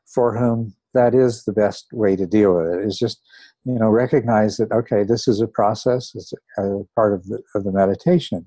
for 0.06 0.36
whom 0.36 0.74
that 0.92 1.14
is 1.14 1.44
the 1.44 1.52
best 1.52 1.86
way 1.92 2.16
to 2.16 2.26
deal 2.26 2.54
with 2.54 2.66
it 2.72 2.86
is 2.86 2.98
just 2.98 3.20
you 3.64 3.78
know 3.78 3.88
recognize 3.88 4.56
that 4.56 4.70
okay 4.72 5.02
this 5.04 5.26
is 5.26 5.40
a 5.40 5.46
process 5.46 6.12
it's 6.14 6.32
a 6.58 6.80
part 6.94 7.14
of 7.14 7.24
the, 7.26 7.40
of 7.54 7.64
the 7.64 7.72
meditation 7.72 8.44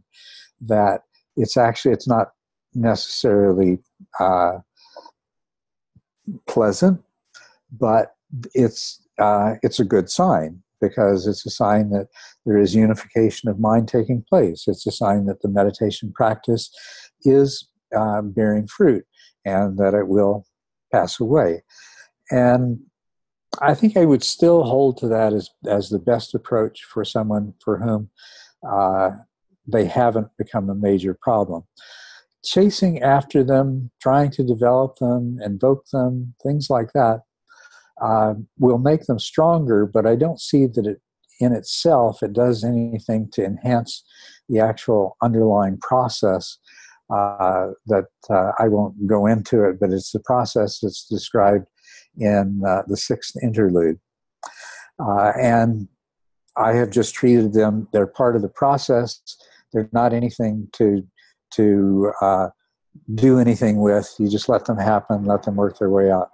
that 0.62 1.02
it's 1.38 1.58
actually 1.58 1.94
it's 1.94 2.08
not 2.08 2.34
necessarily 2.74 3.80
uh, 4.20 4.60
pleasant, 6.48 7.02
but 7.72 8.16
it's 8.54 9.02
uh, 9.20 9.56
it's 9.64 9.80
a 9.80 9.86
good 9.86 10.10
sign 10.10 10.62
because 10.82 11.28
it's 11.28 11.46
a 11.46 11.50
sign 11.50 11.90
that 11.90 12.08
there 12.46 12.58
is 12.58 12.76
unification 12.76 13.50
of 13.50 13.60
mind 13.60 13.88
taking 13.88 14.24
place. 14.28 14.66
It's 14.68 14.86
a 14.88 14.92
sign 14.92 15.26
that 15.26 15.42
the 15.42 15.50
meditation 15.50 16.12
practice 16.14 16.70
is 17.24 17.68
uh, 17.96 18.22
bearing 18.22 18.68
fruit 18.68 19.06
and 19.46 19.78
that 19.78 19.94
it 19.94 20.08
will 20.08 20.46
pass 20.92 21.20
away. 21.20 21.64
And 22.32 22.80
I 23.62 23.74
think 23.74 23.98
I 23.98 24.06
would 24.06 24.24
still 24.24 24.64
hold 24.64 24.98
to 24.98 25.08
that 25.08 25.34
as, 25.34 25.50
as 25.66 25.90
the 25.90 26.00
best 26.00 26.36
approach 26.36 26.84
for 26.84 27.04
someone 27.06 27.54
for 27.64 27.78
whom 27.78 28.10
uh, 28.68 29.12
they 29.66 29.86
haven't 29.86 30.30
become 30.38 30.70
a 30.70 30.76
major 30.76 31.18
problem. 31.20 31.64
Chasing 32.46 33.02
after 33.02 33.44
them, 33.44 33.92
trying 34.02 34.32
to 34.32 34.44
develop 34.44 34.98
them, 34.98 35.40
invoke 35.44 35.86
them, 35.92 36.34
things 36.44 36.70
like 36.70 36.94
that, 36.94 37.22
uh, 38.02 38.34
will 38.58 38.78
make 38.78 39.06
them 39.06 39.20
stronger, 39.20 39.86
but 39.86 40.06
I 40.06 40.16
don't 40.16 40.40
see 40.40 40.66
that 40.68 40.86
it 40.86 41.02
in 41.40 41.54
itself 41.54 42.24
it 42.24 42.34
does 42.34 42.64
anything 42.64 43.30
to 43.32 43.46
enhance 43.46 44.04
the 44.50 44.60
actual 44.60 45.18
underlying 45.22 45.78
process 45.78 46.58
uh, 47.10 47.68
that 47.86 48.08
uh, 48.30 48.52
I 48.60 48.68
won't 48.68 49.08
go 49.08 49.26
into 49.26 49.64
it, 49.64 49.80
but 49.80 49.92
it's 49.92 50.12
the 50.12 50.20
process 50.20 50.80
that's 50.80 51.06
described 51.06 51.66
in 52.18 52.62
uh, 52.68 52.82
the 52.88 52.98
sixth 52.98 53.36
interlude. 53.42 54.00
Uh, 55.00 55.32
and 55.40 55.88
I 56.58 56.74
have 56.74 56.90
just 56.90 57.14
treated 57.14 57.54
them, 57.54 57.88
they're 57.94 58.08
part 58.08 58.36
of 58.36 58.42
the 58.42 58.50
process, 58.50 59.22
they're 59.72 59.90
not 59.94 60.14
anything 60.14 60.70
to 60.74 61.06
to 61.56 62.12
uh, 62.22 62.50
do 63.16 63.40
anything 63.40 63.80
with. 63.80 64.14
You 64.20 64.28
just 64.28 64.50
let 64.50 64.66
them 64.66 64.78
happen, 64.78 65.24
let 65.24 65.44
them 65.44 65.56
work 65.56 65.78
their 65.78 65.90
way 65.90 66.12
out. 66.12 66.30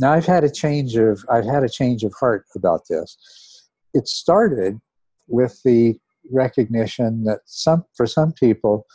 Now 0.00 0.12
I've 0.12 0.26
had 0.26 0.44
a 0.44 0.50
change 0.50 0.96
of 0.96 1.24
I've 1.30 1.44
had 1.44 1.62
a 1.62 1.68
change 1.68 2.04
of 2.04 2.14
heart 2.18 2.46
about 2.56 2.88
this. 2.88 3.68
It 3.92 4.08
started 4.08 4.80
with 5.28 5.60
the 5.62 5.98
recognition 6.30 7.24
that 7.24 7.40
some 7.44 7.84
for 7.94 8.06
some 8.06 8.32
people 8.32 8.86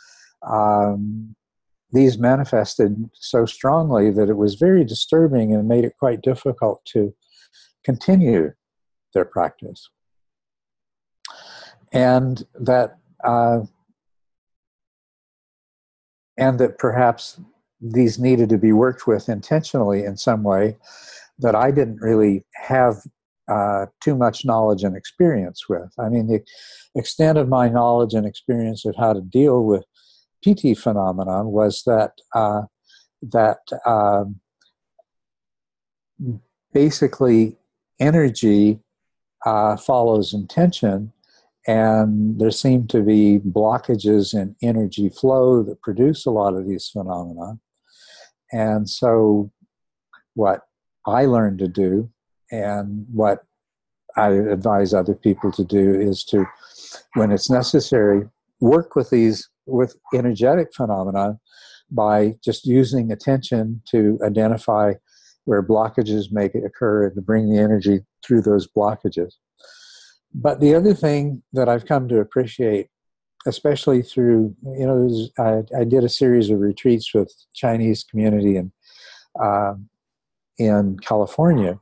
um, 0.42 1.34
these 1.92 2.18
manifested 2.18 3.08
so 3.14 3.46
strongly 3.46 4.10
that 4.10 4.28
it 4.28 4.36
was 4.36 4.56
very 4.56 4.84
disturbing 4.84 5.54
and 5.54 5.68
made 5.68 5.84
it 5.84 5.96
quite 5.98 6.22
difficult 6.22 6.84
to 6.86 7.14
continue 7.84 8.52
their 9.14 9.24
practice. 9.24 9.88
And 11.92 12.44
that 12.58 12.98
uh, 13.22 13.60
and 16.36 16.58
that 16.58 16.78
perhaps 16.78 17.40
these 17.80 18.18
needed 18.18 18.48
to 18.48 18.58
be 18.58 18.72
worked 18.72 19.06
with 19.06 19.28
intentionally 19.28 20.04
in 20.04 20.16
some 20.16 20.42
way 20.42 20.76
that 21.38 21.54
I 21.54 21.70
didn't 21.70 22.00
really 22.00 22.44
have 22.54 22.96
uh, 23.48 23.86
too 24.02 24.16
much 24.16 24.44
knowledge 24.44 24.82
and 24.82 24.96
experience 24.96 25.68
with. 25.68 25.92
I 25.98 26.08
mean, 26.08 26.26
the 26.26 26.42
extent 26.94 27.38
of 27.38 27.48
my 27.48 27.68
knowledge 27.68 28.14
and 28.14 28.26
experience 28.26 28.84
of 28.84 28.96
how 28.96 29.12
to 29.12 29.20
deal 29.20 29.64
with 29.64 29.84
piti 30.42 30.74
phenomenon 30.74 31.46
was 31.52 31.82
that 31.86 32.12
uh, 32.34 32.62
that 33.22 33.58
um, 33.84 34.40
basically 36.72 37.56
energy 38.00 38.80
uh, 39.44 39.76
follows 39.76 40.34
intention, 40.34 41.12
and 41.66 42.38
there 42.40 42.50
seem 42.50 42.86
to 42.88 43.02
be 43.02 43.38
blockages 43.38 44.34
in 44.34 44.56
energy 44.62 45.08
flow 45.08 45.62
that 45.62 45.80
produce 45.82 46.26
a 46.26 46.30
lot 46.30 46.54
of 46.54 46.66
these 46.66 46.88
phenomena. 46.88 47.58
And 48.52 48.88
so, 48.88 49.50
what 50.34 50.62
I 51.06 51.24
learned 51.24 51.58
to 51.60 51.68
do, 51.68 52.10
and 52.50 53.06
what 53.12 53.44
I 54.16 54.30
advise 54.30 54.94
other 54.94 55.14
people 55.14 55.50
to 55.52 55.64
do, 55.64 55.94
is 55.94 56.24
to, 56.24 56.46
when 57.14 57.32
it's 57.32 57.50
necessary, 57.50 58.28
work 58.60 58.96
with 58.96 59.10
these 59.10 59.48
with 59.66 59.96
energetic 60.14 60.72
phenomena 60.72 61.38
by 61.90 62.34
just 62.42 62.66
using 62.66 63.12
attention 63.12 63.82
to 63.90 64.18
identify 64.24 64.94
where 65.44 65.62
blockages 65.62 66.32
may 66.32 66.46
occur 66.46 67.06
and 67.06 67.14
to 67.14 67.20
bring 67.20 67.50
the 67.50 67.58
energy 67.58 68.00
through 68.24 68.42
those 68.42 68.68
blockages. 68.68 69.34
But 70.34 70.60
the 70.60 70.74
other 70.74 70.92
thing 70.92 71.42
that 71.52 71.68
I've 71.68 71.86
come 71.86 72.08
to 72.08 72.18
appreciate, 72.18 72.88
especially 73.46 74.02
through, 74.02 74.54
you 74.64 74.86
know, 74.86 75.28
I, 75.38 75.80
I 75.80 75.84
did 75.84 76.04
a 76.04 76.08
series 76.08 76.50
of 76.50 76.60
retreats 76.60 77.14
with 77.14 77.32
Chinese 77.54 78.04
community 78.04 78.56
in, 78.56 78.72
uh, 79.40 79.74
in 80.58 80.98
California. 80.98 81.78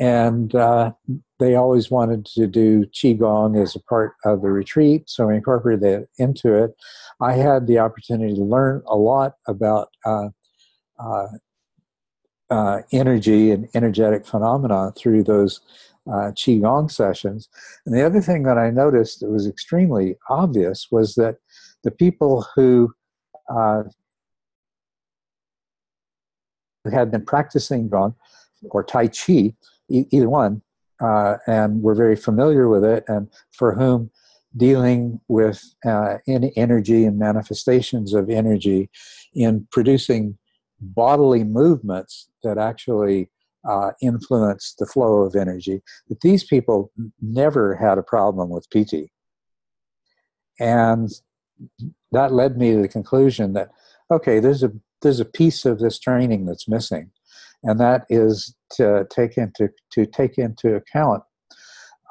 And 0.00 0.54
uh, 0.54 0.92
they 1.38 1.56
always 1.56 1.90
wanted 1.90 2.24
to 2.26 2.46
do 2.46 2.86
Qigong 2.86 3.60
as 3.60 3.74
a 3.74 3.80
part 3.80 4.14
of 4.24 4.42
the 4.42 4.50
retreat, 4.50 5.04
so 5.06 5.28
I 5.28 5.34
incorporated 5.34 5.82
that 5.82 6.08
into 6.18 6.54
it. 6.54 6.76
I 7.20 7.32
had 7.32 7.66
the 7.66 7.78
opportunity 7.78 8.34
to 8.34 8.42
learn 8.42 8.82
a 8.86 8.96
lot 8.96 9.34
about 9.46 9.88
uh, 10.04 10.28
uh, 10.98 11.26
uh 12.50 12.80
energy 12.92 13.50
and 13.50 13.68
energetic 13.74 14.26
phenomena 14.26 14.92
through 14.96 15.22
those 15.24 15.60
uh, 16.08 16.32
Qigong 16.32 16.90
sessions. 16.90 17.48
And 17.84 17.94
the 17.94 18.04
other 18.04 18.20
thing 18.20 18.42
that 18.44 18.58
I 18.58 18.70
noticed 18.70 19.20
that 19.20 19.30
was 19.30 19.46
extremely 19.46 20.16
obvious 20.28 20.88
was 20.90 21.14
that 21.16 21.36
the 21.84 21.90
people 21.90 22.46
who 22.54 22.94
uh, 23.48 23.84
had 26.90 27.10
been 27.10 27.24
practicing 27.24 27.88
Gong 27.88 28.14
or 28.70 28.82
Tai 28.82 29.08
Chi, 29.08 29.54
e- 29.88 30.06
either 30.10 30.28
one, 30.28 30.62
uh, 31.00 31.36
and 31.46 31.82
were 31.82 31.94
very 31.94 32.16
familiar 32.16 32.68
with 32.68 32.84
it, 32.84 33.04
and 33.06 33.28
for 33.52 33.74
whom 33.74 34.10
dealing 34.56 35.20
with 35.28 35.62
uh, 35.86 36.16
energy 36.26 37.04
and 37.04 37.18
manifestations 37.18 38.14
of 38.14 38.30
energy 38.30 38.90
in 39.34 39.66
producing 39.70 40.36
bodily 40.80 41.44
movements 41.44 42.28
that 42.42 42.58
actually 42.58 43.30
uh, 43.68 43.92
influence 44.02 44.74
the 44.78 44.86
flow 44.86 45.22
of 45.22 45.34
energy, 45.34 45.82
that 46.08 46.20
these 46.20 46.44
people 46.44 46.92
never 47.20 47.74
had 47.76 47.98
a 47.98 48.02
problem 48.02 48.50
with 48.50 48.70
piti. 48.70 49.12
And 50.60 51.08
that 52.12 52.32
led 52.32 52.56
me 52.56 52.72
to 52.72 52.82
the 52.82 52.88
conclusion 52.88 53.52
that, 53.52 53.70
okay, 54.10 54.40
there's 54.40 54.62
a, 54.62 54.72
there's 55.02 55.20
a 55.20 55.24
piece 55.24 55.64
of 55.64 55.78
this 55.78 55.98
training 55.98 56.46
that's 56.46 56.68
missing. 56.68 57.10
And 57.62 57.80
that 57.80 58.06
is 58.08 58.54
to 58.72 59.06
take 59.10 59.36
into, 59.36 59.70
to 59.92 60.06
take 60.06 60.38
into 60.38 60.74
account 60.74 61.22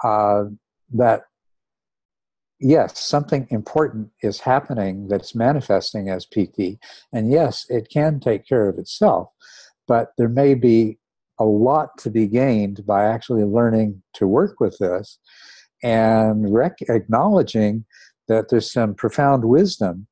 uh, 0.03 0.45
that 0.93 1.23
yes, 2.59 2.99
something 2.99 3.47
important 3.49 4.09
is 4.21 4.39
happening 4.41 5.07
that's 5.07 5.35
manifesting 5.35 6.09
as 6.09 6.25
piti, 6.25 6.79
and 7.13 7.31
yes, 7.31 7.65
it 7.69 7.89
can 7.91 8.19
take 8.19 8.47
care 8.47 8.67
of 8.67 8.77
itself, 8.77 9.29
but 9.87 10.13
there 10.17 10.29
may 10.29 10.53
be 10.53 10.97
a 11.39 11.45
lot 11.45 11.97
to 11.99 12.09
be 12.09 12.27
gained 12.27 12.85
by 12.85 13.05
actually 13.05 13.43
learning 13.43 14.01
to 14.13 14.27
work 14.27 14.59
with 14.59 14.77
this 14.79 15.19
and 15.83 16.53
rec- 16.53 16.81
acknowledging 16.89 17.85
that 18.27 18.49
there's 18.49 18.71
some 18.71 18.93
profound 18.93 19.45
wisdom 19.45 20.07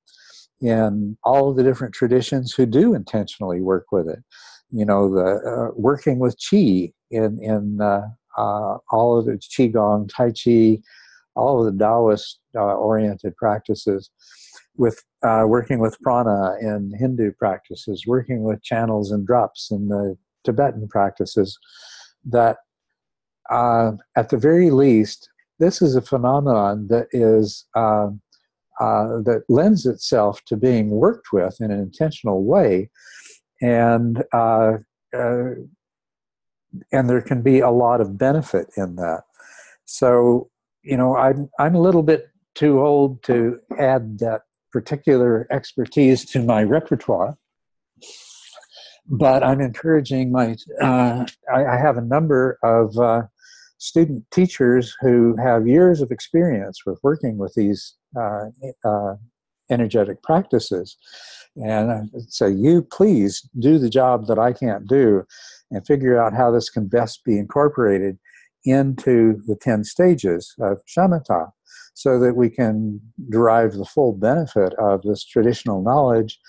in 0.62 1.18
all 1.24 1.50
of 1.50 1.58
the 1.58 1.64
different 1.64 1.94
traditions 1.94 2.54
who 2.54 2.66
do 2.66 2.94
intentionally 2.94 3.62
work 3.62 3.88
with 3.92 4.08
it. 4.08 4.20
You 4.72 4.86
know, 4.86 5.14
the 5.14 5.26
uh, 5.26 5.72
working 5.76 6.20
with 6.20 6.38
qi 6.38 6.94
in 7.12 7.40
in 7.42 7.82
uh, 7.82 8.08
uh, 8.38 8.78
all 8.92 9.20
of 9.20 9.26
the 9.26 9.34
qigong, 9.34 10.10
tai 10.10 10.32
chi, 10.32 10.82
all 11.36 11.66
of 11.66 11.78
the 11.78 11.84
Taoist 11.84 12.40
uh, 12.56 12.76
oriented 12.76 13.36
practices, 13.36 14.10
with 14.76 15.02
uh, 15.24 15.44
working 15.48 15.80
with 15.80 16.00
prana 16.02 16.56
in 16.60 16.94
Hindu 16.98 17.32
practices, 17.34 18.06
working 18.08 18.44
with 18.44 18.64
channels 18.64 19.12
and 19.12 19.26
drops 19.26 19.72
in 19.72 19.88
the 19.88 20.18
Tibetan 20.46 20.88
practices, 20.88 21.58
that 22.26 22.58
uh, 23.50 23.92
at 24.16 24.30
the 24.30 24.38
very 24.38 24.72
least, 24.72 25.30
this 25.60 25.82
is 25.82 25.96
a 25.96 26.02
phenomenon 26.02 26.88
that 26.88 27.08
is 27.12 27.66
uh, 27.76 28.10
uh, 28.80 29.22
that 29.24 29.44
lends 29.48 29.86
itself 29.86 30.44
to 30.46 30.58
being 30.58 30.90
worked 30.90 31.32
with 31.32 31.56
in 31.62 31.72
an 31.72 31.80
intentional 31.80 32.44
way, 32.44 32.90
and 33.62 34.24
uh, 34.34 34.74
and 35.14 37.10
there 37.10 37.22
can 37.22 37.42
be 37.42 37.60
a 37.60 37.70
lot 37.70 38.02
of 38.02 38.18
benefit 38.18 38.68
in 38.76 38.96
that. 38.96 39.24
So 39.86 40.50
you 40.84 40.98
know, 40.98 41.16
I'm 41.16 41.50
I'm 41.60 41.76
a 41.76 41.82
little 41.82 42.04
bit 42.04 42.30
too 42.54 42.82
old 42.82 43.22
to 43.24 43.60
add 43.78 44.20
that 44.20 44.42
particular 44.72 45.48
expertise 45.52 46.26
to 46.26 46.44
my 46.44 46.64
repertoire, 46.64 47.38
but 49.08 49.44
I'm 49.44 49.62
encouraging 49.62 50.32
my. 50.32 50.56
Uh, 50.82 51.26
I, 51.54 51.66
I, 51.66 51.78
have 51.78 51.98
a 51.98 52.02
number 52.02 52.58
of 52.64 52.98
uh, 52.98 53.24
student 53.78 54.26
teachers 54.32 54.96
who 55.02 55.36
have 55.38 55.68
years 55.68 56.02
of 56.02 56.12
experience 56.12 56.80
with 56.86 57.00
working 57.04 57.38
with 57.38 57.54
these 57.56 57.96
uh, 58.20 58.46
uh 58.84 59.16
energetic 59.72 60.22
practices, 60.22 60.96
and 61.56 61.92
I 61.92 62.02
say, 62.28 62.52
you 62.52 62.84
please 62.84 63.48
do 63.60 63.80
the 63.80 63.90
job 63.90 64.28
that 64.28 64.40
I 64.40 64.54
can't 64.54 64.88
do, 64.88 65.24
and 65.72 65.86
figure 65.86 66.22
out 66.22 66.34
how 66.34 66.52
this 66.52 66.70
can 66.70 66.88
best 66.88 67.24
be 67.24 67.38
incorporated 67.38 68.18
into 68.66 69.42
the 69.46 69.56
10 69.56 69.84
stages 69.84 70.54
of 70.60 70.80
shamatha 70.88 71.52
so 71.94 72.20
that 72.20 72.36
we 72.36 72.50
can 72.50 73.00
derive 73.30 73.74
the 73.74 73.86
full 73.86 74.12
benefit 74.12 74.74
of 74.80 75.02
this 75.04 75.24
traditional 75.24 75.82
knowledge 75.82 76.40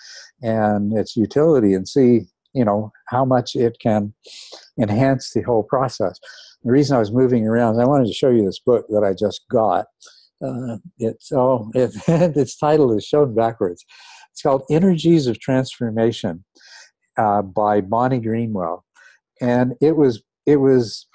and 0.43 0.97
its 0.97 1.16
utility 1.16 1.74
and 1.74 1.87
see 1.87 2.23
you 2.57 2.65
know 2.65 2.93
how 3.09 3.24
much 3.24 3.55
it 3.55 3.77
can 3.81 4.12
enhance 4.81 5.33
the 5.33 5.43
whole 5.43 5.62
process 5.62 6.19
the 6.65 6.73
reason 6.73 6.97
i 6.97 7.01
was 7.01 7.12
moving 7.12 7.47
around 7.47 7.81
i 7.81 7.85
wanted 7.85 8.07
to 8.07 8.12
show 8.12 8.31
you 8.31 8.45
this 8.45 8.59
book 8.59 8.87
that 8.89 9.05
i 9.05 9.12
just 9.12 9.43
got 9.51 9.87
uh, 10.45 10.77
it's 10.99 11.31
oh 11.33 11.70
it, 11.74 11.93
its 12.09 12.57
title 12.57 12.97
is 12.97 13.05
shown 13.05 13.35
backwards 13.35 13.85
it's 14.33 14.43
called 14.43 14.62
energies 14.70 15.27
of 15.27 15.39
transformation 15.41 16.45
uh, 17.19 17.43
by 17.43 17.81
bonnie 17.81 18.20
greenwell 18.20 18.85
and 19.41 19.74
it 19.81 19.97
was 19.97 20.23
it 20.47 20.57
was 20.57 21.07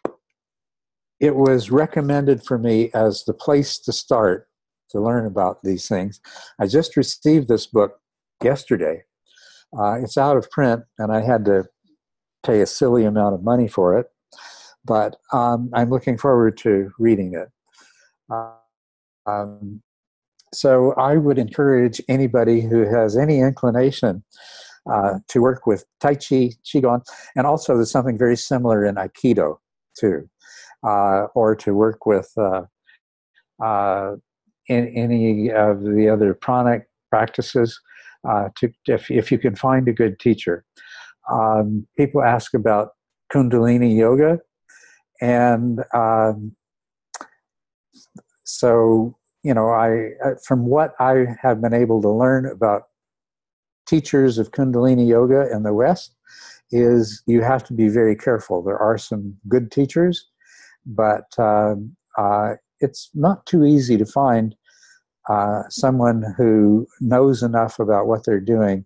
it 1.20 1.36
was 1.36 1.70
recommended 1.70 2.44
for 2.44 2.58
me 2.58 2.90
as 2.94 3.24
the 3.26 3.34
place 3.34 3.78
to 3.78 3.94
start 3.94 4.48
to 4.90 5.00
learn 5.00 5.26
about 5.26 5.64
these 5.64 5.88
things. 5.88 6.20
I 6.60 6.68
just 6.68 6.98
received 6.98 7.48
this 7.48 7.66
book 7.66 8.00
yesterday. 8.44 9.04
Uh, 9.78 9.94
it's 10.02 10.18
out 10.18 10.38
of 10.38 10.50
print, 10.52 10.84
and 10.98 11.12
I 11.12 11.22
had 11.22 11.46
to 11.46 11.66
pay 12.44 12.62
a 12.62 12.66
silly 12.66 13.06
amount 13.06 13.36
of 13.36 13.44
money 13.44 13.68
for 13.68 13.98
it, 13.98 14.08
but 14.84 15.18
um, 15.32 15.70
I'm 15.74 15.90
looking 15.90 16.18
forward 16.18 16.58
to 16.58 16.92
reading 17.00 17.34
it. 17.36 17.50
Uh, 18.30 18.54
um, 19.26 19.82
so 20.54 20.94
I 20.94 21.16
would 21.18 21.38
encourage 21.38 22.02
anybody 22.10 22.62
who 22.62 22.84
has 22.84 23.16
any 23.16 23.40
inclination 23.40 24.24
uh, 24.92 25.20
to 25.30 25.42
work 25.42 25.66
with 25.66 25.86
Tai 26.00 26.16
Chi, 26.16 26.52
Qigong, 26.66 27.06
and 27.36 27.48
also 27.48 27.76
there's 27.76 27.92
something 27.92 28.18
very 28.18 28.36
similar 28.36 28.86
in 28.86 28.96
Aikido 28.96 29.58
too 29.98 30.28
uh, 30.84 31.28
or 31.36 31.56
to 31.56 31.74
work 31.74 32.06
with 32.06 32.32
uh, 32.38 32.64
uh, 33.64 34.16
in 34.68 34.88
any 34.90 35.52
of 35.52 35.84
the 35.84 36.10
other 36.10 36.34
pranic 36.34 36.88
practices. 37.10 37.80
Uh, 38.28 38.50
to 38.58 38.72
if, 38.86 39.10
if 39.10 39.32
you 39.32 39.40
can 39.40 39.56
find 39.56 39.88
a 39.88 39.94
good 39.94 40.20
teacher, 40.20 40.64
um, 41.32 41.88
people 41.98 42.22
ask 42.22 42.54
about 42.54 42.90
Kundalini 43.34 43.98
yoga, 43.98 44.40
and 45.22 45.84
um, 45.94 46.56
so 48.44 49.18
you 49.44 49.54
know, 49.54 49.70
I 49.70 50.12
from 50.46 50.66
what 50.66 50.94
I 51.00 51.26
have 51.42 51.62
been 51.62 51.74
able 51.74 52.02
to 52.02 52.10
learn 52.10 52.46
about 52.46 52.84
teachers 53.88 54.38
of 54.38 54.52
Kundalini 54.52 55.08
yoga 55.08 55.52
in 55.52 55.64
the 55.64 55.74
West 55.74 56.16
is 56.72 57.24
you 57.26 57.42
have 57.42 57.64
to 57.66 57.74
be 57.74 57.90
very 57.90 58.16
careful. 58.16 58.62
There 58.62 58.78
are 58.78 58.98
some 58.98 59.36
good 59.48 59.72
teachers, 59.72 60.28
but 60.86 61.26
uh, 61.38 61.76
uh, 62.18 62.54
it's 62.80 63.10
not 63.14 63.46
too 63.46 63.66
easy 63.66 63.98
to 63.98 64.06
find 64.06 64.56
uh, 65.30 65.64
someone 65.70 66.24
who 66.38 66.88
knows 67.00 67.44
enough 67.44 67.80
about 67.80 68.08
what 68.08 68.26
they're 68.26 68.40
doing 68.40 68.86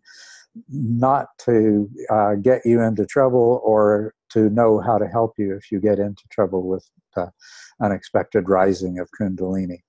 not 0.70 1.28
to 1.40 1.90
uh, 2.10 2.36
get 2.36 2.62
you 2.66 2.82
into 2.82 3.06
trouble 3.06 3.62
or 3.64 4.14
to 4.30 4.50
know 4.50 4.80
how 4.80 4.98
to 4.98 5.08
help 5.08 5.34
you 5.38 5.56
if 5.56 5.72
you 5.72 5.80
get 5.80 6.00
into 6.00 6.24
trouble 6.32 6.68
with 6.68 6.90
the 7.16 7.32
unexpected 7.82 8.50
rising 8.50 9.00
of 9.00 9.10
kundalini. 9.20 9.80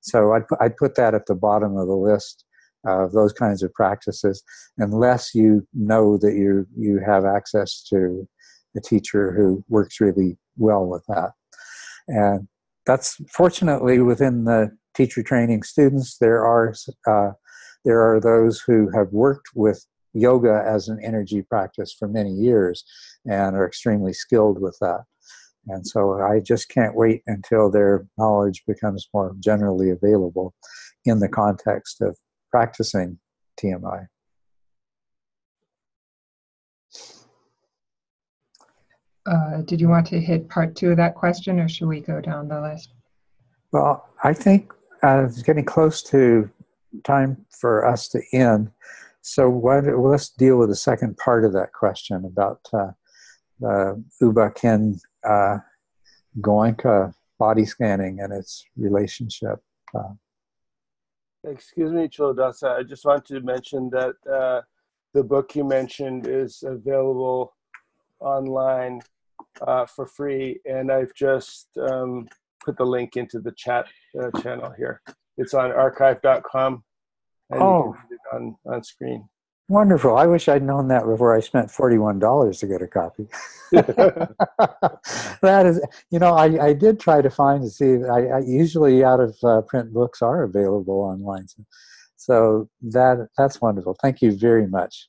So 0.00 0.32
I'd, 0.32 0.44
I'd 0.60 0.76
put 0.76 0.94
that 0.96 1.14
at 1.14 1.26
the 1.26 1.34
bottom 1.34 1.76
of 1.76 1.86
the 1.86 1.96
list 1.96 2.44
of 2.86 3.12
those 3.12 3.32
kinds 3.32 3.62
of 3.62 3.72
practices, 3.74 4.42
unless 4.78 5.34
you 5.34 5.66
know 5.74 6.16
that 6.18 6.34
you 6.34 6.66
you 6.76 7.00
have 7.04 7.24
access 7.24 7.82
to 7.90 8.28
a 8.76 8.80
teacher 8.80 9.32
who 9.32 9.64
works 9.68 10.00
really 10.00 10.38
well 10.56 10.86
with 10.86 11.04
that. 11.08 11.32
And 12.06 12.46
that's 12.84 13.16
fortunately 13.32 13.98
within 13.98 14.44
the 14.44 14.70
teacher 14.96 15.22
training 15.22 15.62
students, 15.62 16.16
there 16.18 16.44
are, 16.44 16.74
uh, 17.06 17.32
there 17.84 18.00
are 18.00 18.20
those 18.20 18.60
who 18.60 18.90
have 18.90 19.12
worked 19.12 19.48
with 19.54 19.86
yoga 20.14 20.64
as 20.66 20.88
an 20.88 20.98
energy 21.04 21.42
practice 21.42 21.94
for 21.96 22.08
many 22.08 22.30
years 22.30 22.84
and 23.26 23.54
are 23.54 23.66
extremely 23.66 24.12
skilled 24.12 24.60
with 24.60 24.76
that. 24.80 25.04
And 25.68 25.86
so 25.86 26.20
I 26.20 26.40
just 26.40 26.68
can't 26.68 26.94
wait 26.94 27.22
until 27.26 27.70
their 27.70 28.06
knowledge 28.16 28.62
becomes 28.66 29.08
more 29.12 29.34
generally 29.40 29.90
available 29.90 30.54
in 31.04 31.18
the 31.18 31.28
context 31.28 32.00
of 32.00 32.16
practicing 32.50 33.18
TMI. 33.60 34.06
Uh, 39.26 39.60
did 39.64 39.80
you 39.80 39.88
want 39.88 40.06
to 40.06 40.20
hit 40.20 40.48
part 40.48 40.76
two 40.76 40.92
of 40.92 40.96
that 40.96 41.16
question, 41.16 41.58
or 41.58 41.68
should 41.68 41.88
we 41.88 42.00
go 42.00 42.20
down 42.20 42.46
the 42.46 42.60
list? 42.60 42.90
Well, 43.72 44.08
I 44.22 44.32
think 44.32 44.72
uh, 45.06 45.24
it's 45.24 45.42
getting 45.42 45.64
close 45.64 46.02
to 46.02 46.50
time 47.04 47.46
for 47.50 47.86
us 47.86 48.08
to 48.08 48.20
end. 48.32 48.70
So 49.22 49.48
well, 49.48 49.82
let's 50.10 50.28
deal 50.28 50.56
with 50.58 50.68
the 50.68 50.76
second 50.76 51.16
part 51.16 51.44
of 51.44 51.52
that 51.52 51.72
question 51.72 52.24
about 52.24 52.60
uh, 52.72 52.92
the 53.60 54.02
U 54.20 54.32
Ba 54.32 54.50
Khin 54.50 54.98
uh, 55.28 55.58
Goenka 56.40 57.14
body 57.38 57.64
scanning 57.64 58.20
and 58.20 58.32
its 58.32 58.64
relationship. 58.76 59.58
Uh, 59.94 60.14
Excuse 61.44 61.92
me, 61.92 62.08
Culadasa. 62.08 62.78
I 62.78 62.82
just 62.82 63.04
want 63.04 63.24
to 63.26 63.40
mention 63.40 63.88
that 63.90 64.16
uh, 64.30 64.62
the 65.14 65.22
book 65.22 65.54
you 65.54 65.64
mentioned 65.64 66.26
is 66.26 66.64
available 66.66 67.54
online 68.20 69.00
uh, 69.60 69.86
for 69.86 70.06
free, 70.06 70.58
and 70.64 70.90
I've 70.90 71.14
just 71.14 71.68
um, 71.78 72.28
put 72.66 72.76
the 72.76 72.84
link 72.84 73.16
into 73.16 73.38
the 73.38 73.52
chat 73.52 73.86
uh, 74.20 74.30
channel 74.42 74.74
here. 74.76 75.00
It's 75.38 75.54
on 75.54 75.70
archive.com, 75.70 76.82
and 77.50 77.62
Oh. 77.62 77.86
you 77.86 77.92
can 77.92 77.92
read 77.92 78.10
it 78.10 78.20
on, 78.34 78.56
on 78.74 78.82
screen. 78.82 79.28
Wonderful. 79.68 80.16
I 80.16 80.26
wish 80.26 80.48
I'd 80.48 80.62
known 80.62 80.88
that 80.88 81.06
before 81.06 81.34
I 81.34 81.40
spent 81.40 81.68
$41 81.68 82.60
to 82.60 82.66
get 82.66 82.82
a 82.82 82.86
copy. 82.86 83.26
that 83.72 85.66
is, 85.66 85.80
you 86.10 86.20
know, 86.20 86.34
I, 86.34 86.66
I 86.66 86.72
did 86.72 87.00
try 87.00 87.20
to 87.20 87.30
find 87.30 87.62
to 87.64 87.70
see. 87.70 88.04
I, 88.04 88.36
I 88.36 88.38
usually 88.40 89.02
out 89.02 89.18
of 89.20 89.36
uh, 89.42 89.62
print 89.62 89.92
books 89.92 90.22
are 90.22 90.44
available 90.44 91.00
online, 91.00 91.48
so, 91.48 91.64
so 92.16 92.68
that 92.82 93.28
that's 93.36 93.60
wonderful. 93.60 93.96
Thank 94.00 94.22
you 94.22 94.36
very 94.36 94.68
much. 94.68 95.08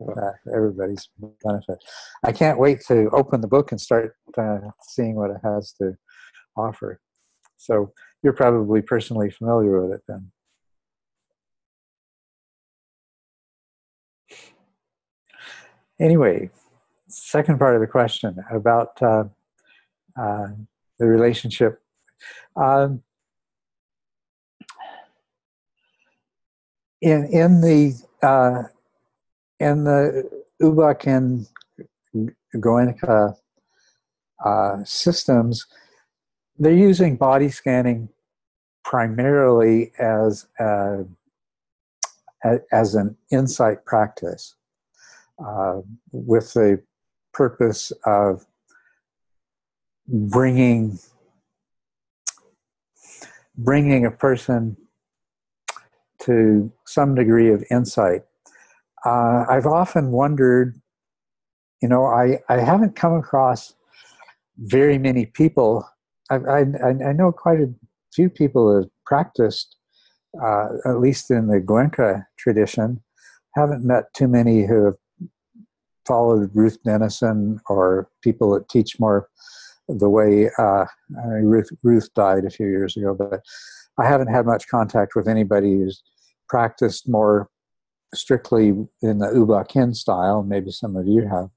Uh, 0.00 0.30
everybody's 0.54 1.08
benefit. 1.44 1.78
I 2.24 2.32
can't 2.32 2.58
wait 2.58 2.80
to 2.86 3.10
open 3.12 3.42
the 3.42 3.48
book 3.48 3.72
and 3.72 3.80
start 3.80 4.14
uh, 4.38 4.58
seeing 4.80 5.16
what 5.16 5.30
it 5.30 5.40
has 5.42 5.72
to 5.82 5.98
offer. 6.58 7.00
So 7.56 7.92
you're 8.22 8.32
probably 8.32 8.82
personally 8.82 9.30
familiar 9.30 9.80
with 9.80 9.92
it 9.98 10.02
then. 10.08 10.30
Anyway, 16.00 16.50
second 17.08 17.58
part 17.58 17.74
of 17.74 17.80
the 17.80 17.86
question 17.86 18.36
about 18.50 19.00
uh, 19.02 19.24
uh, 20.16 20.48
the 20.98 21.06
relationship. 21.06 21.80
Um, 22.56 23.02
in 27.00 27.26
in 27.26 27.60
the 27.60 28.00
uh, 28.22 28.64
in 29.60 29.84
the 29.84 30.28
U 30.60 30.72
Ba 30.72 30.94
Khin 30.94 31.46
Goenka 32.54 33.36
uh, 34.44 34.84
systems, 34.84 35.66
they're 36.58 36.72
using 36.72 37.16
body 37.16 37.48
scanning 37.48 38.08
primarily 38.84 39.92
as 39.98 40.46
a, 40.58 41.04
as 42.72 42.94
an 42.94 43.16
insight 43.30 43.84
practice 43.84 44.54
uh, 45.44 45.80
with 46.12 46.52
the 46.54 46.82
purpose 47.32 47.92
of 48.04 48.46
bringing 50.08 50.98
bringing 53.58 54.06
a 54.06 54.10
person 54.10 54.76
to 56.20 56.72
some 56.86 57.14
degree 57.14 57.52
of 57.52 57.64
insight. 57.70 58.22
Uh, 59.04 59.44
I've 59.48 59.66
often 59.66 60.12
wondered, 60.12 60.80
you 61.82 61.88
know, 61.88 62.04
I, 62.04 62.38
I 62.48 62.60
haven't 62.60 62.94
come 62.94 63.14
across 63.14 63.74
very 64.58 64.96
many 64.96 65.26
people. 65.26 65.88
I, 66.30 66.36
I, 66.36 66.60
I 66.88 67.12
know 67.12 67.32
quite 67.32 67.60
a 67.60 67.72
few 68.12 68.28
people 68.28 68.68
who 68.68 68.76
have 68.76 68.90
practiced, 69.06 69.76
uh, 70.42 70.68
at 70.84 71.00
least 71.00 71.30
in 71.30 71.46
the 71.48 71.60
Goenka 71.60 72.26
tradition. 72.38 73.02
Haven't 73.54 73.84
met 73.84 74.12
too 74.14 74.28
many 74.28 74.66
who 74.66 74.84
have 74.86 74.96
followed 76.06 76.50
Ruth 76.54 76.78
Denison 76.84 77.60
or 77.68 78.08
people 78.22 78.52
that 78.54 78.68
teach 78.68 78.98
more 79.00 79.28
the 79.88 80.08
way 80.08 80.50
uh, 80.58 80.84
I 81.22 81.26
mean, 81.26 81.44
Ruth, 81.44 81.70
Ruth 81.82 82.12
died 82.14 82.44
a 82.44 82.50
few 82.50 82.66
years 82.66 82.96
ago, 82.96 83.14
but 83.14 83.40
I 83.98 84.06
haven't 84.06 84.28
had 84.28 84.46
much 84.46 84.68
contact 84.68 85.16
with 85.16 85.28
anybody 85.28 85.72
who's 85.72 86.02
practiced 86.48 87.08
more 87.08 87.48
strictly 88.14 88.68
in 89.02 89.18
the 89.18 89.30
U 89.34 89.46
Ba 89.46 89.64
Khin 89.64 89.94
style. 89.94 90.42
Maybe 90.42 90.70
some 90.70 90.96
of 90.96 91.06
you 91.06 91.26
have, 91.28 91.48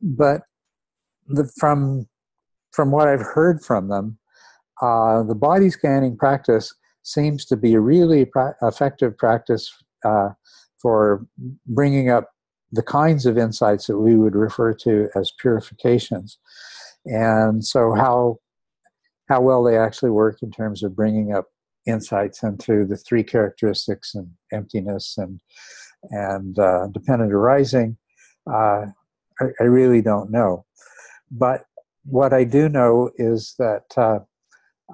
but 0.00 0.42
the, 1.28 1.50
from 1.58 2.08
from 2.72 2.90
what 2.90 3.08
I've 3.08 3.20
heard 3.20 3.62
from 3.62 3.88
them, 3.88 4.18
uh, 4.82 5.22
the 5.22 5.34
body 5.34 5.70
scanning 5.70 6.16
practice 6.16 6.74
seems 7.02 7.44
to 7.46 7.56
be 7.56 7.74
a 7.74 7.80
really 7.80 8.24
pra- 8.24 8.56
effective 8.62 9.16
practice 9.16 9.72
uh, 10.04 10.30
for 10.80 11.26
bringing 11.66 12.10
up 12.10 12.30
the 12.72 12.82
kinds 12.82 13.26
of 13.26 13.36
insights 13.36 13.86
that 13.86 13.98
we 13.98 14.16
would 14.16 14.34
refer 14.34 14.72
to 14.72 15.08
as 15.14 15.32
purifications. 15.38 16.38
And 17.04 17.64
so, 17.64 17.94
how 17.94 18.38
how 19.28 19.40
well 19.40 19.62
they 19.62 19.78
actually 19.78 20.10
work 20.10 20.42
in 20.42 20.50
terms 20.50 20.82
of 20.82 20.96
bringing 20.96 21.32
up 21.32 21.46
insights 21.86 22.42
into 22.42 22.84
the 22.84 22.96
three 22.96 23.22
characteristics 23.22 24.14
and 24.14 24.28
emptiness 24.52 25.16
and 25.16 25.40
and 26.10 26.58
uh, 26.58 26.86
dependent 26.92 27.32
arising, 27.32 27.96
uh, 28.50 28.86
I, 29.40 29.44
I 29.60 29.64
really 29.64 30.00
don't 30.00 30.30
know. 30.30 30.64
But 31.30 31.64
what 32.04 32.32
I 32.32 32.44
do 32.44 32.68
know 32.68 33.10
is 33.16 33.54
that 33.58 33.84
uh, 33.96 34.20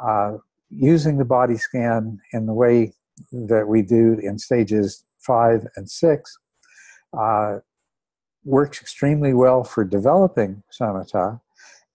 uh, 0.02 0.38
using 0.70 1.18
the 1.18 1.24
body 1.24 1.56
scan 1.56 2.18
in 2.32 2.46
the 2.46 2.54
way 2.54 2.92
that 3.32 3.68
we 3.68 3.82
do 3.82 4.18
in 4.22 4.38
stages 4.38 5.04
five 5.18 5.66
and 5.76 5.90
six 5.90 6.36
uh, 7.18 7.58
works 8.44 8.80
extremely 8.80 9.34
well 9.34 9.64
for 9.64 9.84
developing 9.84 10.62
samatha, 10.78 11.40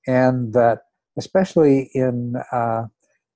and 0.07 0.53
that 0.53 0.79
especially 1.17 1.89
in 1.93 2.35
uh, 2.51 2.85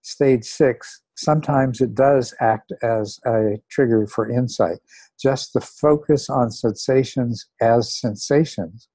stage 0.02 0.43
six, 0.45 1.02
sometimes 1.15 1.81
it 1.81 1.95
does 1.95 2.34
act 2.39 2.72
as 2.84 3.19
a 3.26 3.61
trigger 3.69 4.06
for 4.07 4.30
insight. 4.30 4.80
Just 5.19 5.53
the 5.53 5.61
focus 5.61 6.30
on 6.30 6.52
sensations 6.52 7.47
as 7.61 7.95
sensations, 7.95 8.88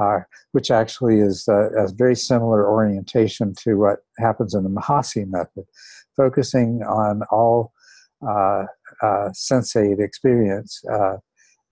uh, 0.00 0.20
which 0.52 0.70
actually 0.70 1.20
is 1.20 1.46
a, 1.48 1.70
a 1.76 1.88
very 1.92 2.14
similar 2.14 2.68
orientation 2.68 3.54
to 3.62 3.74
what 3.74 3.98
happens 4.18 4.54
in 4.54 4.62
the 4.62 4.70
Mahasi 4.70 5.26
method, 5.26 5.64
focusing 6.16 6.82
on 6.82 7.22
all 7.30 7.72
uh, 8.26 8.64
uh, 9.02 9.30
sensate 9.32 10.00
experience 10.00 10.82
uh, 10.90 11.16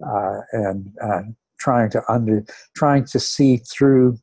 uh, 0.07 0.41
and 0.53 0.93
uh, 1.03 1.23
trying 1.59 1.91
to 1.91 2.01
under 2.09 2.45
trying 2.77 3.05
to 3.05 3.19
see 3.19 3.57
through 3.57 4.17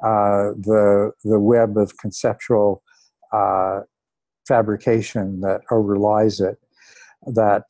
the 0.00 1.12
the 1.24 1.38
web 1.38 1.76
of 1.76 1.96
conceptual 1.98 2.82
fabrication 4.46 5.40
that 5.40 5.60
overlies 5.70 6.40
it. 6.40 6.58
That 7.26 7.64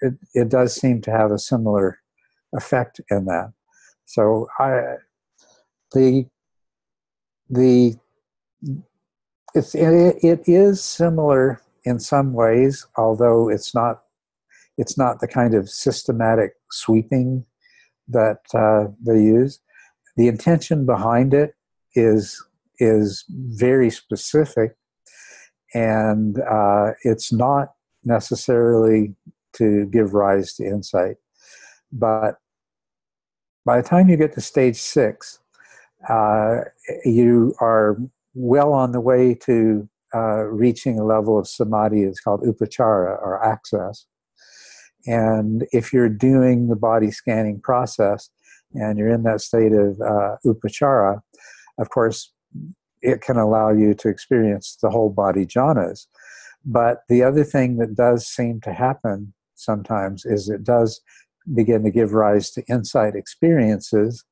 it 0.00 0.14
it 0.34 0.48
does 0.48 0.74
seem 0.74 1.00
to 1.02 1.10
have 1.10 1.30
a 1.30 1.38
similar 1.38 1.98
effect 2.54 3.00
in 3.10 3.26
that. 3.26 3.52
So 4.06 4.48
I 4.58 4.96
the 5.92 6.26
the 7.50 7.96
it's 9.54 9.74
it, 9.74 10.16
it 10.22 10.42
is 10.46 10.82
similar 10.82 11.60
in 11.84 11.98
some 11.98 12.32
ways, 12.32 12.86
although 12.96 13.48
it's 13.48 13.74
not 13.74 14.02
it's 14.78 14.96
not 14.96 15.20
the 15.20 15.28
kind 15.28 15.54
of 15.54 15.68
systematic 15.68 16.54
sweeping 16.70 17.44
that 18.08 18.40
uh, 18.54 18.86
they 19.04 19.20
use. 19.20 19.60
The 20.16 20.28
intention 20.28 20.86
behind 20.86 21.34
it 21.34 21.54
is 21.94 22.42
is 22.78 23.24
very 23.28 23.90
specific, 23.90 24.76
and 25.74 26.38
uh, 26.40 26.92
it's 27.02 27.32
not 27.32 27.74
necessarily 28.04 29.14
to 29.54 29.86
give 29.86 30.14
rise 30.14 30.54
to 30.54 30.64
insight. 30.64 31.16
But 31.92 32.38
by 33.64 33.80
the 33.80 33.88
time 33.88 34.08
you 34.08 34.16
get 34.16 34.32
to 34.34 34.40
stage 34.40 34.76
six, 34.76 35.38
uh, 36.08 36.60
you 37.04 37.54
are 37.60 37.96
well 38.34 38.72
on 38.72 38.92
the 38.92 39.00
way 39.00 39.34
to 39.34 39.88
uh, 40.14 40.44
reaching 40.44 40.98
a 40.98 41.04
level 41.04 41.38
of 41.38 41.48
samadhi. 41.48 42.02
It's 42.02 42.20
called 42.20 42.42
upachara 42.42 43.20
or 43.22 43.44
access. 43.44 44.06
And 45.06 45.66
if 45.72 45.92
you're 45.92 46.08
doing 46.08 46.68
the 46.68 46.76
body 46.76 47.10
scanning 47.10 47.60
process 47.60 48.30
and 48.74 48.98
you're 48.98 49.08
in 49.08 49.24
that 49.24 49.40
state 49.40 49.72
of 49.72 50.00
uh, 50.00 50.36
upachara, 50.46 51.20
of 51.78 51.90
course, 51.90 52.32
it 53.00 53.20
can 53.20 53.36
allow 53.36 53.70
you 53.70 53.94
to 53.94 54.08
experience 54.08 54.78
the 54.80 54.90
whole 54.90 55.10
body 55.10 55.44
jhanas. 55.44 56.06
But 56.64 57.02
the 57.08 57.22
other 57.22 57.42
thing 57.42 57.78
that 57.78 57.96
does 57.96 58.26
seem 58.26 58.60
to 58.60 58.72
happen 58.72 59.34
sometimes 59.54 60.24
is 60.24 60.48
it 60.48 60.62
does 60.62 61.00
begin 61.54 61.82
to 61.82 61.90
give 61.90 62.12
rise 62.12 62.50
to 62.52 62.62
insight 62.68 63.16
experiences. 63.16 64.24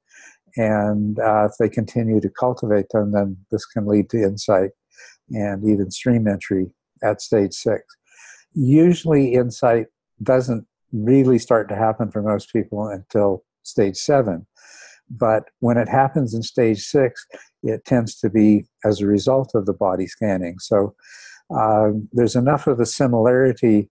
And 0.56 1.18
uh, 1.18 1.48
if 1.50 1.52
they 1.58 1.68
continue 1.68 2.20
to 2.20 2.28
cultivate 2.28 2.88
them, 2.90 3.12
then 3.12 3.36
this 3.50 3.64
can 3.66 3.86
lead 3.86 4.10
to 4.10 4.22
insight 4.22 4.70
and 5.30 5.64
even 5.64 5.90
stream 5.90 6.26
entry 6.26 6.70
at 7.02 7.20
stage 7.20 7.54
six. 7.54 7.82
Usually, 8.52 9.34
insight 9.34 9.86
doesn't 10.22 10.66
really 10.92 11.38
start 11.38 11.68
to 11.68 11.76
happen 11.76 12.10
for 12.10 12.22
most 12.22 12.52
people 12.52 12.88
until 12.88 13.44
stage 13.62 13.96
seven. 13.96 14.46
But 15.08 15.44
when 15.60 15.76
it 15.76 15.88
happens 15.88 16.34
in 16.34 16.42
stage 16.42 16.82
six, 16.82 17.26
it 17.62 17.84
tends 17.84 18.18
to 18.20 18.30
be 18.30 18.66
as 18.84 19.00
a 19.00 19.06
result 19.06 19.52
of 19.54 19.66
the 19.66 19.72
body 19.72 20.06
scanning. 20.06 20.58
So 20.58 20.94
uh, 21.54 21.90
there's 22.12 22.36
enough 22.36 22.66
of 22.66 22.80
a 22.80 22.86
similarity 22.86 23.90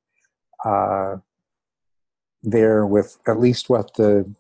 uh, 0.66 1.18
there 2.42 2.86
with 2.86 3.18
at 3.28 3.40
least 3.40 3.70
what 3.70 3.94
the 3.96 4.34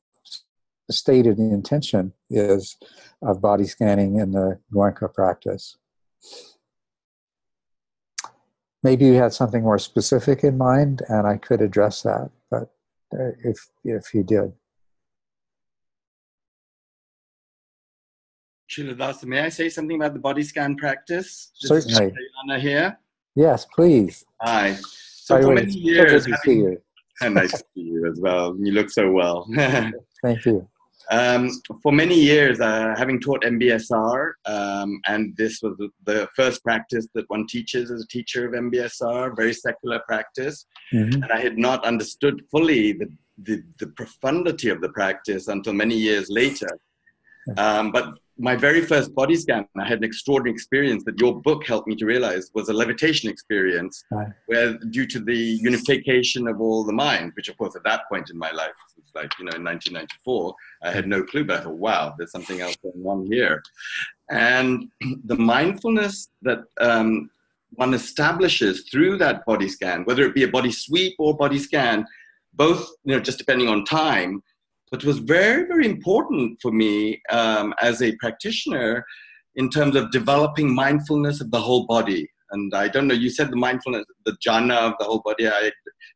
stated 0.91 1.37
intention 1.39 2.13
is 2.29 2.77
of 3.21 3.41
body 3.41 3.65
scanning 3.65 4.17
in 4.17 4.31
the 4.31 4.59
Goenka 4.73 5.13
practice. 5.13 5.77
Maybe 8.83 9.05
you 9.05 9.13
had 9.15 9.33
something 9.33 9.63
more 9.63 9.77
specific 9.79 10.43
in 10.43 10.57
mind, 10.57 11.01
and 11.09 11.27
I 11.27 11.37
could 11.37 11.61
address 11.61 12.01
that. 12.03 12.29
But 12.49 12.71
uh, 13.13 13.31
if 13.43 13.67
if 13.83 14.13
you 14.13 14.23
did, 14.23 14.53
Culadasa, 18.71 19.25
may 19.25 19.41
I 19.41 19.49
say 19.49 19.67
something 19.69 19.95
about 19.97 20.13
the 20.13 20.19
body 20.19 20.43
scan 20.43 20.75
practice? 20.75 21.51
This 21.61 21.69
Certainly. 21.69 22.13
Anna 22.43 22.59
here. 22.59 22.99
yes, 23.35 23.65
please. 23.65 24.23
Hi. 24.41 24.75
So 24.75 25.35
By 25.35 25.41
for 25.41 25.53
many 25.55 25.71
so 25.71 25.77
years, 25.79 26.25
see 26.25 26.31
having- 26.31 26.77
nice 27.33 27.51
to 27.51 27.57
see 27.75 27.81
you 27.81 28.09
as 28.09 28.19
well. 28.19 28.55
You 28.59 28.71
look 28.71 28.89
so 28.89 29.11
well. 29.11 29.47
Thank 30.23 30.45
you. 30.45 30.67
Um, 31.11 31.49
for 31.81 31.91
many 31.91 32.13
years, 32.19 32.59
uh, 32.59 32.93
having 32.97 33.19
taught 33.19 33.41
MBSR, 33.43 34.33
um, 34.45 35.01
and 35.07 35.35
this 35.35 35.59
was 35.63 35.75
the, 36.05 36.27
first 36.35 36.63
practice 36.63 37.07
that 37.15 37.27
one 37.29 37.47
teaches 37.47 37.89
as 37.89 38.03
a 38.03 38.07
teacher 38.07 38.45
of 38.47 38.53
MBSR, 38.53 39.35
very 39.35 39.53
secular 39.53 39.99
practice, 40.07 40.65
Mhm. 40.93 41.13
and 41.15 41.31
I 41.31 41.39
had 41.39 41.57
not 41.57 41.83
understood 41.83 42.43
fully 42.51 42.93
the, 42.93 43.09
the, 43.39 43.63
the 43.79 43.87
profundity 43.87 44.69
of 44.69 44.81
the 44.81 44.89
practice 44.89 45.47
until 45.47 45.73
many 45.73 45.97
years 45.97 46.29
later. 46.29 46.69
Um, 47.57 47.91
but 47.91 48.13
my 48.37 48.55
very 48.55 48.81
first 48.81 49.13
body 49.15 49.35
scan, 49.35 49.65
I 49.77 49.87
had 49.87 49.97
an 49.99 50.03
extraordinary 50.03 50.53
experience 50.53 51.03
that 51.05 51.19
your 51.19 51.41
book 51.41 51.65
helped 51.65 51.87
me 51.87 51.95
to 51.95 52.05
realize 52.05 52.51
was 52.53 52.69
a 52.69 52.73
levitation 52.73 53.29
experience, 53.29 54.03
Right. 54.11 54.27
where 54.45 54.77
due 54.77 55.07
to 55.07 55.19
the 55.19 55.35
unification 55.69 56.47
of 56.47 56.61
all 56.61 56.83
the 56.83 56.93
mind, 56.93 57.31
which 57.35 57.49
of 57.49 57.57
course 57.57 57.75
at 57.75 57.83
that 57.85 58.01
point 58.09 58.29
in 58.29 58.37
my 58.37 58.51
life 58.51 58.75
was 58.85 58.98
like, 59.15 59.31
you 59.39 59.45
know, 59.45 59.55
in 59.55 59.63
1994, 59.63 60.55
I 60.83 60.91
had 60.91 61.07
no 61.07 61.23
clue, 61.23 61.43
but 61.43 61.59
I 61.59 61.63
thought, 61.63 61.77
wow, 61.77 62.13
there's 62.17 62.31
something 62.31 62.61
else 62.61 62.75
going 62.77 63.05
on 63.05 63.25
here. 63.31 63.61
And 64.29 64.89
the 65.25 65.35
mindfulness 65.35 66.29
that 66.41 66.59
um, 66.79 67.29
one 67.71 67.93
establishes 67.93 68.87
through 68.91 69.17
that 69.17 69.45
body 69.45 69.69
scan, 69.69 70.03
whether 70.03 70.23
it 70.23 70.35
be 70.35 70.43
a 70.43 70.47
body 70.47 70.71
sweep 70.71 71.15
or 71.19 71.35
body 71.35 71.59
scan, 71.59 72.05
both, 72.53 72.89
you 73.03 73.15
know, 73.15 73.21
just 73.21 73.37
depending 73.37 73.67
on 73.67 73.85
time, 73.85 74.41
but 74.91 75.03
was 75.03 75.19
very, 75.19 75.67
very 75.67 75.85
important 75.85 76.59
for 76.61 76.71
me 76.71 77.21
um, 77.29 77.73
as 77.81 78.01
a 78.01 78.15
practitioner 78.15 79.05
in 79.55 79.69
terms 79.69 79.95
of 79.95 80.11
developing 80.11 80.73
mindfulness 80.73 81.41
of 81.41 81.51
the 81.51 81.59
whole 81.59 81.85
body. 81.85 82.27
And 82.51 82.73
I 82.73 82.87
don't 82.87 83.07
know, 83.07 83.13
you 83.13 83.29
said 83.29 83.51
the 83.51 83.55
mindfulness, 83.55 84.05
the 84.25 84.37
jhana 84.45 84.77
of 84.77 84.93
the 84.99 85.05
whole 85.05 85.21
body. 85.23 85.47
I 85.47 85.71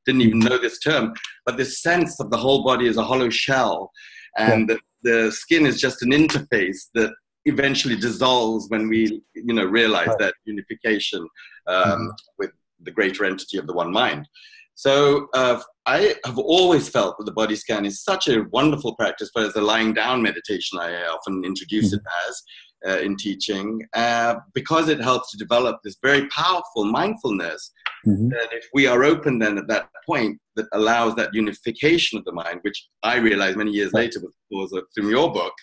didn't 0.05 0.21
even 0.21 0.39
know 0.39 0.57
this 0.57 0.79
term, 0.79 1.13
but 1.45 1.57
this 1.57 1.81
sense 1.81 2.19
of 2.19 2.29
the 2.29 2.37
whole 2.37 2.63
body 2.63 2.87
is 2.87 2.97
a 2.97 3.03
hollow 3.03 3.29
shell, 3.29 3.91
and 4.37 4.69
that 4.69 4.79
the 5.03 5.31
skin 5.31 5.65
is 5.65 5.79
just 5.79 6.01
an 6.01 6.11
interface 6.11 6.87
that 6.95 7.11
eventually 7.45 7.95
dissolves 7.95 8.69
when 8.69 8.87
we, 8.87 9.21
you 9.35 9.53
know, 9.53 9.65
realize 9.65 10.07
Right. 10.07 10.19
that 10.19 10.35
unification 10.45 11.27
um, 11.67 12.11
with 12.37 12.51
the 12.81 12.91
greater 12.91 13.25
entity 13.25 13.57
of 13.57 13.67
the 13.67 13.73
one 13.73 13.91
mind. 13.91 14.27
So 14.75 15.27
uh, 15.33 15.61
I 15.85 16.15
have 16.25 16.39
always 16.39 16.89
felt 16.89 17.17
that 17.17 17.25
the 17.25 17.31
body 17.31 17.55
scan 17.55 17.85
is 17.85 18.03
such 18.03 18.27
a 18.27 18.45
wonderful 18.51 18.95
practice, 18.95 19.29
but 19.33 19.45
as 19.45 19.55
a 19.55 19.61
lying 19.61 19.93
down 19.93 20.21
meditation, 20.21 20.79
I 20.79 21.05
often 21.05 21.43
introduce 21.45 21.93
it 21.93 22.01
as 22.27 22.41
uh, 22.87 22.99
in 22.99 23.15
teaching, 23.15 23.81
uh, 23.93 24.35
because 24.53 24.89
it 24.89 24.99
helps 25.01 25.31
to 25.31 25.37
develop 25.37 25.77
this 25.83 25.97
very 26.01 26.27
powerful 26.27 26.83
mindfulness 26.85 27.71
Mhm. 28.05 28.29
that 28.31 28.49
if 28.51 28.65
we 28.73 28.85
are 28.85 29.01
open 29.05 29.39
then 29.39 29.57
at 29.57 29.67
that 29.69 29.87
point 30.05 30.37
that 30.57 30.65
allows 30.73 31.15
that 31.15 31.33
unification 31.33 32.17
of 32.19 32.25
the 32.25 32.33
mind, 32.33 32.59
which 32.63 32.79
I 33.01 33.15
realized 33.15 33.55
many 33.57 33.71
years 33.71 33.93
later 33.93 34.19
was 34.51 34.73
through 34.93 35.09
your 35.09 35.31
book 35.31 35.53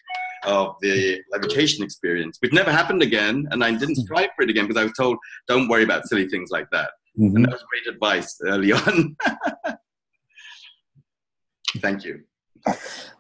of 0.45 0.75
the 0.81 1.21
levitation 1.31 1.85
experience, 1.85 2.39
which 2.41 2.55
never 2.55 2.73
happened 2.73 3.03
again, 3.03 3.47
and 3.51 3.63
I 3.63 3.71
didn't 3.73 3.97
strive 3.97 4.31
for 4.35 4.43
it 4.45 4.49
again 4.51 4.67
because 4.67 4.81
I 4.81 4.85
was 4.85 4.95
told, 4.99 5.19
don't 5.49 5.69
worry 5.69 5.83
about 5.85 6.07
silly 6.09 6.27
things 6.31 6.49
like 6.51 6.69
that. 6.73 6.91
Mhm. 7.19 7.35
And 7.35 7.45
that 7.45 7.53
was 7.53 7.65
great 7.71 7.87
advice 7.95 8.41
early 8.47 8.73
on. 8.81 9.17
Thank 11.85 12.05
you. 12.05 12.23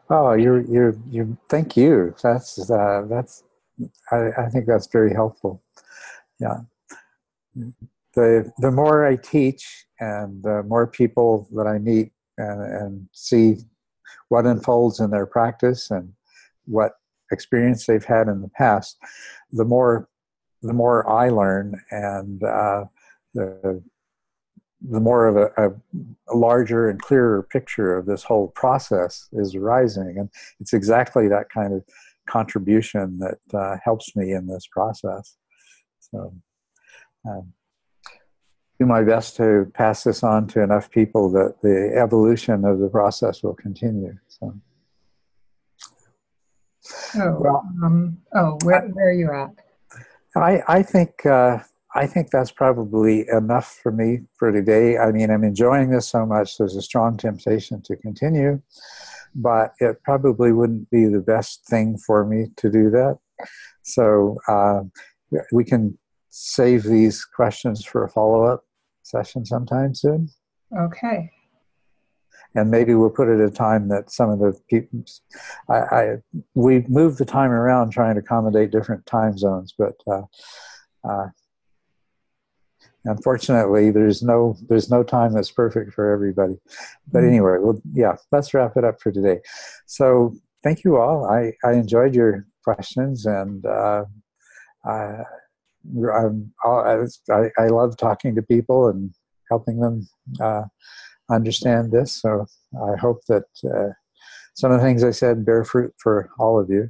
Oh, 0.09 0.32
you're 0.32 0.62
you're 0.62 0.97
you. 1.10 1.36
Thank 1.48 1.77
you. 1.77 2.14
That's 2.22 2.70
uh, 2.70 3.02
that's. 3.09 3.44
I, 4.11 4.31
I 4.39 4.48
think 4.48 4.66
that's 4.66 4.89
very 4.89 5.12
helpful. 5.12 5.62
Yeah. 6.39 6.61
The 8.15 8.51
the 8.59 8.70
more 8.70 9.07
I 9.07 9.16
teach, 9.16 9.86
and 10.01 10.43
the 10.43 10.62
more 10.65 10.86
people 10.86 11.48
that 11.52 11.66
I 11.66 11.78
meet 11.78 12.12
and, 12.39 12.62
and 12.62 13.09
see 13.12 13.57
what 14.28 14.47
unfolds 14.47 15.01
in 15.01 15.11
their 15.11 15.27
practice 15.27 15.90
and 15.90 16.12
what 16.65 16.93
experience 17.32 17.86
they've 17.86 18.05
had 18.05 18.28
in 18.28 18.43
the 18.43 18.48
past, 18.48 18.97
the 19.52 19.65
more 19.65 20.09
the 20.62 20.73
more 20.73 21.09
I 21.09 21.31
learn, 21.31 21.81
and 21.90 22.43
uh, 22.43 22.85
the 23.35 23.82
the 24.89 25.01
more 25.01 25.27
of 25.27 25.36
a, 25.36 25.69
a, 25.69 26.35
larger 26.35 26.89
and 26.89 27.01
clearer 27.01 27.43
picture 27.43 27.97
of 27.97 28.07
this 28.07 28.23
whole 28.23 28.48
process 28.48 29.28
is 29.32 29.55
arising. 29.55 30.16
And 30.19 30.31
it's 30.59 30.73
exactly 30.73 31.28
that 31.28 31.51
kind 31.51 31.74
of 31.74 31.85
contribution 32.31 33.19
that 33.19 33.59
uh, 33.59 33.77
helps 33.82 34.15
me 34.16 34.32
in 34.32 34.47
this 34.47 34.66
process. 34.70 35.36
So, 36.01 36.35
um, 37.28 37.52
do 38.78 38.86
my 38.86 39.02
best 39.02 39.36
to 39.36 39.70
pass 39.74 40.05
this 40.05 40.23
on 40.23 40.47
to 40.48 40.62
enough 40.62 40.90
people 40.90 41.31
that 41.32 41.61
the 41.61 41.93
evolution 41.94 42.65
of 42.65 42.78
the 42.78 42.89
process 42.89 43.43
will 43.43 43.55
continue. 43.55 44.15
So, 44.28 44.55
Oh, 47.16 47.62
um, 47.85 48.19
oh, 48.35 48.59
where, 48.62 48.82
where 48.89 49.09
are 49.09 49.12
you 49.12 49.31
at? 49.32 49.51
I, 50.36 50.62
I 50.69 50.82
think 50.82 51.27
uh, 51.27 51.59
I 51.94 52.07
think 52.07 52.31
that's 52.31 52.52
probably 52.52 53.27
enough 53.28 53.78
for 53.82 53.90
me 53.90 54.20
for 54.39 54.52
today. 54.52 54.97
I 54.97 55.11
mean, 55.11 55.31
I'm 55.31 55.44
enjoying 55.44 55.90
this 55.90 56.09
so 56.09 56.24
much. 56.24 56.57
There's 56.57 56.77
a 56.77 56.82
strong 56.82 57.16
temptation 57.16 57.82
to 57.82 57.97
continue, 57.97 58.62
but 59.35 59.73
it 59.81 60.02
probably 60.02 60.52
wouldn't 60.52 60.90
be 60.90 61.07
the 61.07 61.20
best 61.20 61.65
thing 61.66 61.97
for 62.07 62.24
me 62.24 62.47
to 62.57 62.70
do 62.70 62.90
that. 62.90 63.19
So 63.82 64.39
uh, 64.48 64.82
we 65.52 65.65
can 65.65 65.98
save 66.28 66.82
these 66.85 67.24
questions 67.24 67.85
for 67.85 68.05
a 68.05 68.09
follow-up 68.11 68.65
session 69.02 69.44
sometime 69.44 69.94
soon, 69.94 70.28
Okay. 70.77 71.31
and 72.55 72.70
maybe 72.70 72.94
we'll 72.94 73.11
put 73.11 73.28
it 73.28 73.40
at 73.40 73.48
a 73.48 73.51
time 73.52 73.89
that 73.89 74.11
some 74.11 74.31
of 74.31 74.39
the 74.39 74.52
people. 74.69 75.05
I, 75.69 75.78
I 75.78 76.16
we 76.55 76.85
moved 76.89 77.19
the 77.19 77.24
time 77.24 77.51
around 77.51 77.90
trying 77.90 78.15
to 78.15 78.20
accommodate 78.20 78.70
different 78.70 79.07
time 79.07 79.36
zones, 79.39 79.74
but. 79.77 79.94
Uh, 80.07 80.23
uh, 81.02 81.28
unfortunately 83.05 83.90
there's 83.90 84.22
no 84.22 84.56
there's 84.68 84.90
no 84.90 85.02
time 85.02 85.32
that's 85.32 85.51
perfect 85.51 85.93
for 85.93 86.12
everybody. 86.12 86.56
But 87.12 87.22
Mhm. 87.22 87.28
anyway 87.28 87.56
well 87.60 87.81
yeah 87.93 88.16
let's 88.32 88.52
wrap 88.55 88.77
it 88.77 88.85
up 88.85 89.01
for 89.01 89.10
today. 89.12 89.40
So 89.86 90.35
thank 90.62 90.85
you 90.85 90.97
all. 90.98 91.24
I 91.27 91.52
i 91.64 91.72
enjoyed 91.72 92.14
your 92.14 92.47
questions 92.64 93.27
and 93.27 93.64
uh, 93.64 94.05
I, 94.85 95.22
I'm, 96.14 96.52
I 96.64 97.51
I 97.59 97.66
love 97.68 97.97
talking 97.97 98.35
to 98.35 98.43
people 98.43 98.89
and 98.89 99.10
helping 99.51 99.81
them 99.81 100.06
uh, 100.40 100.64
understand 101.31 101.93
this. 101.93 102.12
So 102.20 102.47
i 102.90 102.97
hope 102.97 103.20
that 103.28 103.44
uh, 103.64 103.90
some 104.55 104.70
of 104.70 104.78
the 104.78 104.86
things 104.86 105.02
i 105.02 105.10
said 105.10 105.44
bear 105.44 105.64
fruit 105.64 105.93
for 105.98 106.31
all 106.39 106.60
of 106.60 106.70
you 106.70 106.89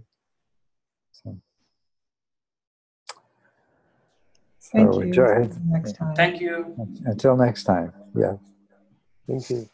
Thank 4.73 4.93
so 4.93 5.01
you. 5.01 5.07
enjoy 5.07 5.49
See 5.49 5.61
Next 5.65 5.97
time. 5.97 6.15
Thank 6.17 6.41
you. 6.41 6.77
until 7.05 7.37
next 7.37 7.65
time 7.65 7.93
yeah 8.15 8.37
Thank 9.27 9.51
you. 9.51 9.69